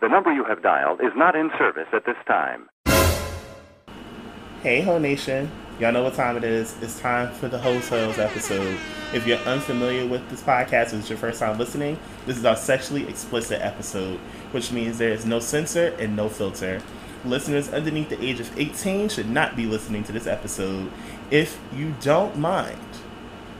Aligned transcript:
the 0.00 0.08
number 0.08 0.32
you 0.32 0.44
have 0.44 0.62
dialed 0.62 1.00
is 1.00 1.12
not 1.16 1.36
in 1.36 1.50
service 1.58 1.88
at 1.92 2.04
this 2.04 2.16
time. 2.26 2.68
Hey, 4.62 4.80
Ho 4.80 4.98
Nation. 4.98 5.50
Y'all 5.78 5.92
know 5.92 6.02
what 6.02 6.14
time 6.14 6.36
it 6.36 6.42
is. 6.42 6.74
It's 6.82 6.98
time 6.98 7.32
for 7.34 7.48
the 7.48 7.58
HeauxTales 7.58 8.18
episode. 8.18 8.76
If 9.14 9.26
you're 9.26 9.38
unfamiliar 9.38 10.06
with 10.06 10.28
this 10.28 10.42
podcast 10.42 10.92
it's 10.92 11.08
your 11.08 11.18
first 11.18 11.38
time 11.38 11.56
listening, 11.56 11.98
this 12.26 12.36
is 12.36 12.44
our 12.44 12.56
sexually 12.56 13.08
explicit 13.08 13.62
episode, 13.62 14.18
which 14.50 14.72
means 14.72 14.98
there 14.98 15.12
is 15.12 15.24
no 15.24 15.38
censor 15.38 15.94
and 15.98 16.16
no 16.16 16.28
filter. 16.28 16.82
Listeners 17.24 17.68
underneath 17.68 18.08
the 18.08 18.22
age 18.22 18.40
of 18.40 18.58
18 18.58 19.08
should 19.08 19.30
not 19.30 19.56
be 19.56 19.66
listening 19.66 20.02
to 20.04 20.12
this 20.12 20.26
episode. 20.26 20.90
If 21.30 21.60
you 21.72 21.94
don't 22.00 22.36
mind 22.36 22.78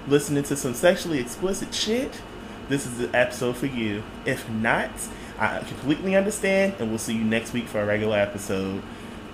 listening 0.08 0.42
to 0.44 0.56
some 0.56 0.74
sexually 0.74 1.20
explicit 1.20 1.72
shit, 1.72 2.20
this 2.68 2.84
is 2.84 2.98
the 2.98 3.16
episode 3.16 3.56
for 3.56 3.66
you. 3.66 4.02
If 4.26 4.48
not, 4.50 4.90
I 5.38 5.60
completely 5.60 6.16
understand, 6.16 6.74
and 6.80 6.88
we'll 6.88 6.98
see 6.98 7.14
you 7.14 7.22
next 7.24 7.52
week 7.52 7.68
for 7.68 7.80
a 7.80 7.86
regular 7.86 8.18
episode. 8.18 8.82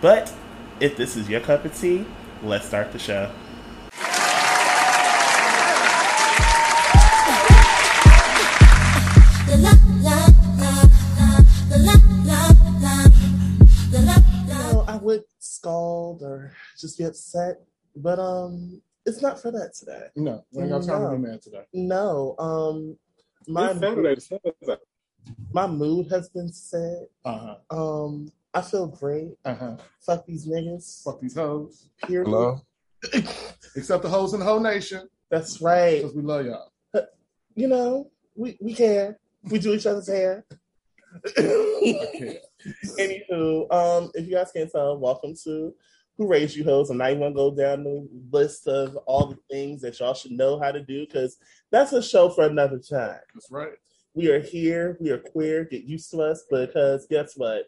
But 0.02 0.32
if 0.80 0.96
this 0.96 1.16
is 1.16 1.30
your 1.30 1.40
cup 1.40 1.64
of 1.64 1.74
tea, 1.78 2.04
let's 2.42 2.66
start 2.66 2.92
the 2.92 2.98
show. 2.98 3.30
know, 14.48 14.84
I 14.86 14.96
would 14.96 15.24
scald 15.38 16.22
or 16.22 16.52
just 16.78 16.98
be 16.98 17.04
upset, 17.04 17.56
but 17.96 18.18
um, 18.18 18.80
it's 19.06 19.22
not 19.22 19.40
for 19.40 19.50
that 19.52 19.74
today. 19.74 20.06
No, 20.16 20.44
we 20.52 20.64
ain't 20.64 20.72
got 20.72 20.82
time 20.84 21.00
to 21.00 21.10
No. 21.10 21.16
be 21.16 21.18
mad 21.18 21.42
today. 21.42 21.62
No, 21.72 22.34
um, 22.38 22.98
my 23.46 23.70
It's 23.70 23.80
Saturday. 23.80 24.16
It's 25.26 25.36
Saturday. 25.36 25.48
my 25.52 25.66
mood 25.66 26.10
has 26.10 26.28
been 26.28 26.52
set. 26.52 27.08
Uh 27.24 27.38
huh. 27.70 28.04
Um, 28.04 28.32
I 28.52 28.60
feel 28.62 28.86
great. 28.86 29.32
Uh 29.44 29.54
huh. 29.54 29.76
Fuck 30.00 30.26
these 30.26 30.46
niggas. 30.46 31.02
Fuck 31.02 31.20
these 31.20 31.34
hoes. 31.34 31.88
Period. 32.06 32.26
Hello? 32.26 32.60
Except 33.76 34.02
the 34.02 34.08
hoes 34.08 34.32
in 34.34 34.40
the 34.40 34.46
whole 34.46 34.60
nation, 34.60 35.08
That's 35.30 35.60
right. 35.60 35.98
because 36.00 36.14
we 36.14 36.22
love 36.22 36.46
y'all. 36.46 36.70
You 37.56 37.68
know, 37.68 38.10
we 38.34 38.56
we 38.60 38.74
care. 38.74 39.18
We 39.44 39.60
do 39.60 39.74
each 39.74 39.86
other's 39.86 40.08
hair. 40.08 40.44
Okay. 41.38 42.40
Anywho, 42.98 43.72
um, 43.72 44.10
if 44.14 44.26
you 44.26 44.32
guys 44.34 44.50
can't 44.50 44.70
tell, 44.72 44.98
welcome 44.98 45.34
to 45.44 45.72
Who 46.18 46.26
Raised 46.26 46.56
You 46.56 46.64
Hoes. 46.64 46.90
I'm 46.90 46.96
not 46.98 47.10
even 47.10 47.20
gonna 47.22 47.34
go 47.34 47.54
down 47.54 47.84
the 47.84 48.08
list 48.32 48.66
of 48.66 48.96
all 49.06 49.26
the 49.26 49.38
things 49.48 49.82
that 49.82 50.00
y'all 50.00 50.14
should 50.14 50.32
know 50.32 50.58
how 50.58 50.72
to 50.72 50.82
do 50.82 51.06
because 51.06 51.36
that's 51.70 51.92
a 51.92 52.02
show 52.02 52.28
for 52.30 52.44
another 52.46 52.78
time. 52.80 53.20
That's 53.34 53.50
right. 53.52 53.74
We 54.14 54.30
are 54.30 54.40
here, 54.40 54.96
we 55.00 55.10
are 55.10 55.18
queer, 55.18 55.64
get 55.64 55.82
used 55.82 56.10
to 56.12 56.22
us 56.22 56.44
because 56.48 57.06
guess 57.10 57.32
what? 57.36 57.64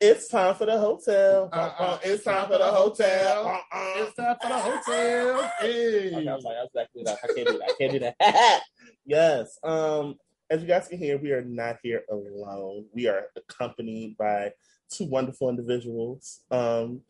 It's 0.00 0.28
time 0.28 0.54
for 0.54 0.66
the 0.66 0.78
hotel. 0.78 1.48
Uh-uh. 1.52 1.98
It's 2.04 2.24
time 2.24 2.46
for 2.46 2.58
the 2.58 2.66
hotel. 2.66 3.46
Uh-uh. 3.46 3.92
It's 3.96 4.14
time 4.14 4.36
for 4.40 4.48
the 4.48 4.58
hotel. 4.58 5.50
Hey. 5.60 6.14
Okay, 6.14 6.28
I 6.28 6.34
was 6.34 6.44
like, 6.44 6.56
I 6.56 6.62
was 6.62 7.06
like, 7.06 7.18
I 7.24 7.26
can't 7.34 7.48
do 7.48 7.58
that. 7.58 7.62
I 7.62 7.74
can't 7.78 7.92
do 7.92 7.98
that. 8.00 8.60
yes. 9.06 9.58
Um, 9.64 10.16
as 10.50 10.60
you 10.60 10.68
guys 10.68 10.86
can 10.88 10.98
hear, 10.98 11.18
we 11.18 11.32
are 11.32 11.42
not 11.42 11.78
here 11.82 12.04
alone. 12.10 12.84
We 12.92 13.08
are 13.08 13.24
accompanied 13.36 14.16
by 14.16 14.52
two 14.90 15.06
wonderful 15.06 15.48
individuals. 15.48 16.40
Um, 16.50 17.00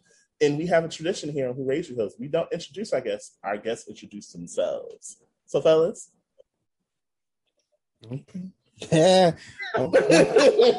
and 0.41 0.57
we 0.57 0.67
have 0.67 0.85
a 0.85 0.89
tradition 0.89 1.31
here 1.31 1.49
on 1.49 1.57
Who 1.57 1.65
Raised 1.65 1.91
Your 1.91 1.99
Host. 1.99 2.17
We 2.19 2.29
don't 2.29 2.51
introduce 2.53 2.93
our 2.93 3.01
guests. 3.01 3.37
Our 3.43 3.59
guests 3.59 3.89
introduce 3.89 4.29
themselves. 4.29 5.17
So, 5.47 5.61
fellas. 5.61 6.11
Yeah. 8.93 9.33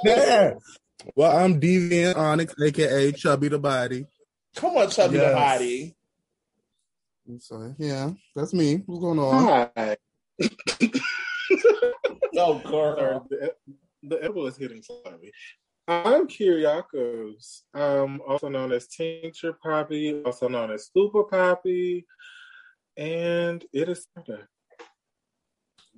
yeah. 0.04 0.54
Well, 1.16 1.38
I'm 1.38 1.60
Deviant 1.60 2.16
Onyx, 2.18 2.54
aka 2.62 3.12
Chubby 3.12 3.48
the 3.50 3.60
Body. 3.60 4.06
Come 4.56 4.78
on, 4.78 4.90
Chubby 4.90 5.18
the 5.18 5.24
Yes. 5.24 5.36
Body. 5.36 5.96
So, 7.40 7.76
yeah, 7.78 8.12
that's 8.36 8.54
me. 8.54 8.84
What's 8.86 9.02
going 9.02 9.20
on? 9.20 9.70
Hi. 9.76 9.98
Oh, 12.38 12.60
girl. 12.60 13.28
The, 13.30 13.54
the 14.04 14.24
elbow 14.24 14.46
is 14.46 14.56
hitting 14.56 14.82
slightly. 14.82 15.32
I'm 15.90 16.28
Kyracios, 16.28 17.62
um, 17.74 18.22
also 18.26 18.48
known 18.48 18.72
as 18.72 18.88
Tincture 18.88 19.54
Poppy, 19.62 20.22
also 20.24 20.48
known 20.48 20.72
as 20.72 20.90
Super 20.96 21.24
Poppy, 21.24 22.06
and 22.96 23.66
it 23.74 23.90
is 23.90 24.08
Saturday. 24.16 24.44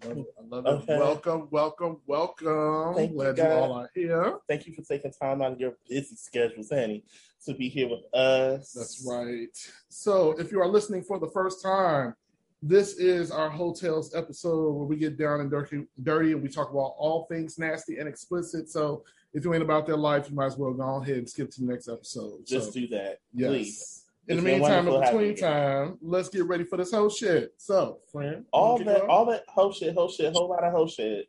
Love 0.04 0.18
it. 0.18 0.26
I 0.38 0.56
love 0.56 0.66
it. 0.66 0.70
Okay. 0.70 0.98
Welcome, 0.98 1.48
welcome, 1.52 1.98
welcome. 2.08 2.96
Thank 2.96 3.14
Glad 3.14 3.38
you, 3.38 3.44
guys. 3.44 3.52
all 3.52 3.74
are 3.74 3.90
here. 3.94 4.40
Thank 4.48 4.68
you 4.68 4.74
for 4.74 4.82
taking 4.82 5.12
time 5.12 5.42
out 5.42 5.54
of 5.54 5.60
your 5.60 5.74
busy 5.88 6.16
schedules, 6.16 6.70
honey, 6.70 7.04
to 7.46 7.54
be 7.54 7.70
here 7.70 7.90
with 7.90 8.02
us. 8.14 8.74
That's 8.74 9.06
right. 9.08 9.56
So, 9.90 10.32
if 10.40 10.52
you 10.52 10.62
are 10.62 10.68
listening 10.68 11.04
for 11.04 11.20
the 11.20 11.30
first 11.30 11.62
time, 11.62 12.16
this 12.64 12.94
is 12.98 13.32
our 13.32 13.50
HeauxTales 13.50 14.18
episode 14.18 14.72
where 14.72 14.86
we 14.86 14.96
get 14.96 15.18
down 15.18 15.42
and 15.42 15.50
dirty, 15.50 15.86
dirty, 16.04 16.32
and 16.32 16.42
we 16.42 16.50
talk 16.50 16.72
about 16.72 16.94
all 16.98 17.26
things 17.30 17.58
nasty 17.58 17.98
and 17.98 18.08
explicit. 18.08 18.70
So, 18.70 19.04
if 19.34 19.46
you 19.46 19.54
ain't 19.54 19.64
about 19.64 19.86
that 19.88 19.98
life, 19.98 20.30
you 20.30 20.36
might 20.36 20.48
as 20.48 20.58
well 20.58 20.74
go 20.74 21.02
ahead 21.02 21.18
and 21.18 21.30
skip 21.30 21.52
to 21.52 21.62
the 21.62 21.68
next 21.68 21.88
episode. 21.88 22.46
Just 22.46 22.74
so, 22.74 22.80
do 22.80 22.88
that, 22.88 23.20
yes. 23.34 23.50
please. 23.50 24.01
In 24.32 24.38
the 24.38 24.44
meantime, 24.44 24.88
in 24.88 25.02
between 25.02 25.36
time, 25.36 25.98
let's 26.02 26.30
get 26.30 26.46
ready 26.46 26.64
for 26.64 26.78
this 26.78 26.92
whole 26.92 27.10
shit. 27.10 27.54
So, 27.58 28.00
friend, 28.12 28.46
all 28.54 28.78
that, 28.80 29.02
all 29.04 29.26
that 29.26 29.44
whole 29.50 29.74
shit, 29.74 29.94
whole 29.94 30.10
shit, 30.10 30.32
whole 30.34 30.50
lot 30.50 30.64
of 30.64 30.72
whole 30.72 30.88
shit. 30.88 31.28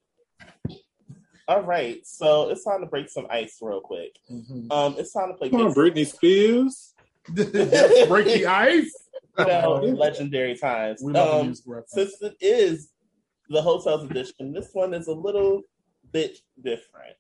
All 1.48 1.62
right, 1.62 2.06
so 2.06 2.50
it's 2.50 2.62
time 2.64 2.80
to 2.80 2.86
break 2.86 3.08
some 3.08 3.26
ice 3.28 3.58
real 3.60 3.80
quick. 3.80 4.16
off? 4.30 4.36
Mhm. 4.36 4.72
Um, 4.72 4.94
it's 4.98 5.12
time 5.12 5.28
to 5.28 5.34
play 5.34 5.50
Come 5.50 5.62
on, 5.62 5.74
Britney 5.74 6.06
Spears. 6.06 6.94
break 7.34 8.26
the 8.26 8.46
ice. 8.48 8.94
you 9.38 9.44
know, 9.46 9.74
legendary 9.96 10.56
times. 10.56 11.02
We 11.02 11.12
love 11.12 11.28
the 11.28 11.48
Um, 11.48 11.82
since 11.86 12.22
it 12.22 12.36
is 12.41 12.91
the 13.48 13.60
HeauxTales 13.60 14.08
edition, 14.10 14.52
this 14.52 14.68
one 14.72 14.94
is 14.94 15.08
a 15.08 15.12
little 15.14 15.62
bit 16.12 16.38
different. 16.62 17.16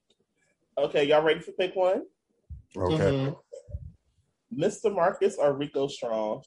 Okay, 0.78 1.04
y'all 1.04 1.22
ready 1.22 1.40
for 1.40 1.52
pick 1.52 1.74
one? 1.74 2.04
Okay. 2.76 2.94
Mhm. 2.94 3.36
Mr. 4.56 4.94
Marcus 4.94 5.36
or 5.36 5.52
Rico 5.54 5.88
Strong? 5.88 6.42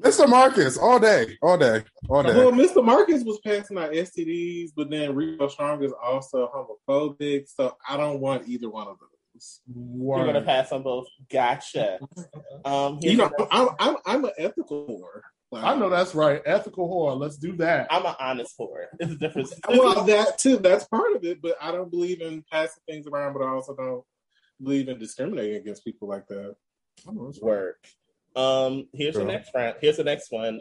Mr. 0.00 0.28
Marcus, 0.28 0.76
all 0.76 0.98
day, 0.98 1.38
all 1.40 1.56
day, 1.56 1.84
all 2.08 2.22
day. 2.22 2.34
Well, 2.34 2.50
Mr. 2.50 2.84
Marcus 2.84 3.22
was 3.22 3.38
passing 3.46 3.78
out 3.78 3.92
STDs, 3.92 4.70
but 4.76 4.90
then 4.90 5.14
Rico 5.14 5.46
Strong 5.46 5.84
is 5.84 5.92
also 6.02 6.50
homophobic, 6.52 7.48
so 7.48 7.76
I 7.88 7.96
don't 7.96 8.20
want 8.20 8.48
either 8.48 8.68
one 8.68 8.88
of 8.88 8.96
those. 8.98 9.60
We're 9.72 10.26
gonna 10.26 10.42
pass 10.42 10.72
on 10.72 10.82
both. 10.82 11.06
Gotcha. 11.30 11.98
Um, 12.64 12.98
You 13.02 13.18
know, 13.18 13.30
I'm 13.50 13.68
I'm, 13.78 13.96
I'm 14.06 14.24
an 14.24 14.30
ethical 14.38 14.86
whore. 14.86 15.20
Like, 15.50 15.64
I 15.64 15.78
know 15.78 15.90
that's 15.90 16.14
right. 16.14 16.40
Ethical 16.46 16.88
whore. 16.88 17.18
Let's 17.18 17.36
do 17.36 17.54
that. 17.56 17.86
I'm 17.90 18.06
an 18.06 18.14
honest 18.18 18.54
whore. 18.58 18.86
It's 18.98 19.12
a 19.12 19.16
difference. 19.16 19.52
Well, 19.68 20.02
that 20.04 20.38
too. 20.38 20.56
That's 20.56 20.86
part 20.86 21.14
of 21.14 21.24
it. 21.24 21.42
But 21.42 21.56
I 21.60 21.72
don't 21.72 21.90
believe 21.90 22.22
in 22.22 22.42
passing 22.50 22.82
things 22.88 23.06
around. 23.06 23.34
But 23.34 23.42
I 23.42 23.50
also 23.50 23.74
don't 23.76 24.02
believe 24.62 24.88
in 24.88 24.98
discriminating 24.98 25.56
against 25.56 25.84
people 25.84 26.08
like 26.08 26.26
that. 26.28 26.54
I 27.08 27.12
know 27.12 27.26
that's 27.26 27.40
right. 27.42 27.48
work. 27.48 27.86
Um, 28.36 28.88
here's 28.92 29.14
the 29.14 29.24
next 29.24 29.50
round. 29.54 29.76
Here's 29.80 29.96
the 29.96 30.04
next 30.04 30.30
one. 30.30 30.60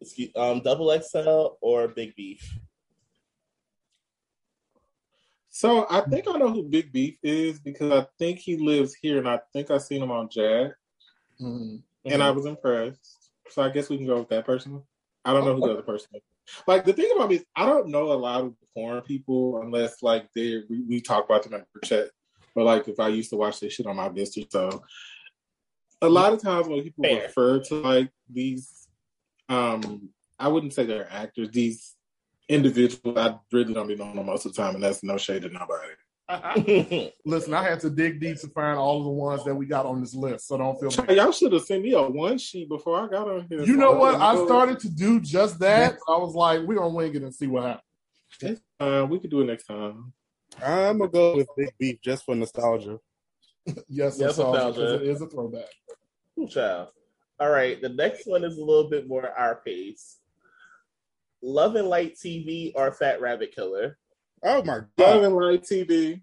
Excuse, 0.00 0.30
um, 0.36 0.60
double 0.60 0.98
XL 0.98 1.56
or 1.60 1.88
big 1.88 2.14
beef. 2.16 2.58
So 5.50 5.86
I 5.90 6.00
think 6.02 6.26
I 6.28 6.38
know 6.38 6.50
who 6.50 6.62
Big 6.62 6.92
Beef 6.92 7.18
is 7.22 7.58
because 7.58 7.90
I 7.90 8.06
think 8.18 8.38
he 8.38 8.56
lives 8.56 8.94
here, 8.94 9.18
and 9.18 9.28
I 9.28 9.40
think 9.52 9.70
I 9.70 9.78
seen 9.78 10.02
him 10.02 10.10
on 10.12 10.28
Jack, 10.30 10.72
Mhm. 11.40 11.82
and 12.04 12.22
I 12.22 12.30
was 12.30 12.46
impressed. 12.46 13.30
So 13.48 13.60
I 13.62 13.68
guess 13.68 13.88
we 13.90 13.96
can 13.96 14.06
go 14.06 14.20
with 14.20 14.28
that 14.28 14.46
person. 14.46 14.82
I 15.24 15.32
don't 15.32 15.44
know 15.44 15.54
who 15.56 15.62
the 15.62 15.72
other 15.72 15.82
person 15.82 16.08
is. 16.14 16.22
Like 16.66 16.84
the 16.84 16.92
thing 16.92 17.10
about 17.14 17.28
me 17.28 17.36
is, 17.36 17.44
I 17.56 17.66
don't 17.66 17.88
know 17.88 18.12
a 18.12 18.14
lot 18.14 18.44
of 18.44 18.54
porn 18.74 19.02
people 19.02 19.60
unless 19.60 20.02
like 20.02 20.32
they 20.34 20.62
we, 20.70 20.82
we 20.82 21.00
talk 21.00 21.24
about 21.24 21.42
them 21.42 21.54
in 21.54 21.64
chat, 21.84 22.10
or 22.54 22.64
like 22.64 22.88
if 22.88 22.98
I 23.00 23.08
used 23.08 23.30
to 23.30 23.36
watch 23.36 23.60
this 23.60 23.72
shit 23.72 23.86
on 23.86 23.96
my 23.96 24.08
Vista. 24.08 24.46
So 24.50 24.82
a 26.02 26.08
lot 26.08 26.32
of 26.32 26.42
times 26.42 26.68
when 26.68 26.82
people 26.82 27.04
Fair. 27.04 27.22
refer 27.22 27.60
to 27.64 27.74
like 27.76 28.10
these, 28.28 28.88
um, 29.48 30.10
I 30.38 30.48
wouldn't 30.48 30.72
say 30.72 30.84
they're 30.84 31.10
actors. 31.10 31.50
These 31.50 31.94
individuals, 32.48 33.16
I 33.16 33.36
really 33.52 33.74
don't 33.74 33.88
be 33.88 33.96
knowing 33.96 34.16
them 34.16 34.26
most 34.26 34.46
of 34.46 34.54
the 34.54 34.62
time, 34.62 34.74
and 34.74 34.82
that's 34.82 35.02
no 35.02 35.18
shade 35.18 35.42
to 35.42 35.48
nobody. 35.48 35.92
Listen, 37.24 37.54
I 37.54 37.64
had 37.64 37.80
to 37.80 37.90
dig 37.90 38.20
deep 38.20 38.40
to 38.40 38.48
find 38.48 38.78
all 38.78 38.98
of 38.98 39.04
the 39.04 39.10
ones 39.10 39.44
that 39.44 39.54
we 39.54 39.66
got 39.66 39.84
on 39.84 40.00
this 40.00 40.14
list, 40.14 40.46
so 40.46 40.56
don't 40.56 40.78
feel 40.78 40.90
bad. 40.90 41.16
Y'all 41.16 41.32
should 41.32 41.52
have 41.52 41.64
sent 41.64 41.82
me 41.82 41.92
a 41.92 42.02
one 42.02 42.38
sheet 42.38 42.68
before 42.68 43.00
I 43.00 43.08
got 43.08 43.28
on 43.28 43.46
here. 43.48 43.62
You 43.62 43.76
know 43.76 43.92
what? 43.92 44.14
I 44.14 44.44
started 44.44 44.78
to 44.80 44.88
do 44.88 45.20
just 45.20 45.58
that. 45.58 45.96
I 46.08 46.16
was 46.16 46.34
like, 46.34 46.60
we're 46.60 46.76
gonna 46.76 46.94
wing 46.94 47.14
it 47.14 47.22
and 47.22 47.34
see 47.34 47.48
what 47.48 47.64
happens. 47.64 48.60
Uh, 48.78 49.06
we 49.10 49.18
could 49.18 49.30
do 49.30 49.40
it 49.40 49.46
next 49.46 49.64
time. 49.64 50.12
I'm 50.62 50.98
gonna 50.98 51.10
go 51.10 51.36
with 51.36 51.48
Big 51.56 51.72
Beef 51.78 52.00
just 52.02 52.24
for 52.24 52.34
nostalgia. 52.34 52.98
Yes, 53.88 54.16
Yes, 54.18 54.38
nostalgia, 54.38 54.66
nostalgia. 54.68 54.80
'cause 54.80 54.92
it 54.94 55.02
is 55.08 55.20
a 55.22 55.26
throwback. 55.26 55.68
Ooh, 56.38 56.48
child. 56.48 56.88
All 57.38 57.50
right, 57.50 57.80
the 57.80 57.88
next 57.90 58.26
one 58.26 58.42
is 58.44 58.56
a 58.58 58.64
little 58.64 58.88
bit 58.90 59.06
more 59.06 59.28
our 59.30 59.56
pace. 59.56 60.18
Love 61.42 61.76
and 61.76 61.88
Light 61.88 62.16
TV 62.16 62.72
or 62.74 62.90
Fat 62.92 63.20
Rabbit 63.20 63.54
Killer? 63.54 63.98
Oh 64.42 64.62
my 64.64 64.80
god! 64.96 64.98
Love 64.98 65.22
and 65.24 65.36
Light 65.36 65.62
TV. 65.62 66.22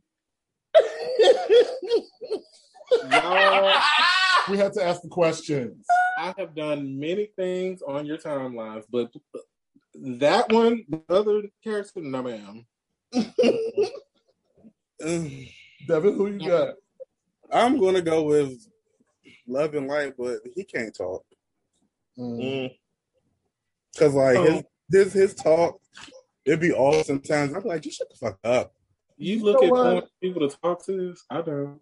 Y'all, 3.12 3.82
We 4.50 4.58
had 4.58 4.74
to 4.74 4.84
ask 4.84 5.02
the 5.02 5.10
questions. 5.10 5.86
I 6.20 6.34
have 6.38 6.56
done 6.56 7.00
many 7.00 7.28
things 7.36 7.82
on 7.82 8.06
your 8.06 8.18
timelines, 8.18 8.84
but 8.90 9.12
that 9.96 10.52
one, 10.52 10.86
the 10.90 11.02
other 11.10 11.44
character, 11.64 12.02
no 12.02 12.24
ma'am. 12.24 12.66
Devin, 15.88 16.16
who 16.16 16.28
you 16.28 16.48
got? 16.48 16.76
I'm 17.52 17.80
gonna 17.80 18.02
go 18.02 18.24
with 18.24 18.54
Love 19.48 19.76
and 19.76 19.88
Light, 19.88 20.14
but 20.18 20.40
he 20.56 20.64
can't 20.64 20.96
talk 20.96 21.24
Mm. 22.18 22.40
Mm. 22.42 22.78
because 23.94 24.14
like 24.16 24.38
his, 24.40 24.64
Oh. 24.64 24.64
his 24.92 25.14
his 25.14 25.36
talk, 25.36 25.80
it'd 26.46 26.60
be 26.60 26.72
all 26.74 27.04
sometimes. 27.04 27.54
I'm 27.54 27.64
like, 27.64 27.82
just 27.84 27.98
shut 28.00 28.10
the 28.10 28.16
fuck 28.16 28.40
up. 28.44 28.74
You 29.18 29.44
look 29.44 29.62
know 29.62 29.98
at 30.00 30.06
people 30.22 30.48
to 30.48 30.58
talk 30.58 30.84
to. 30.88 31.16
I 31.30 31.42
don't. 31.42 31.80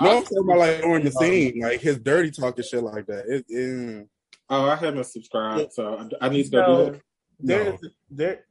No, 0.00 0.18
I'm 0.18 0.22
talking 0.24 0.38
about 0.44 0.58
like 0.58 0.80
during 0.82 1.04
the 1.04 1.10
scene, 1.12 1.60
like 1.60 1.80
his 1.80 1.98
dirty 1.98 2.30
talk 2.32 2.56
and 2.58 2.66
shit 2.66 2.82
like 2.82 3.06
that. 3.06 3.26
It, 3.28 3.44
it, 3.48 4.08
Oh, 4.48 4.66
I 4.68 4.76
haven't 4.76 5.04
subscribed, 5.06 5.72
so 5.72 6.08
I, 6.20 6.26
I 6.26 6.28
need 6.28 6.44
to 6.44 6.50
go 6.50 6.60
No. 6.60 6.84
do 6.90 6.92
that. 6.92 7.00
There's 7.40 7.80
there. 8.10 8.46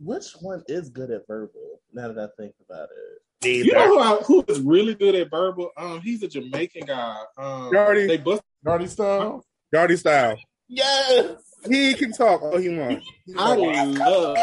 Which 0.00 0.26
one 0.40 0.62
is 0.68 0.88
good 0.90 1.10
at 1.10 1.26
verbal? 1.26 1.80
Now 1.92 2.12
that 2.12 2.18
I 2.18 2.28
think 2.42 2.54
about 2.68 2.84
it, 2.90 3.22
You 3.42 3.72
know 3.72 3.86
who, 3.86 3.98
I, 4.00 4.16
who 4.22 4.44
is 4.48 4.60
really 4.60 4.94
good 4.94 5.14
at 5.14 5.30
verbal? 5.30 5.70
Um, 5.76 6.00
he's 6.00 6.22
a 6.22 6.28
Jamaican 6.28 6.86
guy. 6.86 7.18
Um, 7.36 7.70
Yardy. 7.70 8.08
they 8.08 8.16
bust. 8.16 8.42
Gardy 8.64 8.86
style. 8.86 9.44
Gardy 9.72 9.96
style. 9.96 10.38
yes. 10.68 11.36
He 11.68 11.94
can 11.94 12.12
talk 12.12 12.42
all 12.42 12.56
he 12.56 12.76
wants. 12.76 13.06
I 13.36 13.54
love 13.84 14.36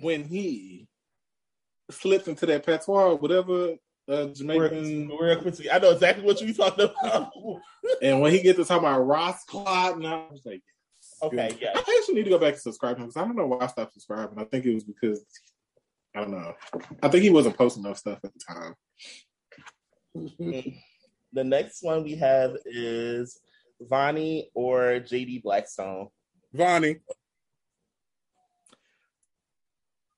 when 0.00 0.24
he 0.24 0.86
slips 1.90 2.28
into 2.28 2.46
that 2.46 2.64
patois, 2.64 3.14
whatever 3.14 3.74
uh, 4.08 4.26
Jamaican, 4.26 5.08
Real 5.08 5.40
quickly, 5.40 5.70
I 5.70 5.78
know 5.78 5.90
exactly 5.90 6.24
what 6.24 6.40
you're 6.40 6.54
talking 6.54 6.88
about. 7.00 7.32
and 8.02 8.20
when 8.20 8.32
he 8.32 8.42
gets 8.42 8.58
to 8.58 8.64
talk 8.64 8.80
about 8.80 9.00
Ross 9.00 9.44
Clot, 9.44 9.96
and 9.96 10.06
I 10.06 10.26
was 10.30 10.42
like, 10.44 10.62
okay, 11.22 11.56
yeah. 11.60 11.72
I 11.74 11.78
actually 11.78 12.14
need 12.14 12.24
to 12.24 12.30
go 12.30 12.38
back 12.38 12.54
and 12.54 12.62
subscribe 12.62 12.96
to 12.96 13.02
him 13.02 13.08
because 13.08 13.22
I 13.22 13.26
don't 13.26 13.36
know 13.36 13.46
why 13.46 13.64
I 13.64 13.66
stopped 13.66 13.94
subscribing. 13.94 14.38
I 14.38 14.44
think 14.44 14.64
it 14.64 14.74
was 14.74 14.84
because 14.84 15.24
I 16.16 16.20
don't 16.20 16.30
know. 16.30 16.54
I 17.02 17.08
think 17.08 17.22
he 17.24 17.30
wasn't 17.30 17.58
posting 17.58 17.84
enough 17.84 17.98
stuff 17.98 18.18
at 18.24 18.30
the 18.32 18.40
time. 18.48 18.74
The 21.32 21.44
next 21.44 21.82
one 21.82 22.02
we 22.02 22.14
have 22.14 22.56
is 22.64 23.38
Vonnie 23.78 24.48
or 24.54 25.00
JD 25.00 25.42
Blackstone. 25.42 26.08
Vonnie. 26.54 26.96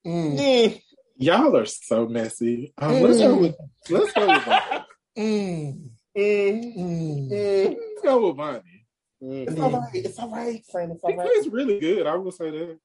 Mm. 0.07 0.81
Y'all 1.17 1.57
are 1.57 1.65
so 1.67 2.07
messy. 2.07 2.73
Um, 2.79 3.03
let's 3.03 3.19
go 3.19 3.37
with 3.37 3.57
let's 3.91 4.13
go 4.13 4.27
with 4.29 4.45
Bonnie. 4.47 4.85
Mm. 5.19 5.91
Mm, 6.17 6.77
Mm. 6.77 7.31
mm. 7.31 7.77
Let's 7.77 8.03
go 8.05 8.29
with 8.29 8.37
Bonnie. 8.37 8.87
It's 9.21 9.59
all 9.61 9.71
right. 9.73 9.91
It's 9.95 10.19
all 10.21 10.31
right, 10.31 10.65
friend. 10.71 10.93
It's 10.93 11.03
He 11.05 11.13
all 11.13 11.19
right. 11.19 11.27
plays 11.33 11.49
really 11.49 11.81
good. 11.81 12.07
I 12.07 12.15
will 12.15 12.31
say 12.31 12.51
that. 12.51 12.79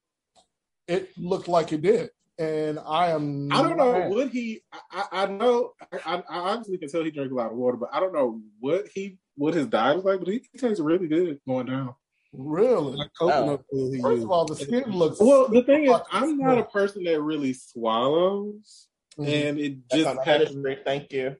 It 0.88 1.16
looked 1.16 1.46
like 1.46 1.72
it 1.72 1.82
did, 1.82 2.10
and 2.38 2.78
I 2.78 3.10
am. 3.10 3.50
I 3.52 3.62
don't 3.62 3.76
know 3.76 3.98
not- 3.98 4.10
what 4.10 4.28
he. 4.30 4.62
I, 4.72 4.80
I 5.12 5.22
I 5.22 5.26
know. 5.26 5.72
I, 6.04 6.22
I 6.28 6.38
obviously 6.50 6.78
can 6.78 6.88
tell 6.88 7.04
he 7.04 7.10
drank 7.10 7.30
a 7.32 7.34
lot 7.34 7.50
of 7.52 7.56
water, 7.56 7.76
but 7.76 7.90
I 7.92 8.00
don't 8.00 8.12
know 8.14 8.40
what 8.60 8.86
he 8.92 9.18
what 9.36 9.54
his 9.54 9.66
diet 9.66 9.96
was 9.96 10.04
like. 10.04 10.18
But 10.20 10.28
he, 10.28 10.42
he 10.52 10.58
tastes 10.58 10.80
really 10.80 11.08
good 11.08 11.38
going 11.46 11.66
down. 11.66 11.94
Really. 12.32 12.96
Like 12.96 13.10
coconut 13.18 13.62
food 13.70 13.94
he 13.94 14.02
First 14.02 14.12
used. 14.16 14.24
of 14.24 14.30
all, 14.32 14.44
the 14.44 14.56
skin 14.56 14.90
looks. 14.90 15.20
Well, 15.20 15.48
the 15.48 15.62
thing 15.62 15.84
is, 15.84 16.00
I'm 16.10 16.36
not 16.38 16.58
a 16.58 16.64
person 16.64 17.04
that 17.04 17.20
really 17.22 17.52
swallows, 17.52 18.88
Mhm. 19.18 19.28
and 19.48 19.58
it 19.60 19.88
just 19.92 20.06
on 20.06 20.16
my 20.16 20.24
history. 20.24 20.78
Thank 20.84 21.12
you. 21.12 21.36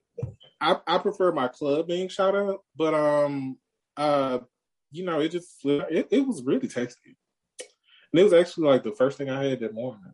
I, 0.61 0.77
I 0.87 0.97
prefer 0.99 1.33
my 1.33 1.49
club 1.49 1.87
being 1.87 2.07
shout 2.07 2.33
out, 2.35 2.61
but 2.77 2.93
um 2.93 3.57
uh 3.97 4.39
you 4.91 5.03
know 5.03 5.19
it 5.19 5.29
just 5.33 5.57
it, 5.65 6.07
it 6.09 6.25
was 6.25 6.41
really 6.43 6.69
tasty. 6.69 7.17
And 8.13 8.19
it 8.21 8.23
was 8.23 8.31
actually 8.31 8.67
like 8.67 8.83
the 8.83 8.93
first 8.93 9.17
thing 9.17 9.29
I 9.29 9.43
had 9.43 9.59
that 9.59 9.73
morning. 9.73 10.13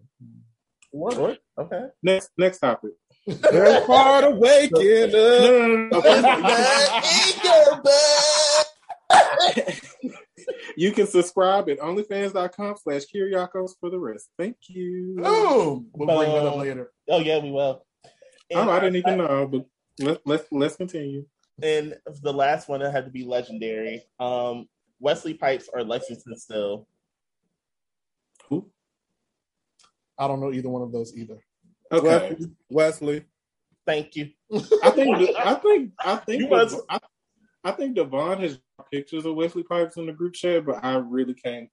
What? 0.91 1.39
Okay. 1.57 1.85
Next 2.03 2.31
next 2.37 2.59
topic. 2.59 2.91
There's 3.25 3.85
part 3.85 4.23
of 4.25 4.37
waking 4.37 5.11
No, 5.11 5.89
up. 5.93 7.03
you 10.75 10.91
can 10.91 11.07
subscribe 11.07 11.69
at 11.69 11.79
onlyfans.com 11.79 12.75
slash 12.81 13.03
Kyracios 13.13 13.71
for 13.79 13.89
the 13.89 13.99
rest. 13.99 14.29
Thank 14.37 14.57
you. 14.67 15.15
Boom. 15.17 15.87
We'll 15.93 16.07
bring 16.17 16.31
that 16.31 16.45
up 16.45 16.55
later. 16.57 16.91
Oh 17.09 17.19
yeah, 17.19 17.39
we 17.39 17.51
will. 17.51 17.85
Oh, 18.53 18.69
I 18.69 18.79
didn't 18.79 18.97
even 18.97 19.17
know, 19.19 19.47
but 19.47 19.65
let's 19.99 20.21
let's 20.25 20.45
let's 20.51 20.75
continue. 20.75 21.25
And 21.63 21.95
the 22.21 22.33
last 22.33 22.67
one 22.67 22.79
that 22.79 22.91
had 22.91 23.05
to 23.05 23.11
be 23.11 23.23
legendary. 23.23 24.03
Um, 24.19 24.67
Wesley 24.99 25.33
Pipes 25.33 25.69
or 25.71 25.83
Lexington 25.83 26.35
Steele. 26.37 26.87
Who? 28.49 28.69
I 30.21 30.27
don't 30.27 30.39
know 30.39 30.53
either 30.53 30.69
one 30.69 30.83
of 30.83 30.91
those 30.91 31.17
either. 31.17 31.43
Okay. 31.91 32.29
Wesley. 32.29 32.51
Wesley. 32.69 33.25
Thank 33.87 34.15
you. 34.15 34.29
I 34.83 34.91
think 34.91 35.35
I 35.39 35.55
think 35.55 35.91
I 35.99 36.15
think 36.25 36.43
You 36.43 36.47
must- 36.49 36.79
I, 36.87 36.99
I 37.63 37.71
think 37.71 37.95
Devon 37.95 38.39
has 38.41 38.59
pictures 38.91 39.25
of 39.25 39.35
Wesley 39.35 39.63
Pipes 39.63 39.97
in 39.97 40.05
the 40.05 40.13
group 40.13 40.33
chat, 40.33 40.65
but 40.65 40.83
I 40.83 40.95
really 40.97 41.33
can't 41.33 41.69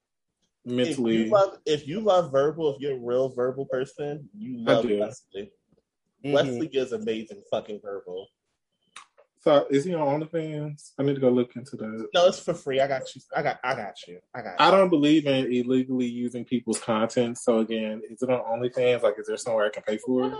If 0.64 0.72
mentally. 0.72 1.24
you 1.24 1.30
love, 1.30 1.58
if 1.66 1.86
you 1.86 2.00
love 2.00 2.32
verbal, 2.32 2.74
if 2.74 2.80
you're 2.80 2.96
a 2.96 2.98
real 2.98 3.28
verbal 3.28 3.66
person, 3.66 4.28
you 4.36 4.58
love 4.64 4.86
do. 4.86 4.98
Wesley. 4.98 5.52
Mhm. 6.24 6.32
Wesley 6.32 6.66
is 6.72 6.92
amazing, 6.92 7.42
fucking 7.50 7.80
verbal. 7.82 8.28
So 9.48 9.66
is 9.70 9.86
he 9.86 9.94
on 9.94 10.20
OnlyFans? 10.20 10.92
I 10.98 11.04
need 11.04 11.14
to 11.14 11.22
go 11.22 11.30
look 11.30 11.56
into 11.56 11.74
that. 11.76 12.08
No, 12.12 12.26
it's 12.26 12.38
for 12.38 12.52
free. 12.52 12.82
I 12.82 12.86
got 12.86 13.14
you. 13.14 13.22
I 13.34 13.42
got. 13.42 13.58
I 13.64 13.74
got 13.74 13.94
you. 14.06 14.18
I 14.34 14.42
got. 14.42 14.50
You. 14.50 14.56
I 14.66 14.70
don't 14.70 14.90
believe 14.90 15.26
in 15.26 15.50
illegally 15.50 16.04
using 16.04 16.44
people's 16.44 16.78
content. 16.78 17.38
So 17.38 17.60
again, 17.60 18.02
is 18.10 18.20
it 18.20 18.28
on 18.28 18.60
OnlyFans? 18.60 19.02
Like, 19.02 19.14
is 19.18 19.26
there 19.26 19.38
somewhere 19.38 19.64
I 19.64 19.70
can 19.70 19.84
pay 19.84 19.96
for 19.96 20.26
it? 20.26 20.34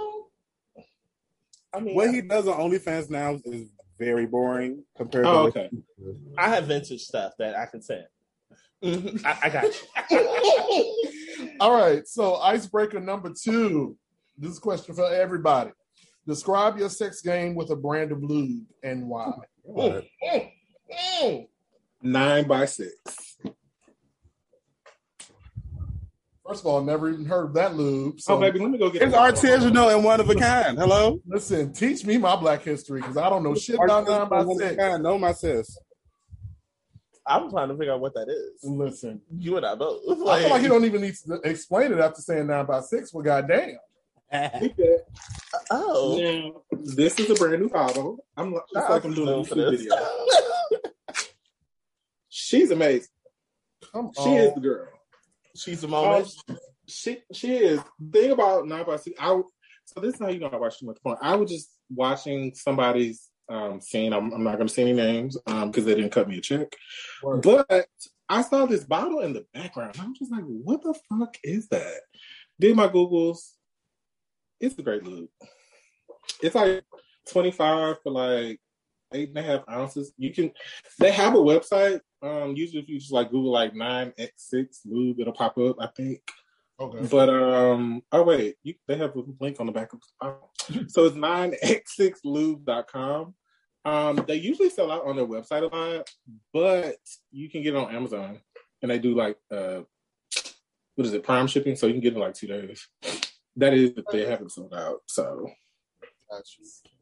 I 1.72 1.80
mean, 1.80 1.94
What 1.94 2.12
he 2.12 2.20
does 2.20 2.46
on 2.48 2.60
OnlyFans 2.60 3.08
now 3.08 3.38
is 3.46 3.70
very 3.98 4.26
boring 4.26 4.84
compared 4.94 5.24
to 5.24 5.30
Oh, 5.30 5.44
what 5.44 5.56
okay. 5.56 5.70
I 6.36 6.50
have 6.50 6.66
vintage 6.66 7.00
stuff 7.00 7.32
that 7.38 7.56
I 7.56 7.64
can 7.64 7.80
send. 7.80 8.04
Mhm. 8.84 9.24
I, 9.24 9.38
I 9.44 9.48
got 9.48 9.64
you. 10.10 11.56
All 11.60 11.72
right. 11.72 12.06
So, 12.06 12.34
icebreaker 12.36 13.00
number 13.00 13.32
two. 13.32 13.96
This 14.36 14.50
is 14.52 14.58
a 14.58 14.60
question 14.60 14.94
for 14.94 15.10
everybody. 15.10 15.70
Describe 16.28 16.76
your 16.76 16.90
sex 16.90 17.22
game 17.22 17.54
with 17.54 17.70
a 17.70 17.76
brand 17.76 18.12
of 18.12 18.22
lube 18.22 18.66
and 18.82 19.08
why. 19.08 19.32
What? 19.62 20.04
Nine 22.02 22.46
by 22.46 22.66
six. 22.66 23.38
First 26.46 26.60
of 26.60 26.66
all, 26.66 26.82
I 26.82 26.84
never 26.84 27.08
even 27.08 27.24
heard 27.24 27.46
of 27.46 27.54
that 27.54 27.76
lube. 27.76 28.20
So, 28.20 28.34
oh, 28.36 28.40
baby, 28.40 28.58
let 28.58 28.70
me 28.70 28.76
go 28.78 28.90
get 28.90 29.00
it. 29.02 29.08
It's 29.08 29.16
artisanal 29.16 29.94
and 29.94 30.04
one 30.04 30.20
of 30.20 30.28
a 30.28 30.34
kind. 30.34 30.78
Hello? 30.78 31.18
listen, 31.26 31.72
teach 31.72 32.04
me 32.04 32.18
my 32.18 32.36
black 32.36 32.62
history 32.62 33.00
because 33.00 33.16
I 33.16 33.30
don't 33.30 33.42
know 33.42 33.54
shit 33.54 33.76
about 33.82 34.06
nine 34.06 34.28
by 34.28 34.42
One 34.42 34.58
six. 34.58 34.76
kind. 34.76 35.02
No, 35.02 35.18
my 35.18 35.32
sis. 35.32 35.78
I'm 37.26 37.50
trying 37.50 37.68
to 37.68 37.76
figure 37.76 37.94
out 37.94 38.00
what 38.00 38.12
that 38.14 38.28
is. 38.28 38.64
Listen, 38.64 39.22
You 39.34 39.56
and 39.56 39.64
I 39.64 39.74
both. 39.74 40.02
I 40.10 40.40
feel 40.40 40.50
like 40.50 40.62
you 40.62 40.68
don't 40.68 40.84
even 40.84 41.00
need 41.00 41.14
to 41.26 41.40
explain 41.44 41.92
it 41.92 41.98
after 42.00 42.20
saying 42.20 42.46
nine 42.46 42.66
by 42.66 42.80
six. 42.80 43.14
Well, 43.14 43.24
goddamn. 43.24 43.78
oh, 45.70 46.18
Now, 46.20 46.78
this 46.82 47.18
is 47.18 47.30
a 47.30 47.34
brand 47.34 47.62
new 47.62 47.68
bottle. 47.68 48.24
I'm 48.36 48.52
like, 48.52 48.62
it's 48.74 48.88
like 48.90 49.04
I'm 49.04 49.14
doing 49.14 49.28
a 49.28 49.44
For 49.44 49.54
YouTube 49.54 49.70
this. 49.70 49.80
video. 49.82 49.96
She's 52.28 52.70
amazing. 52.70 53.08
Come 53.92 54.10
She 54.22 54.30
is 54.34 54.54
the 54.54 54.60
girl. 54.60 54.88
She's 55.56 55.82
a 55.82 55.88
moment. 55.88 56.30
she 56.86 57.18
she 57.32 57.56
is. 57.56 57.80
Thing 58.12 58.32
about 58.32 58.66
nine 58.66 58.84
by 58.84 58.96
six. 58.96 59.16
I 59.18 59.40
so 59.86 60.00
this 60.00 60.14
is 60.14 60.20
how 60.20 60.28
you 60.28 60.40
know 60.40 60.48
I 60.48 60.56
watch 60.56 60.78
too 60.78 60.86
much 60.86 60.98
porn. 61.02 61.16
I 61.22 61.34
was 61.36 61.50
just 61.50 61.70
watching 61.94 62.54
somebody's 62.54 63.28
um 63.48 63.80
scene. 63.80 64.12
I'm, 64.12 64.32
I'm 64.32 64.44
not 64.44 64.56
going 64.56 64.68
to 64.68 64.72
say 64.74 64.82
any 64.82 64.92
names 64.92 65.38
um 65.46 65.70
because 65.70 65.86
they 65.86 65.94
didn't 65.94 66.12
cut 66.12 66.28
me 66.28 66.38
a 66.38 66.40
check. 66.40 66.68
Word. 67.22 67.42
But 67.42 67.86
I 68.28 68.42
saw 68.42 68.66
this 68.66 68.84
bottle 68.84 69.20
in 69.20 69.32
the 69.32 69.46
background. 69.54 69.96
I'm 69.98 70.14
just 70.14 70.30
like, 70.30 70.44
what 70.44 70.82
the 70.82 70.94
fuck 71.08 71.34
is 71.42 71.68
that? 71.68 72.00
Did 72.60 72.76
my 72.76 72.88
googles. 72.88 73.38
It's 74.60 74.78
a 74.78 74.82
great 74.82 75.04
lube. 75.04 75.28
It's 76.42 76.54
like 76.54 76.84
25 77.30 77.96
for 78.02 78.12
like 78.12 78.60
eight 79.14 79.30
and 79.30 79.38
a 79.38 79.42
half 79.42 79.62
ounces. 79.70 80.12
You 80.18 80.30
can. 80.32 80.52
They 80.98 81.12
have 81.12 81.34
a 81.34 81.38
website. 81.38 82.00
Um, 82.22 82.56
usually 82.56 82.82
if 82.82 82.88
you 82.88 82.98
just 82.98 83.12
like 83.12 83.30
Google 83.30 83.52
like 83.52 83.74
nine 83.74 84.12
x 84.18 84.48
six 84.50 84.80
lube, 84.84 85.20
it'll 85.20 85.32
pop 85.32 85.56
up. 85.58 85.76
I 85.80 85.88
think. 85.96 86.20
Okay. 86.80 87.06
But 87.10 87.28
um, 87.28 88.02
oh 88.12 88.22
wait, 88.22 88.54
you, 88.62 88.74
they 88.86 88.96
have 88.96 89.16
a 89.16 89.22
link 89.40 89.58
on 89.60 89.66
the 89.66 89.72
back 89.72 89.92
of 89.92 90.00
the 90.00 90.06
bottle. 90.20 90.52
So 90.88 91.06
it's 91.06 91.16
9x6lube.com. 91.16 93.34
Um, 93.84 94.24
they 94.28 94.34
usually 94.34 94.70
sell 94.70 94.92
out 94.92 95.06
on 95.06 95.16
their 95.16 95.26
website 95.26 95.62
a 95.62 95.66
lot, 95.74 96.10
but 96.52 96.98
you 97.32 97.48
can 97.48 97.62
get 97.62 97.74
it 97.74 97.78
on 97.78 97.94
Amazon 97.94 98.38
and 98.82 98.90
they 98.90 98.98
do 98.98 99.14
like 99.14 99.38
uh 99.50 99.80
what 100.94 101.06
is 101.06 101.14
it, 101.14 101.22
prime 101.22 101.46
shipping, 101.46 101.76
so 101.76 101.86
you 101.86 101.92
can 101.92 102.02
get 102.02 102.12
it 102.12 102.16
in 102.16 102.20
like 102.20 102.34
two 102.34 102.48
days. 102.48 102.86
That 103.58 103.74
is 103.74 103.90
if 103.96 104.04
they 104.12 104.24
haven't 104.24 104.52
sold 104.52 104.72
out. 104.72 105.00
So 105.06 105.50
Got. 106.30 106.42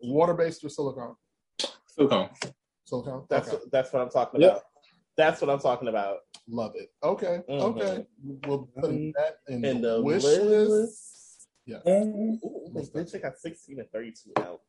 Water 0.03 0.35
based 0.35 0.65
or 0.65 0.69
silicone? 0.69 1.15
Silicone. 1.87 2.31
Silicone. 2.85 3.25
That's 3.29 3.49
okay. 3.53 3.63
that's 3.71 3.93
what 3.93 4.03
I'm 4.03 4.09
talking 4.11 4.41
Yep. 4.41 4.51
about. 4.51 4.63
That's 5.17 5.41
what 5.41 5.51
I'm 5.51 5.59
talking 5.59 5.89
about. 5.89 6.19
Love 6.49 6.73
it. 6.77 6.91
Okay. 7.03 7.43
Mhm. 7.49 7.61
Okay. 7.61 8.07
We'll 8.47 8.69
put 8.81 8.91
that 9.17 9.39
in, 9.49 9.65
In 9.65 9.81
the 9.83 9.97
the 9.97 10.03
wish 10.03 10.23
wish 10.25 10.39
list. 10.39 10.71
list. 10.71 11.49
Yeah. 11.67 11.79
Ooh, 11.89 12.71
this 12.75 12.91
bitch 12.91 13.21
got 13.21 13.37
16 13.39 13.81
and 13.81 13.91
32 13.91 14.33
ounce. 14.39 14.61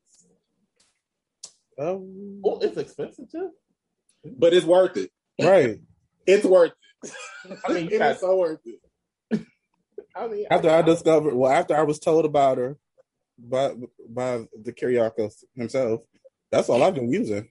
Um, 1.80 2.42
Oh, 2.44 2.58
it's 2.60 2.78
expensive 2.78 3.30
too. 3.32 3.52
But 4.26 4.54
it's 4.54 4.66
worth 4.66 4.98
it. 4.98 5.12
right. 5.42 5.80
It's 6.26 6.44
worth 6.44 6.74
it. 7.04 7.14
I 7.66 7.72
mean, 7.72 7.86
you 7.86 7.96
it 7.96 8.00
got- 8.00 8.16
is 8.16 8.20
so 8.22 8.36
worth 8.36 8.60
it. 8.66 8.82
I 10.18 10.28
mean, 10.28 10.46
After 10.50 10.70
I 10.70 10.82
discovered, 10.82 11.34
well, 11.36 11.52
after 11.52 11.76
I 11.76 11.84
was 11.84 12.00
told 12.00 12.26
about 12.26 12.58
her 12.58 12.78
by 13.38 13.76
by 14.10 14.48
the 14.64 14.74
Kyracios 14.74 15.44
himself, 15.56 16.02
that's 16.52 16.70
all 16.70 16.84
I've 16.84 16.96
been 16.96 17.12
using. 17.12 17.50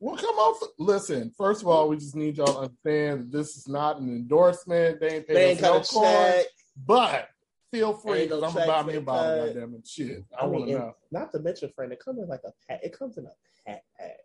Well, 0.00 0.16
come 0.16 0.36
on. 0.36 0.68
Listen, 0.78 1.32
first 1.36 1.62
of 1.62 1.68
all, 1.68 1.88
we 1.88 1.96
just 1.96 2.14
need 2.14 2.36
y'all 2.36 2.46
to 2.52 2.58
understand 2.60 3.20
that 3.22 3.32
this 3.36 3.56
is 3.56 3.66
not 3.68 3.98
an 4.00 4.08
endorsement. 4.08 5.00
They 5.00 5.16
ain't 5.16 5.26
they 5.28 5.34
paying 5.34 5.50
ain't 5.52 5.60
no 5.62 5.78
a 5.78 5.84
coin. 5.84 6.42
But 6.86 7.28
feel 7.72 7.94
free 7.94 8.20
Ain't 8.20 8.30
no 8.30 8.36
because 8.36 8.54
I'm 8.54 8.56
checks 8.58 8.64
about 8.68 8.86
me 8.86 8.92
a 8.92 8.96
been 8.96 9.04
bottle. 9.04 9.44
cut. 9.46 9.54
Goddamn 9.54 9.74
it, 9.74 9.88
shit. 9.88 10.24
I, 10.38 10.42
I 10.42 10.46
want 10.46 10.66
mean, 10.66 10.74
to 10.76 10.80
know. 10.80 10.96
not 11.10 11.32
to 11.32 11.40
mention, 11.40 11.72
friend, 11.74 11.92
it 11.92 11.98
comes 12.04 12.18
in 12.20 12.28
like 12.28 12.42
a 12.46 12.52
pack. 12.68 12.80
It 12.84 12.96
comes 12.96 13.18
in 13.18 13.26
a 13.26 13.32
pack 13.66 13.82
pack. 13.98 14.18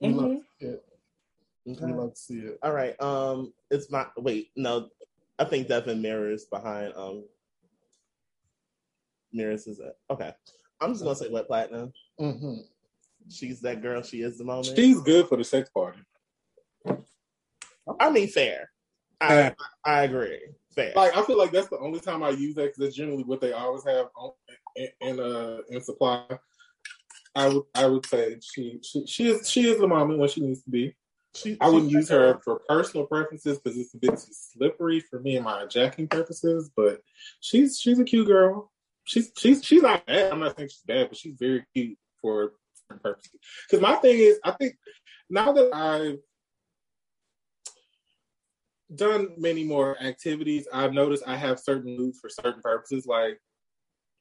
We 0.00 0.08
love 0.10 0.30
Mhm. 0.30 0.38
to 0.38 0.44
see 0.60 0.66
it. 0.66 0.84
We 1.64 1.92
love 1.92 2.10
to 2.14 2.20
see 2.20 2.38
it. 2.40 2.58
All 2.62 2.72
right. 2.72 3.00
Um, 3.00 3.54
it's 3.70 3.90
my 3.90 4.06
wait. 4.18 4.50
No, 4.56 4.90
I 5.38 5.44
think 5.44 5.68
Devin 5.68 6.00
mirrors 6.00 6.44
behind. 6.44 6.92
Um, 6.96 7.24
mirrors 9.32 9.66
is 9.66 9.80
it? 9.80 9.96
Okay. 10.10 10.32
I'm 10.80 10.92
just 10.92 11.02
gonna 11.02 11.16
say 11.16 11.28
wet 11.28 11.46
platinum. 11.46 11.92
hmm 12.18 12.56
She's 13.30 13.60
that 13.62 13.80
girl. 13.80 14.02
She 14.02 14.20
is 14.20 14.36
the 14.38 14.44
moment. 14.44 14.76
She's 14.76 15.00
good 15.00 15.28
for 15.28 15.36
the 15.38 15.44
sex 15.44 15.70
party. 15.70 15.98
I 17.98 18.10
mean, 18.10 18.28
fair. 18.28 18.70
I 19.20 19.28
Fair. 19.28 19.56
I 19.84 20.02
agree. 20.02 20.40
Fair. 20.74 20.92
Like 20.94 21.16
I 21.16 21.22
feel 21.22 21.38
like 21.38 21.50
that's 21.50 21.68
the 21.68 21.78
only 21.78 22.00
time 22.00 22.22
I 22.22 22.30
use 22.30 22.54
that 22.56 22.64
because 22.64 22.78
that's 22.78 22.96
generally 22.96 23.24
what 23.24 23.40
they 23.40 23.52
always 23.52 23.84
have 23.86 24.06
on, 24.16 24.32
in, 24.76 24.88
in 25.00 25.20
uh 25.20 25.58
in 25.70 25.80
supply. 25.80 26.24
I 27.34 27.48
would 27.48 27.62
I 27.74 27.86
would 27.86 28.06
say 28.06 28.38
she 28.42 28.78
she 28.82 29.06
she 29.06 29.30
is 29.30 29.50
she 29.50 29.68
is 29.68 29.78
the 29.78 29.88
moment 29.88 30.18
when 30.18 30.28
she 30.28 30.40
needs 30.40 30.62
to 30.62 30.70
be. 30.70 30.94
She, 31.34 31.56
I 31.60 31.68
wouldn't 31.68 31.90
use 31.90 32.08
her 32.10 32.38
for 32.44 32.60
personal 32.68 33.06
preferences 33.06 33.58
because 33.58 33.76
it's 33.76 33.94
a 33.94 33.98
bit 33.98 34.10
too 34.10 34.32
slippery 34.32 35.00
for 35.00 35.18
me 35.18 35.36
and 35.36 35.44
my 35.44 35.66
jacking 35.66 36.06
purposes. 36.06 36.70
But 36.76 37.00
she's 37.40 37.78
she's 37.78 37.98
a 37.98 38.04
cute 38.04 38.26
girl. 38.26 38.70
She's 39.04 39.32
she's 39.36 39.64
she's 39.64 39.82
not 39.82 40.06
bad. 40.06 40.32
I'm 40.32 40.40
not 40.40 40.56
saying 40.56 40.68
she's 40.68 40.82
bad, 40.86 41.08
but 41.08 41.18
she's 41.18 41.36
very 41.38 41.64
cute 41.74 41.98
for 42.20 42.52
purposes. 43.02 43.32
Because 43.68 43.82
my 43.82 43.96
thing 43.96 44.18
is, 44.18 44.38
I 44.44 44.52
think 44.52 44.76
now 45.28 45.52
that 45.52 45.74
I've 45.74 46.18
done 48.94 49.30
many 49.36 49.64
more 49.64 50.00
activities, 50.00 50.68
I've 50.72 50.92
noticed 50.92 51.24
I 51.26 51.36
have 51.36 51.58
certain 51.58 51.98
lubes 51.98 52.18
for 52.20 52.28
certain 52.28 52.62
purposes, 52.62 53.06
like 53.06 53.40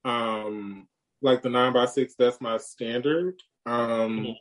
um 0.06 0.88
like 1.22 1.42
the 1.42 1.50
nine 1.50 1.74
by 1.74 1.86
six. 1.86 2.16
That's 2.18 2.42
my 2.42 2.58
standard. 2.58 3.42
Um, 3.66 4.36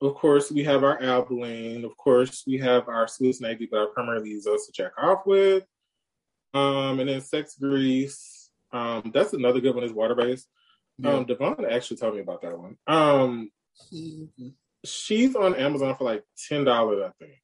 of 0.00 0.14
course, 0.14 0.50
we 0.50 0.64
have 0.64 0.84
our 0.84 0.98
Albolene. 1.00 1.84
Of 1.84 1.96
course, 1.96 2.44
we 2.46 2.58
have 2.58 2.88
our 2.88 3.08
Swiss 3.08 3.40
Navy, 3.40 3.68
but 3.70 3.80
I 3.80 3.86
primarily 3.92 4.30
use 4.30 4.44
those 4.44 4.66
to 4.66 4.72
check 4.72 4.92
off 4.98 5.26
with. 5.26 5.64
Um, 6.54 7.00
and 7.00 7.08
then 7.08 7.20
Sex 7.20 7.56
Grease. 7.58 8.50
Um, 8.72 9.10
that's 9.12 9.32
another 9.32 9.60
good 9.60 9.74
one. 9.74 9.84
Is 9.84 9.92
water 9.92 10.14
based. 10.14 10.48
Um, 11.04 11.24
Devon 11.24 11.64
actually 11.70 11.96
told 11.96 12.14
me 12.14 12.20
about 12.20 12.42
that 12.42 12.58
one. 12.58 12.76
Um, 12.86 13.50
she's 14.84 15.36
on 15.36 15.54
Amazon 15.54 15.94
for 15.96 16.04
like 16.04 16.24
ten 16.48 16.64
dollars, 16.64 17.02
I 17.02 17.24
think. 17.24 17.40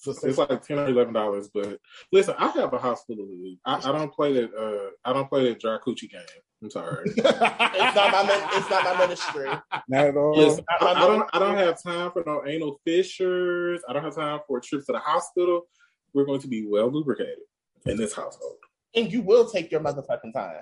So 0.00 0.12
It's 0.22 0.38
like 0.38 0.62
ten 0.62 0.78
or 0.78 0.88
eleven 0.88 1.12
dollars. 1.12 1.50
But 1.52 1.78
listen, 2.10 2.34
I 2.38 2.48
have 2.48 2.72
a 2.72 2.78
hospital 2.78 3.26
full 3.26 3.34
of 3.34 3.38
lube. 3.40 3.58
I, 3.66 3.76
I 3.76 3.92
don't 3.92 4.12
play 4.12 4.32
that. 4.32 4.54
Uh, 4.54 4.90
I 5.04 5.12
don't 5.12 5.28
play 5.28 5.48
that 5.48 5.60
dry 5.60 5.76
coochie 5.78 6.10
game. 6.10 6.22
I'm 6.62 6.70
sorry. 6.70 7.04
It's 7.16 7.26
not 7.26 8.12
my. 8.12 8.22
min- 8.26 8.48
It's 8.52 8.70
not 8.70 8.84
my 8.84 8.98
ministry. 8.98 9.48
Not 9.88 10.06
at 10.06 10.16
all. 10.16 10.36
Listen, 10.36 10.64
I, 10.68 10.86
I 10.86 11.06
don't. 11.06 11.28
I 11.34 11.38
don't 11.38 11.56
have 11.56 11.82
time 11.82 12.10
for 12.12 12.22
no 12.26 12.42
anal 12.46 12.80
fissures. 12.86 13.82
I 13.88 13.92
don't 13.92 14.02
have 14.02 14.14
time 14.14 14.40
for 14.46 14.58
trips 14.60 14.86
to 14.86 14.92
the 14.92 14.98
hospital. 14.98 15.62
We're 16.14 16.24
going 16.24 16.40
to 16.40 16.48
be 16.48 16.66
well 16.66 16.90
lubricated 16.90 17.36
in 17.86 17.96
this 17.98 18.14
household. 18.14 18.56
And 18.94 19.12
you 19.12 19.20
will 19.20 19.48
take 19.48 19.70
your 19.70 19.80
motherfucking 19.80 20.32
time. 20.32 20.60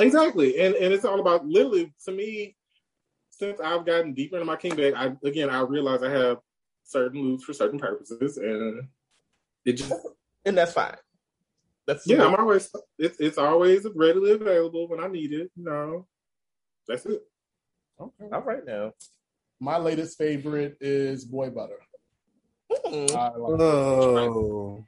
Exactly, 0.00 0.60
and 0.60 0.74
and 0.74 0.92
it's 0.92 1.04
all 1.04 1.20
about 1.20 1.46
literally 1.46 1.92
to 2.04 2.12
me. 2.12 2.56
Since 3.30 3.58
I've 3.60 3.86
gotten 3.86 4.12
deeper 4.12 4.36
into 4.36 4.44
my 4.44 4.56
kink 4.56 4.76
bag, 4.76 4.92
I 4.94 5.12
again 5.26 5.48
I 5.50 5.60
realize 5.60 6.02
I 6.02 6.10
have 6.10 6.38
certain 6.90 7.22
lubes 7.22 7.42
for 7.42 7.52
certain 7.52 7.78
purposes, 7.78 8.36
and 8.36 8.88
it 9.64 9.74
just 9.74 9.92
And 10.44 10.56
that's 10.56 10.72
fine. 10.72 10.96
That's 11.86 12.06
yeah. 12.06 12.24
I'm 12.24 12.34
always 12.34 12.70
it's 12.98 13.18
it's 13.20 13.38
always 13.38 13.86
readily 13.94 14.32
available 14.32 14.88
when 14.88 15.00
I 15.00 15.08
need 15.08 15.32
it. 15.32 15.50
You 15.56 15.64
know, 15.64 16.06
that's 16.86 17.06
it. 17.06 17.22
Okay. 18.00 18.30
all 18.32 18.42
right 18.42 18.64
now. 18.64 18.92
My 19.60 19.76
latest 19.76 20.16
favorite 20.16 20.78
is 20.80 21.24
boy 21.24 21.50
butter. 21.50 21.80
Mm. 22.86 23.14
I 23.14 23.36
like 23.36 23.60
Oh. 23.60 24.84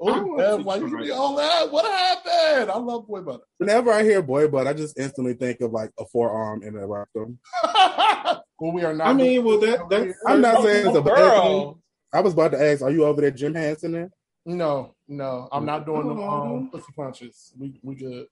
Oh, 0.00 0.36
Bev, 0.36 0.64
why 0.64 0.76
you 0.76 0.88
try 0.88 0.90
give 0.90 0.98
me 1.00 1.08
it. 1.08 1.12
all 1.12 1.34
that? 1.36 1.72
What 1.72 1.84
happened? 1.84 2.70
I 2.70 2.78
love 2.78 3.08
boy 3.08 3.20
butter. 3.20 3.42
Whenever 3.56 3.92
I 3.92 4.04
hear 4.04 4.22
boy 4.22 4.46
butter, 4.46 4.70
I 4.70 4.72
just 4.72 4.98
instantly 4.98 5.34
think 5.34 5.60
of 5.60 5.72
like 5.72 5.90
a 5.98 6.04
forearm 6.06 6.62
and 6.62 6.76
a 6.76 6.86
rectum. 6.86 7.38
well, 8.58 8.72
we 8.72 8.84
are 8.84 8.94
not. 8.94 9.08
I 9.08 9.12
mean, 9.12 9.44
well 9.44 9.58
that 9.60 9.88
that's 9.88 10.14
I'm 10.26 10.40
not 10.40 10.62
saying 10.62 10.86
it's 10.88 10.96
a 10.96 11.02
bad 11.02 11.14
thing. 11.14 11.24
girl. 11.24 11.78
I 12.12 12.20
was 12.20 12.32
about 12.32 12.52
to 12.52 12.62
ask, 12.62 12.82
are 12.82 12.90
you 12.90 13.04
over 13.04 13.20
there, 13.20 13.30
Jim 13.30 13.54
Henson? 13.54 13.92
There? 13.92 14.10
No, 14.46 14.94
no, 15.08 15.48
I'm 15.52 15.66
not 15.66 15.84
doing 15.84 16.06
the 16.08 16.14
um, 16.14 16.20
Aw. 16.20 16.70
pussy 16.70 16.92
punches. 16.96 17.52
We 17.58 17.78
we 17.82 17.94
good. 17.96 18.26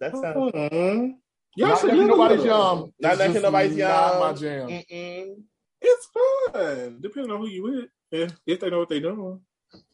That 0.00 0.12
sounds. 0.16 0.52
Mhm. 0.52 1.14
Y'all 1.54 1.68
not 1.68 1.78
should 1.80 1.86
necking 1.88 2.02
do 2.02 2.08
nobody's 2.08 2.40
it. 2.40 2.46
yum. 2.46 2.92
Not 2.98 3.10
It's 3.12 3.18
necking 3.18 3.32
just 3.34 3.42
nobody's 3.44 3.76
Not 3.76 4.12
yum. 4.12 4.20
my 4.20 4.32
jam. 4.32 4.68
Mm-mm. 4.68 5.42
It's 5.82 6.06
fun, 6.52 6.98
depending 7.00 7.30
on 7.32 7.40
who 7.40 7.48
you 7.48 7.62
with, 7.64 7.84
if, 8.10 8.32
if 8.46 8.60
they 8.60 8.70
know 8.70 8.78
what 8.80 8.88
they're 8.88 9.00
doing. 9.00 9.40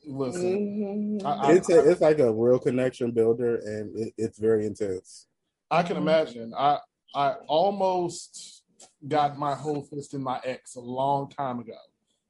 Listen, 0.06 1.20
Mhm. 1.20 1.24
I, 1.24 1.30
I, 1.48 1.52
It's 1.52 1.70
a, 1.70 1.90
it's 1.90 2.00
like 2.00 2.18
a 2.20 2.32
real 2.32 2.58
connection 2.58 3.10
builder, 3.10 3.56
and 3.56 3.96
it, 3.96 4.14
it's 4.16 4.38
very 4.38 4.66
intense. 4.66 5.26
I 5.70 5.82
can 5.82 5.96
imagine. 5.96 6.54
I 6.56 6.78
I 7.14 7.34
almost 7.46 8.57
got 9.06 9.38
my 9.38 9.54
whole 9.54 9.82
fist 9.82 10.14
in 10.14 10.22
my 10.22 10.40
ex 10.44 10.74
a 10.76 10.80
long 10.80 11.28
time 11.30 11.60
ago. 11.60 11.76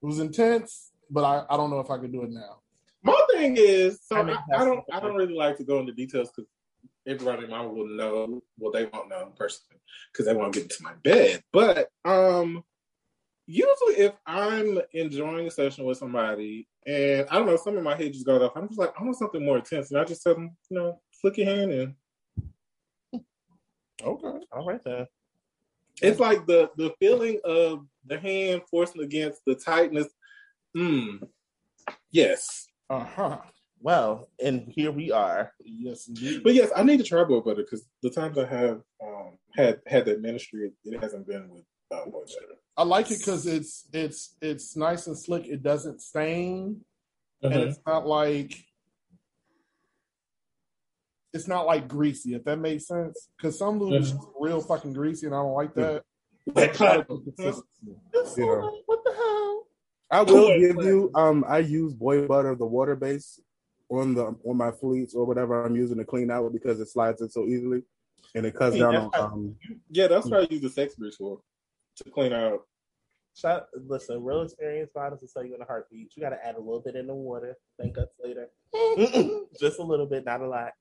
It 0.03 0.07
was 0.07 0.19
intense, 0.19 0.93
but 1.11 1.25
I, 1.25 1.45
I 1.49 1.57
don't 1.57 1.71
know 1.71 1.81
if 1.81 1.91
I 1.91 1.99
could 1.99 2.13
do 2.13 2.23
it 2.23 2.31
now. 2.31 2.59
My 3.03 3.19
thing 3.33 3.57
is, 3.59 4.01
so 4.05 4.17
I 4.17 4.21
I, 4.21 4.23
mean, 4.25 4.37
I 4.37 4.43
that's- 4.51 4.67
don't, 4.67 4.85
I 4.93 5.01
don't 5.01 5.17
really 5.17 5.35
like 5.35 5.57
to 5.59 5.65
go 5.65 5.79
into 5.81 5.93
details 5.93 6.31
because 6.31 6.49
everybody 7.07 7.45
in 7.45 7.51
my 7.51 7.65
will 7.65 7.89
know. 7.89 8.43
Well, 8.59 8.73
they 8.73 8.85
won't 8.87 9.09
know 9.09 9.33
personally 9.37 9.81
because 10.13 10.27
they 10.27 10.35
won't 10.35 10.53
get 10.53 10.65
into 10.65 10.83
my 10.83 10.93
bed. 11.03 11.43
But 11.53 11.89
um, 12.05 12.63
usually, 13.47 13.95
if 13.97 14.13
I'm 14.27 14.81
enjoying 14.93 15.47
a 15.47 15.51
session 15.51 15.85
with 15.85 15.99
somebody, 15.99 16.69
and 16.87 17.27
I 17.31 17.37
don't 17.37 17.47
know, 17.47 17.57
some 17.57 17.77
of 17.77 17.83
my 17.85 17.97
head 17.97 18.13
just 18.13 18.27
goes 18.27 18.43
off. 18.43 18.53
I'm 18.57 18.69
just 18.69 18.79
like, 18.79 18.93
I 18.99 19.03
want 19.03 19.17
something 19.17 19.45
more 19.45 19.59
intense, 19.59 19.91
and 19.91 20.01
I 20.01 20.05
just 20.05 20.23
tell 20.23 20.35
them, 20.35 20.57
you 20.71 20.77
know, 20.79 21.01
flick 21.21 21.39
your 21.39 21.47
hand 21.47 21.73
in. 21.73 21.95
Okay. 24.03 24.45
All 24.53 24.67
right 24.67 24.83
then. 24.85 25.07
It's 26.03 26.21
like 26.21 26.47
the 26.47 26.71
the 26.77 26.93
feeling 27.01 27.41
of 27.45 27.87
the 28.07 28.19
hand 28.19 28.63
forcing 28.71 29.03
against 29.03 29.41
the 29.47 29.55
tightness. 29.55 30.09
Mm. 30.77 31.29
Yes. 32.11 32.67
Uh 32.91 33.05
huh. 33.05 33.39
Well, 33.81 34.29
and 34.43 34.69
here 34.69 34.91
we 34.91 35.13
are. 35.13 35.53
Yes, 35.65 36.09
indeed. 36.09 36.43
But 36.43 36.55
yes, 36.55 36.71
I 36.75 36.83
need 36.83 36.99
to 36.99 37.05
try 37.05 37.23
boy 37.25 37.41
butter 37.41 37.63
because 37.63 37.87
the 38.03 38.11
times 38.11 38.37
I 38.39 38.47
have 38.47 38.81
um, 39.03 39.39
had 39.55 39.81
had 39.87 40.05
that 40.07 40.21
ministry, 40.21 40.73
it 40.85 41.01
hasn't 41.03 41.27
been 41.29 41.49
with 41.49 41.65
uh, 41.93 42.05
boy 42.07 42.21
butter. 42.23 42.57
I 42.77 42.83
like 42.85 43.11
it 43.11 43.19
because 43.19 43.47
it's 43.47 43.89
it's 43.93 44.37
it's 44.41 44.77
nice 44.77 45.07
and 45.07 45.19
slick. 45.19 45.47
It 45.47 45.63
doesn't 45.63 46.01
stain, 46.01 46.81
and 47.43 47.53
Mhm. 47.53 47.69
it's 47.69 47.79
not 47.87 48.07
like 48.07 48.55
it's 51.33 51.49
not 51.49 51.67
like 51.67 51.89
greasy. 51.89 52.35
If 52.35 52.45
that 52.45 52.59
makes 52.59 52.87
sense, 52.87 53.29
because 53.37 53.59
some 53.59 53.79
lube 53.79 54.01
is 54.01 54.13
just 54.13 54.27
real 54.39 54.61
fucking 54.61 54.93
greasy, 54.93 55.27
and 55.27 55.35
I 55.35 55.39
don't 55.39 55.55
like 55.55 55.75
that. 55.75 56.03
I 56.57 56.67
try 56.69 56.97
to 56.99 57.03
do 57.05 57.23
consistency. 57.25 57.67
Yeah. 57.85 58.71
What 58.87 59.05
the 59.05 59.13
hell? 59.15 59.67
I 60.11 60.23
will 60.23 60.59
give 60.59 60.77
you. 60.85 61.11
Um, 61.15 61.45
I 61.47 61.59
use 61.59 61.93
boy 61.93 62.27
butter, 62.27 62.55
the 62.55 62.65
water 62.65 62.97
base, 62.97 63.41
on 63.91 64.15
the 64.15 64.35
on 64.45 64.57
my 64.57 64.71
fleets 64.71 65.15
or 65.15 65.25
whatever 65.25 65.65
I'm 65.65 65.77
using 65.77 65.99
to 65.99 66.05
clean 66.05 66.31
out 66.31 66.53
because 66.53 66.81
it 66.81 66.89
slides 66.89 67.21
in 67.21 67.29
so 67.29 67.47
easily, 67.47 67.83
and 68.35 68.47
it 68.47 68.55
cuts 68.55 68.75
Hey, 68.75 68.81
down 68.81 68.97
on. 68.97 69.11
Um, 69.15 69.57
Yeah, 69.91 70.07
that's 70.09 70.27
what 70.27 70.41
I 70.41 70.47
use 70.51 70.63
the 70.63 70.71
sex 70.71 70.95
grease 70.95 71.17
for 71.17 71.41
to 71.97 72.11
clean 72.11 72.33
out. 72.33 72.61
Shout, 73.35 73.67
listen, 73.87 74.25
real 74.25 74.43
experience 74.43 74.91
bottles 74.93 75.21
will 75.21 75.29
tell 75.29 75.45
you 75.45 75.55
in 75.55 75.63
a 75.63 75.65
heartbeat. 75.65 76.11
You 76.17 76.23
got 76.23 76.31
to 76.31 76.45
add 76.45 76.57
a 76.57 76.59
little 76.59 76.81
bit 76.81 76.97
in 76.97 77.07
the 77.07 77.15
water. 77.15 77.57
Thank 77.79 77.97
us 77.97 78.09
later. 78.23 78.49
Just 79.61 79.79
a 79.79 79.83
little 79.83 80.07
bit, 80.07 80.25
not 80.25 80.41
a 80.41 80.49
lot. 80.49 80.73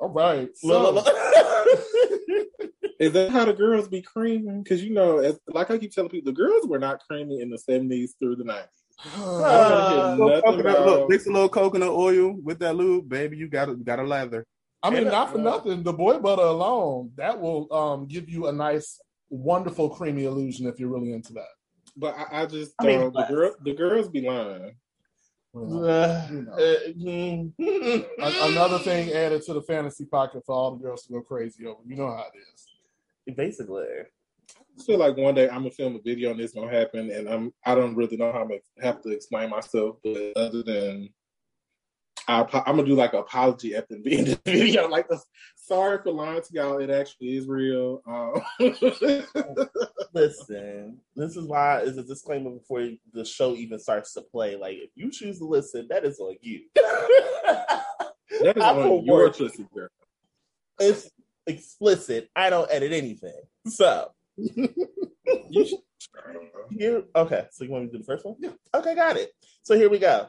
All 0.00 0.08
right. 0.08 0.48
Look, 0.48 0.56
So, 0.56 0.92
look, 0.92 1.06
look. 1.06 1.16
Is 3.00 3.12
that 3.12 3.30
how 3.30 3.44
the 3.44 3.52
girls 3.52 3.88
be 3.88 4.02
creaming? 4.02 4.62
Because 4.62 4.82
you 4.82 4.92
know, 4.92 5.18
as, 5.18 5.38
like 5.48 5.70
I 5.70 5.78
keep 5.78 5.92
telling 5.92 6.10
people, 6.10 6.32
the 6.32 6.36
girls 6.36 6.66
were 6.66 6.80
not 6.80 7.00
creaming 7.08 7.40
in 7.40 7.50
the 7.50 7.58
seventies 7.58 8.14
through 8.18 8.36
the 8.36 8.44
nineties. 8.44 8.68
Uh, 9.16 10.16
Little 10.18 10.42
coconut, 10.42 10.86
look, 10.86 11.08
mix 11.08 11.26
a 11.26 11.30
little 11.30 11.48
coconut 11.48 11.90
oil 11.90 12.32
with 12.42 12.58
that 12.58 12.74
lube, 12.74 13.08
baby. 13.08 13.36
You 13.36 13.48
got 13.48 13.68
it. 13.68 13.84
Got 13.84 14.00
a 14.00 14.02
lather. 14.02 14.44
I 14.82 14.90
mean, 14.90 15.02
And, 15.02 15.10
not 15.10 15.30
for 15.30 15.38
uh, 15.38 15.42
nothing. 15.42 15.82
The 15.84 15.92
boy 15.92 16.18
butter 16.18 16.42
alone 16.42 17.12
that 17.16 17.40
will 17.40 17.72
um, 17.72 18.06
give 18.06 18.28
you 18.28 18.48
a 18.48 18.52
nice, 18.52 19.00
wonderful, 19.30 19.90
creamy 19.90 20.24
illusion 20.24 20.66
if 20.66 20.80
you're 20.80 20.88
really 20.88 21.12
into 21.12 21.32
that. 21.34 21.46
But 21.96 22.16
I, 22.16 22.42
I 22.42 22.46
just 22.46 22.72
I 22.80 22.86
mean, 22.86 23.00
uh, 23.02 23.10
the 23.10 23.26
girl, 23.28 23.54
the 23.64 23.74
girls 23.74 24.08
be 24.08 24.22
lying. 24.22 24.74
Well, 25.52 26.26
you 26.30 26.42
know. 26.42 26.52
uh, 26.52 26.76
mm. 26.98 28.04
A- 28.20 28.48
Another 28.52 28.78
thing 28.78 29.10
added 29.12 29.42
to 29.42 29.54
the 29.54 29.62
fantasy 29.62 30.04
pocket 30.04 30.42
for 30.44 30.54
all 30.54 30.72
the 30.76 30.82
girls 30.82 31.04
to 31.06 31.12
go 31.12 31.20
crazy 31.22 31.66
over. 31.66 31.80
You 31.86 31.96
know 31.96 32.08
how 32.08 32.26
it 32.34 32.38
is. 32.54 33.36
Basically. 33.36 33.84
I 34.78 34.82
feel 34.82 34.98
like 34.98 35.16
one 35.16 35.34
day 35.34 35.48
I'm 35.48 35.58
gonna 35.58 35.70
film 35.70 35.96
a 35.96 36.00
video 36.00 36.30
and 36.30 36.40
this 36.40 36.52
gonna 36.52 36.70
happen, 36.70 37.10
and 37.10 37.28
I'm 37.28 37.52
I 37.64 37.74
don't 37.74 37.94
really 37.96 38.16
know 38.16 38.32
how 38.32 38.40
I'm 38.42 38.48
gonna 38.48 38.60
have 38.80 39.02
to 39.02 39.10
explain 39.10 39.50
myself, 39.50 39.96
but 40.04 40.32
other 40.36 40.62
than 40.62 41.10
I, 42.28 42.42
I'm 42.66 42.76
gonna 42.76 42.84
do 42.84 42.94
like 42.94 43.14
an 43.14 43.20
apology 43.20 43.74
at 43.74 43.88
the 43.88 43.96
end 44.06 44.28
of 44.28 44.44
the 44.44 44.52
video, 44.52 44.86
like 44.86 45.08
sorry 45.56 45.98
for 46.02 46.12
lying 46.12 46.42
to 46.42 46.48
y'all. 46.52 46.78
It 46.78 46.90
actually 46.90 47.36
is 47.36 47.48
real. 47.48 48.02
Um, 48.06 48.42
Listen, 50.12 50.98
this 51.16 51.36
is 51.36 51.46
why 51.46 51.80
is 51.80 51.96
a 51.96 52.02
disclaimer 52.02 52.50
before 52.50 52.86
the 53.12 53.24
show 53.24 53.54
even 53.54 53.78
starts 53.78 54.12
to 54.14 54.22
play. 54.22 54.56
Like, 54.56 54.76
if 54.76 54.90
you 54.94 55.10
choose 55.10 55.38
to 55.38 55.46
listen, 55.46 55.86
that 55.90 56.04
is 56.04 56.20
on 56.20 56.36
you. 56.42 56.64
that 56.74 57.82
is 58.56 58.62
I 58.62 58.74
feel 58.74 58.98
on 58.98 59.04
your 59.04 59.30
pussy, 59.32 59.66
girl. 59.74 59.88
It's 60.78 61.10
explicit. 61.46 62.28
I 62.36 62.50
don't 62.50 62.68
edit 62.70 62.92
anything. 62.92 63.40
So, 63.66 64.10
You 64.36 65.66
should- 65.66 65.78
here, 66.70 67.04
okay. 67.16 67.46
So 67.50 67.64
you 67.64 67.70
want 67.70 67.84
me 67.84 67.90
to 67.90 67.92
do 67.92 67.98
the 67.98 68.04
first 68.04 68.24
one? 68.24 68.36
Yeah. 68.38 68.50
Okay, 68.74 68.94
got 68.94 69.16
it. 69.16 69.32
So 69.62 69.74
here 69.76 69.88
we 69.90 69.98
go. 69.98 70.28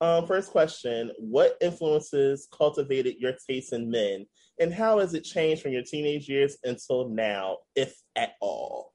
Um, 0.00 0.26
first 0.26 0.50
question: 0.50 1.10
What 1.18 1.56
influences 1.60 2.48
cultivated 2.56 3.16
your 3.18 3.34
taste 3.48 3.72
in 3.72 3.90
men, 3.90 4.26
and 4.58 4.72
how 4.72 4.98
has 4.98 5.14
it 5.14 5.24
changed 5.24 5.62
from 5.62 5.72
your 5.72 5.82
teenage 5.82 6.28
years 6.28 6.56
until 6.64 7.08
now, 7.08 7.58
if 7.76 7.94
at 8.16 8.32
all? 8.40 8.94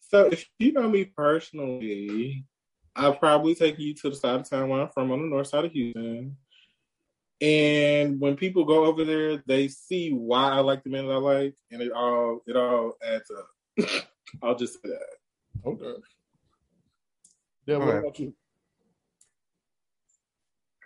So 0.00 0.26
if 0.26 0.46
you 0.58 0.72
know 0.72 0.88
me 0.90 1.06
personally, 1.06 2.44
I'll 2.94 3.16
probably 3.16 3.54
take 3.54 3.78
you 3.78 3.94
to 3.94 4.10
the 4.10 4.16
side 4.16 4.40
of 4.40 4.50
town 4.50 4.68
where 4.68 4.82
I'm 4.82 4.90
from 4.90 5.10
on 5.10 5.22
the 5.22 5.28
north 5.28 5.46
side 5.46 5.64
of 5.64 5.72
Houston. 5.72 6.36
And 7.40 8.20
when 8.20 8.36
people 8.36 8.64
go 8.64 8.84
over 8.84 9.04
there, 9.04 9.42
they 9.46 9.68
see 9.68 10.10
why 10.10 10.50
I 10.50 10.60
like 10.60 10.84
the 10.84 10.90
men 10.90 11.06
that 11.06 11.14
I 11.14 11.16
like, 11.16 11.54
and 11.70 11.80
it 11.80 11.90
all 11.90 12.40
it 12.46 12.54
all 12.54 12.92
adds 13.02 13.30
up. 13.30 14.06
I'll 14.42 14.54
just 14.54 14.74
say 14.74 14.90
that. 14.90 15.66
Okay. 15.66 16.00
Yeah, 17.66 17.78
what 17.78 17.88
Okay. 17.88 17.98
about 17.98 18.18
you? 18.18 18.34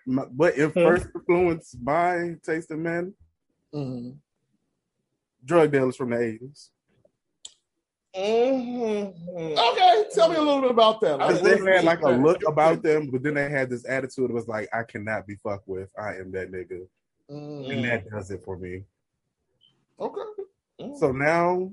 My, 0.06 0.22
what 0.22 0.56
in 0.56 0.70
Hmm. 0.70 0.84
first 0.84 1.08
influenced 1.14 1.84
by 1.84 2.36
taste 2.44 2.70
of 2.70 2.78
men? 2.78 3.12
hmm 3.72 4.10
Drug 5.44 5.70
dealers 5.70 5.96
from 5.96 6.10
the 6.10 6.20
eighties. 6.20 6.70
Mm-hmm. 8.16 9.58
Okay, 9.58 10.04
tell 10.14 10.28
me 10.30 10.36
a 10.36 10.40
little 10.40 10.62
bit 10.62 10.70
about 10.70 11.00
that. 11.02 11.18
Because 11.18 11.42
Like, 11.42 11.62
they 11.62 11.72
had 11.72 11.84
like 11.84 12.02
a 12.02 12.10
look 12.10 12.40
about 12.46 12.82
them, 12.82 13.10
but 13.10 13.22
then 13.22 13.34
they 13.34 13.50
had 13.50 13.68
this 13.68 13.86
attitude. 13.86 14.30
It 14.30 14.34
was 14.34 14.48
like, 14.48 14.68
I 14.72 14.82
cannot 14.84 15.26
be 15.26 15.36
fucked 15.36 15.68
with. 15.68 15.90
I 15.98 16.14
am 16.16 16.32
that 16.32 16.50
nigga, 16.50 16.86
Mm, 17.30 17.70
and 17.72 17.84
that 17.84 18.08
does 18.08 18.30
it 18.30 18.42
for 18.44 18.56
me. 18.56 18.84
okay. 20.00 20.20
So 20.98 21.12
now, 21.12 21.72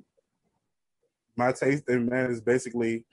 my 1.36 1.52
taste 1.52 1.88
in 1.88 2.08
men 2.08 2.32
is 2.32 2.42
basically 2.42 3.06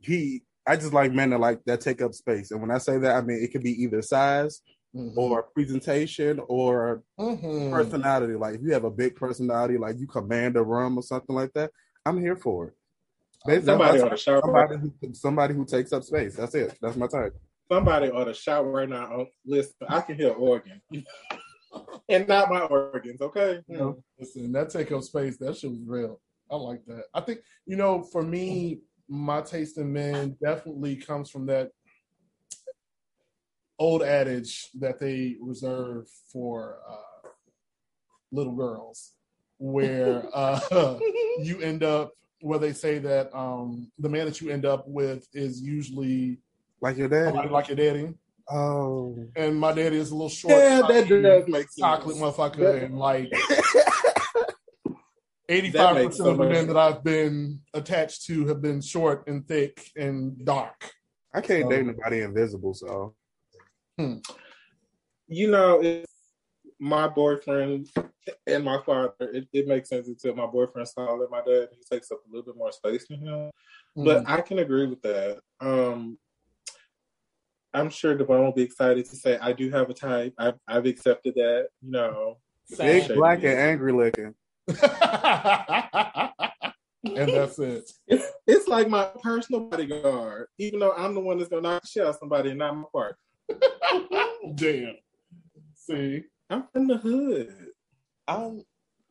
he. 0.00 0.42
I 0.66 0.76
just 0.76 0.92
like 0.92 1.12
men 1.12 1.30
that 1.30 1.40
like 1.40 1.64
that 1.66 1.80
take 1.80 2.02
up 2.02 2.12
space, 2.14 2.50
and 2.50 2.60
when 2.60 2.70
I 2.70 2.78
say 2.78 2.98
that, 2.98 3.16
I 3.16 3.20
mean 3.20 3.42
it 3.42 3.52
could 3.52 3.62
be 3.62 3.80
either 3.82 4.02
size 4.02 4.60
Mhm. 4.94 5.12
or 5.16 5.42
presentation 5.44 6.40
or 6.48 7.02
Mhm. 7.20 7.70
personality. 7.70 8.34
Like 8.34 8.56
if 8.56 8.62
you 8.62 8.72
have 8.72 8.84
a 8.84 8.90
big 8.90 9.14
personality, 9.16 9.76
like 9.78 9.98
you 9.98 10.06
command 10.06 10.56
a 10.56 10.62
room 10.62 10.98
or 10.98 11.02
something 11.02 11.36
like 11.36 11.52
that, 11.52 11.70
I'm 12.04 12.18
here 12.18 12.36
for 12.36 12.68
it. 12.68 12.74
Basically, 13.46 13.66
Somebody 13.72 14.00
ought 14.00 14.08
to 14.08 14.16
shout. 14.16 14.42
somebody 14.42 14.76
who 14.76 15.14
somebody 15.14 15.54
who 15.54 15.64
takes 15.64 15.92
up 15.92 16.02
space. 16.02 16.34
That's 16.34 16.54
it. 16.54 16.76
That's 16.80 16.96
my 16.96 17.06
type. 17.06 17.34
Somebody 17.70 18.10
ought 18.10 18.24
to 18.24 18.34
shout 18.34 18.66
right 18.72 18.88
now. 18.88 19.12
Oh, 19.12 19.26
listen, 19.44 19.74
I 19.88 20.00
can 20.00 20.16
hear 20.16 20.30
organ, 20.32 20.80
and 22.08 22.26
not 22.28 22.50
my 22.50 22.60
organs. 22.60 23.20
Okay. 23.20 23.62
No. 23.68 24.02
Listen, 24.18 24.50
that 24.52 24.70
take 24.70 24.90
up 24.92 25.02
space, 25.02 25.36
that 25.38 25.56
shit 25.56 25.70
was 25.70 25.80
real. 25.86 26.20
I 26.50 26.56
like 26.56 26.84
that. 26.86 27.04
I 27.12 27.20
think, 27.20 27.40
you 27.66 27.76
know, 27.76 28.02
for 28.02 28.22
me, 28.22 28.80
my 29.08 29.40
taste 29.40 29.78
in 29.78 29.92
men 29.92 30.36
definitely 30.42 30.96
comes 30.96 31.30
from 31.30 31.46
that 31.46 31.70
old 33.78 34.02
adage 34.02 34.68
that 34.80 34.98
they 34.98 35.36
reserve 35.40 36.06
for 36.32 36.78
uh, 36.88 37.28
little 38.32 38.54
girls, 38.54 39.12
where 39.58 40.24
uh, 40.34 40.98
you 41.38 41.60
end 41.60 41.82
up, 41.82 42.12
where 42.40 42.58
they 42.58 42.72
say 42.72 42.98
that 42.98 43.30
um, 43.36 43.90
the 43.98 44.08
man 44.08 44.26
that 44.26 44.40
you 44.40 44.50
end 44.50 44.64
up 44.66 44.84
with 44.86 45.26
is 45.34 45.60
usually 45.62 46.38
Like 46.80 46.96
your 46.96 47.08
dad. 47.08 47.26
somebody 47.26 47.48
like 47.50 47.68
your 47.68 47.76
daddy. 47.76 48.14
Oh, 48.48 49.18
And 49.34 49.58
my 49.58 49.72
daddy 49.72 49.96
is 49.96 50.10
a 50.10 50.14
little 50.14 50.28
short. 50.28 50.62
Yeah, 50.62 50.82
that 50.82 51.08
does 51.08 51.48
make 51.48 51.62
sense. 51.68 51.74
chocolate 51.78 52.16
motherfucker 52.16 52.84
and 52.84 52.96
like 52.96 53.28
That 53.30 53.84
85% 55.48 56.12
so 56.14 56.30
of 56.30 56.38
the 56.38 56.44
much 56.44 56.52
men 56.52 56.66
that 56.68 56.76
I've 56.76 57.04
been 57.04 57.60
attached 57.72 58.26
to 58.26 58.46
have 58.48 58.60
been 58.60 58.80
short 58.80 59.28
and 59.28 59.46
thick 59.46 59.90
and 59.96 60.44
dark. 60.44 60.90
I 61.32 61.40
can't 61.40 61.66
Oh. 61.66 61.70
date 61.70 61.86
nobody 61.86 62.20
invisible. 62.20 62.74
So 62.74 63.14
you 65.28 65.50
know, 65.50 65.80
it's 65.82 66.06
my 66.78 67.08
boyfriend 67.08 67.88
and 68.46 68.64
my 68.64 68.80
father. 68.84 69.12
It, 69.20 69.48
it 69.52 69.66
makes 69.66 69.88
sense 69.88 70.08
until 70.08 70.34
my 70.34 70.46
boyfriend's 70.46 70.92
saw 70.92 71.16
that 71.18 71.30
my 71.30 71.40
dad 71.40 71.68
he 71.72 71.82
takes 71.90 72.10
up 72.12 72.18
a 72.26 72.28
little 72.30 72.44
bit 72.52 72.56
more 72.58 72.72
space 72.72 73.06
than 73.08 73.20
him. 73.20 73.50
But 73.96 74.24
Mm. 74.24 74.28
I 74.28 74.40
can 74.42 74.58
agree 74.58 74.86
with 74.86 75.00
that. 75.02 75.40
Um, 75.60 76.18
I'm 77.72 77.90
sure 77.90 78.14
Devon 78.16 78.42
will 78.44 78.52
be 78.52 78.62
excited 78.62 79.06
to 79.06 79.16
say 79.16 79.38
I 79.38 79.52
do 79.52 79.70
have 79.70 79.88
a 79.90 79.94
type. 79.94 80.34
I've, 80.38 80.58
I've 80.68 80.86
accepted 80.86 81.34
that. 81.36 81.68
You 81.82 81.90
know, 81.92 82.38
big, 82.78 83.14
black, 83.14 83.38
and 83.38 83.58
angry 83.58 83.92
looking. 83.92 84.34
and 87.16 87.30
that's 87.32 87.58
it. 87.60 87.88
it's 88.08 88.26
it's 88.48 88.66
like 88.66 88.88
my 88.88 89.08
personal 89.22 89.60
bodyguard. 89.62 90.48
Even 90.58 90.80
though 90.80 90.92
I'm 90.92 91.14
the 91.14 91.20
one 91.20 91.38
that's 91.38 91.48
gonna 91.48 91.62
knock 91.62 91.82
the 91.82 91.88
shit 91.88 92.02
out 92.02 92.10
of 92.10 92.16
somebody, 92.16 92.50
and 92.50 92.58
not 92.58 92.76
my 92.76 92.84
part. 92.92 93.16
Damn. 94.56 94.96
See, 95.74 96.24
I'm 96.50 96.64
from 96.72 96.88
the 96.88 96.96
hood. 96.96 97.54
I'm, 98.26 98.64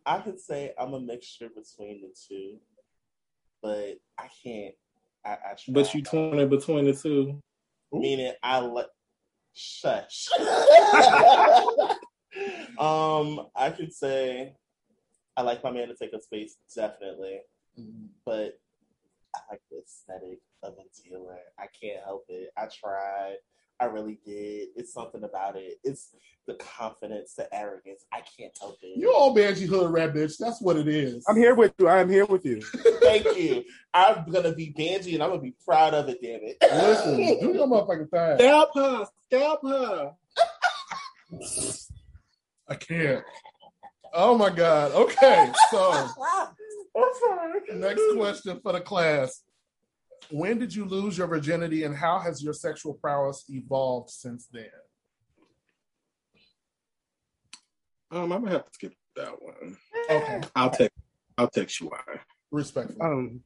I 0.06 0.20
could 0.20 0.41
say 0.41 0.74
I'm 0.78 0.94
a 0.94 1.00
mixture 1.00 1.48
between 1.50 2.02
the 2.02 2.13
two, 2.28 2.58
but 3.62 3.98
I 4.18 4.28
can't. 4.44 4.76
I, 5.26 5.32
I 5.32 5.54
try. 5.58 5.74
But 5.74 5.94
you 5.94 6.02
torn 6.02 6.38
in 6.39 6.50
between 6.50 6.86
the 6.86 6.94
two. 6.94 7.39
meaning 7.94 8.34
I 8.44 8.60
like 8.60 8.88
shush. 9.54 10.28
um, 12.78 13.48
I 13.56 13.70
could 13.76 13.94
say 13.94 14.54
I 15.38 15.41
like 15.41 15.63
my 15.63 15.71
man 15.71 15.89
to 15.89 15.95
take 15.95 16.13
up 16.13 16.21
space, 16.21 16.58
definitely, 16.74 17.39
mm-hmm. 17.80 18.06
but 18.26 18.60
I 19.36 19.39
like 19.52 19.62
the 19.69 19.80
aesthetic 19.80 20.39
of 20.63 20.74
a 20.74 21.10
dealer. 21.10 21.38
I 21.60 21.67
can't 21.82 22.04
help 22.04 22.26
it. 22.30 22.52
I 22.58 22.67
tried. 22.67 23.38
I 23.80 23.86
really 23.86 24.19
did. 24.26 24.69
It's 24.78 24.93
something 24.93 25.24
about 25.24 25.58
it. 25.58 25.80
It's 25.84 26.15
the 26.48 26.54
confidence, 26.56 27.34
the 27.34 27.54
arrogance. 27.54 28.06
I 28.13 28.21
can't 28.21 28.54
help 28.60 28.78
it. 28.82 28.98
you 28.98 29.12
all 29.12 29.36
Banji 29.36 29.67
Hood 29.67 29.91
rat 29.91 30.13
bitch. 30.13 30.38
That's 30.38 30.62
what 30.62 30.78
it 30.78 30.88
is. 30.88 31.26
I'm 31.28 31.36
here 31.36 31.56
with 31.56 31.74
you. 31.80 31.89
I'm 31.89 32.10
here 32.10 32.26
with 32.26 32.45
you. 32.45 32.62
Thank 33.02 33.26
you. 33.38 33.65
I'm 33.93 34.32
gonna 34.32 34.54
be 34.54 34.74
Banji 34.78 35.15
and 35.15 35.24
I'm 35.24 35.32
gonna 35.32 35.41
be 35.41 35.56
proud 35.65 35.93
of 35.93 36.08
it, 36.08 36.19
damn 36.21 36.39
it. 36.43 36.58
Listen, 36.62 37.17
do 37.17 37.54
your 37.54 37.67
motherfucking 37.67 38.10
thing. 38.10 38.38
Scalp 38.38 38.69
her, 38.76 39.06
scalp 39.26 39.60
her. 39.63 40.12
I 42.69 42.76
can't. 42.76 43.24
Oh 44.17 44.38
my 44.38 44.49
God. 44.49 44.93
Okay, 44.93 45.51
so 45.69 46.08
next 47.75 48.01
question 48.15 48.60
for 48.63 48.71
the 48.71 48.80
class. 48.80 49.43
When 50.32 50.58
did 50.58 50.73
you 50.73 50.86
lose 50.86 51.17
your 51.17 51.28
virginity 51.28 51.84
and 51.84 51.95
how 51.95 52.19
has 52.19 52.41
your 52.41 52.54
sexual 52.54 52.93
prowess 52.93 53.43
evolved 53.49 54.10
since 54.10 54.47
then? 54.51 54.69
Um, 58.10 58.32
I'm 58.32 58.39
gonna 58.41 58.51
have 58.51 58.65
to 58.65 58.73
skip 58.73 58.93
that 59.17 59.34
one. 59.41 59.75
Okay, 60.10 60.41
I'll 60.56 60.69
text. 60.69 60.97
I'll 61.38 61.49
text 61.49 61.82
you 61.82 61.88
why. 61.88 62.19
respectfully. 62.51 63.01
Um, 63.01 63.41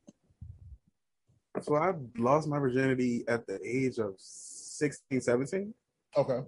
so 1.62 1.75
I 1.75 1.93
lost 2.17 2.47
my 2.47 2.60
virginity 2.60 3.23
at 3.27 3.47
the 3.47 3.60
age 3.65 3.97
of 3.97 4.13
16, 4.17 5.19
17. 5.19 5.73
Okay. 6.15 6.39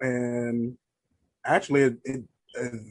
and 0.00 0.76
actually 1.44 1.82
it, 1.82 1.96
it 2.04 2.14
And 2.14 2.28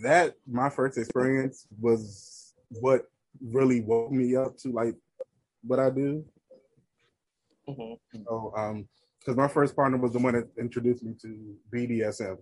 that 0.03 0.35
my 0.47 0.69
first 0.69 0.97
experience 0.97 1.67
was 1.79 2.53
what 2.69 3.09
really 3.41 3.81
woke 3.81 4.11
me 4.11 4.35
up 4.35 4.57
to 4.57 4.71
like 4.71 4.95
what 5.63 5.79
I 5.79 5.89
do. 5.89 6.25
Mhm. 7.67 7.99
So, 8.25 8.53
um, 8.55 8.87
because 9.19 9.37
my 9.37 9.47
first 9.47 9.75
partner 9.75 9.97
was 9.97 10.13
the 10.13 10.19
one 10.19 10.33
that 10.33 10.49
introduced 10.57 11.03
me 11.03 11.13
to 11.21 11.55
BDSM. 11.71 12.37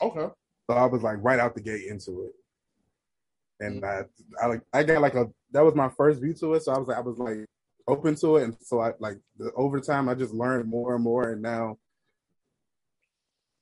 Okay. 0.00 0.28
So 0.70 0.76
I 0.76 0.84
was 0.84 1.02
like 1.02 1.18
right 1.20 1.40
out 1.40 1.54
the 1.54 1.60
gate 1.60 1.86
into 1.86 2.22
it, 2.26 2.32
and 3.60 3.84
I, 3.84 4.04
I 4.40 4.46
like 4.46 4.62
I 4.72 4.82
got 4.84 5.00
like 5.02 5.14
a 5.14 5.26
that 5.52 5.64
was 5.64 5.74
my 5.74 5.88
first 5.88 6.20
view 6.20 6.34
to 6.34 6.54
it. 6.54 6.62
So 6.62 6.72
I 6.72 6.78
was 6.78 6.86
like 6.88 6.96
I 6.98 7.00
was 7.00 7.18
like 7.18 7.46
open 7.88 8.14
to 8.16 8.36
it, 8.36 8.44
and 8.44 8.56
so 8.60 8.80
I 8.80 8.92
like 9.00 9.18
the, 9.38 9.50
over 9.56 9.80
time 9.80 10.08
I 10.08 10.14
just 10.14 10.32
learned 10.34 10.68
more 10.68 10.94
and 10.94 11.02
more, 11.02 11.30
and 11.32 11.42
now 11.42 11.78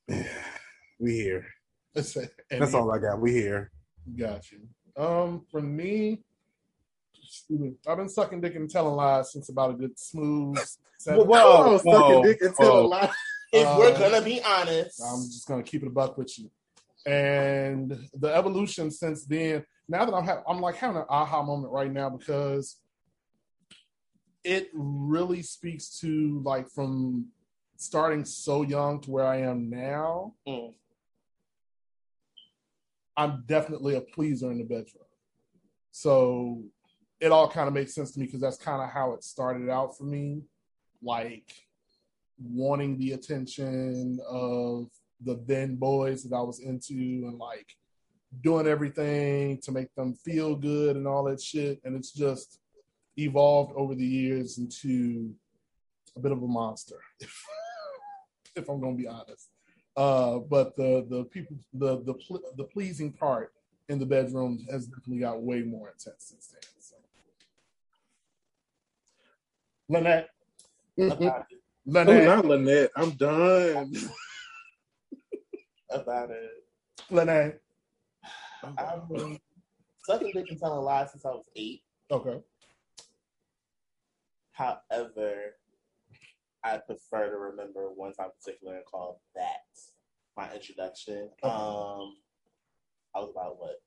we 0.99 1.13
here. 1.13 1.47
And 1.97 2.61
That's 2.63 2.75
all 2.75 2.93
I 2.93 2.99
got. 2.99 3.21
We 3.21 3.33
here. 3.33 3.71
Got 4.17 4.51
you. 4.53 4.61
Um, 4.97 5.45
for 5.51 5.61
me, 5.61 6.23
I've 7.87 7.97
been 7.97 8.09
sucking 8.09 8.41
dick 8.41 8.55
and 8.55 8.71
telling 8.71 8.95
lies 8.95 9.33
since 9.33 9.49
about 9.49 9.71
a 9.71 9.75
good 9.75 9.99
smooth. 9.99 10.59
Seven. 10.99 11.27
Whoa, 11.27 11.79
Sucking 11.79 11.93
whoa, 11.93 12.23
dick 12.23 12.39
until 12.41 12.73
whoa. 12.73 12.81
a 12.81 12.87
lot. 12.87 13.13
If 13.53 13.79
we're 13.79 13.99
gonna 13.99 14.23
be 14.23 14.43
honest, 14.43 15.01
I'm 15.03 15.23
just 15.25 15.47
gonna 15.47 15.63
keep 15.63 15.83
it 15.83 15.87
a 15.87 15.91
buck 15.91 16.19
with 16.19 16.39
you. 16.39 16.51
And 17.07 17.97
the 18.15 18.35
evolution 18.35 18.91
since 18.91 19.25
then, 19.25 19.65
now 19.89 20.05
that 20.05 20.15
I'm 20.15 20.25
ha- 20.25 20.43
I'm 20.49 20.61
like 20.61 20.77
having 20.77 20.97
an 20.97 21.05
aha 21.09 21.43
moment 21.43 21.73
right 21.73 21.93
now 21.93 22.11
because 22.11 22.81
it 24.43 24.69
really 24.73 25.43
speaks 25.43 26.01
to 26.01 26.41
like 26.45 26.69
from 26.69 27.27
starting 27.77 28.25
so 28.25 28.63
young 28.63 29.01
to 29.03 29.11
where 29.11 29.27
I 29.27 29.43
am 29.43 29.71
now. 29.71 30.35
Mm. 30.49 30.75
I'm 33.17 33.45
definitely 33.47 33.95
a 33.97 34.01
pleaser 34.01 34.51
in 34.51 34.59
the 34.59 34.65
bedroom. 34.65 35.05
So 35.91 36.63
it 37.21 37.33
all 37.33 37.49
kind 37.49 37.69
of 37.69 37.75
makes 37.75 37.95
sense 37.95 38.13
to 38.13 38.21
me 38.21 38.27
because 38.27 38.41
that's 38.41 38.59
kind 38.59 38.83
of 38.83 38.91
how 38.91 39.13
it 39.15 39.25
started 39.25 39.71
out 39.71 39.97
for 39.97 40.05
me. 40.05 40.43
Like 41.03 41.53
wanting 42.39 42.99
the 42.99 43.13
attention 43.13 44.19
of 44.29 44.89
the 45.25 45.43
then 45.47 45.77
boys 45.77 46.23
that 46.25 46.37
I 46.37 46.43
was 46.43 46.61
into 46.61 46.95
and 46.95 47.39
like 47.39 47.75
doing 48.43 48.67
everything 48.67 49.59
to 49.63 49.73
make 49.73 49.95
them 49.95 50.15
feel 50.15 50.55
good 50.55 50.97
and 50.97 51.07
all 51.07 51.25
that 51.25 51.41
shit. 51.41 51.81
And 51.85 51.97
it's 51.97 52.13
just 52.13 52.59
evolved 53.17 53.73
over 53.77 53.95
the 53.95 54.07
years 54.07 54.59
into 54.59 55.35
a 56.17 56.21
bit 56.21 56.33
of 56.33 56.43
a 56.43 56.47
monster, 56.47 57.01
if 57.21 57.43
if 58.57 58.69
I'm 58.69 58.81
going 58.81 58.97
to 58.97 59.03
be 59.03 59.09
honest. 59.09 59.51
Uh, 59.97 60.39
but 60.41 60.77
the 60.77 61.07
the 61.09 61.25
people 61.25 61.57
the 61.73 62.03
the 62.03 62.15
pl- 62.15 62.43
the 62.57 62.65
pleasing 62.65 63.13
part 63.13 63.53
in 63.89 63.99
the 63.99 64.05
bedroom 64.07 64.65
has 64.71 64.87
definitely 64.87 65.21
got 65.21 65.41
way 65.43 65.63
more 65.63 65.89
intense 65.89 66.25
since 66.25 66.49
then. 66.49 66.61
So. 66.79 66.97
Lynette, 69.89 70.29
Lynette, 70.97 71.47
Oh, 71.97 72.25
not 72.25 72.45
Lynette. 72.45 72.91
I'm 72.97 73.11
done. 73.13 73.93
about 75.91 76.31
it. 76.31 76.51
Lynette. 77.11 77.61
I've 78.77 79.09
been 79.09 79.39
sucking 80.05 80.33
dick 80.35 80.47
and 80.51 80.59
telling 80.59 80.85
lies 80.85 81.13
since 81.13 81.25
I 81.25 81.31
was 81.31 81.49
eight. 81.55 81.83
Okay. 82.11 82.41
However, 84.53 85.55
I 86.67 86.79
prefer 86.79 87.31
to 87.31 87.37
remember 87.39 87.91
one 87.95 88.13
time 88.13 88.31
particular 88.41 88.77
and 88.77 88.85
call 88.85 89.21
that 89.37 89.63
my 90.37 90.53
introduction. 90.53 91.31
Okay. 91.45 91.55
Um, 91.55 92.17
I 93.15 93.21
was 93.21 93.31
about 93.31 93.59
what 93.61 93.81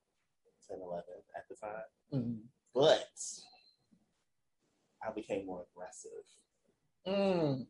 10, 0.70 0.78
11 0.82 1.04
at 1.36 1.44
the 1.50 1.56
time, 1.56 1.84
Mm. 2.14 2.40
but 2.74 3.10
I 5.06 5.12
became 5.12 5.46
more 5.46 5.66
aggressive. 5.72 6.26
Mm. 7.08 7.68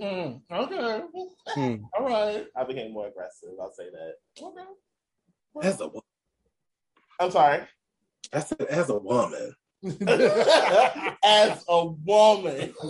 Mm. 0.00 0.42
Okay. 0.50 1.02
Hmm. 1.48 1.84
All 1.98 2.06
right. 2.06 2.46
I 2.56 2.64
became 2.64 2.92
more 2.92 3.08
aggressive. 3.08 3.50
I'll 3.60 3.72
say 3.72 3.90
that. 3.90 4.14
Okay. 4.42 4.64
As 5.68 5.80
a, 5.80 5.88
wo- 5.88 6.04
I'm 7.18 7.30
sorry. 7.32 7.62
I 8.32 8.40
said, 8.40 8.62
as 8.62 8.90
a 8.90 8.96
woman. 8.98 9.54
As 11.24 11.64
a 11.68 11.86
woman. 11.86 12.74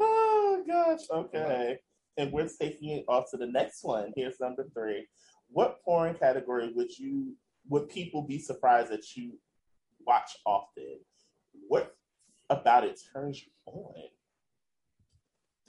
Oh 0.00 0.62
gosh. 0.66 1.00
Okay. 1.10 1.78
And 2.16 2.32
we're 2.32 2.48
taking 2.48 2.90
it 2.90 3.04
off 3.08 3.30
to 3.30 3.36
the 3.36 3.46
next 3.46 3.84
one. 3.84 4.12
Here's 4.16 4.40
number 4.40 4.66
three. 4.74 5.06
What 5.48 5.82
porn 5.84 6.14
category 6.14 6.72
would 6.74 6.96
you 6.98 7.34
would 7.68 7.88
people 7.88 8.22
be 8.22 8.38
surprised 8.38 8.90
that 8.90 9.16
you 9.16 9.38
watch 10.06 10.30
often? 10.44 11.00
What 11.68 11.94
about 12.48 12.84
it 12.84 13.00
turns 13.12 13.42
you 13.42 13.50
on? 13.66 13.94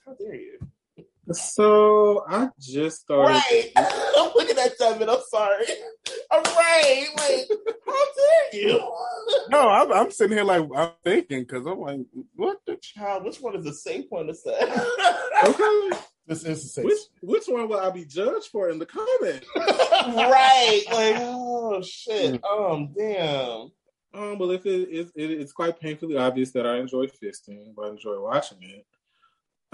How 0.06 0.14
dare 0.14 0.36
you? 0.36 0.60
So 1.32 2.24
I 2.28 2.50
just 2.60 3.02
started. 3.02 3.34
Right. 3.34 3.72
I'm 3.76 4.32
looking 4.36 4.58
at 4.58 4.78
Devin. 4.78 5.10
I'm 5.10 5.20
sorry. 5.30 5.66
I'm 6.32 6.44
right. 6.44 7.08
Like, 7.18 7.76
how 7.86 8.06
dare 8.16 8.62
you? 8.62 8.80
No, 9.50 9.70
I'm, 9.70 9.92
I'm 9.92 10.12
sitting 10.12 10.38
here 10.38 10.46
like 10.46 10.66
I'm 10.76 10.92
thinking 11.04 11.42
because 11.42 11.66
I'm 11.66 11.80
like, 11.80 12.00
what 12.36 12.60
the 12.66 12.78
Child, 12.78 13.26
which 13.26 13.42
one 13.42 13.56
is 13.58 13.66
the 13.66 13.74
safe 13.74 14.06
one 14.10 14.28
to 14.28 14.34
say? 14.34 14.58
Okay. 15.44 15.90
This 16.28 16.44
is 16.44 16.64
the 16.64 16.70
safe. 16.70 16.86
Which 16.86 17.00
which 17.22 17.44
one 17.48 17.68
will 17.68 17.80
I 17.80 17.90
be 17.90 18.06
judged 18.06 18.48
for 18.48 18.70
in 18.70 18.80
the 18.80 18.86
comments? 18.86 19.48
right. 19.56 20.82
Like, 20.92 21.16
oh 21.20 21.82
shit. 21.82 22.42
Um, 22.44 22.94
damn. 22.98 23.72
Um, 24.14 24.40
well, 24.40 24.52
if 24.52 24.66
it 24.66 24.90
is, 24.90 25.12
it, 25.16 25.32
it's 25.32 25.52
quite 25.52 25.80
painfully 25.80 26.18
obvious 26.18 26.52
that 26.52 26.66
I 26.66 26.78
enjoy 26.78 27.08
fisting, 27.08 27.74
but 27.76 27.86
I 27.86 27.90
enjoy 27.90 28.20
watching 28.20 28.60
it. 28.62 28.86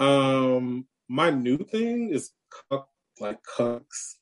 Um, 0.04 0.86
my 1.08 1.30
new 1.30 1.58
thing 1.58 2.10
is 2.10 2.30
cuck, 2.70 2.88
like 3.20 3.38
cucks. 3.56 4.14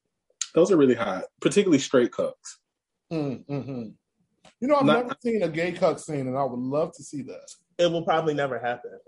Those 0.54 0.70
are 0.70 0.76
really 0.76 0.94
hot, 0.94 1.24
particularly 1.40 1.78
straight 1.78 2.10
cucks. 2.10 2.58
Mm, 3.12 3.44
hmm 3.46 3.82
You 4.60 4.68
know, 4.68 4.76
I've 4.76 4.84
Not- 4.86 5.02
never 5.06 5.16
seen 5.22 5.42
a 5.42 5.48
gay 5.48 5.72
cuck 5.72 5.98
scene, 5.98 6.26
and 6.26 6.36
I 6.36 6.44
would 6.44 6.58
love 6.58 6.92
to 6.96 7.02
see 7.02 7.22
that. 7.22 7.48
It 7.78 7.90
will 7.90 8.04
probably 8.04 8.34
never 8.34 8.58
happen. 8.58 8.98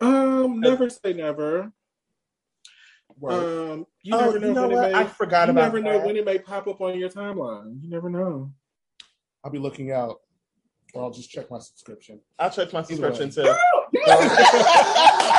Um, 0.00 0.60
never 0.60 0.90
say 0.90 1.14
never. 1.14 1.72
Word. 3.18 3.70
Um, 3.72 3.86
you 4.02 4.14
oh, 4.14 4.20
never 4.20 4.38
know, 4.38 4.48
you 4.48 4.54
know 4.54 4.68
when 4.68 4.76
what? 4.78 4.90
it 4.90 4.94
I 4.96 5.04
forgot 5.04 5.48
You 5.48 5.52
about 5.52 5.62
never 5.74 5.80
know 5.80 5.98
when 6.04 6.16
it 6.16 6.24
may 6.24 6.38
pop 6.38 6.66
up 6.66 6.80
on 6.80 6.98
your 6.98 7.08
timeline. 7.08 7.82
You 7.82 7.88
never 7.90 8.10
know. 8.10 8.52
I'll 9.44 9.50
be 9.50 9.58
looking 9.58 9.92
out, 9.92 10.20
or 10.94 11.04
I'll 11.04 11.10
just 11.10 11.30
check 11.30 11.50
my 11.50 11.58
subscription. 11.58 12.20
I'll 12.38 12.50
check 12.50 12.72
my 12.72 12.80
Either 12.80 12.94
subscription 13.12 13.44
way. 13.44 13.48
too. 13.48 13.54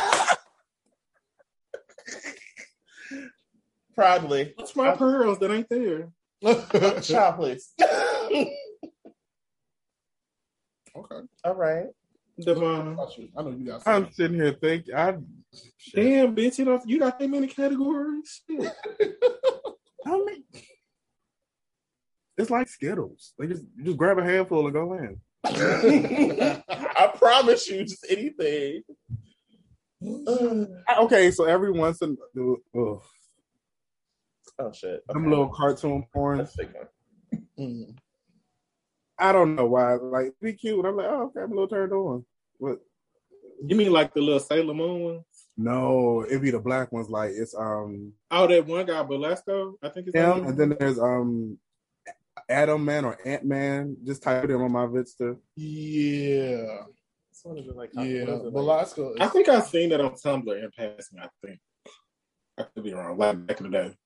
Proudly. 3.94 4.52
What's 4.56 4.74
my 4.76 4.96
pearls 4.96 5.38
that 5.38 5.50
ain't 5.50 5.68
there? 5.68 6.10
Child, 7.02 7.36
please. 7.36 7.72
Okay. 10.96 11.26
All 11.42 11.54
right. 11.56 11.86
Devon. 12.40 12.96
I 13.36 13.42
know 13.42 13.50
you 13.50 13.66
guys. 13.66 13.82
I'm 13.84 14.12
sitting 14.12 14.36
here 14.36 14.52
thinking. 14.52 14.94
I 14.94 15.16
Damn, 15.92 16.36
bitch, 16.36 16.58
you 16.58 16.64
know 16.66 16.80
you 16.86 17.00
got 17.00 17.18
that 17.18 17.28
many 17.28 17.48
categories. 17.48 18.42
Shit. 18.48 18.72
I 20.06 20.10
mean, 20.10 20.44
it's 22.38 22.50
like 22.50 22.68
Skittles. 22.68 23.32
They 23.38 23.48
just 23.48 23.64
you 23.76 23.84
just 23.86 23.96
grab 23.96 24.18
a 24.18 24.22
handful 24.24 24.64
and 24.66 24.72
go 24.72 24.94
in. 24.94 25.20
I 25.44 27.12
promise 27.16 27.68
you, 27.68 27.82
just 27.84 28.06
anything. 28.08 28.82
I- 30.88 30.98
Okay, 31.00 31.30
so 31.32 31.44
every 31.44 31.72
once 31.72 32.02
in 32.02 32.16
oh, 32.76 33.02
oh 34.58 34.72
shit. 34.72 35.06
them 35.08 35.18
Okay. 35.18 35.28
little 35.30 35.48
cartoon 35.48 36.04
porn. 36.12 36.38
Let's 36.38 36.56
take 36.56 36.70
one. 36.74 37.42
Mm. 37.58 37.96
I 39.18 39.32
don't 39.32 39.54
know 39.54 39.66
why. 39.66 39.94
Like 39.94 40.32
be 40.40 40.52
cute. 40.54 40.78
And 40.78 40.88
I'm 40.88 40.96
like, 40.96 41.06
oh, 41.08 41.22
okay, 41.26 41.40
I'm 41.40 41.52
a 41.52 41.54
little 41.54 41.68
turned 41.68 41.92
on. 41.92 42.24
What? 42.58 42.78
You 43.66 43.76
mean 43.76 43.92
like 43.92 44.12
the 44.12 44.20
little 44.20 44.40
Sailor 44.40 44.74
Moon 44.74 45.00
one? 45.02 45.24
No, 45.56 46.24
it'd 46.26 46.42
be 46.42 46.50
the 46.50 46.58
black 46.58 46.90
ones. 46.90 47.08
Like 47.08 47.30
it's 47.30 47.54
um 47.54 48.12
Oh, 48.30 48.46
that 48.46 48.66
one 48.66 48.86
guy, 48.86 49.02
Belasco, 49.02 49.74
I 49.82 49.88
think 49.88 50.08
it's 50.08 50.16
him, 50.16 50.46
and 50.46 50.58
then 50.58 50.76
there's 50.78 50.98
um 50.98 51.58
Adam 52.48 52.84
Man 52.84 53.04
or 53.04 53.16
Ant 53.26 53.44
Man. 53.44 53.96
Just 54.04 54.22
type 54.22 54.44
it 54.44 54.50
in 54.50 54.60
on 54.60 54.72
my 54.72 54.86
Vista. 54.86 55.36
Yeah. 55.56 56.82
This 57.30 57.40
one 57.44 57.56
like 57.76 57.90
Yeah. 57.94 58.24
what 58.24 58.82
is 58.82 58.92
it, 58.98 59.00
like- 59.00 59.20
I 59.20 59.28
think 59.28 59.48
I've 59.48 59.66
seen 59.66 59.90
that 59.90 60.00
on 60.00 60.12
Tumblr 60.14 60.62
in 60.62 60.70
passing. 60.76 61.20
I 61.20 61.28
think 61.44 61.60
I 62.58 62.62
could 62.64 62.82
be 62.84 62.92
wrong. 62.92 63.16
Like 63.16 63.46
back 63.46 63.60
in 63.60 63.70
the 63.70 63.78
day. 63.78 63.96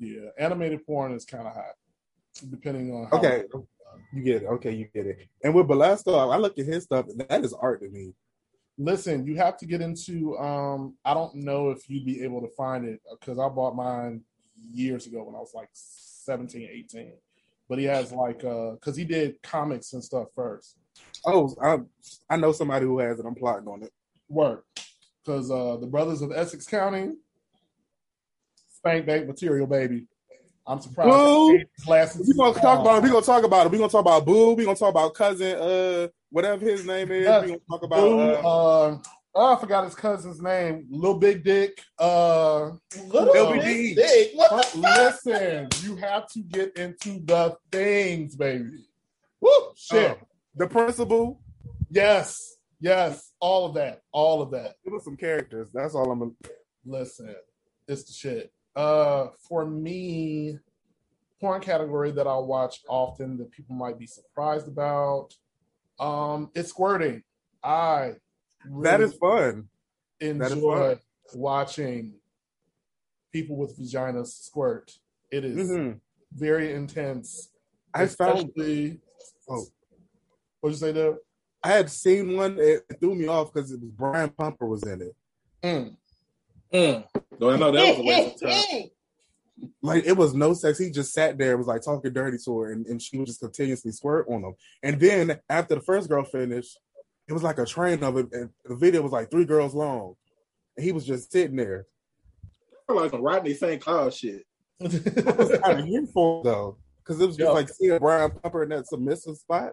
Yeah. 0.00 0.30
Animated 0.38 0.86
porn 0.86 1.12
is 1.12 1.24
kind 1.24 1.46
of 1.46 1.54
hot, 1.54 1.74
depending 2.50 2.92
on. 2.92 3.08
How 3.10 3.18
Okay, 3.18 3.44
you 4.12 4.22
get 4.22 4.42
it. 4.42 4.46
Okay, 4.46 4.72
you 4.72 4.88
get 4.94 5.06
it. 5.06 5.28
And 5.42 5.54
with 5.54 5.66
Belasco, 5.68 6.14
I 6.16 6.36
look 6.36 6.58
at 6.58 6.66
his 6.66 6.84
stuff. 6.84 7.06
and 7.08 7.20
That 7.20 7.44
is 7.44 7.52
art 7.52 7.80
to 7.82 7.88
me. 7.88 8.14
Listen, 8.76 9.26
you 9.26 9.36
have 9.36 9.56
to 9.58 9.66
get 9.66 9.80
into. 9.80 10.38
Um, 10.38 10.94
I 11.04 11.14
don't 11.14 11.34
know 11.34 11.70
if 11.70 11.88
you'd 11.90 12.06
be 12.06 12.22
able 12.22 12.40
to 12.42 12.48
find 12.56 12.84
it 12.84 13.00
because 13.10 13.38
I 13.38 13.48
bought 13.48 13.74
mine 13.74 14.22
years 14.72 15.06
ago 15.06 15.24
when 15.24 15.34
I 15.34 15.38
was 15.38 15.52
like 15.54 15.68
17, 15.72 16.68
18. 16.70 17.12
But 17.68 17.78
he 17.78 17.84
has 17.84 18.12
like, 18.12 18.44
uh, 18.44 18.72
because 18.72 18.96
he 18.96 19.04
did 19.04 19.42
comics 19.42 19.92
and 19.92 20.02
stuff 20.02 20.28
first. 20.34 20.76
Oh, 21.26 21.54
I, 21.62 21.78
I 22.30 22.36
know 22.36 22.52
somebody 22.52 22.86
who 22.86 22.98
has 23.00 23.18
it. 23.18 23.26
I'm 23.26 23.34
plotting 23.34 23.68
on 23.68 23.82
it. 23.82 23.92
Work, 24.28 24.64
because 25.24 25.50
uh, 25.50 25.76
the 25.76 25.86
Brothers 25.86 26.22
of 26.22 26.32
Essex 26.32 26.66
County, 26.66 27.12
spank 28.88 29.06
bank 29.06 29.26
material, 29.26 29.66
baby. 29.66 30.06
I'm 30.66 30.80
surprised. 30.80 31.10
Boo! 31.10 31.60
Glasses. 31.84 32.28
We 32.28 32.34
gonna 32.36 32.58
talk 32.60 32.80
about 32.80 32.98
it. 32.98 33.02
We 33.02 33.10
gonna 33.10 33.24
talk 33.24 33.44
about 33.44 33.66
it. 33.66 33.72
We 33.72 33.78
gonna 33.78 33.90
talk 33.90 34.02
about 34.02 34.26
Boo. 34.26 34.54
We 34.54 34.64
gonna 34.64 34.76
talk 34.76 34.90
about 34.90 35.14
cousin, 35.14 35.56
uh, 35.56 36.08
whatever 36.30 36.64
his 36.64 36.84
name 36.84 37.10
is. 37.10 37.24
Yes. 37.24 37.42
We 37.42 37.48
gonna 37.48 37.60
talk 37.70 37.82
about. 37.82 38.00
Boo, 38.00 38.20
Uh, 38.20 38.32
uh, 38.34 38.98
oh, 39.34 39.54
I 39.56 39.58
forgot 39.60 39.84
his 39.84 39.94
cousin's 39.94 40.42
name. 40.42 40.86
Little 40.90 41.18
Big 41.18 41.42
Dick. 41.42 41.80
Uh, 41.98 42.72
Little 43.06 43.34
LBD. 43.34 43.64
big 43.64 43.96
dick. 43.96 44.30
What 44.34 44.50
the 44.50 44.78
fuck? 44.82 45.24
listen, 45.24 45.68
you 45.82 45.96
have 45.96 46.28
to 46.32 46.40
get 46.40 46.76
into 46.76 47.20
the 47.24 47.56
things, 47.72 48.36
baby. 48.36 48.84
Woo! 49.40 49.50
Shit. 49.74 50.10
uh, 50.10 50.14
the 50.56 50.66
principal. 50.66 51.40
yes. 51.90 52.56
Yes. 52.80 53.32
All 53.40 53.66
of 53.66 53.74
that. 53.74 54.02
All 54.12 54.42
of 54.42 54.50
that. 54.52 54.74
Give 54.84 54.94
us 54.94 55.04
some 55.04 55.16
characters. 55.16 55.68
That's 55.72 55.94
all 55.94 56.10
I'm. 56.12 56.18
Gonna, 56.18 56.32
Listen, 56.84 57.34
it's 57.86 58.04
the 58.04 58.12
shit. 58.12 58.52
Uh, 58.76 59.28
for 59.48 59.66
me, 59.66 60.58
porn 61.40 61.60
category 61.60 62.10
that 62.12 62.26
I 62.26 62.36
watch 62.36 62.80
often 62.88 63.36
that 63.38 63.50
people 63.50 63.74
might 63.74 63.98
be 63.98 64.06
surprised 64.06 64.68
about. 64.68 65.30
Um, 65.98 66.50
it's 66.54 66.68
squirting. 66.70 67.22
I 67.62 68.14
that 68.64 68.70
really 69.00 69.04
is 69.04 69.14
fun. 69.14 69.68
that 70.20 70.26
is 70.46 70.52
enjoy 70.52 70.94
fun. 70.94 71.00
watching 71.34 72.14
people 73.32 73.56
with 73.56 73.76
vaginas 73.78 74.28
squirt. 74.44 74.92
It 75.30 75.44
is 75.44 75.68
Mhm. 75.70 76.00
very 76.32 76.72
intense. 76.72 77.50
I 77.94 78.06
found. 78.06 78.38
Especially- 78.50 79.00
Oh. 79.48 79.64
What'd 80.60 80.74
you 80.78 80.86
say 80.86 80.92
there? 80.92 81.18
I 81.62 81.68
had 81.68 81.90
seen 81.90 82.36
one. 82.36 82.58
It 82.58 82.84
threw 83.00 83.14
me 83.14 83.26
off 83.26 83.52
because 83.52 83.72
it 83.72 83.80
was 83.80 83.90
Brian 83.90 84.30
Pumper 84.30 84.66
was 84.66 84.82
in 84.84 85.02
it. 85.02 85.16
Mm. 85.62 85.96
Mm. 86.72 87.04
Though 87.38 87.50
I 87.50 87.56
know 87.56 87.70
that 87.72 87.88
was 87.88 87.98
a 87.98 88.02
waste 88.02 88.42
of 88.42 88.50
time. 88.50 88.50
Mm, 88.50 88.72
mm, 88.72 88.90
mm. 89.64 89.70
Like 89.82 90.04
it 90.04 90.16
was 90.16 90.34
no 90.34 90.54
sex. 90.54 90.78
He 90.78 90.90
just 90.90 91.12
sat 91.12 91.38
there, 91.38 91.56
was 91.56 91.66
like 91.66 91.82
talking 91.82 92.12
dirty 92.12 92.38
to 92.44 92.58
her, 92.60 92.72
and, 92.72 92.86
and 92.86 93.00
she 93.02 93.18
would 93.18 93.26
just 93.26 93.40
continuously 93.40 93.92
squirt 93.92 94.26
on 94.28 94.42
him. 94.44 94.54
And 94.82 95.00
then 95.00 95.38
after 95.48 95.74
the 95.74 95.80
first 95.80 96.08
girl 96.08 96.24
finished, 96.24 96.78
it 97.28 97.32
was 97.32 97.42
like 97.42 97.58
a 97.58 97.66
train 97.66 98.02
of 98.04 98.16
it, 98.16 98.26
and 98.32 98.50
the 98.64 98.76
video 98.76 99.02
was 99.02 99.12
like 99.12 99.30
three 99.30 99.44
girls 99.44 99.74
long, 99.74 100.14
and 100.76 100.84
he 100.84 100.92
was 100.92 101.04
just 101.04 101.32
sitting 101.32 101.56
there. 101.56 101.86
I 102.44 102.92
feel 102.92 103.02
like 103.02 103.10
some 103.10 103.22
Rodney 103.22 103.54
St. 103.54 103.80
Cloud 103.82 104.14
shit. 104.14 104.44
I 104.80 104.84
was 104.84 105.58
kind 105.64 105.80
of 105.80 105.86
here 105.86 106.06
for 106.12 106.42
though, 106.44 106.76
because 106.98 107.20
it 107.20 107.26
was 107.26 107.36
just 107.36 107.48
Yeah. 107.48 107.52
like 107.52 107.68
seeing 107.68 107.98
Brian 107.98 108.30
Pumper 108.30 108.62
in 108.62 108.68
that 108.70 108.86
submissive 108.86 109.36
spot. 109.36 109.72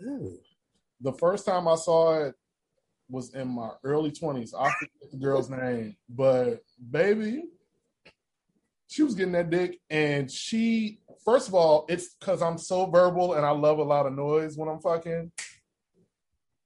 Ew. 0.00 0.38
the 1.00 1.12
first 1.14 1.46
time 1.46 1.68
I 1.68 1.74
saw 1.76 2.24
it 2.24 2.34
was 3.10 3.34
in 3.34 3.48
my 3.48 3.70
early 3.84 4.12
twenties. 4.12 4.54
I 4.54 4.70
forget 4.70 5.10
the 5.10 5.18
girl's 5.18 5.50
name, 5.50 5.96
but 6.08 6.62
baby, 6.90 7.44
she 8.88 9.02
was 9.02 9.14
getting 9.14 9.32
that 9.32 9.50
dick, 9.50 9.80
and 9.90 10.30
she. 10.30 11.00
First 11.24 11.48
of 11.48 11.54
all, 11.54 11.84
it's 11.88 12.14
because 12.14 12.40
I'm 12.40 12.56
so 12.56 12.86
verbal 12.86 13.34
and 13.34 13.44
I 13.44 13.50
love 13.50 13.78
a 13.78 13.82
lot 13.82 14.06
of 14.06 14.14
noise 14.14 14.56
when 14.56 14.70
I'm 14.70 14.80
fucking. 14.80 15.30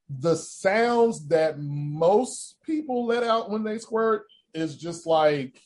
The 0.09 0.37
sounds 0.37 1.27
that 1.29 1.59
most 1.59 2.59
people 2.63 3.05
let 3.05 3.25
out 3.25 3.51
when 3.51 3.65
they 3.65 3.79
squirt 3.79 4.27
is 4.55 4.77
just 4.77 5.07
like 5.07 5.61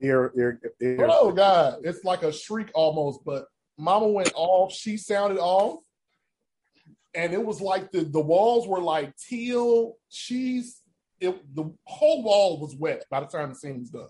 Ear, 0.00 0.32
ear, 0.36 0.60
ear. 0.82 1.08
Oh 1.08 1.32
God, 1.32 1.78
it's 1.84 2.04
like 2.04 2.22
a 2.24 2.32
shriek 2.32 2.70
almost. 2.74 3.20
But 3.24 3.46
Mama 3.78 4.08
went 4.08 4.32
off. 4.34 4.72
She 4.72 4.96
sounded 4.96 5.38
off, 5.38 5.80
and 7.14 7.32
it 7.32 7.44
was 7.44 7.60
like 7.60 7.90
the 7.92 8.00
the 8.04 8.20
walls 8.20 8.66
were 8.66 8.80
like 8.80 9.16
teal. 9.16 9.96
She's 10.08 10.80
it. 11.20 11.54
The 11.54 11.70
whole 11.84 12.22
wall 12.22 12.60
was 12.60 12.74
wet 12.74 13.04
by 13.10 13.20
the 13.20 13.26
time 13.26 13.50
the 13.50 13.54
scene 13.54 13.80
was 13.80 13.90
done. 13.90 14.08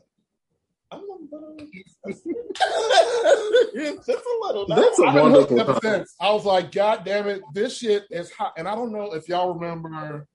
Just 3.75 4.09
a 4.09 4.47
little. 4.47 4.67
That's 4.69 4.99
a 4.99 5.05
I 5.05 5.15
done 5.15 5.33
looked 5.33 5.51
wonderful 5.51 5.61
ever 5.61 5.73
time. 5.81 5.81
since. 5.83 6.15
I 6.21 6.33
was 6.33 6.45
like, 6.45 6.73
God 6.73 7.05
damn 7.05 7.29
it, 7.29 7.43
this 7.53 7.79
shit 7.79 8.05
is 8.11 8.31
hot. 8.33 8.53
And 8.57 8.69
I 8.69 8.75
don't 8.75 8.93
know 8.93 9.13
if 9.15 9.29
y'all 9.29 9.55
remember. 9.55 10.27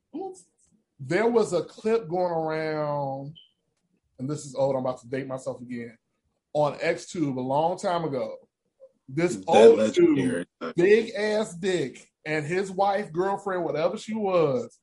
There 1.00 1.28
was 1.28 1.54
a 1.54 1.64
clip 1.64 2.10
going 2.10 2.34
around, 2.34 3.38
and 4.20 4.30
this 4.30 4.46
is 4.46 4.54
old. 4.56 4.76
I'm 4.76 4.82
about 4.82 5.00
to 5.02 5.08
date 5.08 5.28
myself 5.28 5.62
again 5.62 5.98
on 6.54 6.78
XTube 6.80 7.38
a 7.38 7.42
long 7.42 7.78
time 7.78 8.04
ago. 8.04 8.36
This 9.08 9.38
That 9.38 9.46
old 9.48 9.94
dude 9.94 10.46
big 10.76 11.12
ass 11.16 11.56
dick 11.56 12.09
and 12.26 12.46
his 12.46 12.72
wife, 12.72 13.12
girlfriend, 13.12 13.64
whatever 13.64 13.98
she 13.98 14.14
was, 14.14 14.80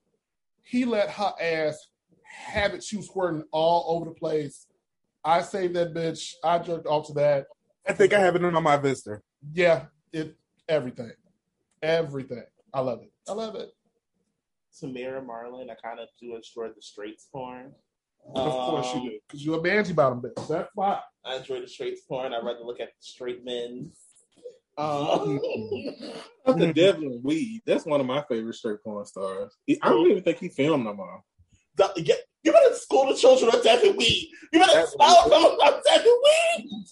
he 0.63 0.85
let 0.85 1.11
her 1.11 1.33
ass 1.41 1.79
have 2.25 2.75
it. 2.75 2.83
She 2.83 2.97
was 2.97 3.07
squirting 3.07 3.45
all 3.53 3.97
over 3.97 4.07
the 4.07 4.15
place. 4.15 4.67
I 5.25 5.43
saved 5.43 5.75
that 5.75 5.95
bitch. 5.95 6.33
I 6.45 6.59
jerked 6.59 6.87
off 6.87 7.07
to 7.09 7.13
that. 7.15 7.47
I 7.89 7.93
think 7.93 8.13
I 8.13 8.19
have 8.21 8.37
it 8.37 8.45
on 8.45 8.63
my 8.63 8.77
Vista. 8.77 9.21
Yeah, 9.53 9.87
it 10.13 10.37
everything. 10.69 11.13
Everything. 11.83 12.45
I 12.73 12.81
love 12.81 13.01
it. 13.03 13.13
I 13.29 13.33
love 13.33 13.55
it. 13.55 13.71
Tamara 14.79 15.23
Marlin, 15.23 15.69
I 15.71 15.75
kind 15.75 16.01
of 16.01 16.09
do 16.21 16.35
enjoy 16.37 16.69
the 16.75 16.83
straights 16.83 17.29
porn. 17.33 17.73
Of 18.35 18.53
course 18.53 18.89
Um, 18.95 19.03
you 19.03 19.11
do. 19.11 19.19
Because 19.27 19.45
you're 19.45 19.59
a 19.59 19.63
banty 19.63 19.93
bottom 19.93 20.21
bitch. 20.21 20.49
That's 20.49 20.69
why. 20.75 21.01
I 21.25 21.37
enjoy 21.37 21.61
the 21.61 21.69
straights 21.69 22.03
porn. 22.03 22.35
I'd 22.35 22.45
rather 22.45 22.61
look 22.65 22.81
at 22.81 22.89
the 22.89 22.95
straight 23.03 23.45
men. 23.45 23.93
Um, 24.79 25.41
After 26.47 26.73
Devlin 26.75 27.21
Weed, 27.23 27.63
that's 27.67 27.87
one 27.87 28.01
of 28.01 28.07
my 28.07 28.23
favorite 28.29 28.55
straight 28.55 28.83
porn 28.85 29.05
stars. 29.07 29.53
I 29.83 29.89
don't 29.89 30.11
even 30.11 30.23
think 30.23 30.39
he 30.39 30.49
filmed 30.49 30.85
no 30.85 30.95
more. 30.95 31.23
the- 31.77 31.93
yeah, 31.97 32.15
you 32.43 32.53
better 32.53 32.75
school 32.75 33.07
the 33.09 33.17
children 33.17 33.51
on 33.55 33.63
Devlin 33.63 33.97
Weed. 33.97 34.31
You 34.53 34.61
better 34.61 34.73
That's 34.75 34.93
what- 34.97 35.31
them 35.31 35.43
on 35.43 35.83
Devlin 35.85 36.21
Weed. 36.25 36.85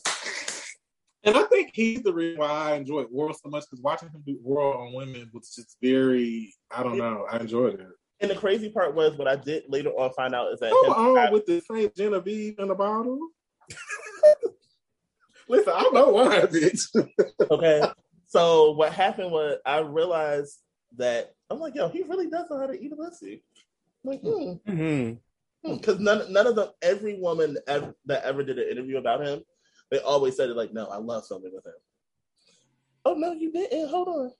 And 1.27 1.37
I 1.38 1.42
think 1.44 1.70
he's 1.73 2.03
the 2.03 2.12
reason 2.12 2.38
why 2.40 2.49
I 2.49 2.75
enjoyed 2.75 3.07
Oral 3.11 3.33
so 3.33 3.49
much 3.49 3.64
because 3.70 3.83
watching 3.83 4.11
him 4.11 4.23
do 4.27 4.38
Oral 4.44 4.87
on 4.88 4.92
women 4.92 5.31
was 5.33 5.55
just 5.55 5.77
very, 5.83 6.55
I 6.70 6.83
don't 6.83 6.99
know, 6.99 7.27
I 7.31 7.38
enjoyed 7.38 7.81
it. 7.81 7.87
And 8.20 8.31
the 8.31 8.35
crazy 8.35 8.68
part 8.70 8.94
was 8.94 9.16
what 9.16 9.27
I 9.27 9.37
did 9.37 9.64
later 9.68 9.90
on 9.90 10.12
find 10.12 10.35
out 10.35 10.53
is 10.53 10.61
that 10.61 10.70
Come 10.70 10.92
on 11.16 11.33
with 11.33 11.47
the 11.47 11.61
St. 11.61 11.94
Genevieve 11.94 12.59
in 12.59 12.68
the 12.68 12.75
bottle. 12.75 13.18
Listen, 15.48 15.72
I 15.74 15.83
don't 15.83 15.94
know 15.94 16.09
why, 16.09 16.40
bitch. 16.42 16.88
Okay. 17.50 17.83
So 18.26 18.72
what 18.72 18.92
happened 18.92 19.30
was 19.30 19.59
I 19.64 19.78
realized 19.78 20.59
that 20.96 21.35
I'm 21.50 21.61
like, 21.61 21.74
yo, 21.74 21.88
he 21.88 22.02
really 22.02 22.28
does 22.28 22.50
know 22.50 22.59
how 22.59 22.66
to 22.66 22.80
eat 22.80 22.92
a 22.92 22.96
pussy. 22.96 23.42
I'm 24.04 24.11
like, 24.11 24.20
hmm. 24.20 24.54
Mm-hmm. 24.68 25.74
Because 25.74 25.98
none, 25.98 26.30
none 26.33 26.46
of 26.46 26.57
them, 26.57 26.68
every 26.83 27.18
woman 27.18 27.57
ever, 27.66 27.94
that 28.07 28.24
ever 28.24 28.42
did 28.42 28.59
an 28.59 28.68
interview 28.68 28.98
about 28.98 29.24
him, 29.24 29.42
they 29.90 29.98
always 30.00 30.37
said 30.37 30.50
it 30.50 30.57
like, 30.57 30.72
no, 30.72 30.87
I 30.87 30.96
love 30.96 31.24
something 31.24 31.50
with 31.54 31.64
him. 31.64 31.72
Oh 33.04 33.14
no, 33.14 33.33
you 33.33 33.52
didn't. 33.52 33.88
Hold 33.88 34.09
on. 34.09 34.33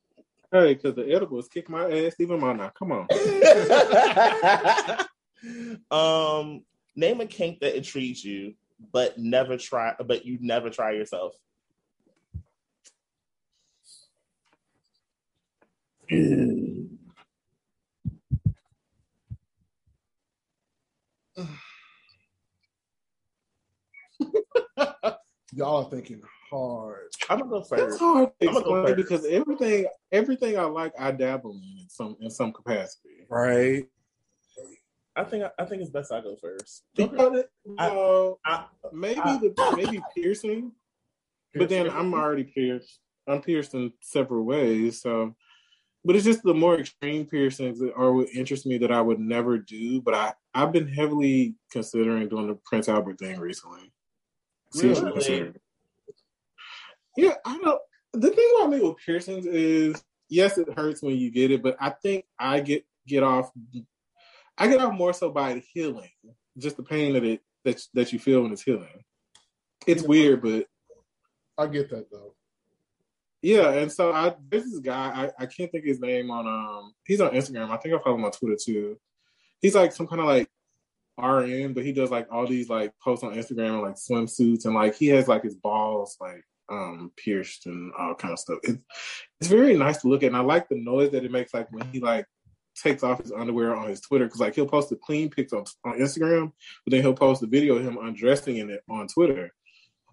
hey, 0.51 0.75
because 0.75 0.95
the 0.95 1.11
edibles 1.13 1.49
kick 1.49 1.69
my 1.69 1.91
ass 1.91 2.15
even 2.19 2.41
more 2.41 2.55
now. 2.55 2.71
Come 2.79 2.93
on. 2.93 3.07
um, 5.91 6.65
name 6.97 7.21
a 7.21 7.27
kink 7.27 7.61
that 7.61 7.77
intrigues 7.77 8.25
you, 8.25 8.55
but 8.93 9.19
never 9.19 9.57
try, 9.57 9.95
but 10.05 10.25
you 10.25 10.39
never 10.41 10.71
try 10.71 10.93
yourself. 10.93 11.35
Y'all 25.57 25.85
are 25.85 25.91
thinking 25.91 26.21
hard. 26.51 27.09
I'm 27.31 27.39
gonna 27.39 27.51
go 27.51 27.59
It's 27.59 27.69
first. 27.69 27.99
hard 28.01 28.31
to 28.41 28.49
I'm 28.49 28.55
go 28.55 28.83
first. 28.85 28.97
because 28.97 29.25
everything 29.27 29.87
everything 30.11 30.59
I 30.59 30.65
like 30.65 30.93
I 30.99 31.13
dabble 31.13 31.53
in 31.53 31.79
in 31.83 31.89
some 31.89 32.17
in 32.21 32.31
some 32.31 32.53
capacity. 32.53 33.27
Right. 33.29 33.87
I 35.17 35.25
think 35.25 35.45
I 35.59 35.65
think 35.65 35.81
it's 35.83 35.91
best 35.91 36.13
I 36.13 36.21
go 36.21 36.37
first. 36.37 36.83
Because 36.97 37.39
it, 37.39 37.51
I- 37.79 37.91
well, 37.91 38.41
I- 38.45 38.67
maybe 38.93 39.21
I- 39.21 39.39
the 39.39 39.75
maybe 39.77 40.03
piercing, 40.15 40.73
but 41.55 41.69
then 41.69 41.89
I'm 41.89 42.13
already 42.15 42.45
pierced. 42.45 43.01
I'm 43.27 43.41
pierced 43.41 43.75
in 43.75 43.93
several 44.03 44.45
ways, 44.45 45.01
so. 45.01 45.35
But 46.07 46.17
it's 46.17 46.27
just 46.27 46.43
the 46.43 46.53
more 46.53 46.79
extreme 46.79 47.25
piercings 47.25 47.79
that 47.81 47.95
are 47.95 48.13
what 48.13 48.29
interest 48.35 48.67
me 48.67 48.77
that 48.79 48.93
I 48.93 49.01
would 49.01 49.19
never 49.19 49.57
do. 49.57 50.03
But 50.03 50.13
I 50.15 50.35
I've 50.53 50.73
been 50.73 50.87
heavily 50.89 51.55
considering 51.73 52.29
doing 52.29 52.49
the 52.49 52.59
Prince 52.67 52.89
Albert 52.91 53.19
thing 53.19 53.39
recently. 53.41 53.91
Seriously 54.71 55.05
Really? 55.07 55.15
considering. 55.15 55.55
Yeah, 57.17 57.35
I 57.47 57.59
don't. 57.59 57.81
The 58.13 58.31
thing 58.31 58.53
about 58.59 58.71
me 58.71 58.81
with 58.81 58.97
piercings 58.99 59.47
is, 59.47 60.05
yes, 60.29 60.59
it 60.59 60.69
hurts 60.77 61.03
when 61.03 61.17
you 61.17 61.31
get 61.31 61.51
it, 61.51 61.63
but 61.63 61.77
I 61.81 61.91
think 61.91 62.27
I 62.39 62.61
get 62.61 62.85
get 63.07 63.23
off. 63.23 63.51
I 64.59 64.69
get 64.69 64.81
off 64.81 64.95
more 64.95 65.13
so 65.13 65.31
by 65.31 65.53
it 65.53 65.65
healing, 65.73 66.11
just 66.59 66.77
the 66.77 66.83
pain 66.83 67.15
that 67.15 67.25
it 67.25 67.41
that 67.65 67.81
that 67.95 68.13
you 68.13 68.19
feel 68.19 68.43
when 68.43 68.53
it's 68.53 68.63
healing. 68.63 69.05
It's 69.87 70.03
Yeah. 70.03 70.09
weird, 70.09 70.43
but 70.43 70.67
I 71.59 71.67
get 71.67 71.91
that 71.91 72.11
though. 72.11 72.35
yeah. 73.43 73.71
And 73.73 73.91
so 73.91 74.13
I 74.13 74.35
there's 74.51 74.65
this 74.65 74.81
guy 74.81 75.31
I, 75.39 75.43
I 75.45 75.47
can't 75.47 75.71
think 75.71 75.85
of 75.85 75.89
his 75.89 76.01
name 76.01 76.31
on 76.31 76.47
um 76.47 76.95
he's 77.05 77.21
on 77.21 77.31
Instagram. 77.33 77.71
I 77.71 77.77
think 77.79 77.95
I 77.95 77.99
follow 78.03 78.17
him 78.17 78.25
on 78.25 78.33
Twitter 78.33 78.57
too. 78.63 78.99
He's 79.61 79.75
like 79.75 79.93
some 79.93 80.07
kind 80.07 80.21
of 80.21 80.27
like 80.27 80.49
RN, 81.21 81.73
but 81.75 81.85
he 81.85 81.93
does 81.93 82.11
like 82.11 82.27
all 82.33 82.47
these 82.47 82.69
like 82.69 82.93
posts 83.03 83.25
on 83.25 83.35
Instagram 83.35 83.75
and 83.75 83.83
like 83.83 83.95
swimsuits 83.97 84.65
and 84.67 84.75
like 84.75 84.97
he 84.97 85.07
has 85.09 85.29
like 85.29 85.43
his 85.45 85.55
balls 85.55 86.17
like 86.21 86.45
um 86.71 87.13
pierced 87.17 87.67
and 87.67 87.93
all 87.99 88.15
kind 88.15 88.33
of 88.33 88.39
stuff. 88.39 88.59
It's 88.65 88.79
it's 89.41 89.49
very 89.51 89.77
nice 89.77 89.99
to 90.03 90.09
look 90.09 90.23
at, 90.23 90.29
and 90.29 90.37
I 90.37 90.41
like 90.41 90.69
the 90.69 90.77
noise 90.81 91.11
that 91.13 91.25
it 91.25 91.31
makes 91.31 91.55
like 91.55 91.71
when 91.73 91.87
he 91.93 92.01
like 92.01 92.27
takes 92.75 93.03
off 93.03 93.23
his 93.23 93.33
underwear 93.33 93.75
on 93.75 93.89
his 93.89 94.01
Twitter 94.01 94.27
because 94.27 94.41
like 94.41 94.55
he'll 94.55 94.67
post 94.67 94.91
the 94.91 94.97
clean 94.97 95.31
pics 95.31 95.53
on, 95.53 95.65
on 95.85 95.99
Instagram, 95.99 96.53
but 96.85 96.91
then 96.91 97.03
he'll 97.03 97.15
post 97.15 97.43
a 97.43 97.47
video 97.47 97.77
of 97.77 97.85
him 97.85 97.99
undressing 97.99 98.59
in 98.59 98.71
it 98.71 98.83
on 98.89 99.07
Twitter. 99.09 99.51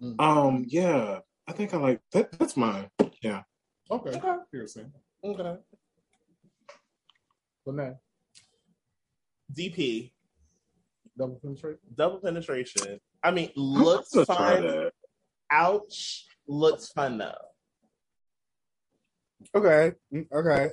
Mm. 0.02 0.20
Um, 0.20 0.64
yeah, 0.68 1.18
I 1.46 1.52
think 1.52 1.74
I 1.74 1.78
like 1.78 2.00
that. 2.12 2.32
That's 2.32 2.56
mine. 2.56 2.88
Yeah. 3.22 3.42
Okay. 3.90 4.10
Okay. 4.10 4.36
Piercing. 4.50 4.92
Okay. 5.24 5.56
But 7.64 7.74
now, 7.74 8.00
DP, 9.56 10.10
double 11.16 11.36
penetrate. 11.36 11.78
double 11.94 12.18
penetration. 12.18 13.00
I 13.22 13.30
mean, 13.30 13.50
looks 13.54 14.12
gonna 14.12 14.26
fine. 14.26 14.90
Ouch. 15.50 16.26
Looks 16.48 16.88
fun 16.88 17.18
though. 17.18 17.34
Okay, 19.54 19.92
mm, 20.12 20.26
okay. 20.32 20.70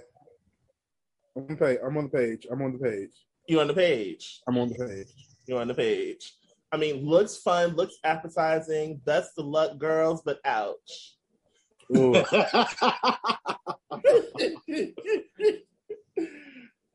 I'm 1.36 1.44
on 1.44 1.48
the 1.50 1.56
page. 1.56 1.80
I'm 1.86 1.98
on 1.98 2.04
the 2.04 2.10
page. 2.10 2.48
I'm 2.52 2.62
on 2.62 2.74
the 2.74 2.80
page. 2.80 3.10
You 3.48 3.60
on 3.60 3.68
the 3.68 3.74
page. 3.74 4.42
I'm 4.48 4.58
on 4.58 4.70
the 4.70 4.76
page. 4.76 5.08
You 5.48 5.58
on 5.58 5.68
the 5.68 5.74
page. 5.74 6.34
I 6.72 6.78
mean, 6.78 7.06
looks 7.06 7.38
fun, 7.38 7.76
looks 7.76 7.96
appetizing. 8.04 9.02
That's 9.06 9.34
the 9.34 9.42
luck, 9.44 9.78
girls, 9.80 10.22
but 10.24 10.40
ouch. 10.46 11.16
Ooh. 11.96 12.12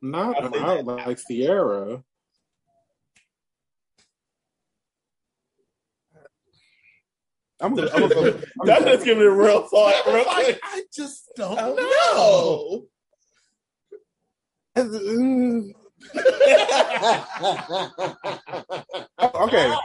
Not 0.03 0.43
I 0.43 0.49
think- 0.49 0.57
out 0.65 0.85
like 0.85 1.19
Sierra. 1.19 2.03
I'm 7.61 7.75
gonna, 7.75 7.91
I'm 7.95 8.01
gonna 8.09 8.15
go. 8.15 8.25
I'm 8.61 8.67
That's 8.67 8.81
gonna, 8.81 8.93
just 8.95 9.05
giving 9.05 9.23
it 9.23 9.27
a 9.27 9.31
real 9.31 9.63
thought, 9.63 10.07
real 10.07 10.25
Like. 10.27 10.61
I 10.63 10.83
just 10.95 11.31
don't 11.37 11.77
know. 11.77 12.85
okay, 14.77 15.73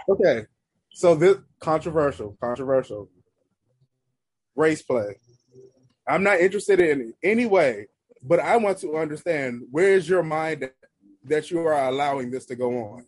okay. 0.10 0.46
So 0.94 1.16
this 1.16 1.38
controversial, 1.60 2.36
controversial 2.42 3.10
race 4.56 4.82
play. 4.82 5.20
I'm 6.08 6.24
not 6.24 6.40
interested 6.40 6.80
in 6.80 7.14
any 7.24 7.46
way, 7.46 7.88
but 8.24 8.40
I 8.40 8.58
want 8.58 8.80
to 8.80 8.98
understand 8.98 9.62
where 9.70 9.94
is 9.94 10.10
your 10.10 10.24
mind 10.24 10.68
that, 11.26 11.52
you 11.52 11.60
are 11.60 11.88
allowing 11.88 12.32
this 12.32 12.48
to 12.48 12.56
go 12.56 12.72
on. 12.72 13.06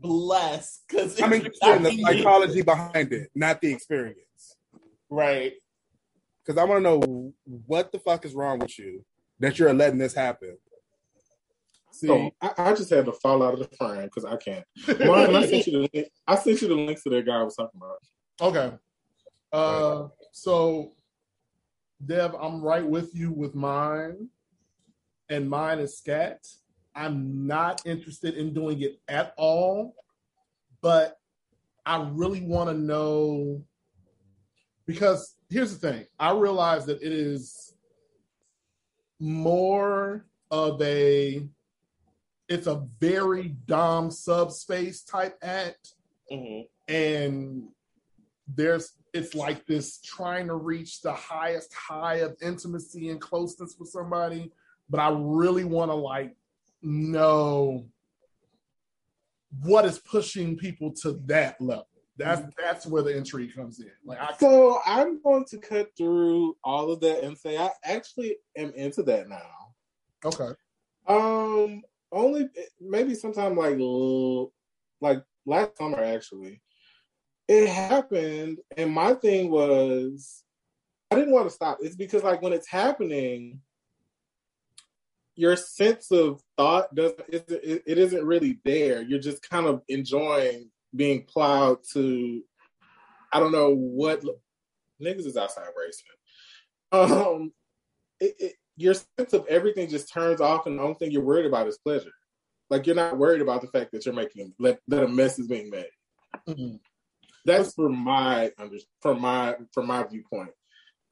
bless. 0.00 0.82
Because 0.88 1.20
I'm 1.20 1.32
interested 1.32 1.76
in 1.76 1.82
the 1.82 2.02
psychology 2.02 2.62
behind 2.62 3.12
it, 3.12 3.30
not 3.34 3.60
the 3.60 3.72
experience. 3.72 4.56
Right. 5.10 5.54
Because 6.44 6.60
I 6.60 6.64
want 6.64 6.84
to 6.84 6.90
know 6.90 7.32
what 7.44 7.90
the 7.90 7.98
fuck 7.98 8.24
is 8.24 8.34
wrong 8.34 8.60
with 8.60 8.78
you 8.78 9.04
that 9.40 9.58
you're 9.58 9.74
letting 9.74 9.98
this 9.98 10.14
happen. 10.14 10.56
See, 11.96 12.06
So 12.06 12.30
I, 12.40 12.52
I 12.58 12.74
just 12.74 12.90
had 12.90 13.06
to 13.06 13.12
fall 13.12 13.42
out 13.42 13.54
of 13.54 13.60
the 13.60 13.76
frame 13.76 14.04
because 14.04 14.24
I 14.24 14.36
can't. 14.36 14.64
I 14.88 15.46
sent 15.46 15.66
you 15.66 15.72
the 15.72 15.88
link. 15.92 16.08
I 16.26 16.36
sent 16.36 16.62
you 16.62 16.68
the 16.68 16.74
links 16.74 17.02
to 17.04 17.10
that 17.10 17.26
guy 17.26 17.40
I 17.40 17.42
was 17.42 17.56
talking 17.56 17.80
about. 17.80 17.98
Okay. 18.40 18.76
Uh, 19.52 20.08
so, 20.32 20.92
Dev, 22.04 22.34
I'm 22.38 22.60
right 22.60 22.86
with 22.86 23.14
you 23.14 23.32
with 23.32 23.54
mine, 23.54 24.28
and 25.30 25.48
mine 25.48 25.78
is 25.78 25.96
scat. 25.96 26.46
I'm 26.94 27.46
not 27.46 27.86
interested 27.86 28.34
in 28.34 28.52
doing 28.52 28.82
it 28.82 29.00
at 29.08 29.32
all, 29.36 29.94
but 30.82 31.18
I 31.84 32.06
really 32.12 32.40
want 32.40 32.68
to 32.68 32.76
know 32.76 33.62
because 34.86 35.34
here's 35.48 35.76
the 35.76 35.88
thing 35.88 36.06
I 36.18 36.32
realize 36.32 36.86
that 36.86 37.02
it 37.02 37.12
is 37.12 37.74
more 39.18 40.26
of 40.50 40.80
a 40.82 41.48
it's 42.48 42.66
a 42.66 42.86
very 43.00 43.56
dom 43.66 44.10
subspace 44.10 45.02
type 45.02 45.36
act. 45.42 45.94
Hmm 46.30 46.62
and 46.88 47.68
there's 48.54 48.92
it's 49.12 49.34
like 49.34 49.66
this 49.66 49.98
trying 50.00 50.46
to 50.46 50.54
reach 50.54 51.00
the 51.00 51.12
highest 51.12 51.72
high 51.74 52.16
of 52.16 52.36
intimacy 52.42 53.08
and 53.08 53.20
closeness 53.20 53.76
with 53.78 53.88
somebody. 53.88 54.52
But 54.88 55.00
i 55.00 55.10
really 55.12 55.64
want 55.64 55.90
to 55.90 55.94
like 55.94 56.36
know 56.82 57.86
what 59.62 59.84
is 59.84 59.98
pushing 59.98 60.56
people 60.56 60.92
to 61.02 61.20
that 61.26 61.60
level. 61.60 61.88
That's 62.18 62.42
that's 62.58 62.86
where 62.86 63.02
the 63.02 63.16
intrigue 63.16 63.54
comes 63.54 63.80
in. 63.80 63.90
Like 64.04 64.20
i 64.20 64.36
So 64.38 64.80
I'm 64.86 65.20
going 65.22 65.44
to 65.46 65.58
cut 65.58 65.90
through 65.96 66.56
all 66.62 66.92
of 66.92 67.00
that 67.00 67.24
and 67.24 67.36
say 67.36 67.56
I 67.56 67.70
actually 67.84 68.36
am 68.56 68.72
into 68.74 69.02
that 69.04 69.28
now. 69.28 69.74
okay. 70.24 70.54
Um, 71.08 71.82
only 72.16 72.48
maybe 72.80 73.14
sometime 73.14 73.56
like 73.56 73.78
like 75.00 75.22
last 75.44 75.76
summer 75.78 76.02
actually. 76.02 76.62
It 77.48 77.68
happened, 77.68 78.58
and 78.76 78.90
my 78.90 79.14
thing 79.14 79.50
was 79.50 80.42
I 81.10 81.16
didn't 81.16 81.32
want 81.32 81.48
to 81.48 81.54
stop. 81.54 81.78
It's 81.80 81.96
because 81.96 82.24
like 82.24 82.42
when 82.42 82.52
it's 82.52 82.68
happening, 82.68 83.60
your 85.36 85.54
sense 85.54 86.10
of 86.10 86.40
thought 86.56 86.94
doesn't 86.94 87.22
it, 87.28 87.82
it 87.86 87.98
isn't 87.98 88.24
really 88.24 88.58
there. 88.64 89.02
You're 89.02 89.20
just 89.20 89.48
kind 89.48 89.66
of 89.66 89.82
enjoying 89.88 90.70
being 90.94 91.24
plowed 91.24 91.84
to 91.92 92.42
I 93.32 93.38
don't 93.38 93.52
know 93.52 93.74
what 93.74 94.24
niggas 95.00 95.26
is 95.26 95.36
outside 95.36 95.68
racing. 95.76 96.06
Um, 96.92 97.52
it, 98.20 98.34
it, 98.38 98.52
your 98.76 98.94
sense 98.94 99.32
of 99.32 99.46
everything 99.48 99.88
just 99.88 100.12
turns 100.12 100.40
off, 100.40 100.66
and 100.66 100.78
the 100.78 100.82
only 100.82 100.94
thing 100.94 101.10
you're 101.10 101.22
worried 101.24 101.46
about 101.46 101.66
is 101.66 101.78
pleasure. 101.78 102.12
Like 102.68 102.86
you're 102.86 102.96
not 102.96 103.16
worried 103.16 103.40
about 103.40 103.60
the 103.60 103.68
fact 103.68 103.92
that 103.92 104.04
you're 104.04 104.14
making 104.14 104.52
that, 104.58 104.80
that 104.88 105.04
a 105.04 105.08
mess 105.08 105.38
is 105.38 105.46
being 105.46 105.70
made. 105.70 105.90
Mhm. 106.48 106.80
That's 107.44 107.74
for 107.74 107.88
my 107.88 108.50
under 108.58 108.76
from 109.00 109.20
my 109.20 109.56
from 109.72 109.86
my 109.86 110.02
viewpoint. 110.02 110.50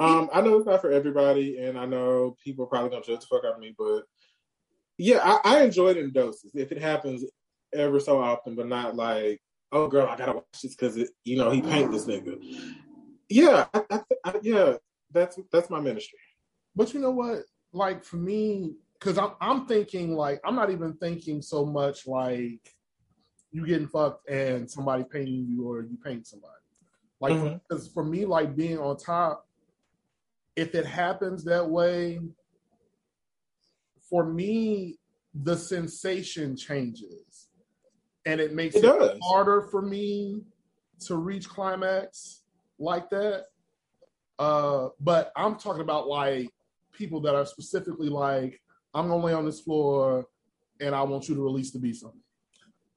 Um, 0.01 0.29
I 0.33 0.41
know 0.41 0.57
it's 0.57 0.67
not 0.67 0.81
for 0.81 0.91
everybody, 0.91 1.59
and 1.59 1.79
I 1.79 1.87
know 1.87 2.37
people 2.43 2.65
are 2.65 2.69
probably 2.69 2.91
gonna 2.91 3.05
judge 3.05 3.21
the 3.21 3.27
fuck 3.27 3.45
out 3.45 3.55
of 3.55 3.61
me, 3.61 3.75
but 3.79 4.03
yeah, 4.99 5.21
I, 5.23 5.57
I 5.57 5.63
enjoy 5.63 5.91
it 5.91 5.99
in 5.99 6.13
doses. 6.13 6.51
If 6.55 6.73
it 6.73 6.83
happens 6.83 7.25
ever 7.73 8.01
so 8.01 8.21
often, 8.21 8.57
but 8.57 8.67
not 8.67 8.97
like, 8.97 9.41
oh 9.71 9.89
girl, 9.89 10.09
I 10.09 10.17
gotta 10.17 10.33
watch 10.33 10.45
this 10.63 10.75
because 10.75 10.99
you 11.25 11.37
know 11.37 11.51
he 11.51 11.63
paint 11.63 11.93
this 11.93 12.07
nigga. 12.07 12.39
Yeah, 13.29 13.67
I, 13.73 13.83
I, 13.91 14.01
I, 14.25 14.35
yeah, 14.43 14.75
that's 15.13 15.39
that's 15.53 15.71
my 15.71 15.81
ministry. 15.81 16.19
But 16.75 16.93
you 16.93 17.01
know 17.01 17.13
what? 17.13 17.45
Like 17.75 18.05
for 18.05 18.17
me, 18.17 18.75
because 18.99 19.19
I'm 19.19 19.33
I'm 19.41 19.67
thinking 19.67 20.15
like 20.15 20.41
I'm 20.45 20.55
not 20.55 20.71
even 20.71 20.95
thinking 20.95 21.43
so 21.43 21.67
much 21.67 22.07
like 22.07 22.61
you 23.51 23.67
getting 23.67 23.89
fucked 23.89 24.29
and 24.31 24.71
somebody 24.71 25.05
painting 25.05 25.47
you 25.49 25.69
or 25.69 25.83
you 25.83 25.99
paint 26.03 26.27
somebody. 26.27 26.53
Like 27.21 27.61
because 27.69 27.89
for 27.89 28.05
me, 28.05 28.25
like 28.25 28.55
being 28.55 28.79
on 28.79 28.97
top, 28.97 29.47
if 30.57 30.75
it 30.75 30.87
happens 30.87 31.45
that 31.45 31.69
way, 31.69 32.21
for 34.09 34.25
me, 34.25 34.99
the 35.35 35.57
sensation 35.57 36.57
changes, 36.57 37.49
and 38.25 38.41
it 38.41 38.55
makes 38.55 38.77
It 38.77 38.85
it, 38.85 39.19
harder 39.23 39.63
for 39.63 39.83
me 39.83 40.43
to 41.07 41.17
reach 41.17 41.49
climax 41.49 42.43
like 42.79 43.11
that. 43.11 43.47
Uh, 44.39 44.89
but 45.01 45.33
I'm 45.37 45.57
talking 45.57 45.83
about 45.83 46.07
like 46.07 46.51
people 46.95 47.21
that 47.21 47.35
are 47.35 47.47
specifically 47.47 48.09
like, 48.09 48.61
I'm 48.95 49.09
gonna 49.09 49.25
lay 49.25 49.33
on 49.33 49.45
this 49.45 49.61
floor 49.61 50.27
and 50.81 50.95
I 50.95 51.03
want 51.03 51.29
you 51.29 51.35
to 51.35 51.43
release 51.43 51.71
the 51.73 51.79
beast 51.79 52.05
on 52.05 52.13
me. 52.15 52.21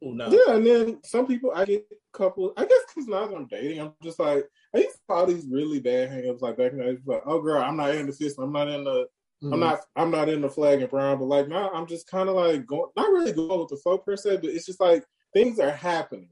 Oh 0.04 0.12
no. 0.12 0.30
Yeah, 0.30 0.56
and 0.56 0.66
then 0.66 1.00
some 1.04 1.26
people 1.26 1.52
I 1.56 1.66
get 1.66 1.88
a 1.92 2.18
couple. 2.18 2.54
I 2.56 2.66
guess 2.66 2.82
because 2.88 3.08
now 3.08 3.26
that 3.26 3.36
I'm 3.36 3.48
dating, 3.48 3.80
I'm 3.80 3.94
just 4.04 4.20
like 4.20 4.46
I 4.76 4.80
used 4.80 4.98
to 5.10 5.16
have 5.16 5.28
these 5.28 5.48
really 5.50 5.80
bad 5.80 6.12
hangups 6.12 6.42
like 6.42 6.58
back 6.58 6.72
in 6.72 6.78
the 6.78 6.84
day. 6.84 6.98
Like, 7.06 7.24
oh 7.26 7.42
girl, 7.42 7.62
I'm 7.62 7.78
not 7.78 7.96
in 7.96 8.06
the 8.06 8.14
system. 8.14 8.44
I'm 8.44 8.52
not 8.52 8.68
in 8.68 8.84
the. 8.84 9.08
Mm-hmm. 9.44 9.54
I'm 9.54 9.60
not. 9.60 9.80
I'm 9.96 10.12
not 10.12 10.30
in 10.30 10.42
the 10.42 10.50
flag 10.50 10.82
and 10.82 10.90
brown. 10.90 11.18
But 11.18 11.26
like 11.26 11.48
now, 11.48 11.72
I'm 11.72 11.88
just 11.88 12.08
kind 12.08 12.30
of 12.30 12.36
like 12.36 12.66
going. 12.66 12.92
Not 12.96 13.12
really 13.12 13.34
going 13.34 13.60
with 13.60 13.70
the 13.70 13.78
flow 13.78 13.98
per 13.98 14.16
se, 14.16 14.38
but 14.38 14.52
it's 14.52 14.66
just 14.68 14.80
like 14.80 15.04
things 15.34 15.60
are 15.60 15.72
happening, 15.72 16.30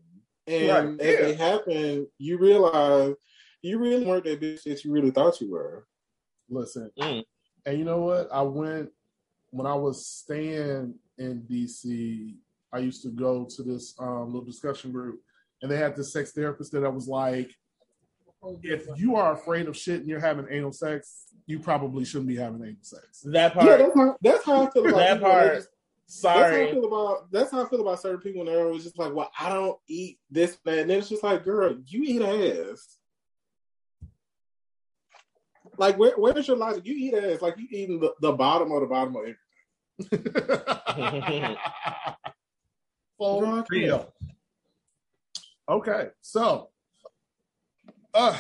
and 0.48 1.00
Right, 1.00 1.08
as 1.08 1.20
yeah. 1.20 1.26
they 1.26 1.34
happen, 1.34 2.08
you 2.20 2.38
realize 2.38 3.16
you 3.64 3.80
really 3.80 4.06
weren't 4.06 4.26
that 4.26 4.42
bitch 4.42 4.64
that 4.64 4.84
you 4.84 4.92
really 4.92 5.12
thought 5.12 5.42
you 5.42 5.52
were. 5.52 5.88
Listen, 6.50 6.92
Mm. 7.00 7.24
And 7.66 7.78
you 7.80 7.86
know 7.86 8.00
what? 8.00 8.30
I 8.32 8.42
went 8.42 8.90
when 9.52 9.66
I 9.68 9.74
was 9.76 10.06
staying 10.06 10.96
in 11.18 11.42
DC 11.50 12.36
I 12.74 12.80
used 12.80 13.04
to 13.04 13.10
go 13.10 13.46
to 13.56 13.64
this 13.64 13.96
um, 14.00 14.26
little 14.28 14.44
discussion 14.44 14.92
group, 14.92 15.22
and 15.62 15.72
they 15.72 15.78
had 15.78 15.96
this 15.96 16.12
sex 16.12 16.34
therapist 16.34 16.74
that 16.74 16.84
I 16.84 16.90
was 16.90 17.08
like, 17.08 17.50
if 18.64 18.86
you 18.98 19.16
are 19.16 19.32
afraid 19.34 19.68
of 19.68 19.78
shit 19.78 20.02
and 20.02 20.10
you're 20.10 20.20
having 20.20 20.46
anal 20.52 20.74
sex, 20.74 21.28
you 21.48 21.58
probably 21.58 22.04
shouldn't 22.04 22.28
be 22.28 22.36
having 22.36 22.62
anal 22.62 22.76
sex. 22.82 23.22
That 23.24 23.56
Yeah, 23.56 23.62
part. 23.62 23.80
that's 23.80 23.96
how, 23.96 24.18
that's 24.22 24.44
how 24.46 24.68
I 24.68 24.70
feel 24.72 24.88
about 24.88 24.98
that 24.98 25.14
people. 25.18 25.30
Part. 25.32 25.56
just- 25.56 25.70
That's 26.08 26.24
how 26.24 26.30
I 26.30 26.50
Sorry. 26.52 26.72
feel 26.72 26.86
about 26.86 27.32
that's 27.32 27.52
how 27.52 27.66
I 27.66 27.70
feel 27.70 27.82
about 27.82 28.02
certain 28.02 28.20
people. 28.20 28.42
And 28.42 28.50
they're 28.50 28.66
always 28.66 28.84
just 28.84 29.00
like, 29.00 29.14
"Well, 29.14 29.32
I 29.40 29.50
don't 29.50 29.80
eat 29.88 30.20
this, 30.30 30.58
that." 30.66 30.80
and 30.80 30.90
then 30.90 31.00
it's 31.00 31.10
just 31.10 31.24
like, 31.24 31.44
"Girl, 31.46 31.76
you 31.88 32.04
eat 32.04 32.22
ass." 32.22 32.95
Like, 35.78 35.98
where 35.98 36.14
where's 36.18 36.48
your 36.48 36.58
logic? 36.58 36.86
You 36.86 36.96
eat 36.96 37.14
ass, 37.14 37.42
like 37.42 37.58
you 37.58 37.68
eating 37.70 38.00
the, 38.00 38.14
the 38.22 38.32
bottom 38.32 38.72
of 38.72 38.82
the 38.82 38.88
bottom 38.88 39.16
of 39.16 39.26
it. 39.26 39.36
For 43.18 43.64
real. 43.70 44.14
Okay, 45.70 46.10
so 46.22 46.70
uh, 48.14 48.38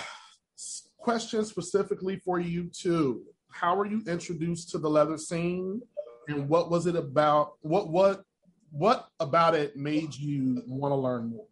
question 0.97 1.45
specifically 1.45 2.17
for 2.23 2.39
you 2.39 2.69
two. 2.73 3.23
How 3.51 3.75
were 3.75 3.85
you 3.85 4.03
introduced 4.05 4.69
to 4.71 4.77
the 4.77 4.89
leather 4.89 5.17
scene, 5.17 5.81
and 6.27 6.49
what 6.49 6.69
was 6.69 6.87
it 6.87 6.95
about? 6.95 7.53
What 7.61 7.89
what 7.89 8.23
what 8.71 9.07
about 9.19 9.55
it 9.55 9.77
made 9.77 10.13
you 10.13 10.61
want 10.67 10.91
to 10.91 10.95
learn 10.97 11.29
more? 11.29 11.47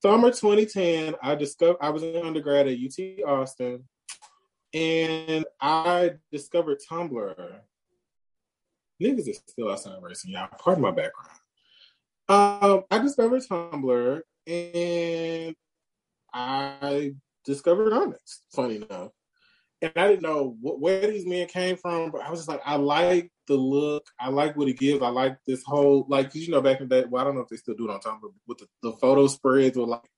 Summer 0.00 0.30
2010, 0.30 1.16
I 1.20 1.34
discovered 1.34 1.78
I 1.80 1.90
was 1.90 2.04
an 2.04 2.24
undergrad 2.24 2.68
at 2.68 2.78
UT 2.78 3.28
Austin, 3.28 3.82
and 4.72 5.44
I 5.60 6.12
discovered 6.30 6.78
Tumblr. 6.88 7.60
Niggas 9.02 9.28
is 9.28 9.42
still 9.46 9.72
outside 9.72 10.00
racing, 10.00 10.30
y'all. 10.30 10.48
Pardon 10.56 10.82
my 10.82 10.92
background. 10.92 11.30
Um, 12.28 12.84
I 12.92 12.98
discovered 12.98 13.42
Tumblr, 13.42 14.20
and 14.46 15.56
I 16.32 17.14
discovered 17.44 17.92
Onyx. 17.92 18.42
Funny 18.52 18.76
enough, 18.76 19.10
and 19.80 19.92
I 19.96 20.08
didn't 20.08 20.22
know 20.22 20.56
what, 20.60 20.80
where 20.80 21.06
these 21.06 21.26
men 21.26 21.46
came 21.46 21.76
from, 21.76 22.10
but 22.10 22.22
I 22.22 22.30
was 22.30 22.40
just 22.40 22.48
like, 22.48 22.60
I 22.64 22.76
like 22.76 23.30
the 23.46 23.54
look, 23.54 24.06
I 24.18 24.28
like 24.28 24.56
what 24.56 24.68
it 24.68 24.78
gives, 24.78 25.02
I 25.02 25.08
like 25.08 25.38
this 25.46 25.62
whole 25.64 26.06
like, 26.08 26.26
'cause 26.32 26.36
you 26.42 26.50
know, 26.50 26.60
back 26.60 26.80
in 26.80 26.88
that. 26.88 27.10
well, 27.10 27.22
I 27.22 27.24
don't 27.24 27.34
know 27.34 27.42
if 27.42 27.48
they 27.48 27.56
still 27.56 27.74
do 27.74 27.88
it 27.88 27.92
on 27.92 28.00
Tumblr 28.00 28.32
with 28.46 28.58
the, 28.58 28.66
the 28.82 28.92
photo 28.94 29.26
spreads 29.26 29.76
with 29.76 29.88
like 29.88 30.10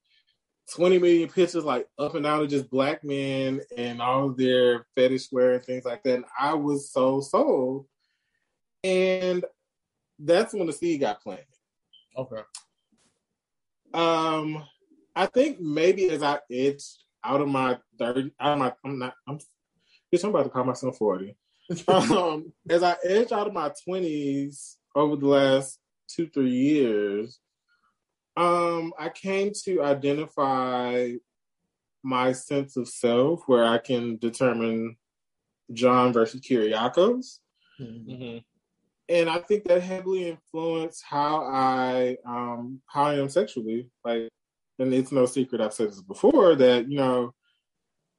20 0.73 0.99
million 0.99 1.29
pictures, 1.29 1.63
like 1.65 1.87
up 1.99 2.15
and 2.15 2.23
down 2.23 2.41
of 2.41 2.49
just 2.49 2.69
black 2.69 3.03
men 3.03 3.61
and 3.77 4.01
all 4.01 4.29
of 4.29 4.37
their 4.37 4.85
fetish 4.95 5.31
wear 5.31 5.53
and 5.55 5.63
things 5.65 5.85
like 5.85 6.01
that. 6.03 6.15
And 6.15 6.25
I 6.39 6.53
was 6.53 6.91
so 6.91 7.21
sold, 7.21 7.87
and 8.83 9.43
that's 10.17 10.53
when 10.53 10.67
the 10.67 10.73
seed 10.73 11.01
got 11.01 11.21
planted. 11.21 11.45
Okay. 12.17 12.41
Um, 13.93 14.63
I 15.15 15.25
think 15.25 15.59
maybe 15.59 16.09
as 16.09 16.23
I 16.23 16.39
edge 16.49 16.83
out 17.23 17.41
of 17.41 17.47
my 17.47 17.77
thirty, 17.97 18.31
out 18.39 18.53
of 18.53 18.59
my, 18.59 18.73
I'm 18.83 18.99
not, 18.99 19.13
I'm, 19.27 19.39
bitch, 20.13 20.23
I'm 20.23 20.29
about 20.31 20.43
to 20.43 20.49
call 20.49 20.63
myself 20.63 20.97
forty. 20.97 21.35
um, 21.87 22.51
as 22.69 22.83
I 22.83 22.95
edge 23.03 23.31
out 23.31 23.47
of 23.47 23.53
my 23.53 23.71
twenties 23.83 24.77
over 24.95 25.15
the 25.15 25.27
last 25.27 25.79
two, 26.07 26.27
three 26.27 26.49
years, 26.49 27.39
um, 28.35 28.93
I 28.99 29.09
came 29.09 29.51
to 29.63 29.83
identify 29.83 31.13
my 32.03 32.31
sense 32.31 32.77
of 32.77 32.87
self, 32.87 33.43
where 33.45 33.63
I 33.63 33.77
can 33.77 34.17
determine 34.17 34.97
John 35.71 36.11
versus 36.13 36.41
Kyracios 36.41 37.39
Mhm. 37.79 38.43
and 39.09 39.29
I 39.29 39.39
think 39.39 39.63
that 39.65 39.81
heavily 39.81 40.29
influenced 40.29 41.03
how 41.03 41.43
I 41.45 42.17
um 42.25 42.81
how 42.87 43.05
I 43.05 43.15
am 43.15 43.29
sexually. 43.29 43.89
Like, 44.03 44.29
and 44.81 44.93
it's 44.93 45.11
no 45.11 45.25
secret 45.25 45.61
I've 45.61 45.73
said 45.73 45.89
this 45.89 46.01
before 46.01 46.55
that 46.55 46.89
you 46.89 46.97
know 46.97 47.33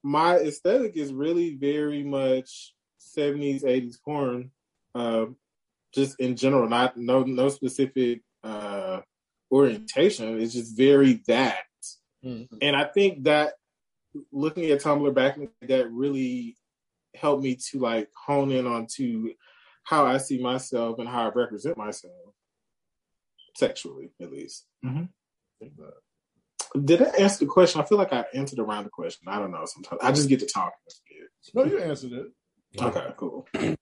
my 0.02 0.36
aesthetic 0.36 0.96
is 0.96 1.12
really 1.12 1.54
very 1.54 2.02
much 2.02 2.74
seventies, 2.98 3.64
eighties 3.64 3.98
porn, 4.04 4.50
uh, 4.94 5.26
just 5.94 6.18
in 6.20 6.36
general. 6.36 6.68
Not 6.68 6.96
no 6.96 7.22
no 7.22 7.48
specific 7.48 8.22
uh 8.42 9.00
orientation. 9.50 10.40
It's 10.40 10.54
just 10.54 10.76
very 10.76 11.22
that. 11.26 11.64
Mhm. 12.24 12.48
And 12.60 12.74
I 12.76 12.84
think 12.84 13.24
that 13.24 13.54
looking 14.32 14.70
at 14.70 14.80
Tumblr 14.80 15.14
back 15.14 15.36
in 15.36 15.42
the 15.60 15.66
day, 15.66 15.78
that 15.78 15.90
really 15.90 16.58
helped 17.14 17.42
me 17.42 17.56
to 17.70 17.78
like 17.78 18.08
hone 18.26 18.50
in 18.50 18.66
onto 18.66 19.34
how 19.84 20.06
I 20.06 20.18
see 20.18 20.40
myself 20.40 20.98
and 20.98 21.08
how 21.08 21.28
I 21.28 21.32
represent 21.32 21.76
myself 21.76 22.12
sexually, 23.56 24.12
at 24.20 24.32
least. 24.32 24.66
Did 26.84 27.02
I 27.02 27.10
answer 27.18 27.44
the 27.44 27.50
question? 27.50 27.80
I 27.80 27.84
feel 27.84 27.98
like 27.98 28.12
I 28.12 28.24
answered 28.34 28.58
around 28.58 28.84
the 28.84 28.90
question. 28.90 29.28
I 29.28 29.38
don't 29.38 29.50
know. 29.50 29.64
Sometimes 29.66 30.00
I 30.02 30.10
just 30.12 30.28
get 30.28 30.40
to 30.40 30.46
talk. 30.46 30.72
No, 31.54 31.64
you 31.64 31.78
answered 31.78 32.12
it. 32.12 32.26
Okay, 32.80 33.06
cool. 33.16 33.46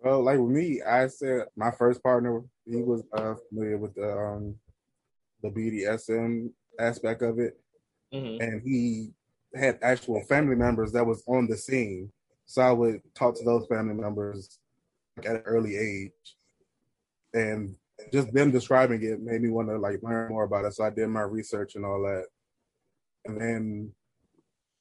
Well, 0.00 0.22
like 0.22 0.38
with 0.38 0.50
me, 0.50 0.80
I 0.80 1.08
said 1.08 1.46
my 1.56 1.72
first 1.72 2.00
partner, 2.04 2.44
he 2.64 2.76
was 2.76 3.02
uh, 3.12 3.34
familiar 3.48 3.78
with 3.78 3.96
the 3.96 4.16
um, 4.16 4.54
the 5.42 5.50
BDSM 5.50 6.52
aspect 6.78 7.20
of 7.22 7.40
it, 7.40 7.60
Mhm. 8.14 8.40
and 8.40 8.62
he 8.62 9.12
had 9.56 9.80
actual 9.82 10.22
family 10.26 10.54
members 10.54 10.92
that 10.92 11.04
was 11.04 11.24
on 11.26 11.48
the 11.48 11.56
scene. 11.56 12.12
So 12.46 12.62
I 12.62 12.70
would 12.70 13.02
talk 13.16 13.36
to 13.38 13.44
those 13.44 13.66
family 13.66 13.94
members 13.94 14.60
at 15.18 15.26
an 15.26 15.42
early 15.46 15.76
age, 15.76 16.36
and 17.34 17.74
just 18.12 18.32
them 18.32 18.50
describing 18.50 19.02
it 19.02 19.20
made 19.20 19.42
me 19.42 19.50
want 19.50 19.68
to 19.68 19.76
like 19.78 20.02
learn 20.02 20.30
more 20.30 20.44
about 20.44 20.64
it. 20.64 20.74
So 20.74 20.84
I 20.84 20.90
did 20.90 21.08
my 21.08 21.22
research 21.22 21.74
and 21.74 21.84
all 21.84 22.02
that, 22.02 22.26
and 23.24 23.40
then 23.40 23.92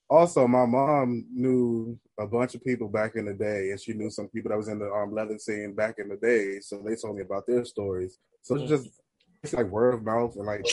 also 0.09 0.47
my 0.47 0.65
mom 0.65 1.25
knew 1.33 1.99
a 2.19 2.25
bunch 2.25 2.55
of 2.55 2.63
people 2.63 2.87
back 2.87 3.15
in 3.15 3.25
the 3.25 3.33
day, 3.33 3.71
and 3.71 3.79
she 3.79 3.93
knew 3.93 4.09
some 4.09 4.27
people 4.27 4.49
that 4.49 4.57
was 4.57 4.67
in 4.67 4.79
the 4.79 4.91
um, 4.91 5.13
leather 5.13 5.37
scene 5.37 5.73
back 5.73 5.95
in 5.99 6.09
the 6.09 6.17
day. 6.17 6.59
So 6.59 6.81
they 6.85 6.95
told 6.95 7.15
me 7.15 7.21
about 7.21 7.45
their 7.47 7.65
stories. 7.65 8.17
So 8.41 8.55
it's 8.55 8.69
just 8.69 8.89
it's 9.43 9.53
like 9.53 9.67
word 9.67 9.93
of 9.93 10.03
mouth 10.03 10.35
and 10.35 10.45
like 10.45 10.65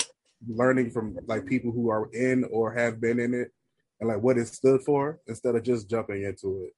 learning 0.47 0.91
from 0.91 1.19
like 1.27 1.47
people 1.47 1.73
who 1.73 1.91
are 1.91 2.09
in 2.13 2.45
or 2.51 2.73
have 2.73 3.01
been 3.01 3.19
in 3.19 3.35
it, 3.35 3.53
and 4.01 4.09
like 4.09 4.23
what 4.23 4.39
it 4.39 4.47
stood 4.47 4.83
for 4.83 5.19
instead 5.27 5.55
of 5.55 5.63
just 5.63 5.89
jumping 5.89 6.23
into 6.23 6.65
it. 6.65 6.75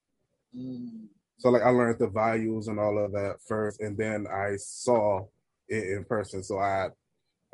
So 1.38 1.50
like 1.50 1.62
I 1.62 1.68
learned 1.68 1.98
the 1.98 2.08
values 2.08 2.68
and 2.68 2.78
all 2.78 3.04
of 3.04 3.12
that 3.12 3.36
first, 3.46 3.80
and 3.80 3.96
then 3.96 4.26
I 4.26 4.56
saw 4.56 5.26
it 5.68 5.96
in 5.96 6.04
person. 6.04 6.42
So 6.42 6.58
I, 6.58 6.88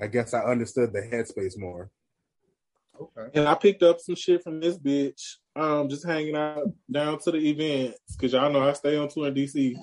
I 0.01 0.07
guess 0.07 0.35
I 0.35 0.41
understood 0.41 0.93
the 0.93 1.01
headspace 1.01 1.59
more. 1.59 1.91
Okay. 3.01 3.31
And 3.35 3.49
I 3.49 3.55
picked 3.55 3.83
up 3.83 4.01
some 4.01 4.15
shit 4.15 4.43
from 4.43 4.61
this 4.61 4.79
bitch, 4.79 5.37
um, 5.57 5.89
just 5.89 6.07
hanging 6.07 6.37
out 6.37 6.65
down 6.91 7.19
to 7.21 7.31
the 7.31 7.39
events 7.39 7.99
because 8.17 8.33
y'all 8.33 8.53
know 8.53 8.69
I 8.69 8.73
stay 8.75 8.97
on 8.97 9.09
tour 9.09 9.29
in 9.29 9.35
DC. 9.35 9.75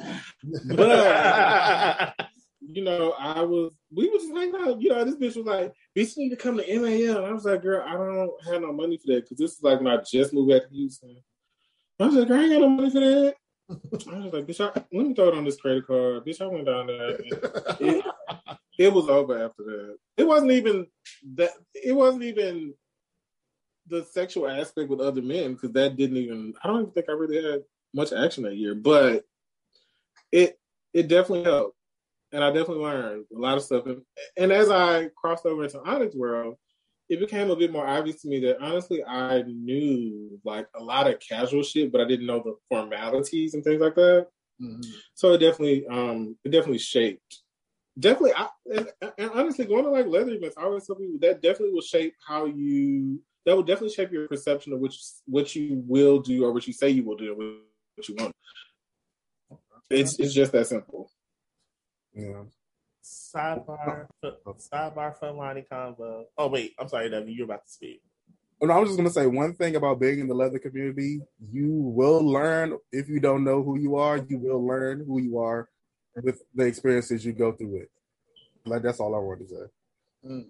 But 0.76 2.14
you 2.62 2.84
know, 2.84 3.14
I 3.20 3.42
was 3.42 3.74
we 3.94 4.10
was 4.10 4.24
just 4.24 4.36
hanging 4.36 4.56
out. 4.56 4.82
You 4.82 4.90
know, 4.90 5.04
this 5.04 5.16
bitch 5.16 5.36
was 5.36 5.46
like, 5.46 5.74
"Bitch, 5.98 6.16
you 6.16 6.24
need 6.24 6.30
to 6.30 6.36
come 6.36 6.58
to 6.58 6.80
MAL." 6.80 7.18
And 7.18 7.26
I 7.26 7.32
was 7.32 7.46
like, 7.46 7.64
"Girl, 7.64 7.84
I 7.86 7.94
don't 7.94 8.32
have 8.46 8.62
no 8.62 8.72
money 8.72 8.98
for 8.98 9.14
that 9.14 9.24
because 9.24 9.38
this 9.38 9.54
is 9.54 9.64
like 9.64 9.80
when 9.80 9.88
I 9.88 9.98
just 9.98 10.34
moved 10.34 10.52
back 10.52 10.70
to 10.70 10.76
Houston." 10.76 11.18
I 12.00 12.06
was 12.06 12.16
like, 12.16 12.28
"Girl, 12.28 12.40
I 12.40 12.44
ain't 12.44 12.54
got 12.54 12.62
no 12.62 12.70
money 12.70 12.92
for 12.92 13.00
that." 13.00 13.36
I 13.70 13.76
was 14.20 14.34
like, 14.34 14.48
"Bitch, 14.48 14.62
I, 14.62 14.72
let 14.92 15.08
me 15.08 15.14
throw 15.14 15.30
it 15.30 15.36
on 15.36 15.46
this 15.46 15.60
credit 15.60 15.86
card." 15.86 16.26
Bitch, 16.26 16.42
I 16.42 16.48
went 16.48 16.66
down 16.66 16.88
there. 16.88 17.18
It, 17.80 18.06
it 18.78 18.94
was 18.94 19.10
over 19.10 19.44
after 19.44 19.64
that. 19.64 19.98
It 20.18 20.28
wasn't 20.28 20.52
even 20.52 20.88
that. 21.36 21.52
It 21.76 21.92
wasn't 21.92 22.24
even 22.24 22.74
the 23.88 24.06
sexual 24.06 24.48
aspect 24.50 24.90
with 24.90 25.02
other 25.02 25.22
men 25.22 25.54
because 25.54 25.72
that 25.74 25.98
didn't 25.98 26.18
even. 26.18 26.54
I 26.64 26.68
don't 26.68 26.82
even 26.82 26.92
think 26.92 27.10
I 27.10 27.14
really 27.14 27.44
had 27.44 27.62
much 27.94 28.14
action 28.14 28.44
that 28.44 28.56
year, 28.56 28.74
but 28.74 29.24
it 30.32 30.60
it 30.94 31.08
definitely 31.08 31.44
helped, 31.44 31.78
and 32.32 32.44
I 32.44 32.48
definitely 32.48 32.84
learned 32.84 33.26
a 33.36 33.40
lot 33.40 33.58
of 33.58 33.64
stuff. 33.64 33.86
And, 33.86 34.02
and 34.38 34.52
as 34.52 34.70
I 34.70 35.10
crossed 35.16 35.46
over 35.46 35.64
into 35.64 35.82
Onyx 35.82 36.16
world, 36.16 36.56
it 37.10 37.20
became 37.20 37.50
a 37.50 37.56
bit 37.56 37.72
more 37.72 37.88
obvious 37.88 38.22
to 38.22 38.28
me 38.28 38.40
that 38.42 38.62
honestly 38.62 39.04
I 39.04 39.42
knew 39.44 40.40
like 40.44 40.68
a 40.76 40.84
lot 40.84 41.08
of 41.08 41.20
casual 41.20 41.64
shit, 41.64 41.92
but 41.92 42.02
I 42.02 42.06
didn't 42.06 42.28
know 42.28 42.42
the 42.44 42.56
formalities 42.70 43.56
and 43.56 43.64
things 43.64 43.82
like 43.82 43.96
that. 43.96 44.28
Mhm. 44.62 44.86
So 45.16 45.34
it 45.34 45.40
definitely 45.40 45.88
um 45.88 46.38
it 46.44 46.50
definitely 46.50 46.80
shaped. 46.80 47.42
Definitely, 47.98 48.34
I, 48.34 48.48
and, 48.74 48.92
and 49.18 49.32
honestly, 49.32 49.66
going 49.66 49.84
to 49.84 49.90
like 49.90 50.06
leather 50.06 50.32
events, 50.32 50.56
I 50.58 50.64
always 50.64 50.88
tell 50.88 50.96
people 50.96 51.20
that 51.20 51.42
definitely 51.42 51.74
will 51.74 51.82
shape 51.82 52.14
how 52.26 52.46
you. 52.46 53.22
That 53.46 53.56
will 53.56 53.64
definitely 53.64 53.94
shape 53.94 54.12
your 54.12 54.28
perception 54.28 54.74
of 54.74 54.80
which 54.80 55.02
what 55.26 55.54
you 55.56 55.84
will 55.86 56.20
do 56.20 56.46
or 56.46 56.54
what 56.54 56.68
you 56.68 56.74
say 56.74 56.90
you 56.90 57.04
will 57.04 57.18
do 57.18 57.32
and 57.32 57.60
what 57.96 58.08
you 58.08 58.16
won't. 58.18 58.36
It's 59.90 60.20
it's 60.20 60.34
just 60.34 60.52
that 60.52 60.68
simple. 60.68 61.10
Yeah. 62.14 62.44
Sidebar, 63.04 64.08
sidebar, 64.58 65.18
funliny 65.20 65.68
combo. 65.70 66.26
Oh 66.38 66.48
wait, 66.48 66.74
I'm 66.80 66.88
sorry, 66.90 67.10
Devin. 67.10 67.34
You're 67.34 67.46
about 67.46 67.66
to 67.66 67.72
speak. 67.72 68.02
Oh, 68.62 68.66
no, 68.66 68.74
I 68.74 68.80
was 68.80 68.90
just 68.90 68.98
gonna 68.98 69.10
say 69.10 69.26
one 69.26 69.54
thing 69.54 69.76
about 69.76 70.00
being 70.00 70.20
in 70.20 70.28
the 70.28 70.34
leather 70.34 70.60
community. 70.60 71.22
You 71.52 71.72
will 71.72 72.22
learn 72.26 72.78
if 72.92 73.08
you 73.08 73.20
don't 73.20 73.44
know 73.44 73.64
who 73.64 73.80
you 73.80 73.96
are. 73.96 74.18
You 74.18 74.38
will 74.38 74.66
learn 74.66 75.06
who 75.06 75.22
you 75.22 75.38
are 75.40 75.70
with 76.16 76.42
the 76.54 76.66
experiences 76.66 77.26
you 77.26 77.32
go 77.32 77.54
through 77.54 77.78
it. 77.78 77.92
Like 78.66 78.82
that's 78.82 79.00
all 79.00 79.16
I 79.16 79.20
wanted 79.20 79.48
to 79.48 79.56
say. 79.56 80.30
Mm. 80.30 80.46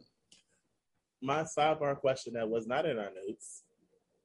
My 1.22 1.44
sidebar 1.44 1.98
question 1.98 2.34
that 2.34 2.50
was 2.50 2.66
not 2.66 2.86
in 2.86 2.98
our 2.98 3.12
notes. 3.28 3.64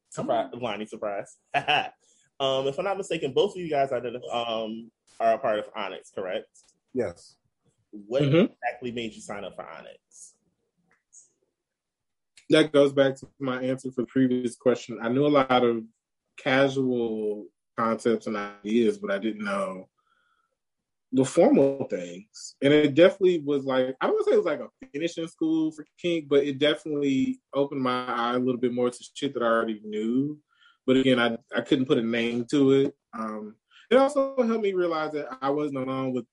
Surprise, 0.08 0.48
Lonnie, 0.54 0.86
surprise. 0.86 1.36
um, 1.54 2.66
if 2.68 2.78
I'm 2.78 2.84
not 2.84 2.96
mistaken, 2.96 3.32
both 3.32 3.54
of 3.54 3.60
you 3.60 3.68
guys 3.68 3.90
identif- 3.90 4.32
um, 4.32 4.90
are 5.20 5.34
a 5.34 5.38
part 5.38 5.58
of 5.58 5.68
Onyx, 5.74 6.10
correct? 6.14 6.46
Yes. 6.94 7.36
What 8.06 8.22
Mhm. 8.22 8.50
exactly 8.52 8.90
made 8.92 9.14
you 9.14 9.20
sign 9.20 9.44
up 9.44 9.54
for 9.56 9.66
Onyx? 9.68 10.32
that 12.50 12.72
goes 12.72 12.92
back 12.92 13.16
to 13.16 13.26
my 13.38 13.62
answer 13.62 13.90
for 13.90 14.02
the 14.02 14.06
previous 14.06 14.54
question. 14.54 14.98
I 15.00 15.08
knew 15.08 15.26
a 15.26 15.28
lot 15.28 15.64
of 15.64 15.82
casual 16.36 17.46
concepts 17.76 18.26
and 18.26 18.36
ideas, 18.36 18.98
but 18.98 19.10
I 19.10 19.18
didn't 19.18 19.44
know 19.44 19.88
the 21.10 21.24
formal 21.24 21.86
things. 21.88 22.54
And 22.60 22.72
it 22.72 22.94
definitely 22.94 23.40
was 23.40 23.64
like 23.64 23.96
I 24.00 24.06
don't 24.06 24.14
want 24.14 24.26
to 24.26 24.30
say 24.30 24.34
it 24.34 24.44
was 24.44 24.46
like 24.46 24.60
a 24.60 24.68
finishing 24.92 25.26
school 25.28 25.70
for 25.72 25.86
kink, 25.98 26.28
but 26.28 26.44
it 26.44 26.58
definitely 26.58 27.40
opened 27.54 27.80
my 27.80 28.06
eye 28.06 28.34
a 28.34 28.38
little 28.38 28.60
bit 28.60 28.74
more 28.74 28.90
to 28.90 29.04
shit 29.14 29.32
that 29.34 29.42
I 29.42 29.46
already 29.46 29.80
knew. 29.84 30.38
But 30.86 30.98
again, 30.98 31.18
I 31.18 31.38
I 31.56 31.62
couldn't 31.62 31.86
put 31.86 31.98
a 31.98 32.02
name 32.02 32.44
to 32.50 32.72
it. 32.72 32.94
Um, 33.14 33.56
it 33.90 33.96
also 33.96 34.36
helped 34.42 34.62
me 34.62 34.74
realize 34.74 35.12
that 35.12 35.38
I 35.40 35.48
wasn't 35.50 35.78
alone 35.78 36.12
with 36.12 36.26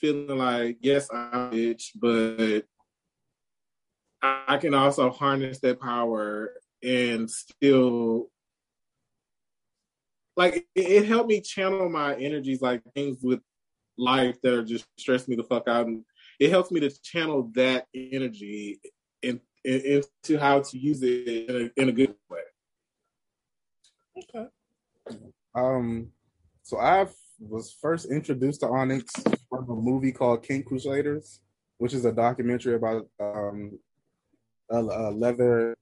feeling 0.00 0.38
like 0.38 0.78
yes, 0.80 1.08
I'm 1.12 1.50
bitch, 1.50 1.90
but 1.94 2.64
I 4.22 4.56
can 4.58 4.74
also 4.74 5.10
harness 5.10 5.60
that 5.60 5.80
power 5.80 6.52
and 6.82 7.30
still 7.30 8.30
like 10.36 10.66
it, 10.74 11.06
helped 11.06 11.28
me 11.28 11.40
channel 11.40 11.88
my 11.88 12.14
energies 12.16 12.62
like 12.62 12.82
things 12.94 13.18
with 13.22 13.40
life 13.98 14.40
that 14.42 14.54
are 14.54 14.64
just 14.64 14.86
stress 14.98 15.28
me 15.28 15.36
the 15.36 15.44
fuck 15.44 15.68
out 15.68 15.86
and 15.86 16.04
it 16.38 16.50
helps 16.50 16.70
me 16.70 16.80
to 16.80 16.90
channel 17.02 17.50
that 17.54 17.86
energy 17.94 18.80
in, 19.22 19.40
in, 19.64 20.02
into 20.26 20.38
how 20.38 20.60
to 20.60 20.78
use 20.78 21.02
it 21.02 21.28
in 21.28 21.56
a, 21.76 21.82
in 21.82 21.88
a 21.90 21.92
good 21.92 22.14
way 22.30 22.40
Okay. 24.18 24.46
Um, 25.54 26.12
so 26.62 26.78
I 26.78 27.06
was 27.40 27.72
first 27.72 28.10
introduced 28.10 28.60
to 28.60 28.68
Onyx 28.68 29.12
from 29.48 29.68
a 29.68 29.74
movie 29.74 30.12
called 30.12 30.42
Kink 30.42 30.66
Crusaders, 30.66 31.40
which 31.78 31.94
is 31.94 32.04
a 32.04 32.12
documentary 32.12 32.74
about 32.74 33.08
um 33.18 33.78
a, 34.70 34.78
a 34.78 35.10
leather 35.10 35.74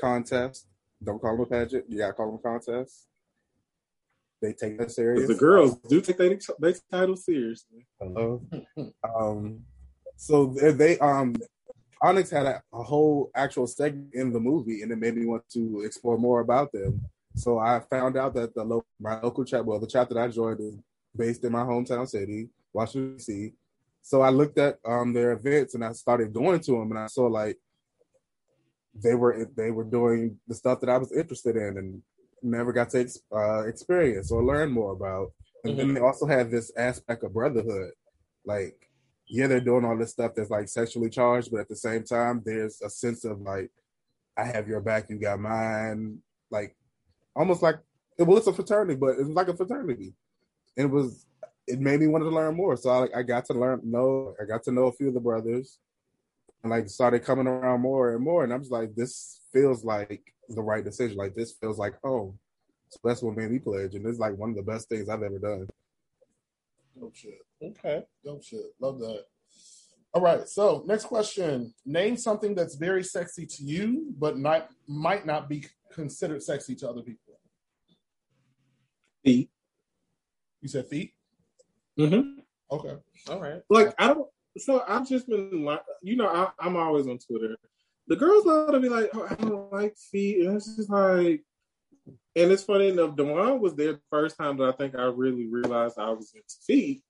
contest. 0.00 0.66
Don't 1.02 1.20
call 1.20 1.36
them 1.36 1.40
a 1.40 1.46
pageant. 1.46 1.84
You 1.88 1.98
gotta 1.98 2.12
call 2.12 2.26
them 2.26 2.36
a 2.36 2.38
contest. 2.38 3.06
They 4.40 4.52
take 4.52 4.78
that 4.78 4.90
serious. 4.90 5.28
the 5.28 5.34
girls 5.34 5.76
do 5.88 6.00
take 6.00 6.16
their, 6.16 6.36
their 6.58 6.74
title 6.90 7.14
seriously 7.14 7.86
Hello. 8.00 8.42
um, 9.16 9.60
so 10.16 10.46
they, 10.46 10.72
they 10.72 10.98
um 10.98 11.36
Onyx 12.02 12.30
had 12.30 12.46
a, 12.46 12.62
a 12.72 12.82
whole 12.82 13.30
actual 13.34 13.68
segment 13.68 14.12
in 14.12 14.32
the 14.32 14.40
movie, 14.40 14.82
and 14.82 14.90
it 14.90 14.98
made 14.98 15.16
me 15.16 15.24
want 15.24 15.48
to 15.50 15.82
explore 15.84 16.18
more 16.18 16.40
about 16.40 16.72
them. 16.72 17.00
So 17.36 17.58
I 17.58 17.78
found 17.78 18.16
out 18.16 18.34
that 18.34 18.54
the 18.54 18.64
local, 18.64 18.86
my 19.00 19.20
local 19.20 19.44
chat, 19.44 19.64
well, 19.64 19.78
the 19.78 19.86
chat 19.86 20.08
that 20.08 20.18
I 20.18 20.26
joined 20.26 20.60
is 20.60 20.76
based 21.16 21.44
in 21.44 21.52
my 21.52 21.62
hometown 21.62 22.08
city, 22.08 22.48
Washington 22.72 23.16
D.C. 23.16 23.52
So 24.02 24.22
I 24.22 24.30
looked 24.30 24.58
at 24.58 24.78
um 24.84 25.12
their 25.12 25.32
events 25.32 25.74
and 25.74 25.84
I 25.84 25.92
started 25.92 26.32
going 26.32 26.60
to 26.60 26.72
them, 26.72 26.90
and 26.90 26.98
I 26.98 27.06
saw 27.06 27.26
like 27.26 27.58
they 28.94 29.14
were 29.14 29.48
they 29.56 29.70
were 29.70 29.84
doing 29.84 30.38
the 30.48 30.54
stuff 30.54 30.80
that 30.80 30.90
I 30.90 30.98
was 30.98 31.12
interested 31.12 31.56
in, 31.56 31.78
and 31.78 32.02
never 32.42 32.72
got 32.72 32.90
to 32.90 33.08
uh, 33.34 33.66
experience 33.66 34.30
or 34.32 34.44
learn 34.44 34.70
more 34.70 34.92
about. 34.92 35.32
And 35.64 35.78
then 35.78 35.94
they 35.94 36.00
also 36.00 36.26
had 36.26 36.50
this 36.50 36.72
aspect 36.76 37.22
of 37.22 37.32
brotherhood, 37.32 37.92
like 38.44 38.74
yeah, 39.28 39.46
they're 39.46 39.60
doing 39.60 39.84
all 39.84 39.96
this 39.96 40.10
stuff 40.10 40.32
that's 40.36 40.50
like 40.50 40.68
sexually 40.68 41.08
charged, 41.08 41.50
but 41.50 41.60
at 41.60 41.68
the 41.68 41.76
same 41.76 42.04
time, 42.04 42.42
there's 42.44 42.82
a 42.82 42.90
sense 42.90 43.24
of 43.24 43.40
like, 43.40 43.70
I 44.36 44.44
have 44.44 44.68
your 44.68 44.80
back, 44.80 45.08
you 45.08 45.18
got 45.18 45.40
mine, 45.40 46.18
like 46.50 46.76
almost 47.34 47.62
like 47.62 47.76
well, 48.18 48.36
it's 48.36 48.46
a 48.46 48.52
fraternity, 48.52 48.94
but 48.94 49.18
it's 49.18 49.28
like 49.28 49.48
a 49.48 49.56
fraternity. 49.56 50.14
And 50.76 50.86
it 50.86 50.90
was, 50.90 51.26
it 51.66 51.80
made 51.80 52.00
me 52.00 52.06
want 52.06 52.24
to 52.24 52.30
learn 52.30 52.56
more. 52.56 52.76
So 52.76 52.90
I, 52.90 53.18
I 53.18 53.22
got 53.22 53.44
to 53.46 53.54
learn, 53.54 53.80
know, 53.84 54.34
I 54.40 54.44
got 54.44 54.62
to 54.64 54.72
know 54.72 54.86
a 54.86 54.92
few 54.92 55.08
of 55.08 55.14
the 55.14 55.20
brothers, 55.20 55.78
and 56.62 56.70
like 56.70 56.88
started 56.88 57.24
coming 57.24 57.46
around 57.46 57.80
more 57.80 58.14
and 58.14 58.22
more. 58.22 58.44
And 58.44 58.52
I'm 58.52 58.60
just 58.60 58.72
like, 58.72 58.94
this 58.94 59.40
feels 59.52 59.84
like 59.84 60.22
the 60.48 60.62
right 60.62 60.84
decision. 60.84 61.16
Like 61.16 61.34
this 61.34 61.52
feels 61.52 61.78
like 61.78 61.94
home. 62.02 62.38
So 62.88 63.00
that's 63.04 63.22
what 63.22 63.36
made 63.36 63.50
me 63.50 63.58
pledge, 63.58 63.94
and 63.94 64.06
it's 64.06 64.18
like 64.18 64.36
one 64.36 64.50
of 64.50 64.56
the 64.56 64.62
best 64.62 64.88
things 64.88 65.08
I've 65.08 65.22
ever 65.22 65.38
done. 65.38 65.68
Dope 66.98 67.16
shit. 67.16 67.38
Okay. 67.62 68.02
Dope 68.22 68.44
shit. 68.44 68.74
Love 68.80 68.98
that. 68.98 69.24
All 70.12 70.20
right. 70.20 70.46
So 70.46 70.84
next 70.86 71.06
question. 71.06 71.72
Name 71.86 72.18
something 72.18 72.54
that's 72.54 72.74
very 72.74 73.02
sexy 73.02 73.46
to 73.46 73.64
you, 73.64 74.12
but 74.18 74.36
not 74.36 74.68
might 74.86 75.24
not 75.24 75.48
be 75.48 75.64
considered 75.90 76.42
sexy 76.42 76.74
to 76.76 76.88
other 76.90 77.00
people. 77.00 77.38
feet 79.24 79.50
You 80.62 80.68
said 80.68 80.86
feet? 80.86 81.12
mm-hmm. 81.98 82.40
Okay. 82.70 82.96
All 83.28 83.40
right. 83.40 83.60
like 83.68 83.94
I 83.98 84.08
don't. 84.08 84.28
So 84.56 84.82
I've 84.88 85.08
just 85.08 85.28
been 85.28 85.64
like, 85.64 85.82
you 86.02 86.16
know, 86.16 86.28
I, 86.28 86.48
I'm 86.58 86.76
always 86.76 87.06
on 87.06 87.18
Twitter. 87.18 87.56
The 88.08 88.16
girls 88.16 88.46
love 88.46 88.72
to 88.72 88.80
be 88.80 88.88
like, 88.88 89.10
oh, 89.14 89.26
I 89.28 89.34
don't 89.34 89.72
like 89.72 89.96
feet, 89.96 90.46
and 90.46 90.56
it's 90.56 90.76
just 90.76 90.90
like, 90.90 91.42
and 92.34 92.50
it's 92.50 92.64
funny 92.64 92.88
enough. 92.88 93.16
Dewan 93.16 93.60
was 93.60 93.74
there 93.74 93.92
the 93.92 94.00
first 94.10 94.36
time 94.38 94.56
that 94.58 94.68
I 94.68 94.72
think 94.72 94.94
I 94.94 95.04
really 95.04 95.46
realized 95.46 95.98
I 95.98 96.10
was 96.10 96.32
into 96.34 96.56
feet. 96.66 97.02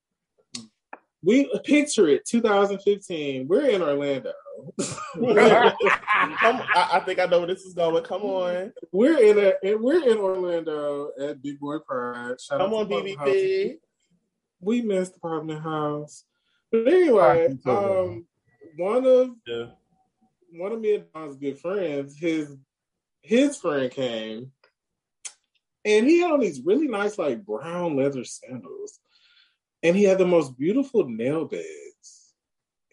We 1.25 1.49
picture 1.64 2.09
it, 2.09 2.27
2015. 2.27 3.47
We're 3.49 3.68
in 3.68 3.83
Orlando. 3.83 4.33
Come, 5.14 6.62
I, 6.75 6.89
I 6.95 7.01
think 7.05 7.18
I 7.18 7.27
know 7.27 7.39
where 7.39 7.47
this 7.49 7.62
is 7.62 7.75
going. 7.75 8.03
Come 8.05 8.23
on. 8.23 8.73
we're 8.93 9.18
in 9.18 9.39
a, 9.39 9.53
and 9.68 9.81
we're 9.81 10.09
in 10.09 10.18
Orlando 10.18 11.11
at 11.20 11.43
Big 11.43 11.59
Boy 11.61 11.79
Pride. 11.79 12.41
Shout 12.41 12.59
Come 12.61 12.70
out 12.70 12.77
on, 12.77 12.89
to 12.89 12.95
Parliament 12.95 13.18
House. 13.18 13.29
BBP. 13.29 13.75
We 14.61 14.83
missed 14.83 15.20
Parliament 15.20 15.62
House. 15.62 16.25
But 16.70 16.87
anyway, 16.89 17.57
um, 17.66 18.27
one 18.77 19.05
of 19.07 19.31
Yeah. 19.47 19.66
one 20.53 20.73
of 20.73 20.81
me 20.81 20.95
and 20.97 21.05
Don's 21.12 21.37
good 21.37 21.59
friends, 21.59 22.16
his 22.18 22.57
his 23.20 23.57
friend 23.59 23.91
came, 23.91 24.53
and 25.85 26.07
he 26.07 26.20
had 26.20 26.33
on 26.33 26.41
these 26.41 26.61
really 26.64 26.89
nice 26.89 27.18
like 27.18 27.45
brown 27.45 27.97
leather 27.97 28.25
sandals, 28.25 28.99
and 29.83 29.97
he 29.97 30.05
had 30.05 30.18
the 30.18 30.26
most 30.26 30.57
beautiful 30.59 31.09
nail 31.09 31.45
beds, 31.45 32.35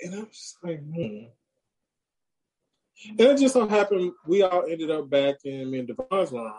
and 0.02 0.16
I'm 0.16 0.28
just 0.28 0.58
like, 0.64 0.80
hmm. 0.80 1.26
And 3.12 3.22
it 3.22 3.38
just 3.38 3.54
so 3.54 3.66
happened 3.66 4.12
we 4.28 4.42
all 4.42 4.66
ended 4.70 4.92
up 4.92 5.10
back 5.10 5.38
in 5.46 5.72
me 5.72 5.80
and 5.80 5.88
Devon's 5.88 6.32
room, 6.32 6.54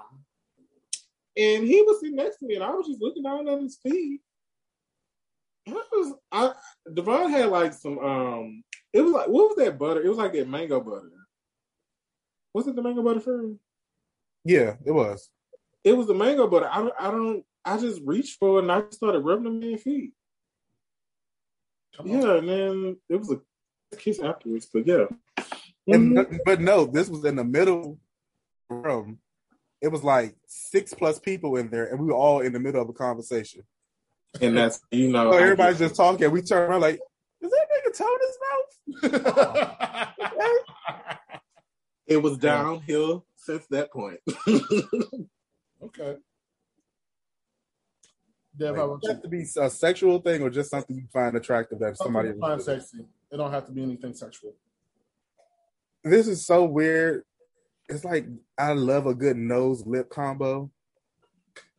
and 1.37 1.67
he 1.67 1.83
was 1.83 2.01
sitting 2.01 2.17
next 2.17 2.39
to 2.39 2.47
me, 2.47 2.55
and 2.55 2.65
I 2.65 2.71
was 2.71 2.87
just 2.87 3.01
looking 3.01 3.23
down 3.23 3.49
at 3.49 3.61
his 3.61 3.79
feet. 3.83 4.21
I 5.69 5.73
was, 5.93 6.15
I 6.33 6.53
Devon 6.93 7.31
had 7.31 7.51
like 7.51 7.75
some 7.75 7.99
um 7.99 8.65
it 8.93 9.03
was 9.03 9.13
like 9.13 9.29
what 9.29 9.49
was 9.49 9.57
that 9.65 9.79
butter? 9.79 10.03
It 10.03 10.09
was 10.09 10.19
like 10.19 10.33
that 10.33 10.49
mango 10.49 10.81
butter. 10.81 11.11
Was 12.55 12.67
it 12.67 12.75
the 12.75 12.83
mango 12.83 13.03
butter 13.03 13.21
for? 13.21 13.55
Yeah, 14.45 14.75
it 14.85 14.93
was. 14.93 15.29
It 15.85 15.97
was 15.97 16.07
the 16.07 16.15
mango 16.15 16.47
butter. 16.47 16.69
I 16.71 16.79
don't 16.79 16.95
I 16.99 17.11
don't 17.11 17.45
I 17.65 17.79
just 17.79 18.01
reached 18.05 18.39
for 18.39 18.59
it 18.59 18.63
and 18.63 18.73
I 18.73 18.83
started 18.91 19.21
rubbing 19.21 19.45
the 19.45 19.51
man's 19.51 19.83
feet. 19.83 20.13
Come 22.03 22.13
on. 22.13 22.21
Yeah, 22.23 22.37
and 22.39 22.49
then 22.49 22.97
it 23.09 23.17
was 23.17 23.31
a 23.33 23.97
kiss 23.97 24.21
afterwards, 24.21 24.69
but 24.73 24.87
yeah. 24.87 25.07
And, 25.87 26.17
Mhm. 26.17 26.39
but 26.45 26.61
no, 26.61 26.85
this 26.85 27.09
was 27.09 27.25
in 27.25 27.37
the 27.37 27.45
middle 27.45 27.99
room. 28.69 29.21
It 29.81 29.89
was 29.89 30.05
like 30.05 30.37
six 30.47 30.95
plus 30.95 31.19
people 31.19 31.57
in 31.57 31.71
there, 31.71 31.87
and 31.87 31.99
we 31.99 32.07
were 32.07 32.15
all 32.15 32.41
in 32.41 32.53
the 32.53 32.61
middle 32.61 32.83
of 32.83 32.89
a 32.89 32.93
conversation. 32.93 33.63
And 34.41 34.57
that's 34.57 34.81
you 34.91 35.11
know 35.11 35.33
So 35.33 35.39
everybody's 35.39 35.79
just 35.79 35.97
talking. 35.97 36.31
We 36.31 36.43
turn 36.43 36.71
around 36.71 36.83
like, 36.83 37.01
is 37.41 37.51
that 37.51 37.67
nigga 37.73 37.93
Tony's 37.97 38.39
mouth? 38.47 40.15
it 42.07 42.19
was 42.19 42.39
downhill 42.39 43.27
since 43.37 43.67
that 43.71 43.91
point. 43.91 44.21
okay. 45.83 46.17
Dev, 48.61 48.77
how 48.77 48.85
about 48.85 49.01
Does 49.01 49.09
it 49.09 49.13
you? 49.13 49.15
have 49.15 49.23
to 49.23 49.29
be 49.29 49.47
a 49.59 49.71
sexual 49.71 50.21
thing 50.21 50.43
or 50.43 50.51
just 50.51 50.71
something 50.71 50.95
you 50.97 51.07
find 51.13 51.35
attractive 51.35 51.79
that 51.79 51.97
Somebody 51.97 52.29
somebody 52.33 52.41
find 52.41 52.63
sexy. 52.63 52.99
It 53.33 53.37
don't 53.39 53.51
have 53.51 53.65
to 53.67 53.73
be 53.73 53.83
anything 53.83 54.13
sexual. 54.15 54.55
This 56.05 56.29
is 56.29 56.45
so 56.47 56.65
weird. 56.65 57.25
It's 57.89 58.05
like 58.05 58.27
I 58.59 58.73
love 58.75 59.07
a 59.07 59.15
good 59.15 59.37
nose 59.39 59.87
lip 59.87 60.11
combo. 60.11 60.71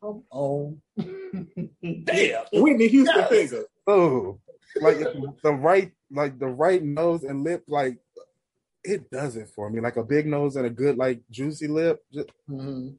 Come 0.01 0.23
on. 0.31 0.81
Damn. 0.97 2.45
Whitney 2.51 2.87
Houston 2.87 3.15
Yes. 3.17 3.29
finger. 3.29 3.63
Oh, 3.85 4.39
like 4.81 4.97
if 4.97 5.13
the 5.43 5.53
right, 5.53 5.91
like 6.09 6.39
the 6.39 6.47
right 6.47 6.81
nose 6.83 7.23
and 7.23 7.43
lip, 7.43 7.63
like 7.67 7.99
it 8.83 9.11
does 9.11 9.35
it 9.35 9.49
for 9.49 9.69
me. 9.69 9.79
Like 9.79 9.97
a 9.97 10.03
big 10.03 10.25
nose 10.25 10.55
and 10.55 10.65
a 10.65 10.69
good, 10.71 10.97
like 10.97 11.21
juicy 11.29 11.67
lip. 11.67 12.03
Just, 12.11 12.29
Mhm. 12.49 12.95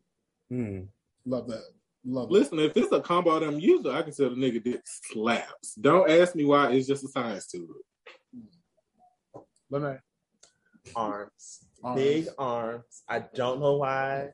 mm. 0.53 0.87
Love 1.27 1.49
that. 1.49 1.65
Love 2.05 2.31
it. 2.31 2.33
Listen, 2.33 2.59
if 2.59 2.77
it's 2.77 2.93
a 2.93 3.01
combo 3.01 3.31
of 3.31 3.41
them, 3.43 3.61
usually 3.61 3.95
I 3.95 4.03
can 4.03 4.13
tell 4.13 4.31
the 4.31 4.37
nigga 4.37 4.63
dick 4.63 4.83
slaps. 4.85 5.75
Don't 5.75 6.11
ask 6.11 6.35
me 6.35 6.45
why. 6.45 6.73
It's 6.73 6.87
just 6.89 7.05
a 7.05 7.09
science 7.09 7.47
to 7.49 7.59
it. 7.59 9.43
Let 9.71 9.83
me. 9.83 9.95
Arms. 10.97 11.61
Arms. 11.85 11.97
Big 12.01 12.27
arms. 12.39 13.03
I 13.09 13.21
don't 13.35 13.61
know 13.61 13.77
why. 13.77 14.31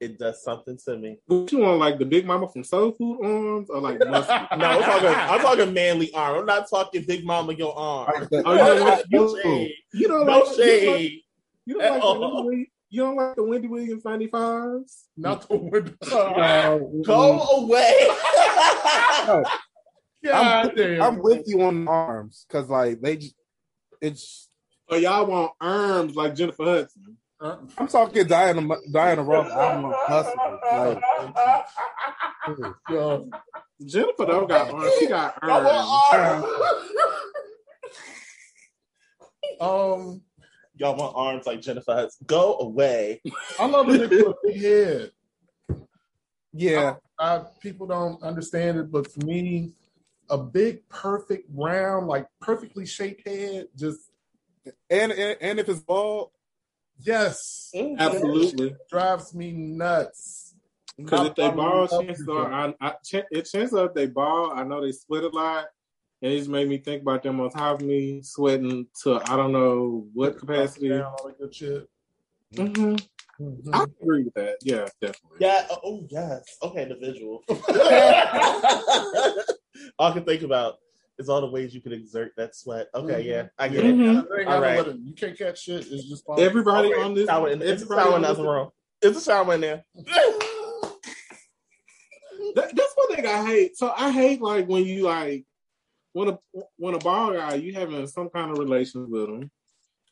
It 0.00 0.18
does 0.18 0.42
something 0.42 0.78
to 0.86 0.96
me. 0.96 1.18
What 1.26 1.52
you 1.52 1.58
want, 1.58 1.78
like 1.78 1.98
the 1.98 2.06
Big 2.06 2.24
Mama 2.24 2.48
from 2.48 2.64
Soul 2.64 2.92
Food 2.92 3.18
arms, 3.22 3.68
or 3.68 3.80
like 3.80 3.98
muscle? 4.08 4.34
No, 4.56 4.64
I'm 4.64 4.82
talking. 4.82 5.08
I'm 5.08 5.40
talking 5.40 5.74
manly 5.74 6.10
arm. 6.14 6.38
I'm 6.38 6.46
not 6.46 6.70
talking 6.70 7.04
big 7.06 7.22
mama 7.22 7.52
your 7.52 7.76
arm. 7.76 8.26
Oh, 8.32 8.52
you 8.52 8.58
don't 8.58 8.80
like 8.86 9.04
No 9.10 9.28
you, 9.28 9.42
shade. 9.42 9.74
you 9.92 10.08
don't 10.08 10.26
No 10.26 10.38
like 10.38 10.56
you 10.56 10.64
don't 10.86 10.92
like, 10.94 11.12
you 11.66 11.74
don't 11.74 11.82
like 11.82 11.90
At 11.92 11.94
the 11.96 12.00
all. 12.00 12.59
Wendy 12.90 12.90
Williams, 12.90 12.92
you 12.92 13.02
don't 13.02 13.16
like 13.16 13.36
the 13.36 13.42
Wendy 13.44 13.68
Williams 13.68 14.04
ninety 14.04 14.26
fives. 14.26 15.04
Not 15.16 15.48
the 15.48 15.56
Wendy. 15.56 15.94
window. 16.02 16.92
Go 17.04 17.40
away. 17.40 17.94
No, 19.26 19.44
God 20.24 20.72
damn. 20.76 21.02
I'm 21.02 21.22
with 21.22 21.44
you 21.46 21.62
on 21.62 21.84
the 21.84 21.90
arms 21.90 22.44
because 22.48 22.68
like 22.68 23.00
they 23.00 23.16
just 23.16 23.34
it's 24.00 24.48
Or 24.88 24.98
y'all 24.98 25.26
want 25.26 25.52
arms 25.60 26.14
like 26.16 26.34
Jennifer 26.34 26.64
Hudson? 26.64 27.16
Uh, 27.40 27.56
I'm 27.78 27.86
talking 27.88 28.26
Diana 28.26 28.66
Diana 28.92 29.22
Ross 29.22 29.50
album 29.50 29.92
hustle. 29.96 30.34
Like, 30.72 31.02
yo. 32.90 33.28
Jennifer 33.82 34.26
don't 34.26 34.46
got 34.48 34.70
arms. 34.74 34.92
She 34.98 35.06
got 35.06 35.38
I 35.40 35.50
arms. 35.50 35.66
want 35.66 36.14
arms. 36.14 36.46
Um, 39.60 40.22
Y'all 40.80 40.96
want 40.96 41.12
arms 41.14 41.46
like 41.46 41.60
Jennifer 41.60 41.92
Hudson. 41.92 42.24
Go 42.26 42.56
away. 42.58 43.20
I 43.58 43.66
love 43.66 43.86
a 43.88 43.92
nigga 43.92 44.10
with 44.10 44.28
a 44.28 44.34
big 44.42 44.62
head. 44.62 45.10
yeah, 46.54 46.94
I, 47.18 47.42
people 47.60 47.86
don't 47.86 48.22
understand 48.22 48.78
it, 48.78 48.90
but 48.90 49.12
for 49.12 49.20
me, 49.20 49.74
a 50.30 50.38
big, 50.38 50.88
perfect, 50.88 51.50
round, 51.52 52.06
like 52.06 52.26
perfectly 52.40 52.86
shaped 52.86 53.28
head, 53.28 53.68
just 53.76 54.00
and 54.88 55.12
and, 55.12 55.36
and 55.42 55.60
if 55.60 55.68
it's 55.68 55.80
bald, 55.80 56.30
yes, 56.98 57.70
mm-hmm. 57.74 58.00
Absolutely. 58.00 58.74
drives 58.88 59.34
me 59.34 59.52
nuts. 59.52 60.54
Because 60.96 61.28
if 61.28 61.34
they 61.34 61.44
I'm- 61.44 61.56
ball, 61.56 61.88
chances 61.88 62.26
are, 62.26 62.50
I, 62.50 62.74
I, 62.80 62.90
ch- 63.04 63.26
it 63.30 63.42
chances 63.52 63.74
are 63.74 63.86
if 63.88 63.94
they 63.94 64.06
ball, 64.06 64.52
I 64.54 64.64
know 64.64 64.80
they 64.80 64.92
split 64.92 65.24
a 65.24 65.28
lot. 65.28 65.66
And 66.22 66.32
it 66.32 66.38
just 66.38 66.50
made 66.50 66.68
me 66.68 66.76
think 66.78 67.02
about 67.02 67.22
them 67.22 67.40
on 67.40 67.50
top 67.50 67.80
of 67.80 67.86
me, 67.86 68.20
sweating 68.22 68.86
to 69.02 69.20
I 69.26 69.36
don't 69.36 69.52
know 69.52 70.06
what 70.12 70.38
capacity. 70.38 70.88
Down, 70.90 71.04
all 71.04 71.26
that 71.26 71.38
good 71.38 71.54
shit. 71.54 71.88
hmm 72.56 72.96
Mhm. 73.40 73.70
I 73.72 73.84
agree 74.02 74.24
with 74.24 74.34
that. 74.34 74.56
Yeah, 74.60 74.86
definitely. 75.00 75.38
Yeah. 75.40 75.66
Oh, 75.70 75.78
oh, 75.82 76.06
yes. 76.10 76.58
Okay. 76.62 76.84
The 76.84 76.96
visual. 76.96 77.42
all 79.98 80.10
I 80.10 80.12
can 80.12 80.24
think 80.24 80.42
about 80.42 80.74
is 81.18 81.30
all 81.30 81.40
the 81.40 81.46
ways 81.46 81.74
you 81.74 81.80
can 81.80 81.92
exert 81.94 82.32
that 82.36 82.54
sweat. 82.54 82.88
Okay. 82.94 83.22
Yeah. 83.22 83.46
I 83.58 83.68
get 83.68 83.86
it. 83.86 83.94
Mhm. 83.94 84.28
There 84.28 84.40
ain't 84.40 84.48
All 84.50 84.60
nothing 84.60 84.76
right. 84.76 84.86
with 84.86 84.96
it. 84.96 85.00
You 85.02 85.14
can't 85.14 85.38
catch 85.38 85.62
shit. 85.62 85.86
It's 85.90 86.04
just 86.06 86.26
fine. 86.26 86.38
Everybody 86.40 86.92
Okay, 86.92 87.02
on 87.02 87.14
this, 87.14 87.24
shower 87.26 87.48
in- 87.48 87.62
It's 87.62 87.80
a 87.80 87.84
everybody 87.86 88.00
shower 88.02 88.12
on 88.12 88.22
in 88.24 88.28
this- 88.28 88.36
the 88.36 88.44
room. 88.44 88.68
It's 89.00 89.18
a 89.18 89.22
shower 89.30 89.54
in 89.54 89.60
there. 89.62 89.84
That, 92.56 92.74
that's 92.74 92.92
one 92.96 93.14
thing 93.14 93.26
I 93.26 93.44
hate. 93.46 93.76
So 93.76 93.92
I 93.96 94.10
hate 94.10 94.40
like 94.42 94.66
when 94.66 94.84
you 94.84 95.04
like 95.04 95.44
when 96.12 96.28
a 96.28 96.38
when 96.76 96.94
a 96.94 96.98
ball 96.98 97.32
guy 97.32 97.54
you 97.54 97.72
having 97.72 98.06
some 98.06 98.28
kind 98.30 98.50
of 98.50 98.58
relations 98.58 99.08
with 99.08 99.28
him, 99.28 99.50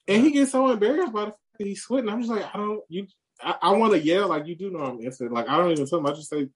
and 0.07 0.25
he 0.25 0.31
gets 0.31 0.53
so 0.53 0.71
embarrassed 0.71 1.13
by 1.13 1.27
the 1.27 1.31
fact 1.31 1.39
that 1.59 1.67
he's 1.67 1.83
sweating. 1.83 2.09
I'm 2.09 2.21
just 2.21 2.33
like, 2.33 2.45
I 2.55 2.59
don't 2.59 2.81
you. 2.89 3.07
I, 3.41 3.55
I 3.63 3.73
want 3.73 3.93
to 3.93 4.01
yell 4.01 4.29
like 4.29 4.47
you 4.47 4.57
do 4.57 4.71
know 4.71 4.81
I'm 4.81 5.01
instant. 5.01 5.33
Like 5.33 5.49
I 5.49 5.57
don't 5.57 5.71
even 5.71 5.87
tell 5.87 5.99
him. 5.99 6.07
I 6.07 6.13
just 6.13 6.31
say, 6.31 6.49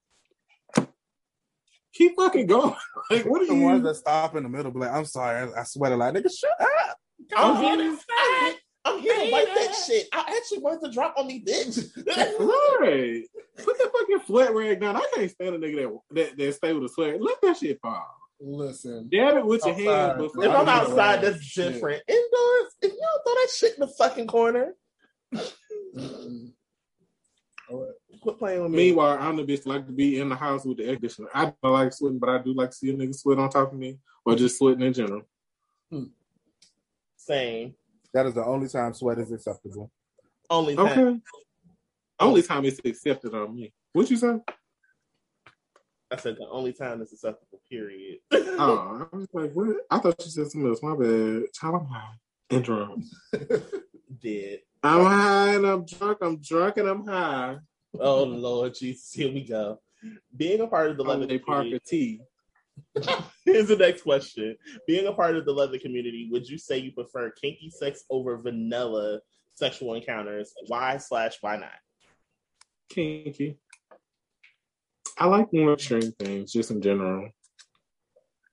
keep 1.93 2.15
fucking 2.15 2.47
going. 2.47 2.75
like 3.11 3.25
what 3.25 3.41
are 3.41 3.45
you 3.45 3.55
the 3.55 3.63
ones 3.63 3.83
that 3.83 3.95
stop 3.95 4.35
in 4.35 4.43
the 4.43 4.49
middle, 4.49 4.71
be 4.71 4.79
like, 4.79 4.91
"I'm 4.91 5.05
sorry, 5.05 5.49
I, 5.49 5.61
I 5.61 5.63
sweat 5.63 5.91
a 5.91 5.95
lot." 5.95 6.13
Nigga, 6.13 6.29
shut 6.31 6.51
up. 6.59 6.97
I'm 7.35 7.63
here 7.63 7.77
to 7.77 7.97
fight. 7.97 8.55
I'm 8.85 8.99
here 8.99 9.15
to 9.15 9.31
wipe 9.31 9.47
that 9.47 9.75
shit. 9.87 10.07
I 10.11 10.35
actually 10.37 10.59
wanted 10.59 10.87
to 10.87 10.91
drop 10.91 11.15
on 11.17 11.27
me, 11.27 11.43
bitch. 11.43 11.89
Right. 12.79 13.23
Put 13.57 13.77
that 13.77 13.91
fucking 13.93 14.19
sweat 14.25 14.53
rag 14.53 14.81
down. 14.81 14.97
I 14.97 15.05
can't 15.13 15.31
stand 15.31 15.55
a 15.55 15.59
nigga 15.59 15.75
that 15.75 15.99
that, 16.15 16.37
that 16.37 16.55
stay 16.55 16.73
with 16.73 16.83
a 16.83 16.89
sweat. 16.89 17.21
Let 17.21 17.41
that 17.41 17.57
shit 17.57 17.79
fall. 17.81 18.22
Listen, 18.45 19.07
damn 19.09 19.37
it 19.37 19.45
with 19.45 19.65
your 19.65 19.73
Outside. 19.73 19.85
hands. 19.85 20.11
If 20.11 20.17
Before 20.33 20.43
if 20.43 20.51
I'm 20.51 20.67
I 20.69 20.73
you- 20.75 20.81
outside, 20.81 21.21
know. 21.21 21.31
that's 21.31 21.53
different. 21.55 22.03
Indoors, 22.09 22.73
if 22.81 22.91
you 22.91 22.99
don't 22.99 23.23
throw 23.23 23.33
that 23.35 23.47
shit 23.55 23.73
in 23.75 23.79
the 23.79 23.87
fucking 23.87 24.27
corner, 24.27 24.75
quit 28.21 28.37
playing 28.37 28.61
with 28.63 28.71
me. 28.71 28.77
Meanwhile, 28.77 29.17
I'm 29.19 29.37
the 29.37 29.43
bitch 29.43 29.65
like 29.65 29.85
to 29.87 29.93
be 29.93 30.19
in 30.19 30.27
the 30.29 30.35
house 30.35 30.65
with 30.65 30.77
the 30.77 30.85
air 30.85 30.95
conditioner. 30.95 31.29
I 31.33 31.53
don't 31.63 31.73
like 31.73 31.93
sweating, 31.93 32.19
but 32.19 32.29
I 32.29 32.39
do 32.39 32.53
like 32.53 32.71
to 32.71 32.75
see 32.75 32.89
a 32.89 32.93
nigga 32.93 33.15
sweat 33.15 33.39
on 33.39 33.49
top 33.49 33.71
of 33.71 33.79
me 33.79 33.97
or 34.25 34.35
just 34.35 34.57
sweating 34.57 34.81
in 34.81 34.93
general. 34.93 35.21
Same. 37.15 37.75
That 38.13 38.25
is 38.25 38.33
the 38.33 38.43
only 38.45 38.67
time 38.67 38.93
sweat 38.93 39.19
is 39.19 39.31
acceptable. 39.31 39.89
Only 40.49 40.75
time. 40.75 40.85
Okay. 40.99 41.19
Only 42.19 42.41
time 42.43 42.65
it's 42.65 42.79
accepted 42.83 43.33
on 43.33 43.55
me. 43.55 43.73
What 43.93 44.09
you 44.11 44.17
say? 44.17 44.39
I 46.13 46.15
said 46.17 46.37
the 46.37 46.47
only 46.47 46.73
time 46.73 47.01
it's 47.01 47.11
acceptable. 47.11 47.59
Period. 47.67 48.19
Oh, 48.31 49.07
I 49.11 49.15
was 49.15 49.27
like, 49.33 49.51
what? 49.53 49.77
I 49.89 49.97
thought 49.97 50.23
you 50.23 50.29
said 50.29 50.51
something 50.51 50.69
else. 50.69 50.83
My 50.83 50.95
bad. 50.95 51.51
Child, 51.55 51.81
I'm 51.81 51.87
high 51.87 52.13
and 52.51 52.63
drunk. 52.63 53.03
Did. 54.21 54.59
I'm 54.83 55.05
high 55.05 55.55
and 55.55 55.65
I'm 55.65 55.85
drunk. 55.85 56.19
I'm 56.21 56.39
drunk 56.39 56.77
and 56.77 56.87
I'm 56.87 57.07
high. 57.07 57.57
Oh 57.99 58.23
Lord 58.25 58.75
Jesus, 58.75 59.11
here 59.11 59.33
we 59.33 59.43
go. 59.43 59.79
Being 60.35 60.61
a 60.61 60.67
part 60.67 60.91
of 60.91 60.97
the 60.97 61.03
leather. 61.03 61.39
Parker 61.39 61.79
T. 61.79 62.21
Here's 63.45 63.69
the 63.69 63.75
next 63.75 64.03
question. 64.03 64.55
Being 64.85 65.07
a 65.07 65.13
part 65.13 65.35
of 65.35 65.45
the 65.45 65.51
leather 65.51 65.79
community, 65.79 66.29
would 66.31 66.47
you 66.47 66.59
say 66.59 66.77
you 66.77 66.91
prefer 66.91 67.31
kinky 67.31 67.71
sex 67.71 68.03
over 68.11 68.37
vanilla 68.37 69.19
sexual 69.55 69.95
encounters? 69.95 70.53
Why 70.67 70.97
slash 70.97 71.37
why 71.41 71.57
not? 71.57 71.71
Kinky. 72.89 73.57
I 75.17 75.27
like 75.27 75.53
more 75.53 75.73
extreme 75.73 76.11
things, 76.13 76.51
just 76.51 76.71
in 76.71 76.81
general. 76.81 77.29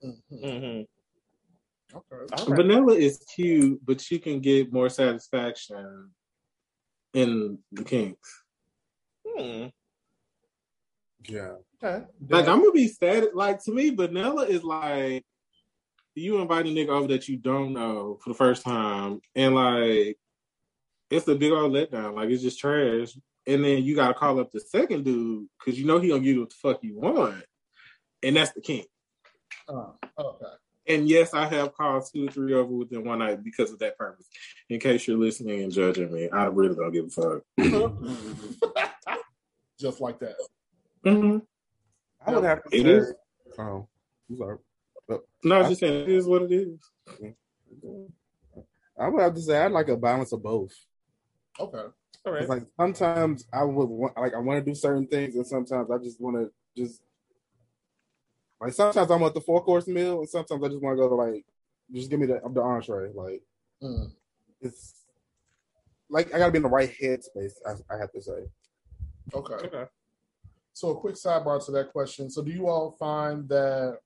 Mhm. 0.04 0.16
Mm-hmm. 0.32 1.96
Okay. 1.96 2.32
All 2.32 2.46
right. 2.46 2.56
Vanilla 2.56 2.94
is 2.94 3.24
cute, 3.34 3.80
but 3.84 4.10
you 4.10 4.18
can 4.18 4.40
get 4.40 4.72
more 4.72 4.88
satisfaction 4.88 6.10
in 7.14 7.58
the 7.72 7.84
kinks. 7.84 8.42
Hmm. 9.26 9.66
Yeah. 11.28 11.56
Okay. 11.82 12.04
Like 12.28 12.46
I'm 12.48 12.60
gonna 12.60 12.72
be 12.72 12.88
sad. 12.88 13.28
Like 13.34 13.62
to 13.64 13.72
me, 13.72 13.90
vanilla 13.90 14.46
is 14.46 14.62
like 14.62 15.24
you 16.14 16.40
invite 16.40 16.66
a 16.66 16.68
nigga 16.68 16.88
over 16.88 17.08
that 17.08 17.28
you 17.28 17.36
don't 17.36 17.72
know 17.72 18.18
for 18.22 18.30
the 18.30 18.34
first 18.36 18.62
time, 18.62 19.20
and 19.34 19.54
like 19.54 20.18
it's 21.10 21.26
a 21.28 21.34
big 21.34 21.52
old 21.52 21.72
letdown. 21.72 22.14
Like 22.14 22.30
it's 22.30 22.42
just 22.42 22.60
trash. 22.60 23.16
And 23.46 23.64
then 23.64 23.82
you 23.82 23.94
gotta 23.96 24.14
call 24.14 24.38
up 24.40 24.50
the 24.52 24.60
second 24.60 25.04
dude 25.04 25.46
because 25.58 25.78
you 25.78 25.86
know 25.86 25.98
he 25.98 26.08
gonna 26.08 26.20
give 26.20 26.34
you 26.34 26.40
what 26.40 26.50
the 26.50 26.56
fuck 26.56 26.84
you 26.84 26.98
want, 26.98 27.42
and 28.22 28.36
that's 28.36 28.52
the 28.52 28.60
kink. 28.60 28.86
Uh, 29.68 29.92
okay. 30.18 30.46
And 30.86 31.08
yes, 31.08 31.34
I 31.34 31.46
have 31.46 31.74
called 31.74 32.04
two 32.12 32.26
or 32.28 32.30
three 32.30 32.52
over 32.52 32.72
within 32.72 33.04
one 33.04 33.20
night 33.20 33.42
because 33.44 33.70
of 33.72 33.78
that 33.78 33.96
purpose. 33.96 34.26
In 34.68 34.80
case 34.80 35.06
you're 35.06 35.18
listening 35.18 35.62
and 35.62 35.72
judging 35.72 36.12
me, 36.12 36.28
I 36.30 36.46
really 36.46 36.74
don't 36.74 36.92
give 36.92 37.06
a 37.06 37.10
fuck. 37.10 37.42
Just 39.80 40.00
like 40.00 40.18
that. 40.20 40.34
Mm-hmm. 41.06 41.38
I 42.26 42.34
would 42.34 42.44
have 42.44 42.62
to 42.64 42.76
It 42.76 42.82
say. 42.82 42.88
is. 42.90 43.14
Oh, 43.58 43.88
I'm 44.28 44.36
sorry. 44.36 44.58
No, 45.42 45.60
I'm 45.62 45.68
just 45.70 45.80
saying 45.80 46.02
it 46.02 46.08
is 46.08 46.26
what 46.26 46.42
it 46.42 46.52
is. 46.52 46.78
I 48.98 49.08
would 49.08 49.22
have 49.22 49.34
to 49.34 49.40
say 49.40 49.56
I'd 49.58 49.72
like 49.72 49.88
a 49.88 49.96
balance 49.96 50.32
of 50.32 50.42
both. 50.42 50.72
Okay. 51.58 51.84
All 52.26 52.32
right. 52.32 52.48
Like 52.48 52.62
sometimes 52.78 53.46
I 53.52 53.64
would 53.64 53.88
want, 53.88 54.16
like 54.16 54.34
I 54.34 54.38
want 54.38 54.64
to 54.64 54.70
do 54.70 54.74
certain 54.74 55.06
things, 55.06 55.36
and 55.36 55.46
sometimes 55.46 55.90
I 55.90 55.98
just 55.98 56.20
want 56.20 56.36
to 56.36 56.50
just 56.76 57.02
like 58.60 58.72
sometimes 58.72 59.10
I 59.10 59.16
want 59.16 59.34
the 59.34 59.40
four 59.40 59.62
course 59.64 59.86
meal, 59.86 60.20
and 60.20 60.28
sometimes 60.28 60.62
I 60.62 60.68
just 60.68 60.82
want 60.82 60.96
to 60.98 61.02
go 61.02 61.08
to 61.08 61.14
like 61.14 61.46
just 61.92 62.10
give 62.10 62.20
me 62.20 62.26
the 62.26 62.40
the 62.52 62.60
entree. 62.60 63.12
Like 63.14 63.42
Mm. 63.82 64.12
it's 64.60 65.06
like 66.10 66.34
I 66.34 66.38
gotta 66.38 66.52
be 66.52 66.58
in 66.58 66.62
the 66.62 66.68
right 66.68 66.92
headspace. 67.02 67.54
I, 67.66 67.94
I 67.94 67.98
have 67.98 68.12
to 68.12 68.20
say. 68.20 68.44
Okay. 69.32 69.54
Okay. 69.54 69.84
So 70.74 70.90
a 70.90 70.96
quick 71.00 71.14
sidebar 71.14 71.64
to 71.64 71.72
that 71.72 71.92
question. 71.92 72.28
So 72.30 72.42
do 72.42 72.50
you 72.50 72.68
all 72.68 72.90
find 72.98 73.48
that 73.48 74.00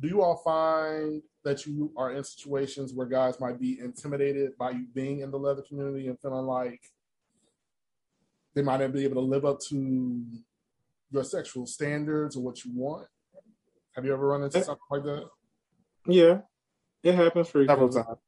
do 0.00 0.08
you 0.08 0.22
all 0.22 0.36
find 0.36 1.22
that 1.44 1.66
you 1.66 1.92
are 1.96 2.12
in 2.12 2.22
situations 2.22 2.92
where 2.92 3.06
guys 3.06 3.40
might 3.40 3.58
be 3.58 3.78
intimidated 3.80 4.56
by 4.58 4.70
you 4.70 4.86
being 4.94 5.20
in 5.20 5.30
the 5.30 5.38
leather 5.38 5.62
community 5.62 6.06
and 6.06 6.18
feeling 6.20 6.46
like 6.46 6.80
they 8.54 8.62
might 8.62 8.80
not 8.80 8.92
be 8.92 9.04
able 9.04 9.22
to 9.22 9.28
live 9.28 9.44
up 9.44 9.58
to 9.68 10.24
your 11.10 11.24
sexual 11.24 11.66
standards 11.66 12.36
or 12.36 12.42
what 12.42 12.64
you 12.64 12.70
want? 12.74 13.06
Have 13.94 14.04
you 14.04 14.12
ever 14.12 14.26
run 14.26 14.42
into 14.42 14.62
something 14.62 14.82
like 14.90 15.02
that? 15.04 15.28
Yeah, 16.06 16.38
it 17.02 17.14
happens 17.14 17.48
for 17.48 17.64
Several. 17.66 18.18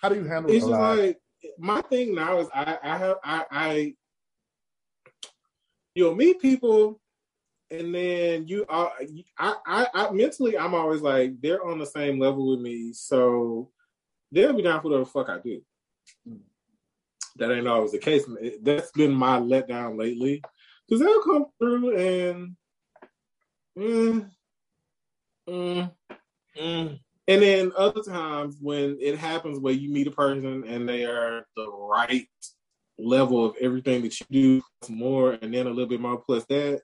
How 0.00 0.08
do 0.08 0.16
you 0.16 0.24
handle 0.24 0.50
It's 0.50 0.64
it? 0.64 0.68
just 0.68 0.80
like 0.80 1.18
my 1.58 1.80
thing 1.82 2.14
now 2.14 2.38
is 2.38 2.48
I 2.54 2.78
I 2.82 2.98
have 2.98 3.16
I 3.24 3.44
I 3.50 3.94
you'll 5.94 6.14
meet 6.14 6.40
people, 6.40 7.00
and 7.72 7.94
then 7.94 8.46
you 8.46 8.64
are. 8.68 8.92
I, 9.38 9.54
I, 9.66 9.86
I 9.94 10.10
mentally, 10.10 10.58
I'm 10.58 10.74
always 10.74 11.00
like 11.00 11.40
they're 11.40 11.64
on 11.66 11.78
the 11.78 11.86
same 11.86 12.18
level 12.18 12.50
with 12.50 12.60
me, 12.60 12.92
so 12.92 13.70
they'll 14.30 14.52
be 14.52 14.62
down 14.62 14.80
for 14.80 14.88
whatever 14.88 15.04
the 15.04 15.10
fuck 15.10 15.28
I 15.28 15.38
do. 15.38 15.62
That 17.36 17.50
ain't 17.50 17.66
always 17.66 17.92
the 17.92 17.98
case. 17.98 18.24
That's 18.62 18.92
been 18.92 19.12
my 19.12 19.38
letdown 19.38 19.98
lately, 19.98 20.42
because 20.86 21.00
they'll 21.00 21.22
come 21.22 21.46
through 21.58 21.96
and. 21.96 22.56
Mm, 23.78 24.28
mm, 25.48 25.90
mm. 26.60 27.00
And 27.28 27.42
then 27.42 27.72
other 27.74 28.02
times 28.02 28.58
when 28.60 28.98
it 29.00 29.16
happens 29.16 29.58
where 29.58 29.72
you 29.72 29.90
meet 29.90 30.08
a 30.08 30.10
person 30.10 30.64
and 30.66 30.86
they 30.86 31.06
are 31.06 31.46
the 31.56 31.70
right 31.70 32.28
level 32.98 33.46
of 33.46 33.56
everything 33.60 34.02
that 34.02 34.20
you 34.20 34.26
do 34.30 34.62
more 34.90 35.32
and 35.40 35.54
then 35.54 35.66
a 35.66 35.70
little 35.70 35.86
bit 35.86 36.00
more 36.00 36.18
plus 36.18 36.44
that, 36.46 36.82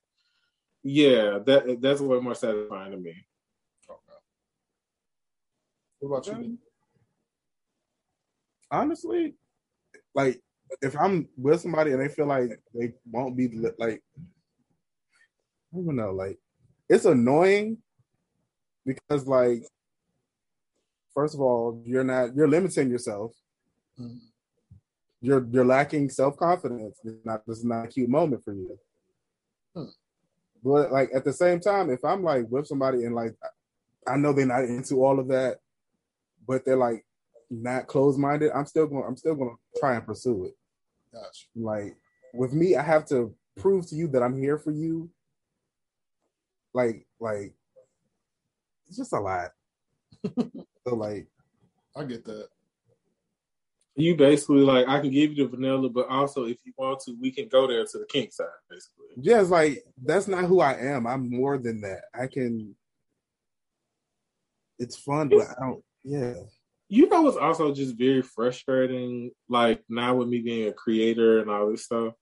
yeah, 0.89 1.39
that 1.45 1.79
that's 1.83 2.01
way 2.01 2.19
more 2.19 2.35
satisfying 2.35 2.93
to 2.93 2.97
me. 2.97 3.15
Okay. 3.89 4.01
What 6.01 6.19
about 6.19 6.41
you? 6.41 6.59
Honestly, 8.71 9.35
like 10.15 10.41
if 10.81 10.99
I'm 10.99 11.29
with 11.37 11.61
somebody 11.61 11.93
and 11.93 12.01
they 12.01 12.09
feel 12.09 12.27
like 12.27 12.59
they 12.75 12.95
won't 13.11 13.37
be 13.37 13.49
like, 13.79 14.03
I 15.73 15.77
don't 15.77 15.97
know, 15.97 16.13
like 16.13 16.39
it's 16.89 17.05
annoying 17.05 17.79
because 18.87 19.27
like 19.27 19.63
first 21.15 21.35
of 21.35 21.41
all, 21.43 21.83
you're 21.85 22.05
not 22.05 22.35
you're 22.35 22.49
limiting 22.49 22.91
yourself. 22.91 23.33
Mm-hmm. 24.01 24.17
You're 25.21 25.47
you're 25.51 25.67
lacking 25.67 26.09
self 26.09 26.39
confidence. 26.39 26.99
Not 27.25 27.47
this 27.47 27.59
is 27.59 27.65
not 27.65 27.85
a 27.85 27.89
cute 27.89 28.09
moment 28.09 28.43
for 28.43 28.55
you. 28.55 28.79
Hmm. 29.75 29.91
But 30.65 30.93
like 30.93 31.11
at 31.15 31.25
the 31.25 31.33
same 31.33 31.61
time, 31.61 31.91
if 31.91 32.05
I'm 32.05 32.23
like 32.23 32.47
with 32.49 32.67
somebody 32.67 33.05
and 33.05 33.15
like 33.15 33.35
I 34.07 34.17
know 34.17 34.33
they're 34.33 34.47
not 34.47 34.65
into 34.65 35.05
all 35.05 35.21
of 35.21 35.29
that, 35.29 35.59
but 36.47 36.65
they're 36.65 36.77
like 36.77 37.05
not 37.51 37.87
closed 37.87 38.19
minded, 38.19 38.51
I'm 38.55 38.67
still 38.67 38.87
going 38.87 39.05
I'm 39.07 39.17
still 39.17 39.35
gonna 39.35 39.57
try 39.79 39.95
and 39.95 40.07
pursue 40.07 40.47
it. 40.47 40.55
Gotcha. 41.13 41.47
Like 41.55 41.97
with 42.35 42.53
me, 42.53 42.77
I 42.77 42.83
have 42.83 43.07
to 43.07 43.35
prove 43.57 43.89
to 43.89 43.95
you 43.95 44.09
that 44.09 44.23
I'm 44.23 44.39
here 44.39 44.59
for 44.59 44.71
you. 44.71 45.11
Like 46.75 47.07
like 47.21 47.55
it's 48.87 48.97
just 48.97 49.13
a 49.13 49.21
lot. 49.21 49.51
so 50.39 50.95
like 50.95 51.29
I 51.97 52.05
get 52.05 52.25
that. 52.25 52.49
You 53.99 54.15
basically 54.15 54.61
like 54.61 54.87
I 54.87 55.01
can 55.01 55.11
give 55.11 55.33
you 55.33 55.45
the 55.45 55.57
vanilla, 55.57 55.89
but 55.89 56.09
also 56.09 56.45
if 56.45 56.59
you 56.65 56.73
want 56.79 57.01
to, 57.01 57.17
we 57.21 57.33
can 57.33 57.49
go 57.49 57.67
there 57.67 57.85
to 57.85 57.99
the 57.99 58.07
kink 58.07 58.33
side, 58.33 58.47
basically. 58.71 59.07
Yeah, 59.17 59.41
it's 59.41 59.51
like 59.51 59.83
that's 60.03 60.29
not 60.29 60.45
who 60.45 60.61
I 60.61 60.75
am. 60.75 61.07
I'm 61.07 61.29
more 61.29 61.59
than 61.59 61.81
that. 61.81 62.03
I 62.15 62.29
can. 62.29 62.77
It's 64.79 64.97
fun, 64.97 65.29
but 65.29 65.41
I 65.41 65.67
don't. 65.67 65.85
Yeah. 66.05 66.35
You 66.89 67.09
know, 67.09 67.27
it's 67.27 67.37
also 67.37 67.75
just 67.75 67.99
very 67.99 68.23
frustrating. 68.23 69.33
Like 69.49 69.83
now 69.89 70.15
with 70.15 70.29
me 70.29 70.41
being 70.41 70.69
a 70.69 70.73
creator 70.73 71.41
and 71.41 71.51
all 71.51 71.69
this 71.69 71.85
stuff, 71.85 72.15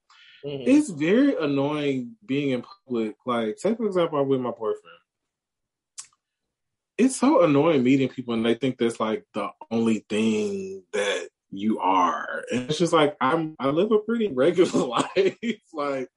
mm-hmm. 0.43 0.67
it's 0.67 0.89
very 0.89 1.35
annoying 1.39 2.15
being 2.25 2.49
in 2.49 2.63
public. 2.63 3.15
Like, 3.25 3.57
take 3.57 3.77
for 3.77 3.85
example, 3.85 4.19
I'm 4.19 4.27
with 4.27 4.41
my 4.41 4.49
boyfriend 4.49 4.97
it's 6.97 7.15
so 7.15 7.43
annoying 7.43 7.83
meeting 7.83 8.09
people 8.09 8.33
and 8.33 8.45
they 8.45 8.55
think 8.55 8.77
that's 8.77 8.99
like 8.99 9.23
the 9.33 9.49
only 9.69 10.03
thing 10.09 10.83
that 10.93 11.29
you 11.51 11.79
are. 11.79 12.43
And 12.51 12.69
it's 12.69 12.77
just 12.77 12.93
like 12.93 13.15
I'm 13.21 13.55
I 13.59 13.67
live 13.67 13.91
a 13.91 13.99
pretty 13.99 14.27
regular 14.29 14.85
life. 15.15 15.37
like, 15.73 16.09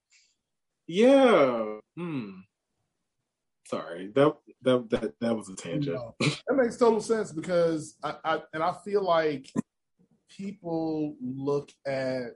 yeah. 0.87 1.79
Hmm. 1.97 2.31
Sorry. 3.67 4.11
That 4.15 4.35
that 4.63 4.91
that 4.91 5.15
that 5.21 5.37
was 5.37 5.49
a 5.49 5.57
tangent. 5.57 5.97
No, 5.97 6.15
that 6.21 6.57
makes 6.57 6.77
total 6.77 7.01
sense 7.01 7.33
because 7.33 7.97
I, 8.03 8.15
I 8.25 8.43
and 8.53 8.63
I 8.63 8.75
feel 8.85 9.03
like 9.03 9.51
people 10.29 11.17
look 11.21 11.71
at 11.87 12.35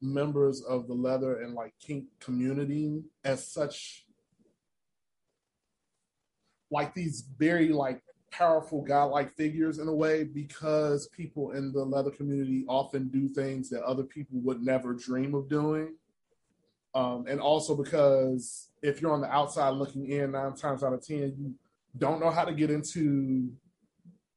members 0.00 0.62
of 0.62 0.86
the 0.88 0.94
leather 0.94 1.40
and 1.42 1.54
like 1.54 1.72
kink 1.80 2.04
community 2.20 3.02
as 3.24 3.50
such 3.50 4.04
like 6.70 6.94
these 6.94 7.24
very 7.38 7.68
like 7.68 8.00
powerful 8.36 8.82
godlike 8.82 9.34
figures 9.34 9.78
in 9.78 9.88
a 9.88 9.94
way 9.94 10.24
because 10.24 11.08
people 11.08 11.52
in 11.52 11.72
the 11.72 11.82
leather 11.82 12.10
community 12.10 12.64
often 12.68 13.08
do 13.08 13.28
things 13.28 13.70
that 13.70 13.82
other 13.82 14.02
people 14.02 14.38
would 14.40 14.62
never 14.62 14.92
dream 14.92 15.34
of 15.34 15.48
doing. 15.48 15.94
Um, 16.94 17.26
and 17.28 17.40
also 17.40 17.74
because 17.76 18.68
if 18.82 19.00
you're 19.00 19.12
on 19.12 19.20
the 19.20 19.30
outside 19.30 19.70
looking 19.70 20.10
in, 20.10 20.32
nine 20.32 20.54
times 20.54 20.82
out 20.82 20.92
of 20.92 21.06
ten, 21.06 21.34
you 21.38 21.54
don't 21.98 22.20
know 22.20 22.30
how 22.30 22.44
to 22.44 22.52
get 22.52 22.70
into 22.70 23.50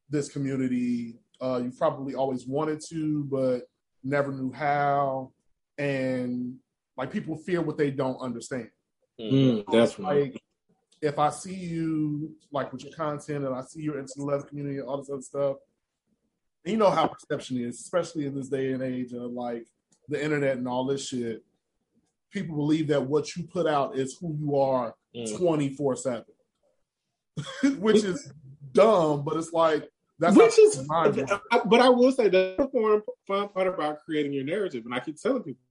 this 0.09 0.29
community. 0.29 1.19
Uh, 1.41 1.61
you 1.63 1.71
probably 1.71 2.15
always 2.15 2.45
wanted 2.45 2.81
to, 2.89 3.23
but 3.25 3.61
never 4.03 4.31
knew 4.31 4.51
how. 4.51 5.31
And 5.77 6.55
like 6.97 7.11
people 7.11 7.37
fear 7.37 7.61
what 7.61 7.77
they 7.77 7.91
don't 7.91 8.17
understand. 8.19 8.69
Mm, 9.19 9.63
that's 9.71 9.99
right. 9.99 10.31
Like, 10.31 10.41
if 11.01 11.17
I 11.17 11.29
see 11.29 11.55
you 11.55 12.35
like 12.51 12.71
with 12.71 12.83
your 12.83 12.93
content 12.93 13.45
and 13.45 13.55
I 13.55 13.61
see 13.61 13.81
you're 13.81 13.99
into 13.99 14.13
the 14.17 14.25
leather 14.25 14.43
community 14.43 14.79
and 14.79 14.87
all 14.87 14.97
this 14.97 15.09
other 15.09 15.21
stuff, 15.21 15.57
you 16.65 16.77
know 16.77 16.89
how 16.89 17.07
perception 17.07 17.57
is, 17.57 17.79
especially 17.79 18.25
in 18.25 18.35
this 18.35 18.49
day 18.49 18.73
and 18.73 18.83
age 18.83 19.13
of 19.13 19.31
like 19.31 19.65
the 20.07 20.21
internet 20.21 20.57
and 20.57 20.67
all 20.67 20.85
this 20.85 21.07
shit. 21.07 21.43
People 22.31 22.55
believe 22.55 22.87
that 22.87 23.01
what 23.01 23.35
you 23.35 23.43
put 23.43 23.65
out 23.65 23.95
is 23.95 24.17
who 24.19 24.35
you 24.39 24.57
are 24.57 24.93
mm. 25.15 25.37
twenty 25.37 25.69
four 25.69 25.95
seven, 25.95 26.25
which 27.79 28.03
is 28.03 28.31
dumb. 28.73 29.23
But 29.23 29.37
it's 29.37 29.53
like 29.53 29.89
that's 30.19 30.35
which 30.35 30.59
is. 30.59 30.85
But 30.87 31.79
I 31.79 31.89
will 31.89 32.11
say 32.11 32.29
the 32.29 33.03
fun 33.27 33.49
part 33.49 33.67
about 33.67 33.99
creating 34.05 34.33
your 34.33 34.43
narrative, 34.43 34.85
and 34.85 34.93
I 34.93 34.99
keep 34.99 35.19
telling 35.19 35.43
people 35.43 35.63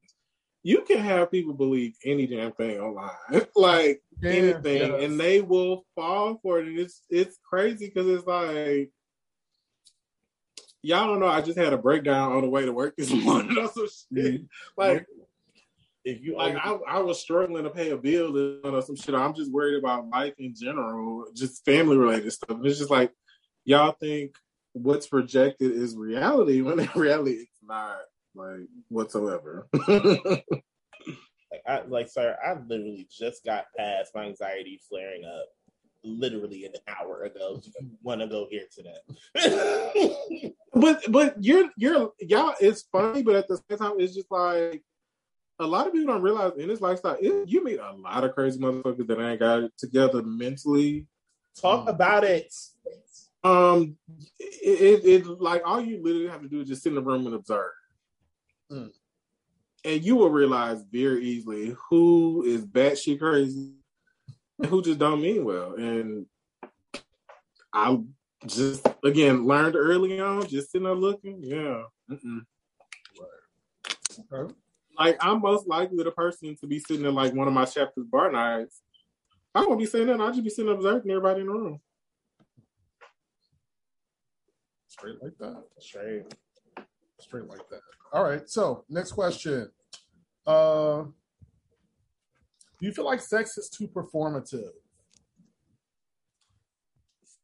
you 0.62 0.82
can 0.82 0.98
have 0.98 1.30
people 1.30 1.54
believe 1.54 1.94
any 2.04 2.26
damn 2.26 2.52
thing 2.52 2.78
online, 2.78 3.10
like 3.56 4.02
yeah, 4.20 4.30
anything, 4.30 4.92
yes. 4.92 5.02
and 5.02 5.18
they 5.18 5.40
will 5.40 5.84
fall 5.94 6.38
for 6.42 6.58
it. 6.58 6.66
And 6.66 6.78
it's 6.78 7.02
it's 7.10 7.38
crazy 7.48 7.86
because 7.86 8.06
it's 8.08 8.26
like 8.26 8.90
y'all 10.82 11.06
don't 11.06 11.20
know. 11.20 11.28
I 11.28 11.40
just 11.40 11.58
had 11.58 11.72
a 11.72 11.78
breakdown 11.78 12.32
on 12.32 12.42
the 12.42 12.48
way 12.48 12.64
to 12.64 12.72
work 12.72 12.96
this 12.96 13.12
morning. 13.24 13.54
Some 13.72 13.86
shit. 13.86 14.12
Mm-hmm. 14.12 14.44
Like 14.76 15.06
if 16.04 16.22
you 16.22 16.36
like, 16.36 16.56
I, 16.56 16.78
I 16.88 16.98
was 17.00 17.20
struggling 17.20 17.64
to 17.64 17.70
pay 17.70 17.90
a 17.90 17.96
bill 17.96 18.60
or 18.64 18.82
some 18.82 18.96
shit. 18.96 19.14
I'm 19.14 19.34
just 19.34 19.52
worried 19.52 19.78
about 19.78 20.08
life 20.08 20.34
in 20.38 20.54
general, 20.54 21.26
just 21.34 21.64
family 21.64 21.96
related 21.96 22.32
stuff. 22.32 22.56
And 22.56 22.66
it's 22.66 22.78
just 22.78 22.90
like 22.90 23.12
y'all 23.64 23.94
think 24.00 24.34
what's 24.72 25.06
projected 25.06 25.72
is 25.72 25.96
reality 25.96 26.60
when 26.62 26.80
in 26.80 26.88
reality 26.94 27.32
it's 27.32 27.60
not 27.62 27.98
like 28.34 28.68
whatsoever. 28.88 29.68
like 29.88 30.44
I 31.66 31.82
like, 31.88 32.08
sir, 32.08 32.36
I 32.44 32.54
literally 32.66 33.08
just 33.10 33.44
got 33.44 33.66
past 33.76 34.12
my 34.14 34.24
anxiety 34.24 34.80
flaring 34.88 35.24
up 35.24 35.46
literally 36.04 36.64
an 36.64 36.72
hour 36.86 37.24
ago. 37.24 37.60
Do 37.62 37.70
you 37.80 37.90
want 38.02 38.20
to 38.20 38.26
go 38.26 38.46
here 38.50 38.64
to 38.72 38.82
that? 38.82 40.52
but 40.72 41.02
but 41.10 41.42
you're 41.42 41.70
you're 41.76 42.12
y'all. 42.20 42.54
It's 42.60 42.82
funny, 42.92 43.22
but 43.22 43.36
at 43.36 43.48
the 43.48 43.60
same 43.68 43.78
time, 43.78 43.94
it's 43.98 44.14
just 44.14 44.30
like 44.30 44.82
a 45.60 45.66
lot 45.66 45.86
of 45.86 45.92
people 45.92 46.12
don't 46.12 46.22
realize 46.22 46.52
in 46.56 46.68
this 46.68 46.80
lifestyle, 46.80 47.16
it, 47.20 47.48
you 47.48 47.64
meet 47.64 47.80
a 47.80 47.92
lot 47.92 48.24
of 48.24 48.34
crazy 48.34 48.60
motherfuckers 48.60 49.06
that 49.06 49.20
ain't 49.20 49.40
got 49.40 49.64
it 49.64 49.72
together 49.76 50.22
mentally. 50.22 51.06
Talk 51.60 51.88
about 51.88 52.22
it. 52.22 52.54
Um, 53.42 53.96
it, 54.38 55.04
it, 55.04 55.04
it 55.04 55.26
like 55.26 55.62
all 55.64 55.80
you 55.80 56.02
literally 56.02 56.28
have 56.28 56.42
to 56.42 56.48
do 56.48 56.60
is 56.60 56.68
just 56.68 56.82
sit 56.82 56.90
in 56.90 56.94
the 56.94 57.02
room 57.02 57.26
and 57.26 57.34
observe. 57.34 57.72
Mm. 58.70 58.90
And 59.84 60.04
you 60.04 60.16
will 60.16 60.30
realize 60.30 60.82
very 60.90 61.24
easily 61.24 61.74
who 61.88 62.42
is 62.44 62.66
batshit 62.66 63.20
crazy 63.20 63.72
and 64.58 64.66
who 64.66 64.82
just 64.82 64.98
don't 64.98 65.22
mean 65.22 65.44
well. 65.44 65.74
And 65.74 66.26
I 67.72 67.98
just 68.46 68.86
again 69.04 69.46
learned 69.46 69.76
early 69.76 70.20
on, 70.20 70.46
just 70.46 70.72
sitting 70.72 70.84
there 70.84 70.94
looking, 70.94 71.38
yeah. 71.42 71.84
Okay. 74.32 74.52
Like 74.98 75.16
I'm 75.20 75.40
most 75.40 75.68
likely 75.68 76.02
the 76.02 76.10
person 76.10 76.56
to 76.56 76.66
be 76.66 76.80
sitting 76.80 77.06
in 77.06 77.14
like 77.14 77.34
one 77.34 77.46
of 77.46 77.54
my 77.54 77.64
chapters 77.64 78.06
bar 78.06 78.32
nights. 78.32 78.82
I 79.54 79.64
won't 79.64 79.78
be 79.78 79.86
sitting 79.86 80.08
there. 80.08 80.20
I'll 80.20 80.32
just 80.32 80.44
be 80.44 80.50
sitting 80.50 80.72
observing 80.72 81.10
everybody 81.10 81.40
in 81.40 81.46
the 81.46 81.52
room. 81.52 81.80
Straight 84.88 85.22
like 85.22 85.38
that. 85.38 85.62
Straight. 85.78 86.24
Straight 87.20 87.46
like 87.48 87.68
that. 87.70 87.80
All 88.12 88.24
right. 88.24 88.48
So 88.48 88.84
next 88.88 89.12
question. 89.12 89.70
Uh, 90.46 91.04
do 92.78 92.86
you 92.86 92.92
feel 92.92 93.04
like 93.04 93.20
sex 93.20 93.58
is 93.58 93.68
too 93.68 93.88
performative? 93.88 94.70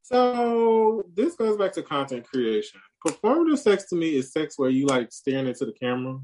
So 0.02 1.02
this 1.14 1.34
goes 1.34 1.56
back 1.56 1.72
to 1.72 1.82
content 1.82 2.26
creation. 2.26 2.80
Performative 3.06 3.58
sex 3.58 3.84
to 3.88 3.96
me 3.96 4.16
is 4.16 4.32
sex 4.32 4.58
where 4.58 4.70
you 4.70 4.86
like 4.86 5.10
staring 5.12 5.46
into 5.46 5.64
the 5.64 5.72
camera. 5.72 6.20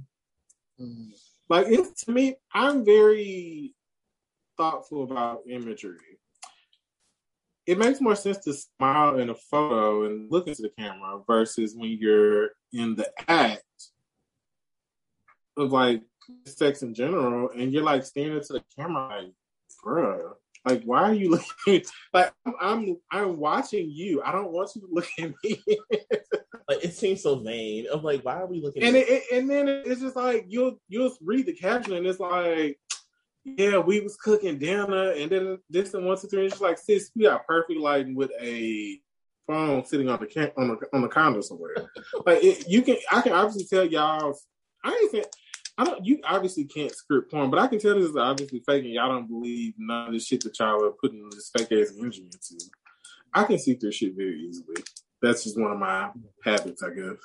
Mm. 0.80 1.09
Like 1.48 1.66
it's 1.68 2.05
to 2.05 2.12
me, 2.12 2.36
I'm 2.55 2.84
very 2.84 3.74
thoughtful 4.57 5.05
about 5.05 5.40
imagery. 5.48 5.96
It 7.66 7.78
makes 7.78 8.01
more 8.01 8.16
sense 8.16 8.38
to 8.44 8.53
smile 8.53 9.18
in 9.18 9.30
a 9.30 9.34
photo 9.34 10.05
and 10.05 10.30
look 10.30 10.46
into 10.46 10.62
the 10.62 10.72
camera 10.78 11.20
versus 11.26 11.74
when 11.74 11.96
you're 11.98 12.51
in 12.72 12.94
the 12.94 13.10
act 13.28 13.62
of 15.56 15.72
like 15.72 16.02
sex 16.46 16.82
in 16.82 16.94
general 16.94 17.50
and 17.50 17.72
you're 17.72 17.82
like 17.82 18.04
staring 18.04 18.36
into 18.36 18.52
the 18.52 18.62
camera 18.76 19.22
like, 19.22 19.32
bruh, 19.84 20.32
like 20.66 20.82
why 20.84 21.02
are 21.02 21.14
you 21.14 21.30
looking 21.66 21.82
like 22.12 22.32
I'm, 22.46 22.54
I'm 22.60 22.96
I'm 23.10 23.36
watching 23.38 23.90
you. 23.90 24.22
I 24.22 24.32
don't 24.32 24.52
want 24.52 24.70
you 24.74 24.82
to 24.82 24.88
look 24.90 25.08
at 25.18 25.32
me. 25.44 25.62
Like 26.68 26.84
it 26.84 26.94
seems 26.94 27.20
so 27.24 27.36
vain. 27.40 27.86
I'm 27.92 28.00
like, 28.04 28.24
why 28.24 28.34
are 28.36 28.46
we 28.46 28.60
looking? 28.62 28.84
and 28.84 28.94
at 28.94 29.02
it, 29.02 29.08
it- 29.08 29.36
and 29.36 29.50
then 29.50 29.66
it's 29.66 30.00
just 30.00 30.14
like 30.14 30.44
you'll 30.48 30.78
you'll 30.88 31.12
read 31.20 31.46
the 31.46 31.52
caption 31.52 31.94
and 31.94 32.06
it's 32.06 32.20
like, 32.20 32.78
yeah, 33.44 33.78
we 33.78 33.98
was 34.00 34.16
cooking 34.16 34.56
dinner 34.56 35.10
and 35.10 35.28
then 35.32 35.58
this 35.68 35.94
and 35.94 36.06
one 36.06 36.16
two 36.16 36.28
three. 36.28 36.44
It's 36.44 36.52
just 36.52 36.62
like 36.62 36.78
sis, 36.78 37.10
we 37.16 37.24
got 37.24 37.44
perfect 37.44 37.80
lighting 37.80 38.14
with 38.14 38.30
a 38.40 39.00
phone 39.51 39.84
sitting 39.84 40.09
on 40.09 40.20
the 40.20 40.26
can- 40.26 40.53
on 40.57 40.68
the 40.68 40.76
on 40.92 41.03
the 41.03 41.09
counter 41.09 41.42
somewhere. 41.42 41.74
like 42.26 42.42
it, 42.42 42.68
you 42.68 42.82
can, 42.82 42.96
I 43.11 43.20
can 43.20 43.32
obviously 43.32 43.64
tell 43.64 43.84
y'all. 43.84 44.38
I 44.84 44.90
ain't 44.90 45.11
saying. 45.11 45.24
I 45.78 45.84
don't. 45.84 46.05
You 46.05 46.20
obviously 46.24 46.64
can't 46.64 46.94
script 46.94 47.30
porn, 47.30 47.51
but 47.51 47.59
I 47.59 47.66
can 47.66 47.78
tell 47.78 47.94
this 47.94 48.11
is 48.11 48.16
obviously 48.16 48.62
fake, 48.66 48.84
and 48.84 48.92
y'all 48.92 49.09
don't 49.09 49.28
believe 49.28 49.74
none 49.78 50.09
of 50.09 50.12
the 50.12 50.20
shit 50.20 50.42
that 50.44 50.59
y'all 50.59 50.84
are 50.84 50.90
putting 50.90 51.28
this 51.30 51.51
fake 51.57 51.72
ass 51.72 51.94
energy 51.98 52.22
into. 52.22 52.64
I 53.32 53.44
can 53.44 53.59
see 53.59 53.74
through 53.74 53.92
shit 53.92 54.14
very 54.16 54.40
easily. 54.40 54.82
That's 55.22 55.44
just 55.44 55.59
one 55.59 55.72
of 55.72 55.78
my 55.78 56.11
habits, 56.44 56.82
I 56.82 56.90
guess. 56.90 57.16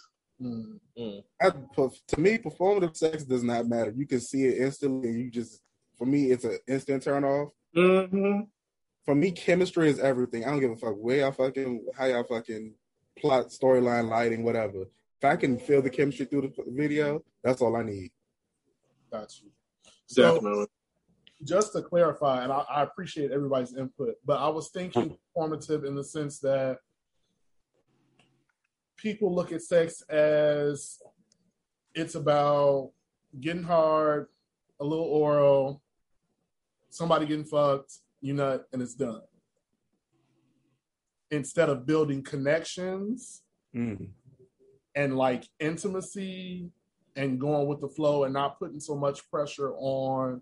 Mm. 0.41 1.23
I, 1.41 1.49
to 1.49 2.19
me, 2.19 2.38
performative 2.38 2.95
sex 2.95 3.23
does 3.23 3.43
not 3.43 3.67
matter. 3.67 3.93
You 3.95 4.05
can 4.05 4.19
see 4.19 4.45
it 4.45 4.61
instantly, 4.61 5.09
and 5.09 5.19
you 5.19 5.32
just, 5.32 5.61
for 5.97 6.05
me, 6.05 6.32
it's 6.32 6.43
an 6.43 6.59
instant 6.67 7.03
turn 7.03 7.23
off. 7.23 7.49
Mm-hmm. 7.76 8.41
For 9.06 9.14
me, 9.14 9.32
chemistry 9.32 9.89
is 9.89 9.99
everything. 9.99 10.45
I 10.45 10.49
don't 10.49 10.60
give 10.60 10.72
a 10.72 10.76
fuck 10.76 10.95
where 10.95 11.20
y'all 11.20 11.32
fucking, 11.32 11.86
how 11.95 12.06
y'all 12.06 12.24
fucking 12.24 12.74
plot, 13.20 13.49
storyline, 13.49 14.10
lighting, 14.10 14.43
whatever. 14.43 14.82
If 14.82 15.24
I 15.24 15.36
can 15.36 15.60
feel 15.60 15.82
the 15.82 15.89
chemistry 15.89 16.26
through 16.26 16.53
the 16.58 16.64
video, 16.68 17.24
that's 17.43 17.62
all 17.62 17.76
I 17.76 17.84
need. 17.84 18.12
Got 19.12 19.32
you. 19.41 19.51
So, 20.08 20.36
Definitely. 20.36 20.66
just 21.43 21.74
to 21.74 21.84
clarify, 21.84 22.43
and 22.43 22.51
I, 22.51 22.64
I 22.70 22.84
appreciate 22.84 23.32
everybody's 23.32 23.76
input, 23.76 24.16
but 24.26 24.39
I 24.39 24.49
was 24.49 24.70
thinking 24.70 25.10
hmm. 25.10 25.16
formative 25.34 25.84
in 25.84 25.95
the 25.95 26.03
sense 26.03 26.39
that 26.39 26.80
people 28.97 29.34
look 29.34 29.51
at 29.51 29.62
sex 29.62 30.01
as 30.10 30.99
it's 31.93 32.16
about 32.16 32.91
getting 33.39 33.64
hard, 33.64 34.28
a 34.80 34.84
little 34.84 35.06
oral, 35.06 35.82
somebody 36.89 37.26
getting 37.26 37.45
fucked, 37.45 37.99
you 38.26 38.34
nut, 38.34 38.65
and 38.73 38.82
it's 38.82 38.95
done. 38.95 39.21
Instead 41.32 41.69
of 41.69 41.86
building 41.86 42.23
connections 42.23 43.41
Mm. 43.76 44.07
and 44.95 45.17
like 45.17 45.43
intimacy 45.59 46.71
and 47.17 47.39
going 47.41 47.67
with 47.67 47.82
the 47.82 47.89
flow 47.89 48.23
and 48.23 48.34
not 48.34 48.57
putting 48.57 48.80
so 48.80 48.95
much 48.95 49.30
pressure 49.30 49.73
on 49.76 50.41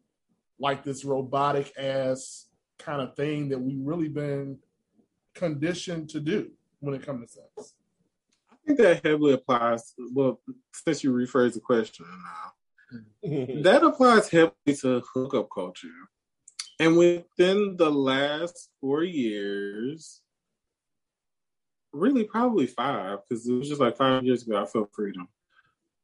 like 0.60 0.84
this 0.84 1.04
robotic 1.04 1.74
ass 1.80 2.46
kind 2.78 3.02
of 3.02 3.16
thing 3.16 3.50
that 3.50 3.60
we've 3.60 3.82
really 3.84 4.08
been 4.08 4.60
conditioned 5.34 6.10
to 6.10 6.20
do 6.20 6.52
when 6.80 6.94
it 6.94 7.02
comes 7.04 7.34
to 7.34 7.42
sex. 7.58 7.74
I 8.52 8.56
think 8.68 8.78
that 8.78 9.04
heavily 9.04 9.34
applies. 9.34 9.96
Well, 10.14 10.40
since 10.74 11.04
you 11.04 11.12
rephrase 11.12 11.56
the 11.56 11.60
question 11.60 12.06
now, 12.06 12.54
that 13.64 13.84
applies 13.84 14.30
heavily 14.30 14.76
to 14.82 15.02
hookup 15.12 15.50
culture. 15.52 15.88
And 16.84 16.98
within 16.98 17.78
the 17.78 17.90
last 17.90 18.70
four 18.82 19.06
years, 19.06 20.20
really 21.94 22.26
probably 22.26 22.68
five, 22.68 23.20
because 23.24 23.48
it 23.48 23.54
was 23.54 23.70
just 23.70 23.80
like 23.80 23.96
five 23.96 24.26
years 24.26 24.46
ago 24.46 24.62
I 24.62 24.66
felt 24.66 24.92
freedom. 24.92 25.30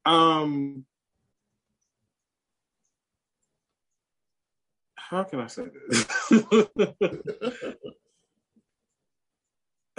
Um 0.06 0.86
how 4.96 5.24
can 5.24 5.42
I 5.42 5.48
say 5.48 5.64
this? 5.90 6.06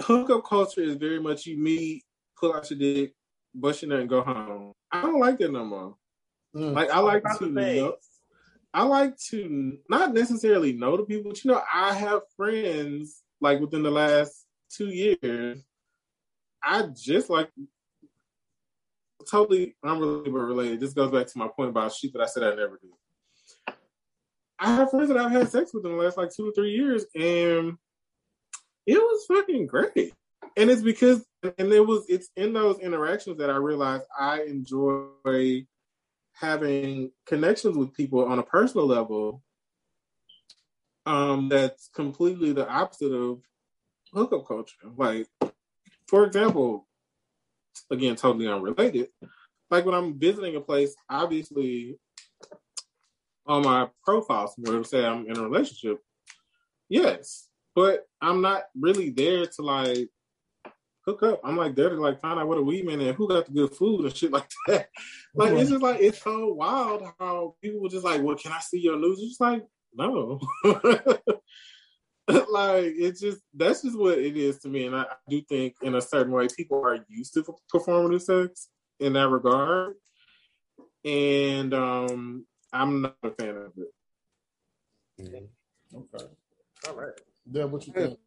Hookup 0.01 0.43
culture 0.43 0.81
is 0.81 0.95
very 0.95 1.19
much 1.19 1.45
you 1.45 1.59
meet, 1.59 2.05
pull 2.39 2.55
out 2.55 2.71
your 2.71 2.79
dick, 2.79 3.13
bust 3.53 3.83
your 3.83 3.89
nut, 3.89 3.99
and 3.99 4.09
go 4.09 4.23
home. 4.23 4.73
I 4.91 5.03
don't 5.03 5.19
like 5.19 5.37
that 5.37 5.51
no 5.51 5.63
more. 5.63 5.95
Mm. 6.55 6.73
Like 6.73 6.89
I 6.89 6.97
like 7.01 7.21
to 7.37 7.45
know, 7.45 7.97
I 8.73 8.83
like 8.83 9.17
to 9.29 9.77
not 9.89 10.13
necessarily 10.13 10.73
know 10.73 10.97
the 10.97 11.03
people, 11.03 11.31
but 11.31 11.43
you 11.43 11.51
know, 11.51 11.61
I 11.73 11.93
have 11.93 12.21
friends 12.37 13.21
like 13.41 13.59
within 13.59 13.83
the 13.83 13.91
last 13.91 14.45
two 14.69 14.87
years. 14.87 15.61
I 16.63 16.83
just 16.83 17.29
like 17.29 17.49
totally 19.29 19.75
unrelated 19.83 20.33
related. 20.33 20.79
This 20.79 20.93
goes 20.93 21.11
back 21.11 21.27
to 21.27 21.37
my 21.37 21.47
point 21.47 21.69
about 21.69 21.93
shit 21.93 22.13
that 22.13 22.21
I 22.21 22.25
said 22.27 22.43
I 22.43 22.55
never 22.55 22.79
do. 22.81 23.73
I 24.59 24.75
have 24.75 24.91
friends 24.91 25.09
that 25.09 25.17
I've 25.17 25.31
had 25.31 25.49
sex 25.49 25.73
with 25.73 25.85
in 25.85 25.91
the 25.91 25.97
last 25.97 26.17
like 26.17 26.31
two 26.31 26.49
or 26.49 26.51
three 26.51 26.71
years, 26.71 27.05
and 27.15 27.77
it 28.85 28.97
was 28.97 29.25
fucking 29.25 29.67
great. 29.67 30.13
And 30.55 30.69
it's 30.69 30.83
because, 30.83 31.25
and 31.43 31.71
it 31.71 31.85
was, 31.85 32.05
it's 32.09 32.29
in 32.35 32.53
those 32.53 32.79
interactions 32.79 33.37
that 33.37 33.49
I 33.49 33.55
realized 33.55 34.03
I 34.19 34.43
enjoy 34.43 35.65
having 36.41 37.11
connections 37.27 37.77
with 37.77 37.93
people 37.93 38.25
on 38.25 38.39
a 38.39 38.43
personal 38.43 38.87
level. 38.87 39.43
Um, 41.05 41.49
that's 41.49 41.89
completely 41.95 42.51
the 42.51 42.67
opposite 42.67 43.13
of 43.13 43.41
hookup 44.11 44.47
culture. 44.47 44.75
Like, 44.97 45.27
for 46.07 46.25
example, 46.25 46.87
again, 47.91 48.15
totally 48.15 48.47
unrelated. 48.47 49.09
Like 49.69 49.85
when 49.85 49.95
I'm 49.95 50.19
visiting 50.19 50.55
a 50.55 50.61
place, 50.61 50.95
obviously 51.09 51.97
on 53.45 53.63
my 53.63 53.87
profile 54.03 54.47
somewhere 54.47 54.73
it'll 54.73 54.83
say 54.83 55.05
I'm 55.05 55.27
in 55.27 55.37
a 55.37 55.43
relationship. 55.43 55.99
Yes. 56.89 57.47
But 57.75 58.05
I'm 58.21 58.41
not 58.41 58.63
really 58.75 59.11
there 59.11 59.45
to 59.45 59.61
like 59.61 60.09
hook 61.05 61.23
up. 61.23 61.41
I'm 61.43 61.57
like 61.57 61.75
there 61.75 61.89
to 61.89 61.95
like 61.95 62.19
find 62.19 62.39
out 62.39 62.47
what 62.47 62.57
a 62.57 62.61
we 62.61 62.83
man 62.83 63.01
and 63.01 63.15
who 63.15 63.27
got 63.27 63.45
the 63.45 63.51
good 63.51 63.75
food 63.75 64.05
and 64.05 64.15
shit 64.15 64.31
like 64.31 64.49
that. 64.67 64.89
Like 65.33 65.53
it's 65.53 65.69
just 65.69 65.81
like 65.81 65.99
it's 65.99 66.21
so 66.21 66.53
wild 66.53 67.03
how 67.19 67.55
people 67.61 67.81
were 67.81 67.89
just 67.89 68.05
like, 68.05 68.21
Well, 68.21 68.35
can 68.35 68.51
I 68.51 68.59
see 68.59 68.79
your 68.79 68.97
news? 68.97 69.19
It's 69.19 69.29
just 69.29 69.41
like, 69.41 69.65
no. 69.93 70.39
like 70.63 72.93
it's 72.97 73.19
just 73.19 73.41
that's 73.53 73.81
just 73.81 73.97
what 73.97 74.17
it 74.17 74.37
is 74.37 74.59
to 74.59 74.69
me. 74.69 74.85
And 74.85 74.95
I, 74.95 75.01
I 75.01 75.15
do 75.27 75.41
think 75.41 75.75
in 75.81 75.95
a 75.95 76.01
certain 76.01 76.31
way 76.31 76.47
people 76.55 76.83
are 76.85 77.05
used 77.09 77.33
to 77.33 77.45
performative 77.73 78.21
sex 78.21 78.69
in 78.99 79.13
that 79.13 79.29
regard. 79.29 79.95
And 81.03 81.73
um 81.73 82.45
I'm 82.71 83.01
not 83.01 83.17
a 83.23 83.31
fan 83.31 83.57
of 83.57 83.73
it. 83.77 83.91
Okay. 85.93 86.25
All 86.87 86.95
right. 86.95 87.13
yeah 87.51 87.65
what 87.65 87.85
you 87.85 87.93
think? 87.93 88.17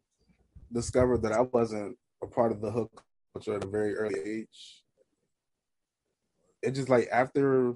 Discovered 0.71 1.21
that 1.23 1.31
I 1.31 1.41
wasn't 1.41 1.97
a 2.25 2.27
part 2.27 2.51
of 2.51 2.61
the 2.61 2.71
hook 2.71 3.03
culture 3.33 3.55
at 3.55 3.63
a 3.63 3.67
very 3.67 3.95
early 3.95 4.19
age. 4.19 4.83
It 6.61 6.71
just 6.71 6.89
like 6.89 7.07
after 7.11 7.75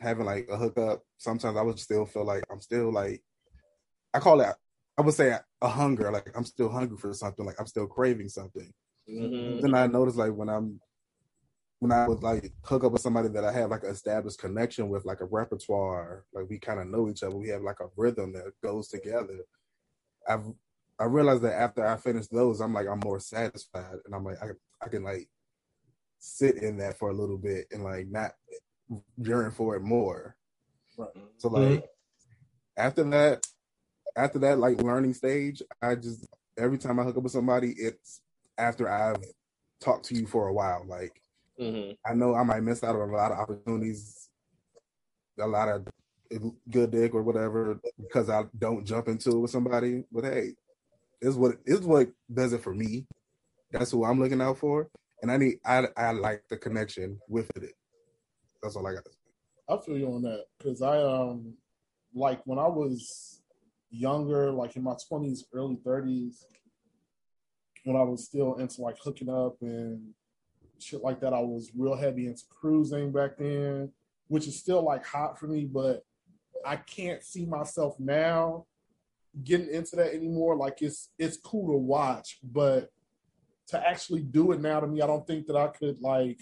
having 0.00 0.26
like 0.26 0.48
a 0.50 0.56
hookup, 0.56 1.02
sometimes 1.18 1.56
I 1.56 1.62
would 1.62 1.78
still 1.78 2.04
feel 2.04 2.24
like 2.24 2.44
I'm 2.50 2.60
still 2.60 2.92
like 2.92 3.22
I 4.12 4.20
call 4.20 4.40
it 4.40 4.54
I 4.96 5.02
would 5.02 5.14
say 5.14 5.36
a 5.60 5.68
hunger, 5.68 6.10
like 6.12 6.30
I'm 6.36 6.44
still 6.44 6.68
hungry 6.68 6.96
for 6.96 7.12
something, 7.12 7.44
like 7.44 7.58
I'm 7.58 7.66
still 7.66 7.86
craving 7.86 8.28
something. 8.28 8.72
Mhm. 9.08 9.60
Then 9.60 9.74
I 9.74 9.86
noticed 9.86 10.16
like 10.16 10.32
when 10.32 10.48
I'm 10.48 10.80
when 11.80 11.92
I 11.92 12.08
would 12.08 12.22
like 12.22 12.52
hook 12.62 12.84
up 12.84 12.92
with 12.92 13.02
somebody 13.02 13.28
that 13.28 13.44
I 13.44 13.52
have 13.52 13.70
like 13.70 13.82
an 13.82 13.90
established 13.90 14.38
connection 14.38 14.88
with, 14.88 15.04
like 15.04 15.20
a 15.20 15.26
repertoire, 15.26 16.24
like 16.32 16.46
we 16.48 16.58
kind 16.58 16.80
of 16.80 16.86
know 16.86 17.08
each 17.08 17.22
other, 17.22 17.36
we 17.36 17.48
have 17.48 17.62
like 17.62 17.80
a 17.80 17.90
rhythm 17.96 18.32
that 18.32 18.52
goes 18.62 18.88
together. 18.88 19.40
I've 20.28 20.44
I 20.98 21.04
realized 21.04 21.42
that 21.42 21.60
after 21.60 21.84
I 21.86 21.96
finish 21.96 22.28
those, 22.28 22.60
I'm 22.60 22.72
like 22.72 22.86
I'm 22.86 23.00
more 23.00 23.20
satisfied, 23.20 23.96
and 24.04 24.14
I'm 24.14 24.24
like 24.24 24.42
I 24.42 24.50
I 24.82 24.88
can 24.88 25.02
like 25.02 25.28
sit 26.18 26.56
in 26.56 26.78
that 26.78 26.98
for 26.98 27.10
a 27.10 27.14
little 27.14 27.38
bit 27.38 27.66
and 27.72 27.84
like 27.84 28.06
not 28.08 28.32
yearn 29.18 29.50
for 29.50 29.76
it 29.76 29.82
more. 29.82 30.36
Right. 30.96 31.08
So 31.38 31.48
like 31.48 31.84
after 32.76 33.04
that, 33.10 33.46
after 34.16 34.38
that 34.40 34.58
like 34.58 34.80
learning 34.82 35.14
stage, 35.14 35.62
I 35.82 35.96
just 35.96 36.26
every 36.56 36.78
time 36.78 37.00
I 37.00 37.04
hook 37.04 37.16
up 37.16 37.22
with 37.24 37.32
somebody, 37.32 37.72
it's 37.76 38.20
after 38.56 38.88
I've 38.88 39.22
talked 39.80 40.06
to 40.06 40.14
you 40.14 40.26
for 40.26 40.48
a 40.48 40.52
while. 40.52 40.84
Like 40.86 41.20
Mhm. 41.58 41.96
I 42.06 42.14
know 42.14 42.34
I 42.34 42.42
might 42.42 42.62
miss 42.62 42.82
out 42.82 42.96
on 42.96 43.10
a 43.10 43.12
lot 43.16 43.32
of 43.32 43.38
opportunities, 43.38 44.28
a 45.38 45.46
lot 45.46 45.68
of 45.68 45.86
good 46.70 46.90
dick 46.90 47.14
or 47.14 47.22
whatever 47.22 47.80
because 47.98 48.28
I 48.28 48.44
don't 48.58 48.84
jump 48.84 49.08
into 49.08 49.30
it 49.30 49.38
with 49.38 49.50
somebody. 49.50 50.04
But 50.10 50.24
hey, 50.24 50.54
is 51.24 51.36
what 51.36 51.56
is 51.64 51.80
what 51.80 52.08
does 52.32 52.52
it 52.52 52.62
for 52.62 52.74
me. 52.74 53.06
That's 53.72 53.90
who 53.90 54.04
I'm 54.04 54.20
looking 54.20 54.40
out 54.40 54.58
for, 54.58 54.88
and 55.22 55.32
I 55.32 55.36
need 55.38 55.56
I 55.64 55.86
I 55.96 56.12
like 56.12 56.42
the 56.48 56.56
connection 56.56 57.18
with 57.28 57.50
it. 57.56 57.72
That's 58.62 58.76
all 58.76 58.86
I 58.86 58.92
got. 58.94 59.04
I 59.68 59.78
feel 59.84 59.96
you 59.96 60.12
on 60.12 60.22
that 60.22 60.44
because 60.58 60.82
I 60.82 61.02
um 61.02 61.54
like 62.14 62.42
when 62.44 62.58
I 62.58 62.68
was 62.68 63.40
younger, 63.90 64.50
like 64.50 64.76
in 64.76 64.82
my 64.82 64.94
twenties, 65.08 65.46
early 65.52 65.78
thirties, 65.82 66.46
when 67.84 67.96
I 67.96 68.02
was 68.02 68.24
still 68.24 68.56
into 68.56 68.82
like 68.82 68.96
hooking 69.02 69.30
up 69.30 69.56
and 69.62 70.00
shit 70.78 71.02
like 71.02 71.20
that, 71.20 71.32
I 71.32 71.40
was 71.40 71.70
real 71.74 71.96
heavy 71.96 72.26
into 72.26 72.42
cruising 72.50 73.12
back 73.12 73.38
then, 73.38 73.90
which 74.28 74.46
is 74.46 74.58
still 74.58 74.82
like 74.84 75.04
hot 75.06 75.38
for 75.38 75.46
me, 75.46 75.64
but 75.64 76.02
I 76.66 76.76
can't 76.76 77.22
see 77.22 77.46
myself 77.46 77.98
now 77.98 78.66
getting 79.42 79.68
into 79.68 79.96
that 79.96 80.14
anymore. 80.14 80.56
Like 80.56 80.80
it's 80.82 81.10
it's 81.18 81.36
cool 81.36 81.72
to 81.72 81.78
watch, 81.78 82.38
but 82.42 82.90
to 83.68 83.88
actually 83.88 84.22
do 84.22 84.52
it 84.52 84.60
now 84.60 84.78
to 84.80 84.86
me, 84.86 85.00
I 85.00 85.06
don't 85.06 85.26
think 85.26 85.46
that 85.46 85.56
I 85.56 85.68
could 85.68 86.00
like 86.00 86.38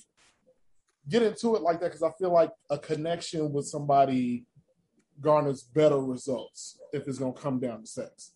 get 1.08 1.22
into 1.22 1.56
it 1.56 1.62
like 1.62 1.80
that 1.80 1.86
because 1.92 2.02
I 2.02 2.10
feel 2.18 2.32
like 2.32 2.52
a 2.70 2.78
connection 2.78 3.52
with 3.52 3.66
somebody 3.66 4.44
garners 5.20 5.62
better 5.62 5.98
results 6.00 6.78
if 6.92 7.06
it's 7.08 7.18
gonna 7.18 7.32
come 7.32 7.58
down 7.60 7.80
to 7.80 7.86
sex. 7.86 8.32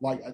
Like 0.00 0.20
I, 0.24 0.32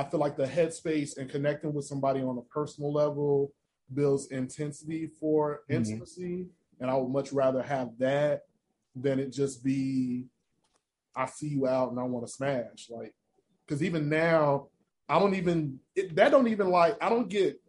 I 0.00 0.04
feel 0.04 0.20
like 0.20 0.36
the 0.36 0.46
headspace 0.46 1.16
and 1.16 1.30
connecting 1.30 1.72
with 1.72 1.84
somebody 1.86 2.20
on 2.20 2.38
a 2.38 2.42
personal 2.42 2.92
level 2.92 3.52
builds 3.92 4.26
intensity 4.28 5.06
for 5.06 5.62
Mhm. 5.68 5.76
intimacy, 5.76 6.48
and 6.80 6.90
I 6.90 6.96
would 6.96 7.10
much 7.10 7.32
rather 7.32 7.62
have 7.62 7.96
that 7.98 8.42
than 8.96 9.18
it 9.18 9.30
just 9.30 9.64
be 9.64 10.26
I 11.16 11.26
see 11.26 11.48
you 11.48 11.66
out 11.66 11.90
and 11.90 12.00
I 12.00 12.02
want 12.04 12.26
to 12.26 12.32
smash. 12.32 12.88
Like, 12.90 13.14
because 13.66 13.82
even 13.82 14.08
now, 14.08 14.68
I 15.08 15.18
don't 15.18 15.34
even 15.34 15.78
it, 15.94 16.14
that 16.16 16.30
don't 16.30 16.48
even 16.48 16.68
like 16.70 16.96
I 17.02 17.08
don't 17.08 17.28
get 17.28 17.60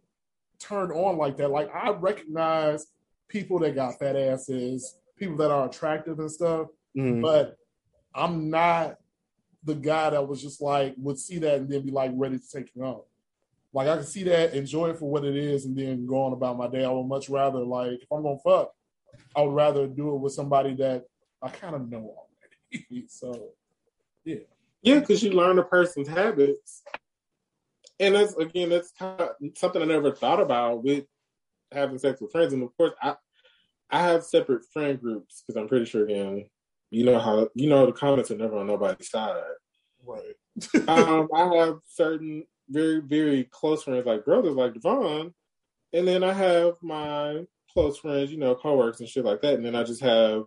turned 0.58 0.92
on 0.92 1.16
like 1.18 1.36
that. 1.36 1.50
Like 1.50 1.70
I 1.74 1.90
recognize 1.90 2.86
people 3.28 3.58
that 3.60 3.74
got 3.74 3.98
fat 3.98 4.16
asses, 4.16 4.98
people 5.16 5.36
that 5.36 5.50
are 5.50 5.66
attractive 5.66 6.18
and 6.18 6.30
stuff, 6.30 6.68
Mhm. 6.96 7.20
but 7.20 7.56
I'm 8.14 8.48
not 8.50 8.96
the 9.64 9.74
guy 9.74 10.10
that 10.10 10.26
was 10.26 10.40
just 10.40 10.62
like 10.62 10.94
would 10.96 11.18
see 11.18 11.38
that 11.38 11.56
and 11.58 11.68
then 11.68 11.82
be 11.84 11.90
like 11.90 12.12
ready 12.14 12.38
to 12.38 12.48
take 12.50 12.70
it 12.74 12.80
on. 12.80 13.02
Like 13.72 13.88
I 13.88 13.96
can 13.96 14.06
see 14.06 14.22
that, 14.24 14.54
enjoy 14.54 14.90
it 14.90 14.98
for 14.98 15.10
what 15.10 15.24
it 15.24 15.36
is, 15.36 15.66
and 15.66 15.76
then 15.76 16.06
go 16.06 16.22
on 16.22 16.32
about 16.32 16.56
my 16.56 16.68
day. 16.68 16.84
I 16.84 16.90
would 16.90 17.04
much 17.06 17.28
rather 17.28 17.58
like 17.58 18.00
if 18.02 18.10
I'm 18.10 18.22
gonna 18.22 18.38
fuck, 18.38 18.72
I 19.34 19.42
would 19.42 19.54
rather 19.54 19.86
do 19.86 20.14
it 20.14 20.20
with 20.20 20.32
somebody 20.32 20.74
that 20.76 21.04
I 21.42 21.50
kind 21.50 21.74
of 21.74 21.90
know. 21.90 22.25
so 23.08 23.50
yeah. 24.24 24.36
Yeah, 24.82 25.00
because 25.00 25.22
you 25.22 25.32
learn 25.32 25.58
a 25.58 25.64
person's 25.64 26.06
habits, 26.06 26.82
and 27.98 28.14
that's 28.14 28.36
again 28.36 28.68
that's 28.68 28.92
kind 28.92 29.20
of 29.20 29.30
something 29.56 29.82
I 29.82 29.84
never 29.84 30.12
thought 30.12 30.40
about 30.40 30.84
with 30.84 31.06
having 31.72 31.98
sex 31.98 32.20
with 32.20 32.30
friends. 32.30 32.52
And 32.52 32.62
of 32.62 32.76
course, 32.76 32.92
I 33.02 33.16
I 33.90 34.02
have 34.02 34.24
separate 34.24 34.64
friend 34.72 35.00
groups 35.00 35.42
because 35.42 35.60
I'm 35.60 35.68
pretty 35.68 35.86
sure 35.86 36.04
again, 36.04 36.44
you 36.90 37.04
know 37.04 37.18
how 37.18 37.48
you 37.54 37.68
know 37.68 37.86
the 37.86 37.92
comments 37.92 38.30
are 38.30 38.36
never 38.36 38.58
on 38.58 38.66
nobody's 38.66 39.10
side. 39.10 39.42
Right. 40.04 40.36
um, 40.88 41.28
I 41.34 41.56
have 41.56 41.78
certain 41.88 42.44
very 42.68 43.00
very 43.00 43.44
close 43.44 43.82
friends 43.82 44.06
like 44.06 44.24
brothers 44.24 44.54
like 44.54 44.74
Devon, 44.74 45.34
and 45.92 46.06
then 46.06 46.22
I 46.22 46.32
have 46.32 46.74
my 46.82 47.44
close 47.72 47.98
friends, 47.98 48.30
you 48.30 48.38
know, 48.38 48.54
coworkers 48.54 49.00
and 49.00 49.08
shit 49.08 49.24
like 49.24 49.42
that, 49.42 49.54
and 49.54 49.64
then 49.64 49.74
I 49.74 49.82
just 49.82 50.02
have 50.02 50.44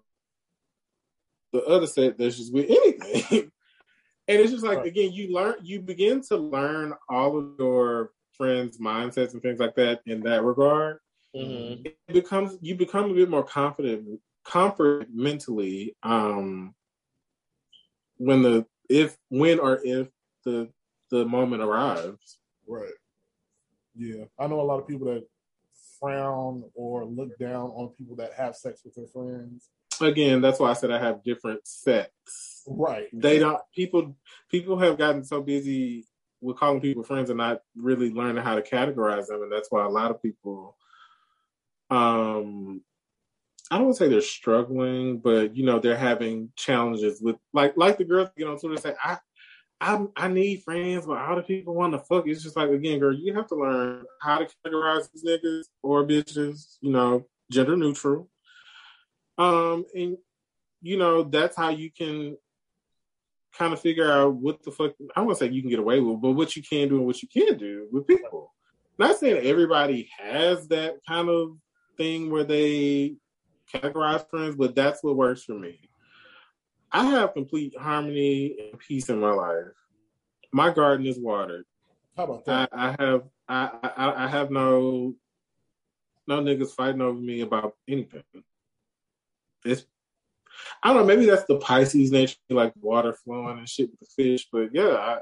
the 1.52 1.64
other 1.66 1.88
set 1.88 2.18
that's 2.18 2.38
just 2.38 2.54
with 2.54 2.70
anything. 2.70 3.52
and 4.28 4.39
it's 4.39 4.52
just 4.52 4.64
like 4.66 4.80
Right. 4.80 4.88
again, 4.88 5.12
you 5.12 5.34
learn, 5.34 5.56
you 5.64 5.82
begin 5.82 6.22
to 6.24 6.38
learn 6.38 6.93
all 7.10 7.38
of 7.38 7.56
your 7.58 8.12
friends' 8.34 8.78
mindsets 8.80 9.34
and 9.34 9.41
things 9.41 9.60
like 9.60 9.76
that 9.76 10.02
in 10.06 10.22
that 10.22 10.43
regard. 10.43 11.00
Mhm. 11.36 11.86
It 11.86 11.97
becomes 12.08 12.58
you 12.62 12.76
become 12.76 13.12
a 13.12 13.14
bit 13.14 13.30
more 13.30 13.43
confident, 13.43 14.22
comfort 14.43 15.08
mentally. 15.12 15.95
Um, 16.04 16.74
when 18.18 18.41
the 18.41 18.66
if 18.89 19.18
when 19.30 19.60
or 19.60 19.80
if 19.84 20.10
the 20.43 20.70
the 21.12 21.26
moment 21.26 21.64
arrives. 21.64 22.39
Right. 22.68 22.93
Yeah. 23.95 24.26
I 24.38 24.47
know 24.47 24.62
a 24.62 24.64
lot 24.64 24.80
of 24.80 24.88
people 24.88 25.08
that 25.08 25.28
frown 26.00 26.64
or 26.76 27.06
look 27.06 27.38
down 27.38 27.72
on 27.72 27.89
people 27.89 28.16
that 28.16 28.34
have 28.34 28.56
sex 28.56 28.82
with 28.86 28.95
their 28.95 29.08
friends. 29.08 29.70
Again, 30.02 30.41
that's 30.41 30.60
why 30.60 30.70
I 30.70 30.74
said 30.74 30.91
I 30.91 31.00
have 31.00 31.24
different 31.24 31.68
sets. 31.68 32.64
Right. 32.68 33.08
They 33.14 33.39
don't 33.39 33.62
people 33.74 34.16
people 34.50 34.78
have 34.80 34.97
gotten 34.97 35.24
so 35.24 35.41
busy 35.41 36.06
with 36.41 36.58
calling 36.58 36.82
people 36.82 37.04
friends 37.04 37.30
and 37.30 37.38
not 37.38 37.62
really 37.76 38.12
learning 38.12 38.43
how 38.43 38.56
to 38.56 38.62
categorize 38.62 39.28
them, 39.28 39.41
and 39.43 39.52
that's 39.52 39.72
why 39.72 39.86
a 39.86 39.89
lot 39.89 40.12
of 40.12 40.22
people 40.22 40.78
um 41.89 42.82
I 43.72 43.78
don't 43.78 43.86
want 43.86 43.97
to 43.97 44.04
say 44.04 44.10
they're 44.10 44.22
struggling, 44.22 45.20
but 45.20 45.56
you 45.56 45.64
know, 45.64 45.80
they're 45.80 45.95
having 45.95 46.52
challenges 46.56 47.22
with 47.22 47.36
like 47.54 47.74
like 47.78 47.97
the 47.97 48.06
girls 48.06 48.30
get 48.38 48.47
on 48.47 48.58
Twitter 48.58 48.74
and 48.74 48.82
say, 48.82 48.95
I 49.04 49.18
I 49.82 50.06
I 50.16 50.28
need 50.28 50.64
friends, 50.64 51.06
but 51.06 51.18
all 51.18 51.36
the 51.36 51.43
people 51.43 51.76
want 51.76 51.93
to 51.93 52.00
fuck. 52.00 52.28
It's 52.28 52.43
just 52.43 52.58
like 52.58 52.70
again, 52.70 53.00
girl, 53.00 53.14
you 53.14 53.34
have 53.36 53.47
to 53.47 53.56
learn 53.56 54.06
how 54.22 54.39
to 54.39 54.47
categorize 54.66 55.10
these 55.12 55.24
niggas 55.24 55.66
or 55.84 56.06
bitches, 56.06 56.78
you 56.82 56.91
know, 56.91 57.26
gender 57.52 57.78
neutral. 57.78 58.30
Um, 59.39 59.85
and 59.95 60.17
you 60.81 60.97
know, 60.97 61.23
that's 61.23 61.55
how 61.55 61.69
you 61.69 61.89
can 61.91 62.37
kind 63.57 63.73
of 63.73 63.81
figure 63.81 64.11
out 64.11 64.35
what 64.35 64.63
the 64.63 64.71
fuck 64.71 64.93
I 65.15 65.21
won't 65.21 65.37
say 65.37 65.47
you 65.47 65.61
can 65.61 65.71
get 65.71 65.79
away 65.79 65.99
with, 65.99 66.21
but 66.21 66.31
what 66.31 66.55
you 66.55 66.61
can 66.61 66.89
do 66.89 66.97
and 66.97 67.05
what 67.05 67.21
you 67.21 67.27
can't 67.27 67.57
do 67.57 67.87
with 67.91 68.05
people. 68.05 68.53
Not 68.97 69.17
saying 69.17 69.45
everybody 69.45 70.09
has 70.19 70.67
that 70.67 70.97
kind 71.07 71.29
of 71.29 71.57
thing 71.97 72.29
where 72.29 72.43
they 72.43 73.15
categorize 73.73 74.29
friends, 74.29 74.55
but 74.55 74.75
that's 74.75 75.01
what 75.03 75.15
works 75.15 75.43
for 75.43 75.53
me. 75.53 75.89
I 76.91 77.05
have 77.05 77.33
complete 77.33 77.77
harmony 77.77 78.55
and 78.59 78.79
peace 78.79 79.09
in 79.09 79.19
my 79.19 79.31
life. 79.31 79.73
My 80.51 80.71
garden 80.71 81.05
is 81.05 81.19
watered. 81.19 81.65
How 82.17 82.23
about 82.23 82.43
I, 82.47 82.51
that? 82.51 82.69
I 82.73 82.95
have 82.99 83.23
I, 83.47 83.91
I 83.95 84.25
I 84.25 84.27
have 84.27 84.51
no 84.51 85.15
no 86.27 86.41
niggas 86.41 86.71
fighting 86.71 87.01
over 87.01 87.19
me 87.19 87.41
about 87.41 87.75
anything. 87.87 88.23
It's 89.66 89.86
I 90.82 90.89
don't 90.89 90.97
know, 90.97 91.05
maybe 91.05 91.26
that's 91.26 91.45
the 91.45 91.57
Pisces 91.57 92.12
nature, 92.12 92.36
like 92.49 92.74
water 92.82 93.14
flowing 93.14 93.60
and 93.60 93.70
shit 93.70 93.89
with 93.89 93.99
the 93.99 94.05
fish, 94.05 94.47
but 94.51 94.70
yeah, 94.74 94.95
I, 94.95 95.20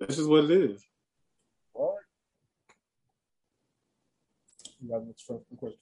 that's 0.00 0.16
just 0.16 0.28
what 0.28 0.44
it 0.44 0.50
is. 0.50 0.84
All 1.74 1.96
right. 1.96 2.74
You 4.80 4.90
got 4.90 5.06
next 5.06 5.26
question, 5.26 5.56
Frank? 5.58 5.74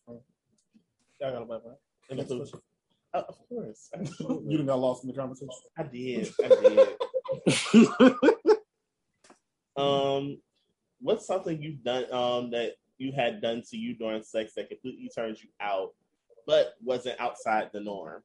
Y'all 1.20 1.32
got 1.32 1.42
a 1.42 1.44
bye 1.44 1.58
bye. 1.58 2.24
Question. 2.24 2.60
Uh, 3.12 3.22
of 3.28 3.38
course. 3.48 3.90
You 4.20 4.56
done 4.56 4.66
got 4.66 4.78
lost 4.78 5.04
in 5.04 5.10
the 5.10 5.16
conversation. 5.16 5.50
I 5.76 5.82
did. 5.84 6.32
I 6.42 6.48
did. 7.68 8.56
um, 9.76 10.38
what's 11.00 11.26
something 11.26 11.60
you've 11.60 11.82
done 11.82 12.12
um 12.12 12.50
that 12.50 12.74
you 12.98 13.12
had 13.12 13.40
done 13.40 13.62
to 13.70 13.76
you 13.76 13.94
during 13.94 14.22
sex 14.22 14.52
that 14.56 14.68
completely 14.68 15.10
turns 15.14 15.42
you 15.42 15.48
out, 15.60 15.90
but 16.46 16.74
wasn't 16.82 17.20
outside 17.20 17.70
the 17.72 17.80
norm? 17.80 18.22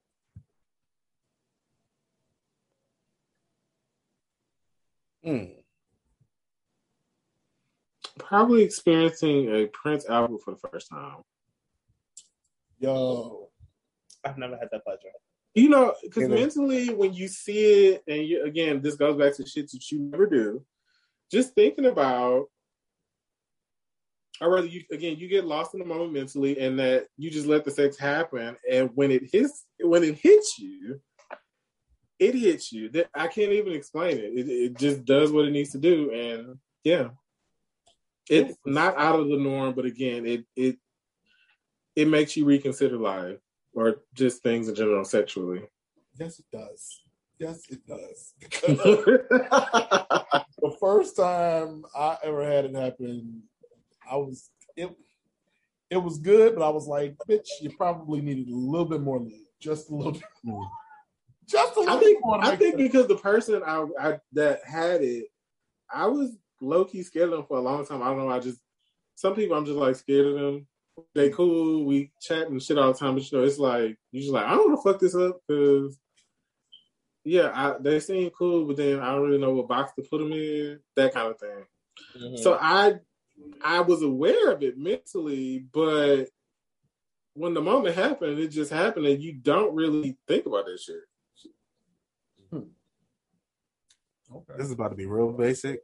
Mm. 5.25 5.55
Probably 8.19 8.63
experiencing 8.63 9.53
a 9.53 9.65
Prince 9.67 10.07
album 10.09 10.37
for 10.43 10.51
the 10.51 10.69
first 10.69 10.89
time. 10.89 11.17
Yo. 12.79 13.49
I've 14.23 14.37
never 14.37 14.57
had 14.57 14.69
that 14.71 14.83
pleasure. 14.83 15.11
You 15.53 15.69
know, 15.69 15.93
because 16.03 16.23
Either. 16.23 16.35
mentally, 16.35 16.93
when 16.93 17.13
you 17.13 17.27
see 17.27 17.93
it, 17.93 18.03
and 18.07 18.27
you, 18.27 18.43
again, 18.43 18.81
this 18.81 18.95
goes 18.95 19.17
back 19.17 19.35
to 19.35 19.45
shit 19.45 19.71
that 19.71 19.91
you 19.91 19.99
never 19.99 20.25
do. 20.25 20.63
Just 21.31 21.53
thinking 21.53 21.85
about, 21.85 22.47
or 24.41 24.51
rather, 24.51 24.67
you 24.67 24.83
again, 24.91 25.17
you 25.17 25.27
get 25.27 25.45
lost 25.45 25.73
in 25.73 25.79
the 25.79 25.85
moment 25.85 26.13
mentally, 26.13 26.59
and 26.59 26.77
that 26.79 27.07
you 27.17 27.29
just 27.29 27.47
let 27.47 27.63
the 27.63 27.71
sex 27.71 27.97
happen, 27.97 28.55
and 28.69 28.89
when 28.95 29.11
it 29.11 29.23
hits, 29.31 29.65
when 29.79 30.03
it 30.03 30.17
hits 30.17 30.59
you, 30.59 30.99
it 32.19 32.35
hits 32.35 32.71
you. 32.71 32.89
That 32.89 33.09
I 33.13 33.27
can't 33.27 33.51
even 33.51 33.73
explain 33.73 34.17
it. 34.17 34.33
It, 34.33 34.49
it 34.49 34.77
just 34.77 35.05
does 35.05 35.31
what 35.31 35.45
it 35.45 35.51
needs 35.51 35.71
to 35.71 35.79
do, 35.79 36.11
and 36.11 36.57
yeah, 36.83 37.09
it's 38.29 38.57
not 38.65 38.97
out 38.97 39.19
of 39.19 39.29
the 39.29 39.37
norm, 39.37 39.73
but 39.73 39.85
again, 39.85 40.25
it 40.25 40.45
it 40.55 40.77
it 41.95 42.07
makes 42.07 42.35
you 42.35 42.45
reconsider 42.45 42.97
life 42.97 43.37
or 43.73 44.01
just 44.13 44.43
things 44.43 44.67
in 44.67 44.75
general 44.75 45.05
sexually. 45.05 45.63
Yes, 46.19 46.39
it 46.39 46.45
does. 46.51 47.01
Yes, 47.39 47.61
it 47.69 47.85
does. 47.85 48.33
the 50.65 50.77
first 50.79 51.17
time 51.17 51.85
I 51.95 52.17
ever 52.23 52.45
had 52.45 52.65
it 52.65 52.75
happen, 52.75 53.43
I 54.09 54.15
was 54.15 54.49
it. 54.75 54.95
It 55.89 55.97
was 55.97 56.17
good, 56.17 56.55
but 56.55 56.65
I 56.65 56.69
was 56.69 56.87
like, 56.87 57.15
"Bitch, 57.29 57.47
you 57.61 57.69
probably 57.75 58.21
needed 58.21 58.49
a 58.49 58.55
little 58.55 58.87
bit 58.87 59.01
more 59.01 59.19
lead, 59.19 59.45
just 59.59 59.89
a 59.89 59.95
little 59.95 60.13
bit, 60.13 60.23
more. 60.43 60.67
just 61.47 61.75
a 61.75 61.79
little 61.79 61.97
I 61.97 61.99
think 61.99 62.19
more." 62.23 62.43
I 62.43 62.55
think 62.55 62.75
sense. 62.75 62.81
because 62.81 63.07
the 63.07 63.17
person 63.17 63.61
I, 63.65 63.85
I 63.99 64.19
that 64.33 64.63
had 64.65 65.01
it, 65.03 65.25
I 65.93 66.07
was 66.07 66.35
low 66.61 66.85
key 66.85 67.03
scared 67.03 67.29
of 67.29 67.31
them 67.31 67.45
for 67.47 67.57
a 67.57 67.61
long 67.61 67.85
time. 67.85 68.01
I 68.01 68.07
don't 68.07 68.17
know. 68.17 68.29
I 68.29 68.39
just 68.39 68.59
some 69.15 69.35
people 69.35 69.55
I'm 69.55 69.65
just 69.65 69.77
like 69.77 69.95
scared 69.95 70.25
of 70.27 70.35
them. 70.35 70.67
they 71.13 71.29
cool, 71.29 71.85
we 71.85 72.11
chat 72.21 72.47
and 72.47 72.61
shit 72.61 72.77
all 72.77 72.91
the 72.91 72.97
time, 72.97 73.15
but 73.15 73.31
you 73.31 73.37
know, 73.37 73.43
it's 73.43 73.59
like 73.59 73.97
you 74.11 74.21
just 74.21 74.33
like 74.33 74.45
I 74.45 74.55
don't 74.55 74.71
want 74.71 74.81
to 74.83 74.91
fuck 74.91 74.99
this 74.99 75.15
up 75.15 75.39
because 75.47 75.99
yeah, 77.23 77.51
I, 77.53 77.75
they 77.79 77.99
seem 77.99 78.29
cool, 78.29 78.65
but 78.65 78.77
then 78.77 78.99
I 78.99 79.11
don't 79.11 79.23
really 79.23 79.39
know 79.39 79.53
what 79.53 79.67
box 79.67 79.91
to 79.95 80.03
put 80.03 80.19
them 80.19 80.31
in, 80.31 80.79
that 80.95 81.13
kind 81.13 81.27
of 81.29 81.39
thing. 81.39 81.65
Mhm. 82.17 82.39
So 82.39 82.57
I 82.61 82.95
I 83.63 83.81
was 83.81 84.01
aware 84.01 84.51
of 84.51 84.63
it 84.63 84.77
mentally, 84.77 85.59
but 85.71 86.25
when 87.33 87.53
the 87.53 87.61
moment 87.61 87.95
happened, 87.95 88.39
it 88.39 88.47
just 88.49 88.71
happened, 88.71 89.05
and 89.07 89.21
you 89.21 89.33
don't 89.33 89.75
really 89.75 90.17
think 90.27 90.45
about 90.45 90.65
that 90.65 90.79
shit. 90.79 91.01
Okay. 94.33 94.53
This 94.57 94.67
is 94.67 94.71
about 94.73 94.89
to 94.89 94.95
be 94.95 95.05
real 95.05 95.31
basic. 95.31 95.81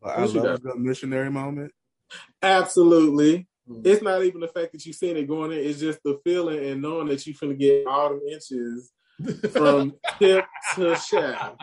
But 0.00 0.16
I 0.16 0.20
What 0.22 0.34
you 0.34 0.40
love 0.40 0.54
a 0.54 0.58
got? 0.58 0.62
good 0.74 0.80
missionary 0.80 1.30
moment. 1.30 1.72
Absolutely. 2.42 3.46
Mhm. 3.68 3.86
It's 3.86 4.02
not 4.02 4.24
even 4.24 4.40
the 4.40 4.48
fact 4.48 4.72
that 4.72 4.84
you've 4.86 4.96
seen 4.96 5.16
it 5.16 5.26
going 5.26 5.52
in, 5.52 5.58
it's 5.58 5.80
just 5.80 6.02
the 6.02 6.18
feeling 6.24 6.64
and 6.64 6.80
knowing 6.80 7.08
that 7.08 7.26
you're 7.26 7.36
going 7.40 7.52
to 7.52 7.56
get 7.58 7.86
all 7.86 8.14
the 8.18 8.32
inches 8.32 8.92
from 9.50 9.94
tip 10.18 10.44
to 10.74 10.94
shaft. 10.96 11.56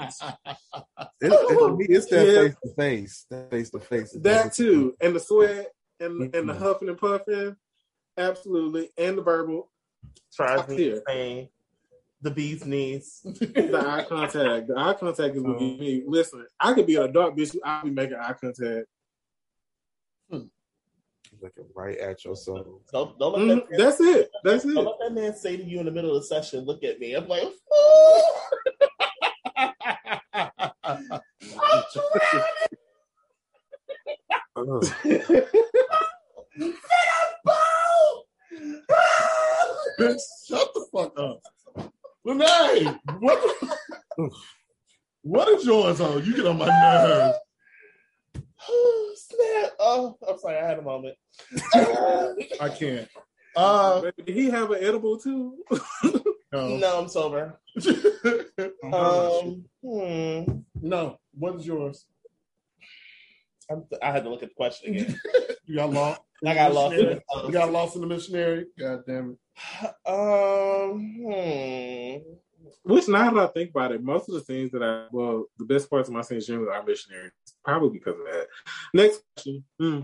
It, 1.22 1.32
it, 1.32 1.58
for 1.60 1.76
me, 1.76 1.86
it's 1.90 2.08
that 2.08 2.26
face 2.26 2.56
to 2.64 2.74
face. 2.76 3.26
That 3.30 3.50
face 3.52 3.70
to 3.72 3.80
face. 3.80 4.12
That 4.22 4.54
too. 4.54 4.96
And 5.02 5.16
the 5.16 5.20
sweat 5.20 5.72
and 6.00 6.34
and 6.36 6.50
the 6.50 6.54
Mhm. 6.54 6.58
huffing 6.58 6.90
and 6.90 6.98
puffing. 6.98 7.56
Absolutely. 8.18 8.90
And 8.98 9.18
the 9.18 9.22
verbal. 9.22 9.72
Tries 10.36 10.68
me 10.68 10.76
Here. 10.78 10.96
insane. 11.08 11.50
The 12.22 12.32
bee's 12.32 12.66
knees. 12.66 13.20
The 13.24 13.84
eye 13.86 14.06
contact. 14.08 14.68
The 14.68 14.76
eye 14.78 14.94
contact 14.94 15.36
is 15.36 15.42
what 15.44 15.60
get 15.60 15.80
me. 15.80 16.04
Listen, 16.08 16.46
I 16.60 16.74
could 16.74 16.88
be 16.88 16.96
in 16.96 17.04
a 17.04 17.12
dark 17.12 17.36
bitch, 17.36 17.56
I'll 17.64 17.84
be 17.84 17.90
making 17.92 18.16
eye 18.18 18.34
contact. 18.34 18.88
Looking 21.44 21.66
right 21.76 21.98
at 21.98 22.24
your 22.24 22.38
soul. 22.38 22.82
Don't, 22.94 23.20
don't, 23.20 23.34
let 23.34 23.42
Mhm. 23.42 23.48
that 23.50 23.70
man, 23.70 23.80
That's 23.80 24.00
it. 24.00 24.32
That's 24.46 24.64
it. 24.64 24.74
don't 24.76 24.86
it. 24.88 24.90
let 24.92 25.00
that 25.00 25.14
man 25.14 25.36
say 25.36 25.58
to 25.58 25.64
you 25.64 25.80
in 25.82 25.86
the 25.86 25.92
middle 25.92 26.16
of 26.16 26.22
the 26.22 26.28
session, 26.28 26.62
look 26.64 26.86
at 26.86 27.00
me. 27.02 27.16
I'm 27.16 27.28
like, 27.28 27.52
Ugh. 34.56 34.84
Bitch, 40.00 40.20
shut 40.48 40.68
the 40.74 40.86
fuck 40.92 41.18
up. 41.20 41.40
Renee, 42.26 42.86
what, 43.20 43.42
the- 44.18 44.30
what 45.24 45.48
is 45.50 45.66
yours 45.66 46.00
on? 46.02 46.24
You 46.26 46.36
get 46.36 46.46
on 46.48 46.58
my 46.58 46.66
nerves. 46.68 47.38
Snap. 49.16 49.72
Oh, 49.80 50.18
I'm 50.28 50.38
sorry, 50.40 50.58
I 50.58 50.68
had 50.68 50.80
a 50.80 50.84
moment. 50.84 51.16
I 52.60 52.70
can't. 52.70 53.08
Uh, 53.56 54.10
Did 54.26 54.36
he 54.36 54.50
have 54.50 54.72
an 54.72 54.84
edible 54.84 55.16
too? 55.16 55.64
no. 56.52 56.78
no, 56.78 57.00
I'm 57.02 57.08
sober. 57.08 57.60
Um, 58.92 59.66
hmm. 59.84 60.62
no. 60.82 61.20
What 61.38 61.58
is 61.58 61.68
yours? 61.68 62.08
I'm, 63.70 63.86
I 64.02 64.12
had 64.12 64.24
to 64.24 64.32
look 64.32 64.42
at 64.42 64.50
the 64.50 64.56
question 64.56 64.96
again. 64.96 65.20
You 65.66 65.76
got 65.76 65.92
lost. 65.92 66.22
I 66.46 66.56
got 66.56 66.74
lost. 66.74 66.96
in 66.96 67.00
Missionary? 67.00 67.22
the 67.30 67.46
You 67.46 67.54
got 67.54 67.72
lost 67.72 67.96
in 67.96 68.02
the 68.02 68.08
missionary. 68.08 68.66
God 68.78 69.04
damn 69.08 69.38
it. 69.38 70.10
Um, 70.10 71.16
hmm. 71.24 72.34
Which 72.84 73.08
now 73.08 73.32
that 73.32 73.44
I 73.44 73.48
think 73.48 73.70
about 73.70 73.94
it, 73.94 74.04
most 74.04 74.28
of 74.28 74.36
the 74.36 74.42
things 74.42 74.72
that 74.72 74.84
I 74.84 75.06
well, 75.12 75.46
the 75.58 75.66
best 75.66 75.90
parts 75.90 76.10
of 76.10 76.14
my 76.14 76.22
scenes 76.22 76.48
generally 76.48 76.72
are 76.72 76.84
missionary. 76.84 77.30
Probably 77.64 77.98
because 78.00 78.20
of 78.20 78.26
that. 78.26 78.48
Next 78.94 79.22
question. 79.36 79.64
Hmm. 79.80 80.00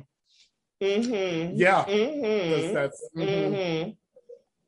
Mm-hmm. 0.82 1.55
Yeah. 1.55 1.84
Mm-hmm. 1.86 2.74
That's, 2.74 2.74
that's 2.74 3.10
mhm. 3.18 3.95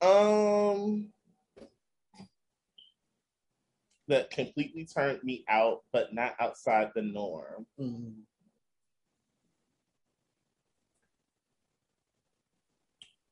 Mm-hmm. 0.02 0.08
Um, 0.08 1.08
that 4.08 4.30
completely 4.32 4.86
turned 4.86 5.24
me 5.24 5.46
out, 5.48 5.82
but 5.94 6.14
not 6.14 6.36
outside 6.40 6.92
the 6.96 7.02
norm. 7.02 7.66
Mhm. 7.80 8.14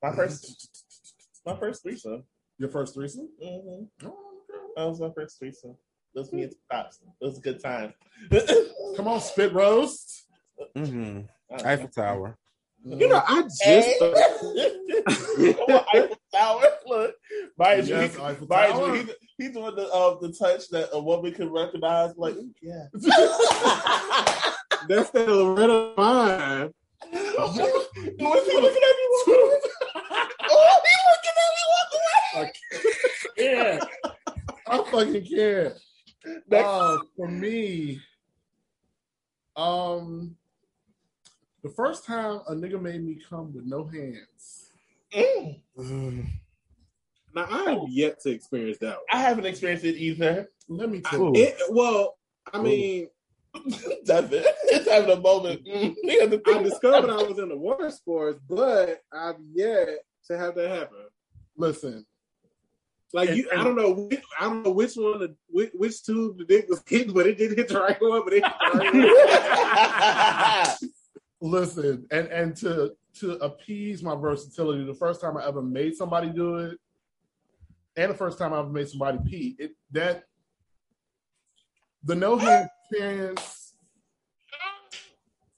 My 0.01 0.15
first, 0.15 0.69
my 1.45 1.57
first 1.57 1.83
threesome. 1.83 2.23
Your 2.57 2.69
first 2.69 2.93
threesome? 2.93 3.29
Mm-hmm. 3.43 4.07
Oh, 4.07 4.41
okay. 4.49 4.63
That 4.77 4.85
was 4.85 5.01
my 5.01 5.09
first 5.13 5.37
threesome. 5.39 5.75
It 6.15 6.19
was 6.19 6.31
me 6.31 6.43
and 6.43 6.53
Pops. 6.71 6.99
It 7.21 7.25
was 7.25 7.37
a 7.37 7.41
good 7.41 7.59
time. 7.61 7.93
Come 8.99 9.07
on, 9.07 9.21
spit 9.21 9.53
roast. 9.53 10.25
hmm 10.75 11.21
Eiffel 11.63 11.87
Tower. 11.87 12.37
You 12.83 13.07
know, 13.07 13.23
I 13.25 13.43
just 13.43 13.63
Hey. 13.63 13.97
On, 14.01 15.83
Eiffel 15.93 16.17
Tower. 16.35 16.63
Look, 16.85 17.15
mind 17.57 17.87
you, 17.87 17.95
Yes, 17.95 18.13
he- 18.17 18.21
Eiffel 18.21 18.47
mind 18.49 18.73
Tower. 18.73 18.95
you, 18.97 19.03
he, 19.03 19.11
he's 19.37 19.51
doing 19.53 19.73
the 19.77 19.87
uh, 19.87 20.19
the 20.19 20.33
touch 20.33 20.67
that 20.71 20.89
a 20.91 20.99
woman 20.99 21.33
can 21.33 21.49
recognize. 21.49 22.11
Like, 22.17 22.35
yeah. 22.61 22.87
that's 24.89 25.11
that 25.11 25.29
Loretta 25.29 25.93
mine. 25.95 26.73
Was 27.13 27.55
he 27.55 27.61
looking 27.61 28.17
at 28.19 28.95
me? 28.99 29.05
walk 29.11 29.27
away? 29.27 29.59
oh, 30.49 30.81
he 30.83 30.95
looking 31.07 31.37
at 31.37 31.51
me. 31.55 31.63
Walk 31.71 31.91
away. 32.35 32.51
Yeah. 33.37 33.79
I 34.67 34.77
fucking 34.91 35.25
can't. 35.25 35.73
Next. 36.49 36.65
Uh, 36.67 36.97
for 37.15 37.27
me, 37.29 38.01
um, 39.59 40.35
the 41.63 41.69
first 41.69 42.05
time 42.05 42.41
a 42.47 42.53
nigga 42.53 42.81
made 42.81 43.03
me 43.03 43.19
come 43.29 43.53
with 43.53 43.65
no 43.65 43.85
hands. 43.85 44.69
Mm, 45.15 45.59
Ugh. 45.77 46.25
Now 47.35 47.45
I 47.49 47.71
have 47.71 47.89
yet 47.89 48.19
to 48.21 48.29
experience 48.31 48.77
that. 48.79 48.95
One. 48.95 49.05
I 49.11 49.17
haven't 49.17 49.45
experienced 49.45 49.85
it 49.85 49.97
either. 49.97 50.49
Let 50.67 50.89
me 50.89 51.01
I- 51.05 51.09
tell 51.09 51.19
you. 51.19 51.33
It, 51.35 51.55
well, 51.69 52.17
I 52.53 52.61
mean, 52.61 53.07
That's 54.05 54.31
it. 54.31 54.45
It's 54.65 54.87
having 54.89 55.09
a 55.17 55.19
moment. 55.19 55.65
Mm, 55.69 55.95
he 56.03 56.19
had 56.19 56.31
to 56.31 56.41
I 56.45 56.53
think 56.53 56.63
discovered 56.65 57.09
I 57.09 57.23
was 57.23 57.39
in 57.39 57.49
the 57.49 57.57
water 57.57 57.89
sports, 57.89 58.39
but 58.47 59.01
I've 59.11 59.35
yet 59.53 59.89
to 60.27 60.37
have 60.37 60.55
that 60.55 60.69
happen. 60.69 61.05
Listen, 61.57 62.05
Like 63.11 63.31
you, 63.31 63.49
I 63.51 63.63
don't 63.63 63.75
know, 63.75 63.91
which, 63.91 64.21
I 64.39 64.43
don't 64.43 64.63
know 64.63 64.71
which 64.71 64.93
one, 64.93 65.19
the, 65.19 65.35
which, 65.47 65.71
which 65.73 66.03
tube 66.03 66.37
the 66.37 66.45
dick 66.45 66.67
was 66.69 66.83
hitting, 66.87 67.13
but 67.13 67.25
it 67.25 67.39
did 67.39 67.57
hit 67.57 67.67
the 67.67 67.79
right 67.79 67.97
one, 67.99 68.21
but 68.23 68.33
it 68.33 68.43
right 68.43 70.77
listen, 71.41 72.05
and 72.11 72.27
and 72.27 72.55
to 72.57 72.93
to 73.15 73.31
appease 73.37 74.03
my 74.03 74.15
versatility, 74.15 74.85
the 74.85 74.93
first 74.93 75.21
time 75.21 75.37
I 75.37 75.47
ever 75.47 75.61
made 75.61 75.95
somebody 75.95 76.29
do 76.29 76.57
it, 76.57 76.77
and 77.95 78.11
the 78.11 78.17
first 78.17 78.37
time 78.37 78.53
I 78.53 78.59
ever 78.59 78.69
made 78.69 78.89
somebody 78.89 79.19
pee, 79.25 79.55
it 79.57 79.71
that 79.91 80.25
the 82.03 82.15
no 82.15 82.37
hand 82.37 82.69
experience 82.91 83.73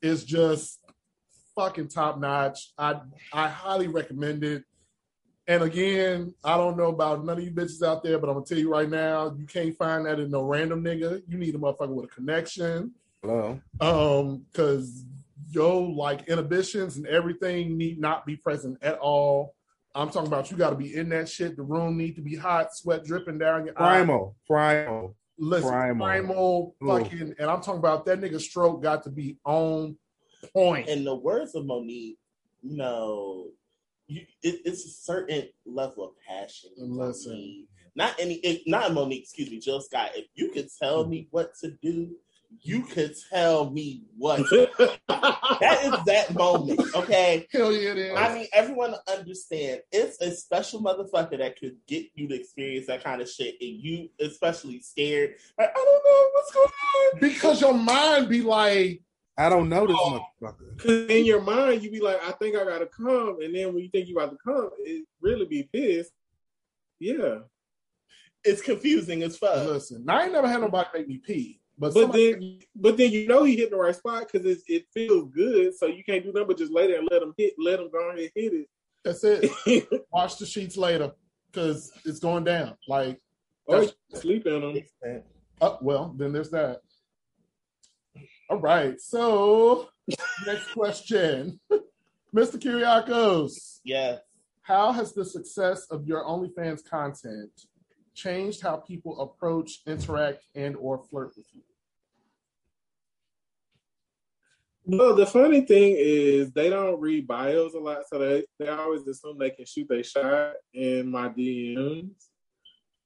is 0.01 0.23
just 0.23 0.79
fucking 1.55 1.89
top 1.89 2.19
notch. 2.19 2.71
I 2.77 3.01
I 3.33 3.47
highly 3.47 3.87
recommend 3.87 4.43
it. 4.43 4.63
And 5.47 5.63
again, 5.63 6.33
I 6.43 6.55
don't 6.55 6.77
know 6.77 6.89
about 6.89 7.25
none 7.25 7.37
of 7.37 7.43
you 7.43 7.51
bitches 7.51 7.85
out 7.85 8.03
there, 8.03 8.19
but 8.19 8.29
I'm 8.29 8.35
gonna 8.35 8.45
tell 8.45 8.57
you 8.57 8.71
right 8.71 8.89
now, 8.89 9.35
you 9.37 9.45
can't 9.45 9.75
find 9.75 10.05
that 10.05 10.19
in 10.19 10.29
no 10.29 10.43
random 10.43 10.83
nigga. 10.83 11.21
You 11.27 11.37
need 11.37 11.55
a 11.55 11.57
motherfucker 11.57 11.89
with 11.89 12.05
a 12.05 12.13
connection. 12.13 12.91
Hello. 13.21 13.59
Um, 13.79 14.45
because 14.51 15.05
yo, 15.51 15.79
like 15.79 16.27
inhibitions 16.27 16.97
and 16.97 17.05
everything 17.07 17.77
need 17.77 17.99
not 17.99 18.25
be 18.25 18.35
present 18.35 18.77
at 18.81 18.97
all. 18.99 19.55
I'm 19.93 20.09
talking 20.09 20.27
about 20.27 20.49
you 20.49 20.57
got 20.57 20.69
to 20.69 20.75
be 20.75 20.95
in 20.95 21.09
that 21.09 21.27
shit. 21.27 21.57
The 21.57 21.63
room 21.63 21.97
need 21.97 22.15
to 22.15 22.21
be 22.21 22.35
hot, 22.35 22.75
sweat 22.75 23.03
dripping 23.03 23.37
down 23.37 23.65
your 23.65 23.75
eye. 23.75 23.97
Primal. 23.97 24.35
Primal. 24.47 25.15
Listen, 25.37 25.69
Primal. 25.69 26.05
primal, 26.05 26.75
Ooh. 26.83 26.87
fucking, 26.87 27.35
and 27.39 27.49
I'm 27.49 27.61
talking 27.61 27.79
about 27.79 28.05
that 28.05 28.21
nigga 28.21 28.39
stroke 28.39 28.81
got 28.81 29.03
to 29.03 29.09
be 29.09 29.37
on 29.43 29.97
point. 30.53 30.87
In 30.87 31.03
the 31.03 31.15
words 31.15 31.55
of 31.55 31.65
Monique, 31.65 32.19
you 32.61 32.77
know, 32.77 33.47
you, 34.11 34.21
it, 34.43 34.61
it's 34.65 34.85
a 34.85 34.89
certain 34.89 35.47
level 35.65 36.03
of 36.03 36.11
passion. 36.27 36.71
Listen. 36.77 37.67
Not 37.95 38.15
any, 38.19 38.35
it, 38.35 38.61
not 38.67 38.93
Monique. 38.93 39.23
Excuse 39.23 39.49
me, 39.49 39.59
Jill 39.59 39.81
Scott. 39.81 40.11
If 40.15 40.27
you 40.33 40.49
could 40.51 40.69
tell 40.81 41.03
hmm. 41.03 41.09
me 41.09 41.27
what 41.31 41.53
to 41.61 41.71
do, 41.81 42.11
you 42.59 42.81
could 42.81 43.15
tell 43.31 43.69
me 43.69 44.03
what. 44.17 44.39
that 45.07 45.79
is 45.83 46.05
that 46.05 46.33
moment. 46.33 46.81
Okay. 46.93 47.47
Hell 47.51 47.71
yeah, 47.71 47.91
it 47.91 47.97
is. 47.97 48.17
I 48.17 48.33
mean, 48.33 48.47
everyone 48.53 48.95
understand 49.07 49.81
it's 49.91 50.19
a 50.21 50.31
special 50.31 50.81
motherfucker 50.81 51.37
that 51.37 51.57
could 51.57 51.77
get 51.87 52.07
you 52.15 52.27
to 52.27 52.35
experience 52.35 52.87
that 52.87 53.03
kind 53.03 53.21
of 53.21 53.29
shit, 53.29 53.55
and 53.61 53.81
you 53.81 54.09
especially 54.19 54.81
scared. 54.81 55.35
Like, 55.57 55.69
I 55.69 55.73
don't 55.73 56.03
know 56.05 56.29
what's 56.33 56.51
going 56.51 56.67
on. 56.67 57.19
because 57.21 57.61
your 57.61 57.73
mind 57.73 58.27
be 58.27 58.41
like, 58.41 59.01
I 59.41 59.49
don't 59.49 59.69
know 59.69 59.87
this 59.87 59.97
Oh. 59.99 60.19
motherfucker. 60.41 60.77
Cause 60.77 61.09
in 61.09 61.25
your 61.25 61.41
mind, 61.41 61.81
you 61.81 61.89
be 61.89 61.99
like, 61.99 62.21
I 62.23 62.31
think 62.33 62.55
I 62.55 62.63
gotta 62.63 62.85
come, 62.85 63.41
and 63.41 63.55
then 63.55 63.73
when 63.73 63.83
you 63.83 63.89
think 63.89 64.07
you 64.07 64.15
about 64.15 64.29
to 64.31 64.37
come, 64.43 64.69
it 64.79 65.05
really 65.19 65.45
be 65.45 65.63
pissed. 65.73 66.11
Yeah, 66.99 67.39
It's 68.43 68.61
confusing 68.61 69.23
as 69.23 69.37
fuck. 69.37 69.65
listen, 69.67 70.05
I 70.07 70.23
ain't 70.25 70.33
never 70.33 70.47
had 70.47 70.61
nobody 70.61 70.89
make 70.93 71.07
me 71.07 71.17
pee. 71.17 71.59
But, 71.79 71.95
but 71.95 72.01
somebody- 72.01 72.31
then, 72.33 72.59
but 72.75 72.97
then 72.97 73.11
you 73.11 73.27
know 73.27 73.43
he 73.43 73.55
hit 73.55 73.71
the 73.71 73.77
right 73.77 73.95
spot 73.95 74.29
because 74.31 74.45
it 74.45 74.59
it 74.67 74.85
feels 74.93 75.29
good, 75.33 75.75
so 75.75 75.87
you 75.87 76.03
can't 76.03 76.23
do 76.23 76.31
nothing 76.31 76.47
but 76.47 76.57
just 76.59 76.71
lay 76.71 76.85
there 76.87 76.99
and 76.99 77.07
let 77.11 77.23
him 77.23 77.33
hit, 77.37 77.53
let 77.57 77.79
him 77.79 77.89
go 77.91 78.09
ahead 78.09 78.19
and 78.19 78.31
hit 78.35 78.53
it. 78.53 78.69
That's 79.03 79.23
it. 79.23 79.49
Wash 80.11 80.35
the 80.35 80.45
sheets 80.45 80.77
later 80.77 81.11
because 81.51 81.91
it's 82.05 82.19
going 82.19 82.43
down. 82.43 82.77
Like, 82.87 83.19
or 83.65 83.85
sleep 84.13 84.45
in 84.45 84.61
them. 84.61 85.23
uh, 85.61 85.77
well, 85.81 86.13
then 86.17 86.31
there's 86.31 86.51
that. 86.51 86.81
All 88.51 88.59
right. 88.59 88.99
So, 88.99 89.87
next 90.45 90.73
question, 90.73 91.57
Mr. 92.35 92.59
Kyracios. 92.59 93.79
Yeah. 93.85 94.17
How 94.61 94.91
has 94.91 95.13
the 95.13 95.23
success 95.23 95.85
of 95.89 96.05
your 96.05 96.25
OnlyFans 96.25 96.83
content 96.83 97.49
changed 98.13 98.61
how 98.61 98.75
people 98.75 99.21
approach, 99.21 99.79
interact, 99.87 100.43
and 100.53 100.75
or 100.75 100.97
flirt 100.97 101.31
with 101.37 101.45
you? 101.53 101.61
No, 104.85 105.15
the 105.15 105.25
funny 105.25 105.61
thing 105.61 105.95
is 105.97 106.51
they 106.51 106.69
don't 106.69 106.99
read 106.99 107.25
bios 107.27 107.73
a 107.73 107.79
lot, 107.79 108.01
so 108.09 108.19
they, 108.19 108.43
they 108.59 108.67
always 108.67 109.07
assume 109.07 109.37
they 109.37 109.51
can 109.51 109.65
shoot 109.65 109.87
their 109.87 110.03
shot 110.03 110.55
in 110.73 111.09
my 111.09 111.29
DMs. 111.29 112.09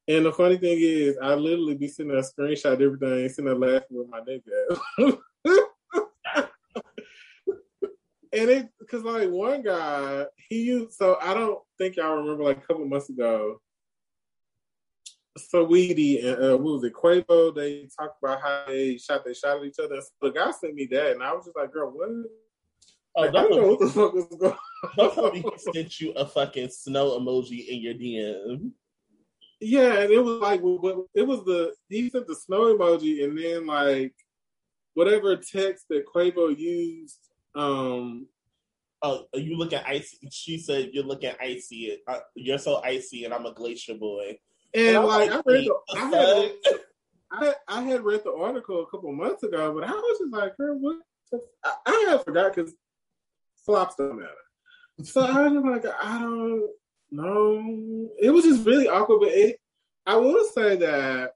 And 0.07 0.25
the 0.25 0.31
funny 0.31 0.57
thing 0.57 0.79
is, 0.79 1.19
I 1.21 1.35
literally 1.35 1.75
be 1.75 1.87
sending 1.87 2.17
a 2.17 2.21
screenshot 2.21 2.73
of 2.73 2.81
everything, 2.81 3.29
sitting 3.29 3.45
there 3.45 3.55
laughing 3.55 3.97
with 3.97 4.09
my 4.09 4.21
nigga. 4.21 5.19
and 8.35 8.49
it, 8.49 8.69
cause 8.89 9.03
like 9.03 9.29
one 9.29 9.61
guy, 9.61 10.25
he 10.49 10.63
used, 10.63 10.93
so 10.93 11.17
I 11.21 11.33
don't 11.33 11.59
think 11.77 11.95
y'all 11.95 12.17
remember 12.17 12.43
like 12.43 12.57
a 12.57 12.67
couple 12.67 12.85
months 12.85 13.09
ago, 13.09 13.61
Saweetie 15.37 16.25
and 16.25 16.43
uh, 16.43 16.57
what 16.57 16.73
was 16.75 16.83
it, 16.83 16.93
Quavo? 16.93 17.53
They 17.53 17.87
talked 17.97 18.21
about 18.23 18.41
how 18.41 18.65
they 18.67 18.97
shot 18.97 19.25
they 19.25 19.33
shot 19.33 19.57
at 19.57 19.65
each 19.65 19.79
other. 19.79 19.99
So 20.01 20.09
the 20.21 20.31
guy 20.31 20.51
sent 20.51 20.75
me 20.75 20.87
that, 20.91 21.11
and 21.11 21.23
I 21.23 21.33
was 21.33 21.45
just 21.45 21.57
like, 21.57 21.73
"Girl, 21.73 21.91
what?" 21.91 22.09
Oh, 23.17 23.21
Like, 23.21 23.29
I 23.29 23.33
don't 23.33 23.51
know 23.51 23.67
what 23.67 23.79
the 23.79 23.89
fuck 23.89 24.13
was 24.13 24.25
going. 24.25 24.55
Don't 24.97 25.13
tell 25.13 25.31
me 25.31 25.41
he 25.41 25.71
sent 25.73 25.99
you 25.99 26.11
a 26.11 26.25
fucking 26.25 26.69
snow 26.69 27.19
emoji 27.19 27.67
in 27.67 27.81
your 27.81 27.93
DM. 27.93 28.71
Yeah, 29.59 29.99
and 30.01 30.11
it 30.11 30.23
was 30.23 30.41
like 30.41 30.59
it 30.59 31.27
was 31.27 31.43
the 31.45 31.73
he 31.89 32.09
sent 32.09 32.27
the 32.27 32.35
snow 32.35 32.75
emoji, 32.75 33.23
and 33.23 33.37
then 33.37 33.65
like 33.65 34.13
whatever 34.93 35.35
text 35.35 35.85
that 35.89 36.05
Quavo 36.05 36.57
used. 36.57 37.19
Um, 37.55 38.27
Oh, 39.01 39.27
you 39.35 39.55
look 39.55 39.71
at 39.71 39.85
icy. 39.85 40.17
She 40.31 40.57
said 40.57 40.89
you're 40.93 41.03
looking 41.03 41.31
icy. 41.39 41.99
Uh, 42.07 42.19
you're 42.33 42.57
so 42.57 42.81
icy, 42.83 43.25
and 43.25 43.33
I'm 43.35 43.45
a 43.45 43.53
glacier 43.53 43.93
boy. 43.93 44.39
and 44.73 44.97
I'm 44.97 45.05
like 45.05 45.31
I 45.31 45.41
read, 45.45 45.67
the, 45.67 45.75
I 45.95 46.05
had 46.09 46.51
I, 47.31 47.53
I 47.67 47.81
had 47.83 48.01
read 48.03 48.23
the 48.23 48.33
article 48.33 48.81
a 48.81 48.87
couple 48.89 49.11
months 49.13 49.43
ago, 49.43 49.73
but 49.75 49.83
I 49.83 49.91
was 49.91 50.17
just 50.19 50.33
like, 50.33 50.57
"Girl, 50.57 50.79
what?" 50.79 50.97
the- 51.31 51.41
I, 51.63 51.73
I 51.85 52.05
had 52.09 52.23
forgot 52.23 52.55
because 52.55 52.73
flops 53.63 53.95
don't 53.95 54.17
matter. 54.17 54.31
So 55.03 55.21
I 55.21 55.49
was 55.49 55.63
like, 55.83 55.93
I 56.01 56.19
don't 56.19 56.69
know. 57.11 58.09
It 58.19 58.31
was 58.31 58.45
just 58.45 58.65
really 58.65 58.87
awkward, 58.87 59.19
but 59.19 59.29
it, 59.33 59.59
I 60.07 60.15
will 60.15 60.45
say 60.45 60.77
that 60.77 61.31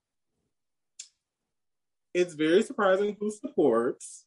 it's 2.13 2.33
very 2.33 2.63
surprising 2.63 3.15
who 3.19 3.29
supports 3.29 4.25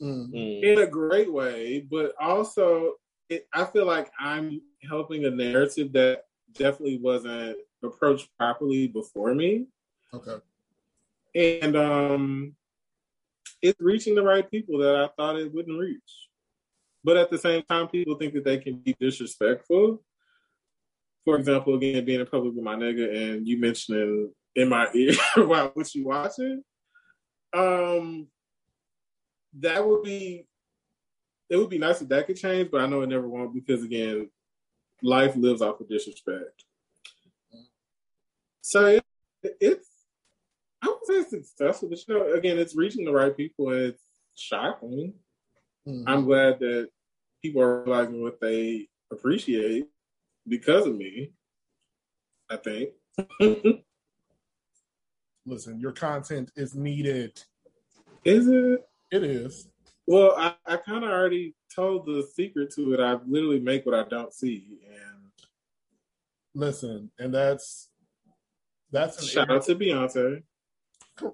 Mm. 0.00 0.32
Mm. 0.32 0.62
in 0.62 0.78
a 0.78 0.86
great 0.86 1.32
way, 1.32 1.80
but 1.90 2.14
also 2.20 2.94
it, 3.28 3.48
I 3.52 3.64
feel 3.64 3.84
like 3.84 4.10
I'm 4.18 4.60
helping 4.88 5.24
a 5.24 5.30
narrative 5.30 5.92
that 5.94 6.24
definitely 6.54 6.98
wasn't 6.98 7.56
approached 7.82 8.28
properly 8.38 8.86
before 8.86 9.34
me. 9.34 9.66
Okay. 10.14 10.36
and 11.34 11.76
um 11.76 12.54
it's 13.60 13.80
reaching 13.80 14.14
the 14.14 14.22
right 14.22 14.48
people 14.48 14.78
that 14.78 14.94
I 14.94 15.08
thought 15.16 15.36
it 15.36 15.52
wouldn't 15.52 15.78
reach. 15.78 16.28
But 17.02 17.16
at 17.16 17.30
the 17.30 17.38
same 17.38 17.62
time, 17.62 17.88
people 17.88 18.14
think 18.16 18.34
that 18.34 18.44
they 18.44 18.58
can 18.58 18.76
be 18.76 18.94
disrespectful. 19.00 20.02
For 21.24 21.36
example, 21.36 21.74
again, 21.74 22.04
being 22.04 22.20
in 22.20 22.26
public 22.26 22.54
with 22.54 22.64
my 22.64 22.76
nigga 22.76 23.34
and 23.34 23.46
you 23.46 23.58
mentioning 23.58 24.32
in 24.54 24.68
my 24.68 24.86
ear 24.94 25.12
about 25.36 25.76
what 25.76 25.92
you 25.94 26.06
watching. 26.06 26.62
Um 27.52 28.28
that 29.60 29.86
would 29.86 30.02
be 30.02 30.46
it 31.50 31.56
would 31.56 31.70
be 31.70 31.78
nice 31.78 32.02
if 32.02 32.08
that 32.08 32.26
could 32.26 32.36
change, 32.36 32.70
but 32.70 32.80
I 32.80 32.86
know 32.86 33.00
it 33.02 33.08
never 33.08 33.28
won't 33.28 33.54
because 33.54 33.82
again, 33.82 34.28
life 35.02 35.34
lives 35.36 35.62
off 35.62 35.80
of 35.80 35.88
disrespect. 35.88 36.64
So 38.60 38.86
it, 38.86 39.04
it's 39.60 39.88
I 40.82 40.88
would 40.88 40.98
say 41.04 41.14
it's 41.14 41.30
successful, 41.30 41.88
but 41.88 41.98
you 42.06 42.14
know, 42.14 42.32
again, 42.34 42.58
it's 42.58 42.76
reaching 42.76 43.04
the 43.04 43.12
right 43.12 43.36
people 43.36 43.70
and 43.70 43.80
it's 43.80 44.02
shocking. 44.34 45.14
Mm. 45.86 46.04
I'm 46.06 46.24
glad 46.24 46.60
that 46.60 46.88
people 47.42 47.62
are 47.62 47.82
realizing 47.82 48.22
what 48.22 48.40
they 48.40 48.88
appreciate 49.10 49.86
because 50.46 50.86
of 50.86 50.96
me. 50.96 51.32
I 52.50 52.56
think. 52.56 52.90
Listen, 55.46 55.80
your 55.80 55.92
content 55.92 56.50
is 56.56 56.74
needed. 56.74 57.42
Is 58.24 58.48
it? 58.48 58.87
It 59.10 59.24
is. 59.24 59.68
Well, 60.06 60.34
I, 60.36 60.54
I 60.66 60.76
kind 60.76 61.04
of 61.04 61.10
already 61.10 61.54
told 61.74 62.06
the 62.06 62.26
secret 62.34 62.72
to 62.74 62.94
it. 62.94 63.00
I 63.00 63.18
literally 63.26 63.60
make 63.60 63.84
what 63.86 63.94
I 63.94 64.04
don't 64.08 64.32
see, 64.32 64.78
and 64.88 65.18
Listen, 66.54 67.10
and 67.18 67.32
that's 67.34 67.88
that's 68.90 69.20
an 69.20 69.28
shout 69.28 69.50
out 69.50 69.64
to 69.66 69.74
Beyonce. 69.74 70.42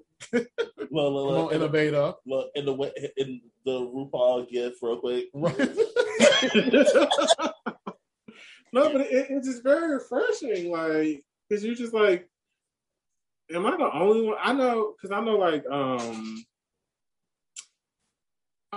Well, 0.91 1.07
Come 1.07 1.13
well, 1.13 1.17
on, 1.17 1.33
well, 1.35 1.49
in, 1.49 1.55
innovator. 1.61 2.13
well, 2.25 2.49
in 2.55 2.65
the 2.65 2.73
way- 2.73 2.91
in 3.17 3.41
the 3.65 3.79
RuPaul 3.79 4.49
gift, 4.49 4.77
real 4.81 4.97
quick. 4.99 5.25
Right. 5.33 5.57
no, 8.73 8.91
but 8.91 9.01
it, 9.01 9.27
it's 9.29 9.47
just 9.47 9.63
very 9.63 9.93
refreshing, 9.95 10.71
like 10.71 11.23
because 11.49 11.63
you're 11.63 11.75
just 11.75 11.93
like, 11.93 12.27
am 13.53 13.65
I 13.65 13.77
the 13.77 13.91
only 13.93 14.27
one? 14.27 14.37
I 14.41 14.53
know 14.53 14.93
because 14.95 15.15
I 15.15 15.21
know 15.23 15.37
like 15.37 15.63
um 15.69 16.43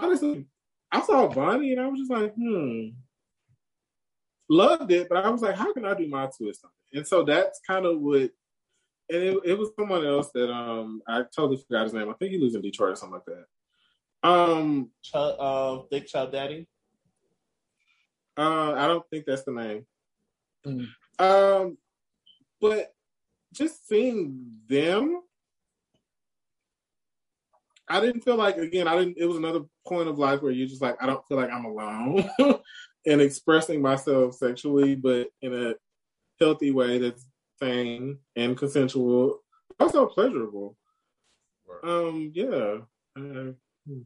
honestly, 0.03 0.47
I 0.91 1.03
saw 1.03 1.29
Bonnie 1.29 1.73
and 1.73 1.81
I 1.81 1.87
was 1.87 2.01
just 2.01 2.11
like, 2.11 2.35
hmm, 2.35 2.89
loved 4.49 4.91
it, 4.91 5.09
but 5.09 5.25
I 5.25 5.29
was 5.31 5.43
like, 5.43 5.57
how 5.57 5.73
can 5.73 5.85
I 5.85 5.95
do 5.95 6.09
my 6.09 6.27
twist 6.27 6.65
on 6.65 6.71
it? 6.93 6.99
And 6.99 7.07
so 7.07 7.23
that's 7.25 7.61
kind 7.67 7.87
of 7.87 8.01
what. 8.01 8.31
And 9.11 9.23
it, 9.23 9.39
it 9.45 9.59
was 9.59 9.71
someone 9.79 10.05
else 10.05 10.31
that 10.35 10.53
um 10.53 11.01
I 11.09 11.23
totally 11.35 11.57
forgot 11.57 11.85
his 11.85 11.95
name. 11.95 12.11
I 12.11 12.15
think 12.15 12.33
he 12.33 12.39
lives 12.39 12.55
in 12.55 12.61
Detroit 12.61 12.93
or 12.93 12.97
something 12.97 13.21
like 13.27 13.37
that. 14.23 14.29
Um, 14.29 14.91
Ch- 15.03 15.15
uh, 15.15 15.79
Thick 15.91 16.07
Child 16.07 16.33
Daddy. 16.33 16.69
Uh, 18.37 18.73
I 18.73 18.87
don't 18.87 19.05
think 19.11 19.25
that's 19.27 19.45
the 19.45 19.53
name. 19.53 19.87
Mm. 20.67 20.89
Um, 21.19 21.79
but 22.61 22.93
just 23.53 23.89
seeing 23.89 24.47
them, 24.69 25.23
I 27.91 28.01
didn't 28.01 28.23
feel 28.23 28.37
like 28.37 28.57
again. 28.57 28.89
I 28.89 28.97
didn't. 28.97 29.17
It 29.19 29.27
was 29.27 29.37
another 29.39 29.61
point 29.87 30.09
of 30.09 30.19
life 30.19 30.43
where 30.43 30.53
you're 30.53 30.69
just 30.69 30.83
like, 30.83 30.97
I 31.01 31.07
don't 31.07 31.27
feel 31.27 31.37
like 31.39 31.51
I'm 31.51 31.65
alone 31.65 32.29
in 33.05 33.21
expressing 33.21 33.81
myself 33.83 34.35
sexually, 34.35 34.95
but 34.95 35.29
in 35.43 35.55
a 35.55 35.75
healthy 36.41 36.71
way 36.71 36.99
that's 36.99 37.27
sane 37.61 38.19
and 38.37 38.57
consensual, 38.57 39.41
also 39.81 40.07
pleasurable. 40.07 40.77
Um, 41.83 42.31
yeah. 42.35 42.79
Uh, 43.17 43.53
hmm. 43.87 44.01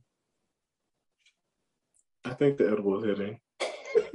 I 2.25 2.35
think 2.35 2.57
the 2.59 2.67
edible 2.69 3.03
is 3.03 3.05
hitting. 3.19 3.41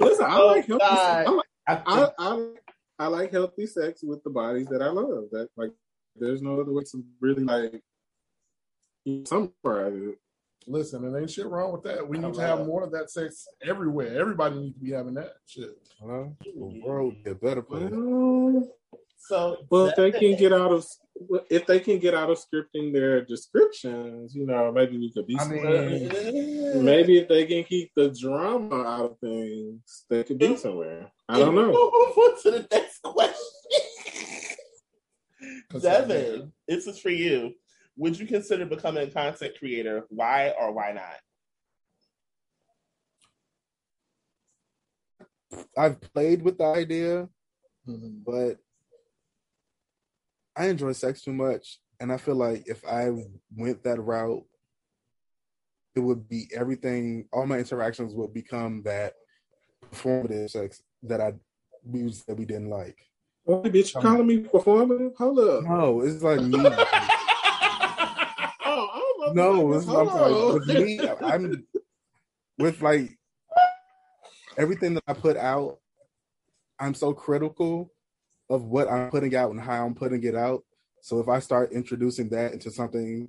Listen, 0.00 0.26
I 0.26 0.38
Oh, 0.38 0.46
like 0.46 0.66
healthy. 0.66 0.78
God. 0.78 1.26
I 1.26 1.30
like, 1.30 1.46
I 1.68 1.82
I, 1.86 2.08
I, 2.18 2.48
I 2.98 3.06
like 3.08 3.32
healthy 3.32 3.66
sex 3.66 4.02
with 4.02 4.22
the 4.24 4.30
bodies 4.30 4.66
that 4.68 4.82
I 4.82 4.88
love. 4.88 5.24
That 5.32 5.48
like, 5.56 5.70
there's 6.16 6.42
no 6.42 6.60
other 6.60 6.72
way 6.72 6.82
to 6.84 7.04
really 7.20 7.44
like 7.44 7.82
summarize 9.24 9.94
it. 9.94 10.18
Listen, 10.66 11.04
and 11.04 11.16
ain't 11.16 11.30
shit 11.30 11.46
wrong 11.46 11.72
with 11.72 11.82
that. 11.82 12.06
We 12.06 12.18
need 12.18 12.34
to 12.34 12.40
have 12.40 12.60
it. 12.60 12.66
more 12.66 12.84
of 12.84 12.92
that 12.92 13.10
sex 13.10 13.46
everywhere. 13.66 14.20
Everybody 14.20 14.56
needs 14.56 14.74
to 14.74 14.80
be 14.80 14.92
having 14.92 15.14
that 15.14 15.32
shit. 15.46 15.70
Well, 16.00 16.36
the 16.44 16.82
world 16.84 17.14
get 17.24 17.40
better 17.40 17.62
place. 17.62 17.90
Well, 17.90 18.68
so 19.18 19.56
well, 19.70 19.86
if 19.86 19.96
they 19.96 20.12
can 20.12 20.36
get 20.36 20.52
out 20.52 20.72
of 20.72 20.84
if 21.50 21.66
they 21.66 21.80
can 21.80 21.98
get 21.98 22.14
out 22.14 22.30
of 22.30 22.38
scripting 22.38 22.92
their 22.92 23.24
descriptions, 23.24 24.34
you 24.34 24.46
know, 24.46 24.70
maybe 24.72 24.98
we 24.98 25.12
could 25.12 25.26
be. 25.26 25.36
I 25.38 25.42
somewhere. 25.42 25.90
mean- 25.90 26.84
maybe 26.84 27.18
if 27.18 27.28
they 27.28 27.44
can 27.46 27.64
keep 27.64 27.92
the 27.94 28.10
drama 28.10 28.82
out 28.82 29.04
of 29.12 29.18
things, 29.18 30.04
they 30.08 30.24
could 30.24 30.38
be 30.38 30.56
somewhere. 30.56 31.10
I 31.28 31.38
don't 31.38 31.54
know. 31.54 31.66
Move 31.66 31.76
on 31.76 32.42
to 32.42 32.50
the 32.50 32.68
next 32.70 33.02
question. 33.02 33.80
'Cause- 35.72 35.82
Devin, 35.82 36.52
this 36.68 36.86
is 36.86 36.98
for 36.98 37.08
you. 37.08 37.54
Would 37.96 38.18
you 38.18 38.26
consider 38.26 38.66
becoming 38.66 39.08
a 39.08 39.10
content 39.10 39.58
creator? 39.58 40.04
Why 40.10 40.50
or 40.50 40.72
why 40.72 40.92
not? 40.92 41.20
I've 45.76 46.00
played 46.00 46.42
with 46.42 46.58
the 46.58 46.64
idea, 46.64 47.28
Mhm. 47.86 48.24
but 48.24 48.58
I 50.56 50.68
enjoy 50.68 50.92
sex 50.92 51.22
too 51.22 51.32
much, 51.32 51.80
and 52.00 52.12
I 52.12 52.16
feel 52.18 52.34
like 52.34 52.68
if 52.68 52.84
I 52.84 53.10
went 53.56 53.82
that 53.84 54.00
route, 54.00 54.46
it 55.94 56.00
would 56.00 56.28
be 56.28 56.50
everything. 56.54 57.28
All 57.32 57.46
my 57.46 57.58
interactions 57.58 58.14
would 58.14 58.32
become 58.32 58.82
that 58.82 59.14
performative 59.82 60.50
sex 60.50 60.82
that 61.02 61.20
I 61.20 61.34
we 61.84 62.02
that 62.26 62.36
we 62.36 62.44
didn't 62.44 62.70
like. 62.70 63.11
Oh, 63.46 63.62
bitch, 63.62 63.94
you 63.94 64.00
calling 64.00 64.26
me 64.26 64.38
performative? 64.38 65.16
Hold 65.16 65.38
up. 65.40 65.64
No, 65.64 66.00
it's 66.02 66.22
like 66.22 66.40
me. 66.40 66.58
oh, 66.64 66.70
I 68.64 69.14
was 69.18 69.34
no, 69.34 69.72
it's, 69.72 69.88
I'm 69.88 70.08
sorry. 70.08 70.52
With 70.52 70.66
me, 70.68 71.00
I'm 71.20 71.66
with 72.58 72.80
like 72.82 73.18
everything 74.56 74.94
that 74.94 75.04
I 75.08 75.14
put 75.14 75.36
out. 75.36 75.78
I'm 76.78 76.94
so 76.94 77.12
critical 77.12 77.92
of 78.48 78.64
what 78.64 78.88
I'm 78.88 79.10
putting 79.10 79.34
out 79.34 79.50
and 79.50 79.60
how 79.60 79.86
I'm 79.86 79.94
putting 79.94 80.22
it 80.24 80.34
out. 80.34 80.62
So 81.00 81.18
if 81.18 81.28
I 81.28 81.40
start 81.40 81.72
introducing 81.72 82.28
that 82.30 82.52
into 82.52 82.70
something 82.70 83.28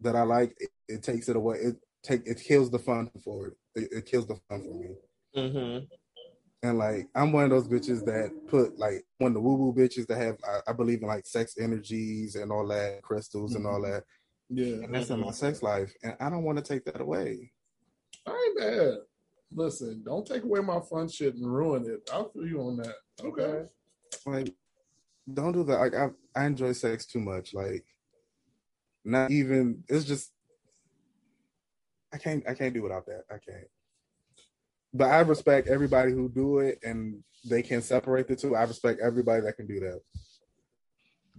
that 0.00 0.16
I 0.16 0.22
like, 0.22 0.56
it, 0.58 0.70
it 0.88 1.02
takes 1.02 1.28
it 1.28 1.36
away. 1.36 1.56
It 1.58 1.76
take 2.02 2.26
it 2.26 2.40
kills 2.40 2.70
the 2.70 2.78
fun 2.78 3.10
for 3.22 3.48
it. 3.48 3.56
It, 3.74 3.88
it 3.92 4.06
kills 4.06 4.26
the 4.26 4.36
fun 4.48 4.62
for 4.62 4.74
me. 4.74 4.94
Mm-hmm. 5.36 5.84
And 6.62 6.76
like 6.78 7.08
I'm 7.14 7.32
one 7.32 7.44
of 7.44 7.50
those 7.50 7.68
bitches 7.68 8.04
that 8.06 8.32
put 8.48 8.78
like 8.78 9.04
one 9.18 9.30
of 9.30 9.34
the 9.34 9.40
woo 9.40 9.54
woo 9.54 9.72
bitches 9.72 10.06
that 10.08 10.18
have 10.18 10.36
I, 10.44 10.70
I 10.70 10.72
believe 10.72 11.02
in 11.02 11.08
like 11.08 11.26
sex 11.26 11.54
energies 11.58 12.34
and 12.34 12.50
all 12.50 12.66
that, 12.68 13.02
crystals 13.02 13.54
and 13.54 13.66
all 13.66 13.80
mm-hmm. 13.80 13.92
that. 13.92 14.04
Yeah, 14.50 14.84
And 14.84 14.94
that's 14.94 15.10
in 15.10 15.20
my 15.20 15.30
sex 15.30 15.62
life. 15.62 15.92
And 16.02 16.16
I 16.20 16.30
don't 16.30 16.42
want 16.42 16.58
to 16.58 16.64
take 16.64 16.84
that 16.86 17.00
away. 17.00 17.52
I 18.26 18.30
ain't 18.30 18.58
mad. 18.58 18.94
Listen, 19.54 20.02
don't 20.04 20.26
take 20.26 20.42
away 20.42 20.60
my 20.60 20.80
fun 20.80 21.08
shit 21.08 21.34
and 21.34 21.52
ruin 21.52 21.88
it. 21.88 22.10
I'll 22.12 22.30
feel 22.30 22.46
you 22.46 22.60
on 22.60 22.78
that. 22.78 22.94
Okay. 23.22 23.66
Like 24.26 24.54
don't 25.32 25.52
do 25.52 25.64
that. 25.64 25.78
Like 25.78 25.94
I 25.94 26.08
I 26.34 26.46
enjoy 26.46 26.72
sex 26.72 27.06
too 27.06 27.20
much. 27.20 27.54
Like 27.54 27.84
not 29.04 29.30
even 29.30 29.84
it's 29.88 30.04
just 30.04 30.32
I 32.12 32.18
can't 32.18 32.42
I 32.48 32.54
can't 32.54 32.74
do 32.74 32.82
without 32.82 33.06
that. 33.06 33.24
I 33.30 33.38
can't. 33.38 33.68
But 34.98 35.10
I 35.10 35.20
respect 35.20 35.68
everybody 35.68 36.10
who 36.12 36.28
do 36.28 36.58
it 36.58 36.80
and 36.82 37.22
they 37.48 37.62
can 37.62 37.80
separate 37.82 38.26
the 38.26 38.34
two. 38.34 38.56
I 38.56 38.64
respect 38.64 39.00
everybody 39.00 39.42
that 39.42 39.56
can 39.56 39.68
do 39.68 39.78
that. 39.78 40.00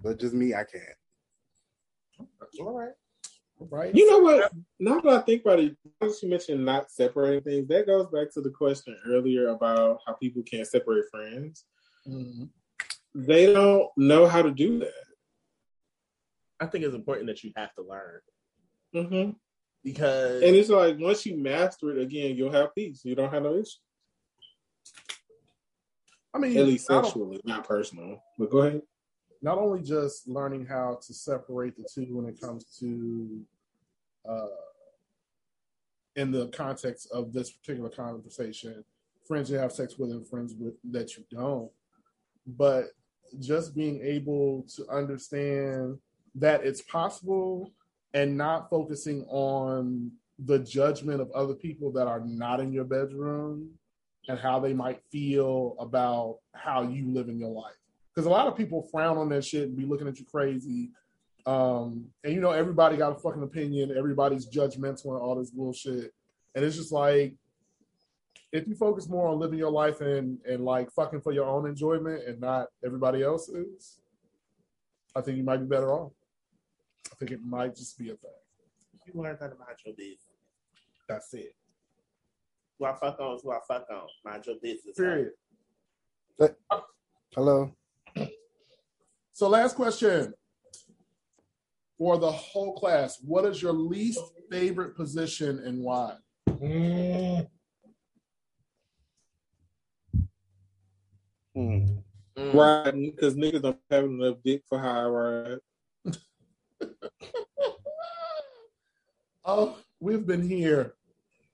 But 0.02 0.18
just 0.18 0.34
me, 0.34 0.54
I 0.54 0.64
can't. 0.64 0.98
All 2.62 2.72
right. 2.72 2.94
All 3.60 3.68
right. 3.70 3.94
You 3.94 4.10
know 4.10 4.20
what? 4.20 4.54
Now 4.80 5.02
that 5.02 5.12
I 5.14 5.20
think 5.20 5.42
about 5.44 5.60
it, 5.60 5.76
as 6.00 6.24
you 6.24 6.30
mentioned 6.30 6.64
not 6.64 6.90
separating 6.90 7.44
things, 7.44 7.68
that 7.68 7.86
goes 7.86 8.08
back 8.08 8.32
to 8.36 8.42
the 8.42 8.50
question 8.50 8.96
earlier 9.06 9.50
about 9.50 10.00
how 10.08 10.14
people 10.14 10.42
can't 10.44 10.66
separate 10.66 11.10
friends. 11.12 11.66
Mhm. 12.08 12.50
They 13.14 13.52
don't 13.52 13.90
know 13.98 14.26
how 14.26 14.42
to 14.42 14.52
do 14.52 14.80
that. 14.80 14.94
I 16.62 16.66
think 16.68 16.86
it's 16.86 16.96
important 16.96 17.28
that 17.28 17.44
you 17.44 17.52
have 17.58 17.74
to 17.76 17.82
learn 17.82 18.22
Mm-hmm. 18.96 19.32
Because 19.84 20.42
And 20.44 20.56
it's 20.56 20.70
like 20.70 20.98
once 21.00 21.26
you 21.26 21.38
master 21.38 21.92
it 21.92 22.02
again, 22.02 22.36
you'll 22.36 22.52
have 22.52 22.76
peace. 22.76 23.02
You 23.04 23.16
don't 23.16 23.34
have 23.34 23.44
no 23.44 23.56
issue. 23.56 23.78
I 26.34 26.38
mean, 26.38 26.58
At 26.58 26.66
least 26.66 26.88
sexually, 26.88 27.42
not 27.44 27.68
personal. 27.68 28.22
But 28.38 28.52
go 28.52 28.60
ahead. 28.60 28.82
not 29.42 29.58
only 29.58 29.82
just 29.82 30.28
learning 30.28 30.66
how 30.66 31.00
to 31.06 31.14
separate 31.14 31.76
the 31.76 31.88
two 31.92 32.16
when 32.16 32.28
it 32.28 32.40
comes 32.40 32.66
to, 32.80 33.42
uh, 34.28 34.48
in 36.16 36.32
the 36.32 36.48
context 36.50 37.10
of 37.12 37.34
this 37.34 37.52
particular 37.52 37.90
conversation, 37.90 38.84
friends 39.26 39.50
you 39.50 39.58
have 39.58 39.72
sex 39.72 39.98
with 39.98 40.12
and 40.12 40.28
friends 40.28 40.54
with 40.54 40.74
that 40.92 41.16
you 41.16 41.24
don't, 41.32 41.72
but 42.46 42.88
just 43.40 43.76
being 43.76 44.02
able 44.04 44.66
to 44.76 44.88
understand 44.90 45.98
that 46.36 46.64
it's 46.64 46.82
possible 46.82 47.72
and 48.14 48.38
not 48.38 48.70
focusing 48.70 49.24
on 49.30 50.12
the 50.46 50.60
judgment 50.60 51.22
of 51.22 51.32
other 51.32 51.54
people 51.54 51.92
that 51.92 52.08
are 52.08 52.22
not 52.22 52.60
in 52.60 52.72
your 52.72 52.86
bedroom 52.86 53.70
and 54.28 54.40
how 54.40 54.60
they 54.60 54.74
might 54.74 55.02
feel 55.12 55.76
about 55.80 56.38
how 56.54 56.84
you 56.84 57.12
live 57.12 57.30
in 57.30 57.40
your 57.40 57.50
life. 57.50 57.76
Because 58.14 58.26
a 58.26 58.30
lot 58.30 58.48
of 58.48 58.56
people 58.56 58.88
frown 58.92 59.18
on 59.18 59.30
that 59.30 59.44
shit 59.46 59.64
and 59.64 59.78
be 59.78 59.86
looking 59.86 60.08
at 60.08 60.20
you 60.20 60.26
crazy. 60.26 60.92
Um, 61.46 62.06
and 62.24 62.34
you 62.34 62.42
know, 62.42 62.52
everybody 62.52 62.98
got 62.98 63.16
a 63.16 63.20
fucking 63.20 63.44
opinion, 63.44 63.96
everybody's 63.98 64.48
judgmental 64.48 65.14
and 65.14 65.22
all 65.22 65.36
this 65.36 65.52
bullshit. 65.52 66.14
And 66.56 66.66
it's 66.66 66.76
just 66.76 66.92
like 66.92 67.36
if 68.52 68.68
you 68.68 68.76
focus 68.76 69.08
more 69.08 69.28
on 69.28 69.40
living 69.40 69.60
your 69.60 69.72
life 69.72 70.02
and 70.02 70.40
and 70.48 70.66
like 70.66 70.92
fucking 70.92 71.22
for 71.22 71.32
your 71.32 71.46
own 71.46 71.68
enjoyment 71.68 72.24
and 72.28 72.40
not 72.40 72.68
everybody 72.84 73.24
else's, 73.24 74.00
I 75.16 75.22
think 75.22 75.38
you 75.38 75.44
might 75.44 75.58
be 75.58 75.66
better 75.66 75.94
off. 75.94 76.12
I 77.20 77.26
think 77.26 77.32
it 77.32 77.46
might 77.46 77.76
just 77.76 77.98
be 77.98 78.06
a 78.12 78.16
thing. 78.16 78.32
you 79.06 79.22
learn 79.22 79.36
that 79.42 79.52
about 79.52 79.76
your 79.86 79.94
business. 79.94 80.24
That's 81.10 81.34
it. 81.34 81.54
Who 82.78 82.86
I 82.86 82.94
fuck 82.94 83.20
on 83.20 83.36
is 83.36 83.42
who 83.44 83.52
I 83.52 83.60
fuck 83.68 83.86
on. 83.92 84.08
Mind 84.24 84.46
your 84.46 84.56
business. 84.62 84.96
Period. 84.96 85.32
Hello. 87.36 87.72
So 89.34 89.48
last 89.48 89.78
question. 89.78 90.34
For 91.98 92.18
the 92.18 92.30
whole 92.30 92.74
class, 92.74 93.20
what 93.22 93.46
is 93.46 93.62
your 93.62 93.72
least 93.72 94.20
favorite 94.52 94.98
position 94.98 95.60
and 95.60 95.82
why? 95.82 96.16
Hmm. 96.46 97.40
Mm. 101.56 102.04
Riding 102.54 103.12
because 103.12 103.36
niggas 103.36 103.62
don't 103.62 103.80
have 103.90 104.04
enough 104.04 104.38
dick 104.44 104.64
for 104.68 104.78
high 104.78 105.06
ride. 105.06 105.60
Oh, 109.46 109.78
we've 110.00 110.26
been 110.28 110.48
here 110.48 110.94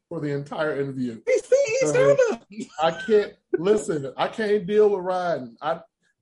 for 0.09 0.19
the 0.19 0.29
entire 0.31 0.79
interview. 0.81 1.21
See, 1.27 1.77
stand 1.87 2.17
I 2.81 2.91
can't 3.05 3.33
listen. 3.57 4.11
I 4.17 4.27
can't 4.27 4.65
deal 4.65 4.89
with 4.89 5.01
riding. 5.01 5.55
I 5.61 5.79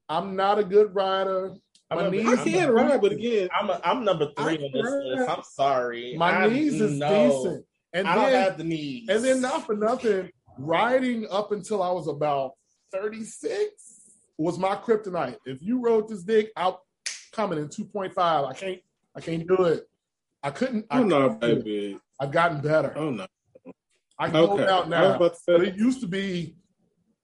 I'm 0.10 0.36
not 0.36 0.60
a 0.60 0.64
good 0.64 0.94
rider. 0.94 1.54
I'm 1.90 1.98
My 1.98 2.06
a- 2.08 2.12
knees, 2.12 2.28
I 2.40 2.44
can 2.44 2.72
ride, 2.72 3.02
but 3.02 3.12
again, 3.14 3.50
I'm 3.60 3.70
a, 3.70 3.80
I'm 3.84 4.04
number 4.04 4.28
three 4.38 4.46
I 4.60 4.66
on 4.66 4.72
this 4.74 4.82
tried. 4.82 5.04
list. 5.04 5.30
I'm 5.30 5.44
sorry. 5.44 6.16
my 6.18 6.32
I 6.32 6.48
knees 6.48 6.80
is 6.80 7.00
know. 7.00 7.30
decent, 7.44 7.66
and 7.94 8.08
I 8.08 8.16
don't 8.16 8.32
then 8.32 8.44
have 8.44 8.58
the 8.58 8.64
knees. 8.66 9.08
and 9.10 9.24
then 9.24 9.42
not 9.42 9.66
for 9.66 9.76
nothing, 9.76 10.30
riding 10.58 11.26
up 11.32 11.52
until 11.54 11.82
I 11.82 11.92
was 11.92 12.08
about 12.08 12.52
36 12.92 14.12
was 14.38 14.58
my 14.60 14.76
kryptonite. 14.76 15.38
If 15.46 15.62
you 15.62 15.80
rode 15.82 16.08
this 16.10 16.24
dick, 16.24 16.52
out 16.58 16.82
coming 17.32 17.58
in 17.60 17.68
2.5. 17.68 18.12
I 18.18 18.54
can't 18.54 18.80
I 19.16 19.22
can't 19.22 19.48
do 19.48 19.64
it. 19.66 19.88
I 20.42 20.52
couldn't. 20.52 20.86
I 20.90 21.00
I'm 21.00 21.08
not 21.08 21.40
couldn't 21.40 21.40
that 21.42 21.48
do 21.48 21.60
it. 21.60 21.64
big. 21.92 22.00
I've 22.20 22.32
gotten 22.32 22.62
better. 22.62 22.94
Oh 22.96 23.10
no. 23.10 23.26
I 24.20 24.28
can 24.30 24.36
hold 24.36 24.60
Okay. 24.60 24.72
out 24.72 24.86
I 24.86 24.88
was 24.88 24.90
now. 24.90 25.16
about 25.16 25.34
to 25.36 25.40
But 25.48 25.62
say 25.62 25.68
it 25.70 25.76
used 25.78 26.02
to 26.02 26.08
be 26.08 26.56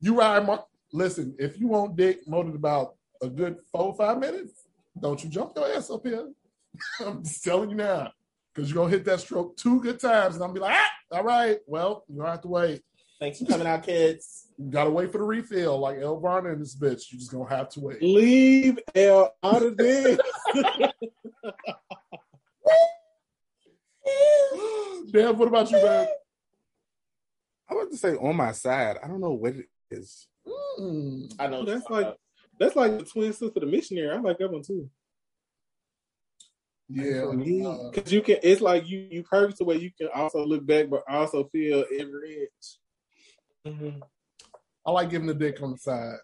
you 0.02 0.18
ride 0.18 0.46
more. 0.46 0.66
Listen, 0.94 1.36
if 1.38 1.60
you 1.60 1.68
want 1.68 1.96
dick 1.96 2.28
more 2.28 2.44
than 2.44 2.56
about 2.56 2.96
a 3.22 3.28
good 3.30 3.58
four 3.72 3.84
or 3.84 3.96
five 3.96 4.18
minutes, 4.20 4.66
don't 5.00 5.24
you 5.24 5.30
jump 5.30 5.52
your 5.56 5.68
ass 5.72 5.90
up 5.90 6.06
here. 6.06 6.30
I'm 7.06 7.24
just 7.24 7.44
telling 7.44 7.70
you 7.70 7.76
now. 7.76 8.12
Because 8.54 8.70
you're 8.72 8.78
gonna 8.84 8.90
hit 8.92 9.06
that 9.06 9.20
stroke 9.20 9.56
two 9.58 9.80
good 9.82 10.00
times, 10.00 10.36
and 10.36 10.44
I'm 10.44 10.54
be 10.54 10.60
like, 10.60 10.76
ah, 10.76 11.18
all 11.18 11.24
right, 11.24 11.60
well, 11.68 12.04
you're 12.08 12.20
gonna 12.20 12.32
have 12.32 12.42
to 12.42 12.48
wait. 12.48 12.82
Thanks 13.20 13.40
for 13.40 13.46
coming 13.46 13.68
out, 13.68 13.84
kids. 13.84 14.46
You 14.60 14.70
gotta 14.72 14.90
wait 14.90 15.10
for 15.10 15.20
the 15.20 15.24
refill, 15.24 15.80
like 15.80 16.00
El 16.02 16.20
Varner 16.20 16.52
and 16.52 16.62
this 16.62 16.76
bitch. 16.76 17.04
You're 17.12 17.20
just 17.20 17.32
gonna 17.32 17.48
have 17.50 17.70
to 17.70 17.80
wait. 17.80 18.02
leave 18.04 18.78
L 18.94 19.34
out 19.42 19.62
of 19.64 19.78
this. 19.78 20.20
Dan, 25.12 25.38
what 25.38 25.48
about 25.48 25.72
you, 25.72 25.84
man? 25.84 26.08
I 27.70 27.74
want 27.76 27.92
to 27.92 27.98
say 27.98 28.16
on 28.16 28.36
my 28.36 28.52
side. 28.52 28.98
I 29.04 29.08
don't 29.08 29.22
know 29.22 29.34
what 29.34 29.56
it 29.56 29.68
is. 29.92 30.28
Mm, 30.80 31.34
I 31.40 31.48
know 31.48 31.64
That's 31.66 31.90
like 31.90 32.16
that's 32.60 32.76
like 32.76 32.98
the 32.98 33.06
twin 33.06 33.32
sister, 33.34 33.60
the 33.60 33.66
missionary. 33.66 34.10
I 34.16 34.20
like 34.20 34.38
that 34.40 34.52
one 34.52 34.64
too. 34.64 34.90
yeah, 36.90 37.22
For 37.22 37.32
uh, 37.34 37.90
Because 37.92 38.12
you 38.12 38.22
can, 38.22 38.38
it's 38.42 38.62
like 38.62 38.88
you 38.90 39.08
you 39.12 39.24
curve 39.24 39.56
to 39.58 39.64
where 39.64 39.78
you 39.78 39.92
can 39.98 40.10
also 40.14 40.44
look 40.46 40.66
back, 40.66 40.90
but 40.90 41.04
also 41.08 41.46
feel 41.46 41.86
every 42.00 42.48
inch. 42.48 42.78
Mhm. 43.68 44.02
I 44.86 44.92
like 44.92 45.10
giving 45.10 45.28
the 45.28 45.34
dick 45.34 45.62
on 45.62 45.72
the 45.72 45.78
side 45.78 46.18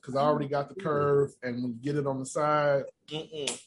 because 0.00 0.14
I 0.14 0.20
already 0.22 0.48
got 0.48 0.68
the 0.68 0.80
curve, 0.80 1.34
and 1.42 1.62
when 1.62 1.72
you 1.72 1.78
get 1.82 1.96
it 1.96 2.06
on 2.06 2.18
the 2.20 2.26
side, 2.26 2.84
Mm-mm. 3.08 3.60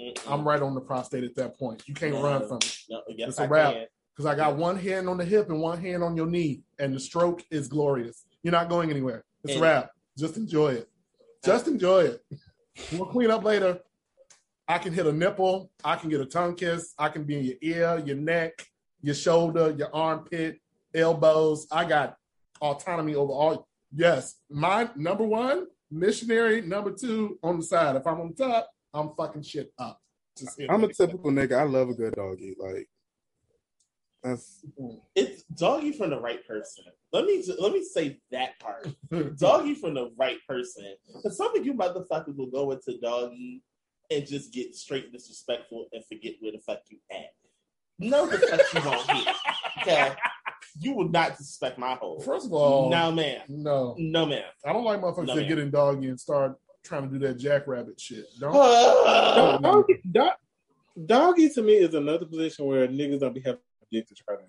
Mm-mm. 0.00 0.30
I'm 0.30 0.46
right 0.46 0.60
on 0.60 0.74
the 0.74 0.80
prostate 0.80 1.24
at 1.24 1.34
that 1.36 1.58
point. 1.58 1.82
You 1.86 1.94
can't 1.94 2.14
run 2.14 2.46
from 2.46 2.58
it 2.58 2.78
No, 2.90 3.02
yes, 3.08 3.30
It's 3.30 3.38
a 3.38 3.44
I 3.44 3.46
wrap. 3.46 3.74
because 4.14 4.26
I 4.26 4.34
got 4.34 4.56
one 4.56 4.76
hand 4.76 5.08
on 5.08 5.16
the 5.16 5.24
hip 5.24 5.48
and 5.48 5.60
one 5.60 5.80
hand 5.80 6.02
on 6.02 6.16
your 6.16 6.26
knee, 6.26 6.62
and 6.78 6.94
the 6.94 7.00
stroke 7.00 7.42
is 7.50 7.68
glorious. 7.68 8.26
You're 8.42 8.52
not 8.52 8.68
going 8.68 8.90
anywhere. 8.90 9.24
It's 9.44 9.54
a 9.56 9.60
wrap. 9.60 9.90
Just 10.18 10.36
enjoy 10.36 10.74
it. 10.74 10.88
Just 11.44 11.66
enjoy 11.68 12.04
it. 12.04 12.24
We'll 12.92 13.06
clean 13.06 13.30
up 13.30 13.44
later. 13.44 13.80
I 14.68 14.78
can 14.78 14.92
hit 14.92 15.06
a 15.06 15.12
nipple. 15.12 15.70
I 15.84 15.96
can 15.96 16.10
get 16.10 16.20
a 16.20 16.26
tongue 16.26 16.56
kiss. 16.56 16.92
I 16.98 17.08
can 17.08 17.24
be 17.24 17.38
in 17.38 17.44
your 17.44 17.54
ear, 17.62 18.02
your 18.04 18.16
neck, 18.16 18.66
your 19.00 19.14
shoulder, 19.14 19.74
your 19.78 19.94
armpit, 19.94 20.58
elbows. 20.94 21.66
I 21.70 21.84
got 21.84 22.16
autonomy 22.60 23.14
over 23.14 23.32
all. 23.32 23.68
Yes, 23.94 24.36
my 24.50 24.90
number 24.96 25.24
one 25.24 25.66
missionary. 25.90 26.60
Number 26.60 26.90
two 26.90 27.38
on 27.42 27.58
the 27.58 27.62
side. 27.64 27.96
If 27.96 28.06
I'm 28.06 28.20
on 28.20 28.34
top, 28.34 28.68
I'm 28.96 29.10
fucking 29.16 29.42
shit 29.42 29.72
up. 29.78 30.00
Just 30.36 30.60
I'm 30.68 30.84
a 30.84 30.92
typical 30.92 31.30
nigga. 31.30 31.58
I 31.58 31.62
love 31.62 31.88
a 31.88 31.94
good 31.94 32.14
doggy. 32.14 32.54
Like 32.58 32.88
That's 34.22 34.64
It's 35.14 35.42
doggy 35.44 35.92
from 35.92 36.10
the 36.10 36.20
right 36.20 36.46
person. 36.46 36.84
Let 37.12 37.24
me 37.24 37.42
let 37.58 37.72
me 37.72 37.82
say 37.84 38.18
that 38.32 38.58
part. 38.60 38.88
Doggy 39.38 39.74
from 39.74 39.94
the 39.94 40.10
right 40.18 40.38
person. 40.46 40.94
Because 41.14 41.36
some 41.36 41.56
of 41.56 41.64
you 41.64 41.72
motherfuckers 41.74 42.36
will 42.36 42.50
go 42.50 42.72
into 42.72 42.98
doggy 43.00 43.62
and 44.10 44.26
just 44.26 44.52
get 44.52 44.74
straight 44.74 45.12
disrespectful 45.12 45.86
and 45.92 46.04
forget 46.04 46.34
where 46.40 46.52
the 46.52 46.58
fuck 46.58 46.80
you 46.90 46.98
at. 47.10 47.30
No, 47.98 48.26
the 48.26 48.38
fuck 48.38 48.60
you 48.74 48.90
won't 48.90 49.10
here. 49.10 49.34
Okay, 49.82 50.12
you 50.80 50.92
will 50.92 51.08
not 51.08 51.30
disrespect 51.38 51.78
my 51.78 51.94
hole. 51.94 52.20
First 52.20 52.46
of 52.46 52.52
all, 52.52 52.90
no, 52.90 53.10
man, 53.12 53.40
no, 53.48 53.94
No, 53.98 54.26
man. 54.26 54.42
I 54.66 54.72
don't 54.72 54.84
like 54.84 55.00
motherfuckers 55.00 55.28
No, 55.28 55.34
that 55.34 55.40
ma'am. 55.42 55.48
get 55.48 55.58
in 55.58 55.70
doggy 55.70 56.08
and 56.08 56.20
start 56.20 56.56
trying 56.86 57.08
to 57.10 57.18
do 57.18 57.26
that 57.26 57.34
jackrabbit 57.38 58.00
shit. 58.00 58.26
Don't. 58.38 58.54
Uh, 59.06 59.58
Doggy, 59.58 60.00
dog, 60.10 60.32
doggy 61.06 61.48
to 61.50 61.62
me 61.62 61.74
is 61.74 61.94
another 61.94 62.24
position 62.26 62.64
where 62.66 62.88
niggas 62.88 63.20
don't 63.20 63.34
be 63.34 63.40
having 63.40 63.60
a 63.82 63.86
dick 63.94 64.06
to 64.08 64.14
try 64.14 64.34
to. 64.36 64.42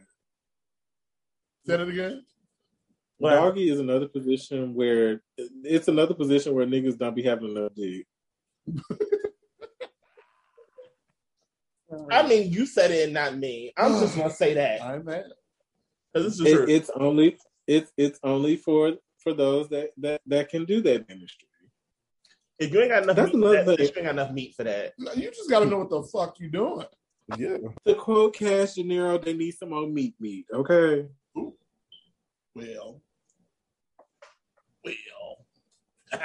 Say 1.68 1.74
it 1.76 1.88
again. 1.90 2.26
Well- 3.20 3.36
Doggy 3.50 3.70
is 3.70 3.80
another 3.80 4.08
position 4.08 4.74
where 4.74 5.22
it's 5.64 5.88
another 5.88 6.14
position 6.14 6.54
where 6.54 6.66
niggas 6.66 6.98
don't 6.98 7.16
be 7.16 7.24
having 7.24 7.50
enough 7.56 7.74
dick. 7.76 8.06
I 12.12 12.28
mean, 12.28 12.52
you 12.52 12.66
said 12.66 12.92
it 12.92 13.12
not 13.12 13.38
me. 13.38 13.74
I'm 13.78 14.00
just 14.00 14.18
gonna 14.18 14.30
say 14.30 14.54
that 14.56 14.82
I'm 14.82 15.06
mad. 15.06 15.26
because 16.14 16.40
it's 16.40 16.52
It, 16.52 16.70
it's 16.70 16.90
only 16.96 17.38
it's 17.66 17.92
it's 17.98 18.20
only 18.24 18.56
for 18.58 18.94
for 19.20 19.34
those 19.34 19.70
that 19.70 19.92
that 19.98 20.22
that 20.28 20.50
can 20.50 20.66
do 20.66 20.82
that 20.82 21.08
ministry. 21.08 21.47
If 22.60 22.74
you 22.74 22.82
ain't 22.82 22.90
got 22.90 23.04
enough 23.04 23.16
That's 23.16 23.34
meat 23.34 23.42
for 23.42 23.54
another 23.56 23.64
that, 23.72 23.78
thing. 23.78 23.86
you 23.86 23.94
ain't 23.98 24.06
got 24.06 24.12
enough 24.12 24.32
meat 24.32 24.56
for 24.56 24.64
that. 24.64 24.94
No, 24.98 25.14
You 25.14 25.30
just 25.32 25.50
got 25.50 25.60
to 25.60 25.66
know 25.66 25.80
what 25.80 25.90
the 25.90 26.04
fuck 26.04 26.40
you 26.40 26.50
doing. 26.50 26.86
yeah. 27.38 27.58
To 27.86 27.96
quote 27.96 28.36
Cash 28.36 28.74
De 28.74 28.84
Niro, 28.84 29.24
they 29.24 29.34
need 29.34 29.52
some 29.52 29.70
more 29.70 29.88
meat 29.88 30.16
meat. 30.20 30.46
Okay. 30.54 31.08
Well, 32.56 33.02
well. 34.96 35.42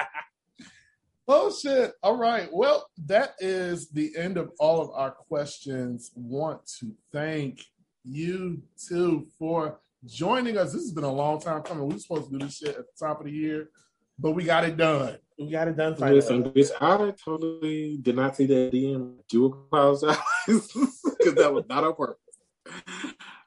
oh 1.28 1.52
shit! 1.52 1.92
All 2.02 2.16
right. 2.16 2.48
Well, 2.52 2.86
that 3.06 3.34
is 3.40 3.90
the 3.90 4.16
end 4.16 4.38
of 4.38 4.52
all 4.58 4.80
of 4.80 4.90
our 4.94 5.10
questions. 5.10 6.10
Want 6.14 6.64
to 6.80 6.92
thank 7.12 7.60
you 8.04 8.62
two 8.88 9.26
for 9.38 9.80
joining 10.06 10.56
us. 10.56 10.72
This 10.72 10.82
has 10.82 10.92
been 10.92 11.04
a 11.04 11.12
long 11.12 11.40
time 11.40 11.62
coming. 11.62 11.86
We 11.86 11.94
were 11.94 12.00
supposed 12.00 12.30
to 12.30 12.38
do 12.38 12.44
this 12.44 12.56
shit 12.58 12.70
at 12.70 12.76
the 12.76 13.06
top 13.06 13.20
of 13.20 13.26
the 13.26 13.32
year, 13.32 13.70
but 14.18 14.32
we 14.32 14.44
got 14.44 14.64
it 14.64 14.76
done. 14.76 15.18
We 15.46 15.52
got 15.52 15.68
it 15.68 15.76
done. 15.76 15.96
finally. 15.96 16.16
Listen, 16.20 16.44
bitch, 16.44 16.70
I 16.80 17.12
totally 17.24 17.98
did 18.00 18.16
not 18.16 18.36
see 18.36 18.46
that 18.46 18.72
DM. 18.72 19.16
Do 19.28 19.46
apologize 19.46 20.16
because 20.46 21.34
that 21.36 21.52
was 21.52 21.64
not 21.68 21.84
on 21.84 21.94
purpose. 21.94 22.18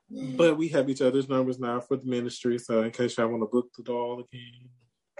But 0.09 0.57
we 0.57 0.67
have 0.69 0.89
each 0.89 1.01
other's 1.01 1.27
numbers 1.27 1.59
now 1.59 1.79
for 1.79 1.97
the 1.97 2.05
ministry, 2.05 2.59
so 2.59 2.83
in 2.83 2.91
case 2.91 3.17
y'all 3.17 3.27
want 3.27 3.41
to 3.41 3.47
book 3.47 3.69
the 3.75 3.83
doll 3.83 4.19
again. 4.19 4.69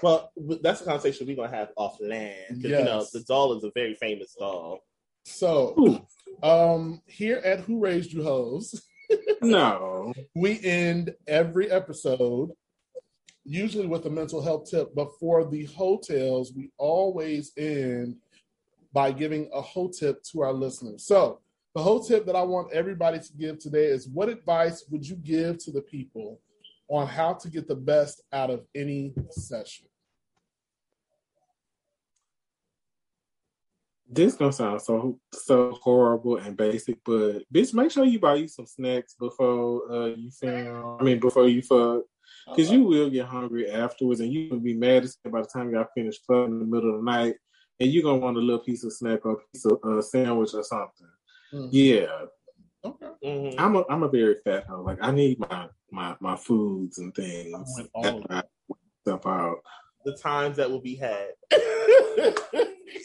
Well, 0.04 0.32
that's 0.62 0.82
a 0.82 0.86
conversation 0.86 1.26
we're 1.26 1.36
gonna 1.38 1.50
have 1.56 1.72
offline. 1.78 2.48
'cause, 2.50 2.64
You 2.64 2.70
know, 2.70 3.00
Yes. 3.00 3.12
the 3.12 3.22
doll 3.22 3.54
is 3.58 3.64
a 3.64 3.72
very 3.74 3.96
famous 3.96 4.36
doll. 4.38 4.82
So, 5.24 5.74
Ooh, 5.80 6.48
um, 6.48 7.02
here 7.08 7.38
at 7.38 7.62
Who 7.62 7.80
Raised 7.80 8.12
You 8.14 8.24
Hoes, 8.24 8.86
no. 9.42 10.14
we 10.36 10.60
end 10.64 11.16
every 11.28 11.72
episode 11.72 12.52
usually 13.46 13.86
with 13.86 14.06
a 14.08 14.10
mental 14.10 14.42
health 14.42 14.70
tip 14.70 14.94
but 14.96 15.10
for 15.20 15.46
the 15.46 15.68
HeauxTales 15.68 16.48
we 16.56 16.72
always 16.78 17.52
end 17.58 18.18
by 18.92 19.12
giving 19.12 19.50
a 19.54 19.62
whole 19.62 19.90
tip 19.90 20.24
to 20.24 20.42
our 20.42 20.54
listeners 20.54 21.06
so 21.06 21.40
the 21.76 21.82
whole 21.82 22.04
tip 22.04 22.26
that 22.26 22.36
i 22.36 22.42
want 22.42 22.72
everybody 22.74 23.20
to 23.20 23.34
give 23.34 23.60
today 23.60 23.86
is 23.86 24.08
what 24.08 24.30
advice 24.30 24.86
would 24.90 25.08
you 25.08 25.16
give 25.18 25.58
to 25.60 25.72
the 25.72 25.82
people 25.82 26.40
on 26.88 27.08
how 27.08 27.34
to 27.34 27.50
get 27.50 27.68
the 27.68 27.76
best 27.76 28.24
out 28.34 28.50
of 28.50 28.64
any 28.74 29.14
session 29.30 29.86
This 34.08 34.36
gonna 34.36 34.54
sound 34.54 34.82
so 34.82 35.20
so 35.34 35.78
horrible 35.82 36.38
and 36.38 36.56
basic, 36.56 37.04
but 37.04 37.40
bitch, 37.54 37.74
make 37.74 37.92
sure 37.92 38.06
you 38.06 38.20
buy 38.20 38.36
you 38.36 38.48
some 38.48 38.68
snacks 38.68 39.16
before 39.20 39.92
uh 39.92 40.06
you 40.06 40.30
film. 40.30 40.98
I 41.02 41.04
mean, 41.04 41.20
before 41.20 41.50
you 41.50 41.64
fuck, 41.64 42.04
because 42.48 42.72
you 42.72 42.84
will 42.84 43.10
get 43.10 43.26
hungry 43.26 43.70
afterwards, 43.70 44.20
and 44.20 44.32
you 44.32 44.48
will 44.50 44.60
be 44.60 44.74
mad 44.76 45.04
as 45.04 45.18
hell 45.24 45.32
by 45.32 45.42
the 45.42 45.48
time 45.48 45.72
y'all 45.72 45.86
finish 45.96 46.16
fucking 46.28 46.54
in 46.54 46.60
the 46.60 46.66
middle 46.66 46.92
of 46.92 46.98
the 46.98 47.12
night, 47.12 47.36
and 47.80 47.92
you're 47.92 48.04
gonna 48.04 48.20
want 48.20 48.38
a 48.38 48.40
little 48.40 48.64
piece 48.64 48.84
of 48.84 48.94
snack 48.94 49.26
or 49.26 49.34
a 49.34 49.38
piece 49.54 49.66
of 49.66 49.80
uh, 49.84 50.02
sandwich 50.02 50.54
or 50.54 50.64
something. 50.64 51.08
Mhm. 51.54 51.70
Yeah, 51.72 52.26
okay 52.84 53.08
Mhm. 53.24 53.56
I'm 53.58 53.76
a 53.76 53.84
I'm 53.90 54.04
a 54.04 54.10
very 54.10 54.36
fat 54.44 54.66
hoe. 54.68 54.82
Like 54.82 55.00
I 55.02 55.12
need 55.12 55.40
my 55.40 55.70
my 55.92 56.16
my 56.20 56.36
foods 56.36 56.98
and 57.00 57.14
things. 57.14 57.74
with 57.78 57.90
all 57.94 58.06
of 58.06 58.24
after 58.24 58.34
I 58.34 58.44
work 58.68 58.80
stuff 59.02 59.26
out. 59.26 59.58
The 60.06 60.18
times 60.18 60.58
that 60.58 60.70
will 60.70 60.82
be 60.82 60.96
had. 60.96 61.32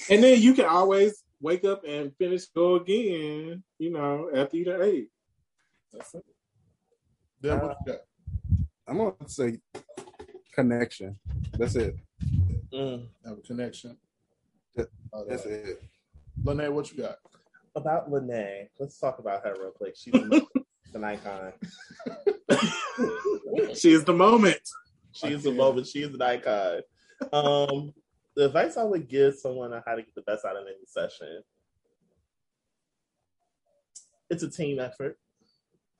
And 0.09 0.23
then 0.23 0.41
you 0.41 0.55
can 0.55 0.65
always 0.67 1.23
wake 1.41 1.65
up 1.65 1.83
and 1.87 2.15
finish 2.17 2.47
go 2.47 2.77
again, 2.77 3.63
you 3.79 3.91
know, 3.93 4.31
after 4.35 4.57
you 4.57 4.65
done 4.65 4.83
ate. 4.83 5.09
That's 5.93 6.15
it. 6.15 6.25
Then 7.41 7.61
what 7.61 7.77
you 7.87 7.93
got? 7.93 8.01
I'm 8.91 8.99
gonna 8.99 9.15
say 9.29 9.59
connection. 10.53 11.17
That's 11.57 11.77
it. 11.77 11.97
Mm. 12.73 13.07
have 13.25 13.39
a 13.39 13.41
connection 13.41 13.97
That- 14.77 14.91
Oh, 15.13 15.25
That's 15.29 15.43
that- 15.45 15.69
it. 15.71 15.83
Lene, 16.45 16.73
what 16.75 16.91
you 16.93 16.99
got 17.03 17.17
About 17.75 18.11
Lene, 18.13 18.69
let's 18.79 18.99
talk 18.99 19.19
about 19.19 19.45
her 19.45 19.55
real 19.59 19.71
quick. 19.73 19.95
She's 19.97 20.15
an 20.15 20.31
an 20.95 21.05
icon. 21.05 21.53
She 23.75 23.93
is 23.93 24.05
the 24.05 24.13
moment. 24.13 24.61
She 25.13 25.29
is 25.29 25.47
a 25.47 25.53
moment. 25.53 25.87
She 25.87 26.03
is 26.03 26.13
an 26.15 26.21
icon. 26.23 26.81
Um, 27.33 27.93
the 28.37 28.47
advice 28.47 28.77
I 28.77 28.83
would 28.85 29.09
give 29.09 29.35
someone 29.37 29.73
on 29.73 29.83
how 29.87 29.95
to 29.95 30.03
get 30.03 30.15
the 30.15 30.23
best 30.23 30.45
out 30.45 30.57
of 30.57 30.65
any 30.67 30.85
session. 30.87 31.43
It's 34.29 34.43
a 34.43 34.51
team 34.51 34.79
effort. 34.81 35.19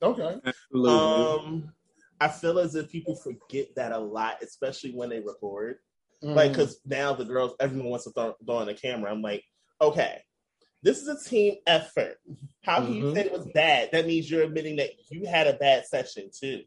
okay 0.01 0.39
Absolutely. 0.45 0.91
Um, 0.91 1.73
I 2.21 2.27
feel 2.27 2.59
as 2.59 2.75
if 2.75 2.87
people 2.91 3.15
forget 3.15 3.75
that 3.75 3.91
a 3.91 3.97
lot, 3.97 4.43
especially 4.43 4.91
when 4.91 5.09
they 5.09 5.19
record. 5.19 5.77
Like, 6.21 6.51
because 6.51 6.79
now 6.85 7.13
the 7.15 7.25
girls, 7.25 7.55
everyone 7.59 7.89
wants 7.89 8.05
to 8.05 8.11
throw, 8.11 8.35
throw 8.45 8.57
on 8.57 8.67
the 8.67 8.75
camera. 8.75 9.09
I'm 9.11 9.23
like, 9.23 9.43
okay, 9.81 10.21
this 10.83 11.01
is 11.01 11.07
a 11.07 11.27
team 11.27 11.55
effort. 11.65 12.17
How 12.63 12.81
can 12.85 12.93
you 12.93 13.03
Mhm. 13.05 13.13
say 13.15 13.25
it 13.25 13.31
was 13.31 13.47
bad? 13.55 13.89
That 13.91 14.05
means 14.05 14.29
you're 14.29 14.43
admitting 14.43 14.75
that 14.75 14.91
you 15.09 15.25
had 15.25 15.47
a 15.47 15.53
bad 15.53 15.87
session 15.87 16.29
too. 16.31 16.61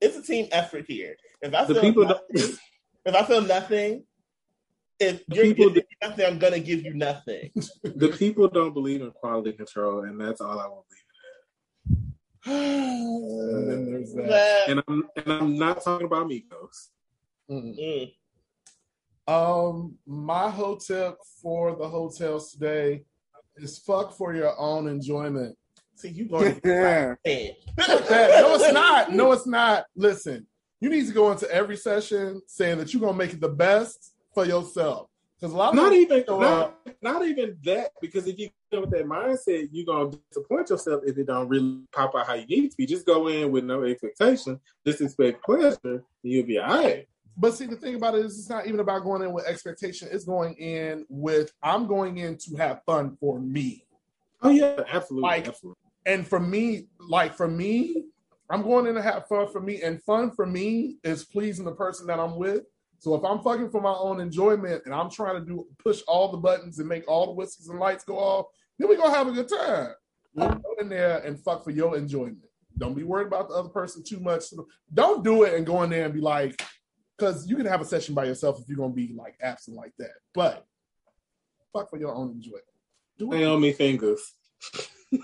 It's 0.00 0.16
a 0.16 0.22
team 0.22 0.48
effort 0.52 0.86
here. 0.88 1.16
If 1.42 1.52
I 1.52 1.66
The 1.66 1.74
feel 1.74 1.82
people 1.82 2.04
nothing, 2.06 2.26
don't- 2.34 2.58
if 3.04 3.14
I 3.14 3.22
feel 3.26 3.42
nothing, 3.42 4.06
if 4.98 5.26
The 5.26 5.34
you're 5.36 5.44
people 5.44 5.66
giving 5.68 5.84
me 5.90 5.96
nothing, 6.08 6.24
I'm 6.24 6.38
gonna 6.38 6.58
give 6.60 6.82
you 6.82 6.94
nothing. 6.94 7.50
the 7.82 8.08
people 8.18 8.48
don't 8.48 8.72
believe 8.72 9.02
in 9.02 9.10
quality 9.10 9.52
control, 9.52 10.04
and 10.04 10.18
that's 10.18 10.40
all 10.40 10.58
I 10.58 10.66
will 10.66 10.86
and 12.46 13.70
then 13.70 13.86
there's 13.90 14.12
that 14.14 14.28
That- 14.28 14.68
And 14.68 14.82
I'm 14.88 15.08
and 15.16 15.32
I'm 15.32 15.58
not 15.58 15.82
talking 15.82 16.06
about 16.06 16.28
Migos. 16.28 16.88
Mm. 17.50 18.12
Um, 19.26 19.96
my 20.06 20.48
whole 20.50 20.76
tip 20.76 21.16
for 21.42 21.72
the 21.76 21.84
HeauxTales 21.84 22.50
today 22.52 23.04
is 23.56 23.78
fuck 23.78 24.12
for 24.16 24.34
your 24.34 24.58
own 24.58 24.88
enjoyment. 24.88 25.56
See, 25.96 26.08
you 26.10 26.26
going 26.28 26.60
Yeah. 26.64 27.14
to 27.24 27.54
that. 27.76 28.40
No, 28.40 28.54
it's 28.54 28.72
not. 28.72 29.12
No, 29.12 29.32
it's 29.32 29.46
not. 29.46 29.84
Listen, 29.96 30.46
you 30.80 30.88
need 30.88 31.06
to 31.08 31.12
go 31.12 31.30
into 31.32 31.50
every 31.50 31.76
session 31.76 32.40
saying 32.46 32.78
that 32.78 32.92
you're 32.94 33.00
gonna 33.00 33.16
make 33.18 33.32
it 33.32 33.40
the 33.40 33.48
best 33.48 34.14
for 34.32 34.44
yourself. 34.46 35.10
Because 35.40 35.54
a 35.54 35.56
lot 35.56 35.68
of 35.70 35.76
Not 35.76 35.92
even 35.92 36.24
not, 36.28 36.76
not 37.00 37.24
even 37.24 37.56
that, 37.64 37.92
because 38.00 38.26
if 38.26 38.38
you 38.38 38.50
go 38.72 38.80
with 38.80 38.90
that 38.90 39.04
mindset, 39.04 39.68
you're 39.70 39.86
gonna 39.86 40.10
disappoint 40.30 40.68
yourself 40.70 41.02
if 41.06 41.16
it 41.16 41.26
don't 41.28 41.48
really 41.48 41.80
pop 41.92 42.14
out 42.16 42.26
how 42.26 42.34
you 42.34 42.46
need 42.46 42.64
it 42.64 42.70
to 42.72 42.76
be. 42.76 42.86
Just 42.86 43.06
go 43.06 43.28
in 43.28 43.52
with 43.52 43.64
no 43.64 43.84
expectation, 43.84 44.58
just 44.84 45.00
expect 45.00 45.44
pleasure, 45.44 45.78
and 45.84 46.02
you'll 46.22 46.46
be 46.46 46.58
all 46.58 46.68
right. 46.68 47.06
But 47.36 47.54
see, 47.54 47.66
the 47.66 47.76
thing 47.76 47.94
about 47.94 48.16
it 48.16 48.26
is, 48.26 48.36
it's 48.36 48.48
not 48.48 48.66
even 48.66 48.80
about 48.80 49.04
going 49.04 49.22
in 49.22 49.32
with 49.32 49.46
expectation. 49.46 50.08
It's 50.10 50.24
going 50.24 50.54
in 50.54 51.06
with 51.08 51.52
I'm 51.62 51.86
going 51.86 52.18
in 52.18 52.36
to 52.36 52.56
have 52.56 52.82
fun 52.84 53.16
for 53.20 53.38
me. 53.38 53.84
Oh 54.42 54.50
yeah, 54.50 54.80
absolutely, 54.88 55.28
Like- 55.28 55.48
absolutely. 55.48 55.78
And 56.06 56.26
for 56.26 56.40
me, 56.40 56.88
like 56.98 57.34
for 57.34 57.46
me, 57.48 58.06
I'm 58.50 58.62
going 58.62 58.86
in 58.86 58.94
to 58.94 59.02
have 59.02 59.28
fun 59.28 59.46
for 59.52 59.60
me, 59.60 59.82
and 59.82 60.02
fun 60.02 60.30
for 60.32 60.46
me 60.46 60.96
is 61.04 61.24
pleasing 61.24 61.64
the 61.64 61.74
person 61.74 62.06
that 62.08 62.18
I'm 62.18 62.36
with. 62.36 62.62
So 62.98 63.14
if 63.14 63.24
I'm 63.24 63.40
fucking 63.40 63.70
for 63.70 63.80
my 63.80 63.92
own 63.92 64.20
enjoyment 64.20 64.82
and 64.84 64.94
I'm 64.94 65.10
trying 65.10 65.40
to 65.40 65.46
do 65.46 65.66
push 65.78 66.02
all 66.08 66.30
the 66.30 66.38
buttons 66.38 66.78
and 66.78 66.88
make 66.88 67.08
all 67.08 67.26
the 67.26 67.32
whistles 67.32 67.68
and 67.68 67.78
lights 67.78 68.04
go 68.04 68.16
off, 68.18 68.46
then 68.78 68.88
we're 68.88 68.96
gonna 68.96 69.14
have 69.14 69.28
a 69.28 69.32
good 69.32 69.48
time. 69.48 69.90
Go 70.36 70.74
in 70.80 70.88
there 70.88 71.18
and 71.18 71.38
fuck 71.40 71.64
for 71.64 71.70
your 71.70 71.96
enjoyment. 71.96 72.38
Don't 72.76 72.94
be 72.94 73.04
worried 73.04 73.28
about 73.28 73.48
the 73.48 73.54
other 73.54 73.68
person 73.68 74.02
too 74.04 74.20
much. 74.20 74.44
Don't 74.92 75.24
do 75.24 75.44
it 75.44 75.54
and 75.54 75.66
go 75.66 75.82
in 75.82 75.90
there 75.90 76.04
and 76.04 76.14
be 76.14 76.20
like, 76.20 76.62
because 77.16 77.48
you 77.48 77.56
can 77.56 77.66
have 77.66 77.80
a 77.80 77.84
session 77.84 78.14
by 78.14 78.24
yourself 78.24 78.60
if 78.60 78.68
you're 78.68 78.76
gonna 78.78 78.92
be 78.92 79.12
like 79.16 79.36
absent 79.40 79.76
like 79.76 79.92
that. 79.98 80.12
But 80.34 80.64
fuck 81.72 81.90
for 81.90 81.98
your 81.98 82.14
own 82.14 82.30
enjoyment. 82.30 82.64
Do 83.18 83.32
it. 83.32 83.38
Naomi 83.38 83.72
fingers. 83.72 84.34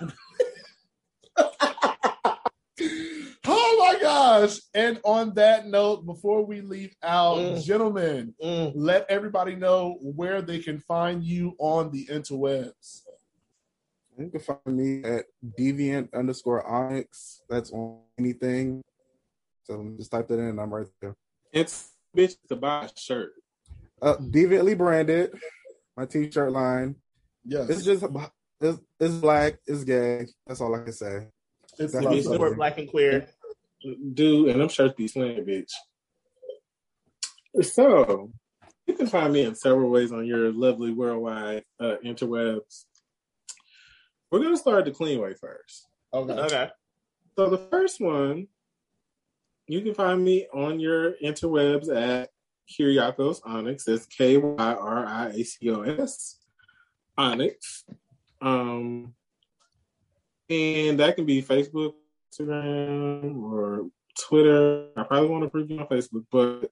Oh 3.46 3.76
my 3.92 4.00
gosh. 4.00 4.58
And 4.74 5.00
on 5.04 5.34
that 5.34 5.66
note, 5.66 6.06
before 6.06 6.44
we 6.44 6.60
leave 6.60 6.94
out, 7.02 7.38
Mm. 7.38 7.62
gentlemen, 7.64 8.34
Mm. 8.42 8.72
let 8.74 9.06
everybody 9.10 9.54
know 9.54 9.98
where 10.00 10.40
they 10.42 10.60
can 10.60 10.80
find 10.80 11.22
you 11.22 11.54
on 11.58 11.90
the 11.90 12.06
interwebs. 12.06 13.02
You 14.18 14.30
can 14.30 14.40
find 14.40 14.60
me 14.66 15.02
at 15.04 15.26
deviant 15.58 16.12
underscore 16.14 16.66
onyx. 16.66 17.42
That's 17.48 17.72
on 17.72 18.00
anything. 18.18 18.82
So 19.64 19.92
just 19.96 20.10
type 20.10 20.28
that 20.28 20.38
in 20.38 20.46
and 20.46 20.60
I'm 20.60 20.72
right 20.72 20.86
there. 21.00 21.16
It's 21.52 21.90
bitch 22.16 22.36
to 22.48 22.56
buy 22.56 22.84
a 22.86 22.98
shirt. 22.98 23.32
Uh, 24.00 24.16
deviantly 24.16 24.76
branded. 24.76 25.32
My 25.96 26.06
t-shirt 26.06 26.50
line. 26.52 26.96
Yes. 27.44 27.68
It's 27.70 27.84
just 27.84 28.04
it's, 28.60 28.80
it's 29.00 29.14
black. 29.16 29.58
It's 29.66 29.84
gay. 29.84 30.26
That's 30.46 30.60
all 30.60 30.74
I 30.74 30.82
can 30.84 30.92
say. 30.92 31.28
It's 31.78 31.92
That's 31.92 32.26
lovely. 32.26 32.54
black 32.54 32.78
and 32.78 32.88
queer. 32.88 33.26
Dude, 33.84 34.48
and 34.48 34.60
them 34.60 34.68
shirts 34.68 34.94
be 34.94 35.08
slaying, 35.08 35.44
bitch. 35.44 35.70
So, 37.62 38.30
you 38.86 38.94
can 38.94 39.06
find 39.06 39.32
me 39.32 39.42
in 39.42 39.54
several 39.54 39.90
ways 39.90 40.10
on 40.10 40.26
your 40.26 40.50
lovely 40.52 40.90
worldwide 40.90 41.64
uh, 41.78 41.96
interwebs. 42.04 42.84
We're 44.30 44.40
going 44.40 44.54
to 44.54 44.58
start 44.58 44.86
the 44.86 44.90
clean 44.90 45.20
way 45.20 45.34
first. 45.34 45.86
Okay. 46.12 46.32
Okay. 46.32 46.70
So, 47.36 47.50
the 47.50 47.58
first 47.58 48.00
one, 48.00 48.48
you 49.66 49.82
can 49.82 49.94
find 49.94 50.24
me 50.24 50.46
on 50.52 50.80
your 50.80 51.12
interwebs 51.22 51.94
at 51.94 52.30
Kyracios 52.68 53.40
Onyx. 53.44 53.84
That's 53.84 54.06
K 54.06 54.38
Y 54.38 54.56
R 54.58 55.06
I 55.06 55.28
A 55.28 55.44
C 55.44 55.70
O 55.70 55.82
S 55.82 56.38
Onyx. 57.16 57.84
Um, 58.40 59.14
and 60.50 60.98
that 61.00 61.16
can 61.16 61.24
be 61.24 61.42
Facebook, 61.42 61.94
Instagram, 62.38 63.42
or 63.42 63.86
Twitter. 64.18 64.88
I 64.96 65.04
probably 65.04 65.28
want 65.28 65.44
to 65.44 65.50
prove 65.50 65.70
you 65.70 65.78
on 65.78 65.86
Facebook, 65.86 66.24
but 66.30 66.70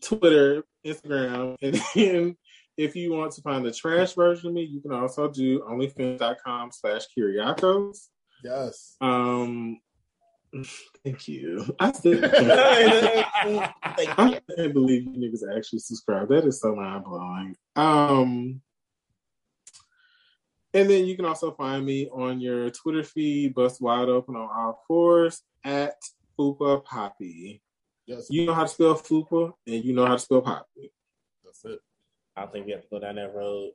Twitter, 0.00 0.64
Instagram, 0.84 1.56
and 1.62 1.80
then 1.94 2.36
if 2.76 2.96
you 2.96 3.12
want 3.12 3.32
to 3.32 3.42
find 3.42 3.64
the 3.64 3.72
trash 3.72 4.14
version 4.14 4.48
of 4.48 4.54
me, 4.54 4.62
you 4.62 4.80
can 4.80 4.92
also 4.92 5.28
do 5.28 5.60
onlyfans.com 5.60 6.70
slash 6.72 7.02
Kyracios. 7.16 8.08
Yes. 8.42 8.96
Um, 9.00 9.78
thank 11.04 11.28
you. 11.28 11.64
I 11.78 11.92
still 11.92 12.24
I 12.24 14.40
can't 14.56 14.74
believe 14.74 15.04
you 15.04 15.12
niggas 15.12 15.56
actually 15.56 15.80
subscribe. 15.80 16.28
That 16.28 16.46
is 16.46 16.60
so 16.60 16.74
mind 16.74 17.04
blowing. 17.04 17.56
Um, 17.76 18.62
and 20.74 20.88
then 20.88 21.06
you 21.06 21.16
can 21.16 21.24
also 21.24 21.52
find 21.52 21.84
me 21.84 22.08
on 22.08 22.40
your 22.40 22.70
Twitter 22.70 23.04
feed, 23.04 23.54
bust 23.54 23.80
wide 23.80 24.08
open 24.08 24.36
on 24.36 24.48
all 24.54 24.82
fours 24.86 25.42
at 25.64 25.96
Fupa 26.38 26.84
Poppy. 26.84 27.62
Yes. 28.06 28.26
You 28.30 28.46
know 28.46 28.54
how 28.54 28.62
to 28.62 28.68
spell 28.68 28.94
Fupa, 28.94 29.52
and 29.66 29.84
you 29.84 29.92
know 29.92 30.06
how 30.06 30.14
to 30.14 30.18
spell 30.18 30.42
Poppy. 30.42 30.92
That's 31.44 31.64
it. 31.64 31.80
I 32.36 32.42
don't 32.42 32.52
think 32.52 32.66
we 32.66 32.72
have 32.72 32.82
to 32.82 32.88
go 32.88 32.98
down 32.98 33.16
that 33.16 33.34
road. 33.34 33.72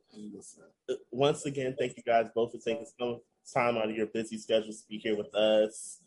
Once 1.12 1.46
again, 1.46 1.76
thank 1.78 1.96
you 1.96 2.04
guys 2.04 2.28
both 2.34 2.52
for 2.52 2.58
taking 2.58 2.88
some 3.00 3.20
time 3.54 3.78
out 3.78 3.90
of 3.90 3.96
your 3.96 4.08
busy 4.08 4.38
schedules 4.38 4.82
to 4.82 4.88
be 4.88 4.98
here 4.98 5.16
with 5.16 5.34
us. 5.36 6.00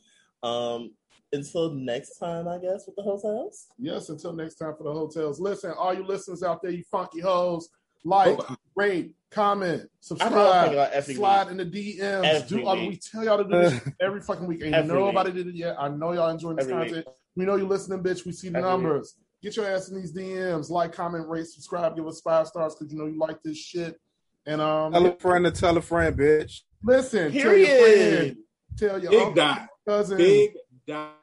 Um, 0.42 0.92
until 1.32 1.70
next 1.70 2.18
time, 2.18 2.48
I 2.48 2.58
guess, 2.58 2.86
with 2.86 2.96
the 2.96 3.02
HeauxTales. 3.02 3.66
Yes, 3.78 4.08
until 4.08 4.32
next 4.32 4.56
time 4.56 4.74
for 4.76 4.82
the 4.82 4.90
HeauxTales. 4.90 5.38
Listen, 5.38 5.72
all 5.78 5.94
you 5.94 6.04
listeners 6.04 6.42
out 6.42 6.60
there, 6.60 6.72
you 6.72 6.82
funky 6.90 7.20
hoes, 7.20 7.68
like, 8.04 8.38
Oh, 8.40 8.56
rate, 8.80 9.12
comment, 9.30 9.72
I 9.72 9.74
know 9.74 9.82
I'm 9.82 9.88
subscribe, 10.00 10.32
thinking 10.62 10.78
about 10.78 10.92
every 10.92 11.14
slide 11.14 11.42
week. 11.48 11.50
in 11.52 11.56
the 11.70 11.98
DMs. 11.98 12.24
Every 12.24 12.58
do 12.62 12.66
all, 12.66 12.76
we 12.76 12.96
tell 12.96 13.24
y'all 13.24 13.38
to 13.38 13.44
do 13.44 13.50
this 13.50 13.80
every 14.00 14.20
fucking 14.20 14.46
week. 14.46 14.62
And 14.62 14.74
Every 14.74 14.94
nobody 14.94 15.30
week. 15.30 15.44
did 15.44 15.54
it 15.54 15.58
yet. 15.58 15.76
I 15.78 15.88
know 15.88 16.12
y'all 16.12 16.30
enjoying 16.30 16.56
this 16.56 16.66
Every 16.66 16.86
content. 16.88 17.06
We 17.36 17.44
know 17.44 17.56
you 17.56 17.66
listening, 17.66 18.02
bitch. 18.02 18.24
We 18.26 18.32
see 18.32 18.48
the 18.48 18.58
Every 18.58 18.70
numbers. 18.70 19.14
Get 19.42 19.56
your 19.56 19.66
ass 19.66 19.88
in 19.88 19.96
these 20.00 20.12
DMs. 20.12 20.68
Like, 20.68 20.92
comment, 20.92 21.26
rate, 21.28 21.46
subscribe, 21.46 21.96
give 21.96 22.06
us 22.06 22.20
five 22.20 22.46
stars 22.46 22.74
because 22.74 22.92
you 22.92 22.98
know 22.98 23.06
you 23.06 23.18
like 23.18 23.42
this 23.42 23.56
shit. 23.58 23.98
And 24.46 24.60
um, 24.60 24.92
Tell 24.92 25.06
a 25.06 25.16
friend 25.16 25.44
to 25.44 25.50
tell 25.50 25.76
a 25.76 25.80
friend, 25.82 26.16
bitch. 26.16 26.60
listen, 26.82 27.32
tell 27.32 27.56
your 27.56 27.66
friend, 27.66 28.36
tell 28.76 28.98
your 29.02 29.10
Big 29.10 29.20
uncle, 29.20 29.34
dot. 29.34 29.68
cousin, 29.86 30.16
Big 30.18 30.50
dot. 30.86 31.14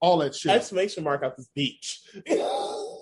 all 0.00 0.18
that 0.18 0.34
shit. 0.34 0.52
Exclamation 0.52 1.02
mark 1.04 1.22
out 1.22 1.36
this 1.36 1.48
beach. 1.54 2.00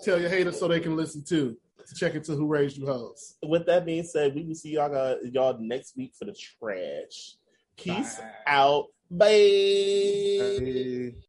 Tell 0.04 0.20
your 0.20 0.30
haters 0.30 0.56
so 0.58 0.68
they 0.68 0.78
can 0.78 0.94
listen 0.96 1.24
too. 1.24 1.56
To 1.86 1.94
check 1.94 2.14
into 2.14 2.32
who 2.32 2.46
raised 2.46 2.76
you 2.76 2.86
hoes. 2.86 3.36
With 3.44 3.66
that 3.66 3.86
being 3.86 4.02
said, 4.02 4.34
we 4.34 4.42
will 4.42 4.54
see 4.54 4.70
y'all 4.70 4.94
uh, 4.94 5.16
y'all 5.22 5.56
next 5.58 5.96
week 5.96 6.14
for 6.18 6.24
the 6.24 6.34
trash. 6.34 7.36
Peace 7.76 8.16
Bye. 8.16 8.30
out. 8.46 8.86
Bye. 9.10 9.26
Hey. 9.26 11.14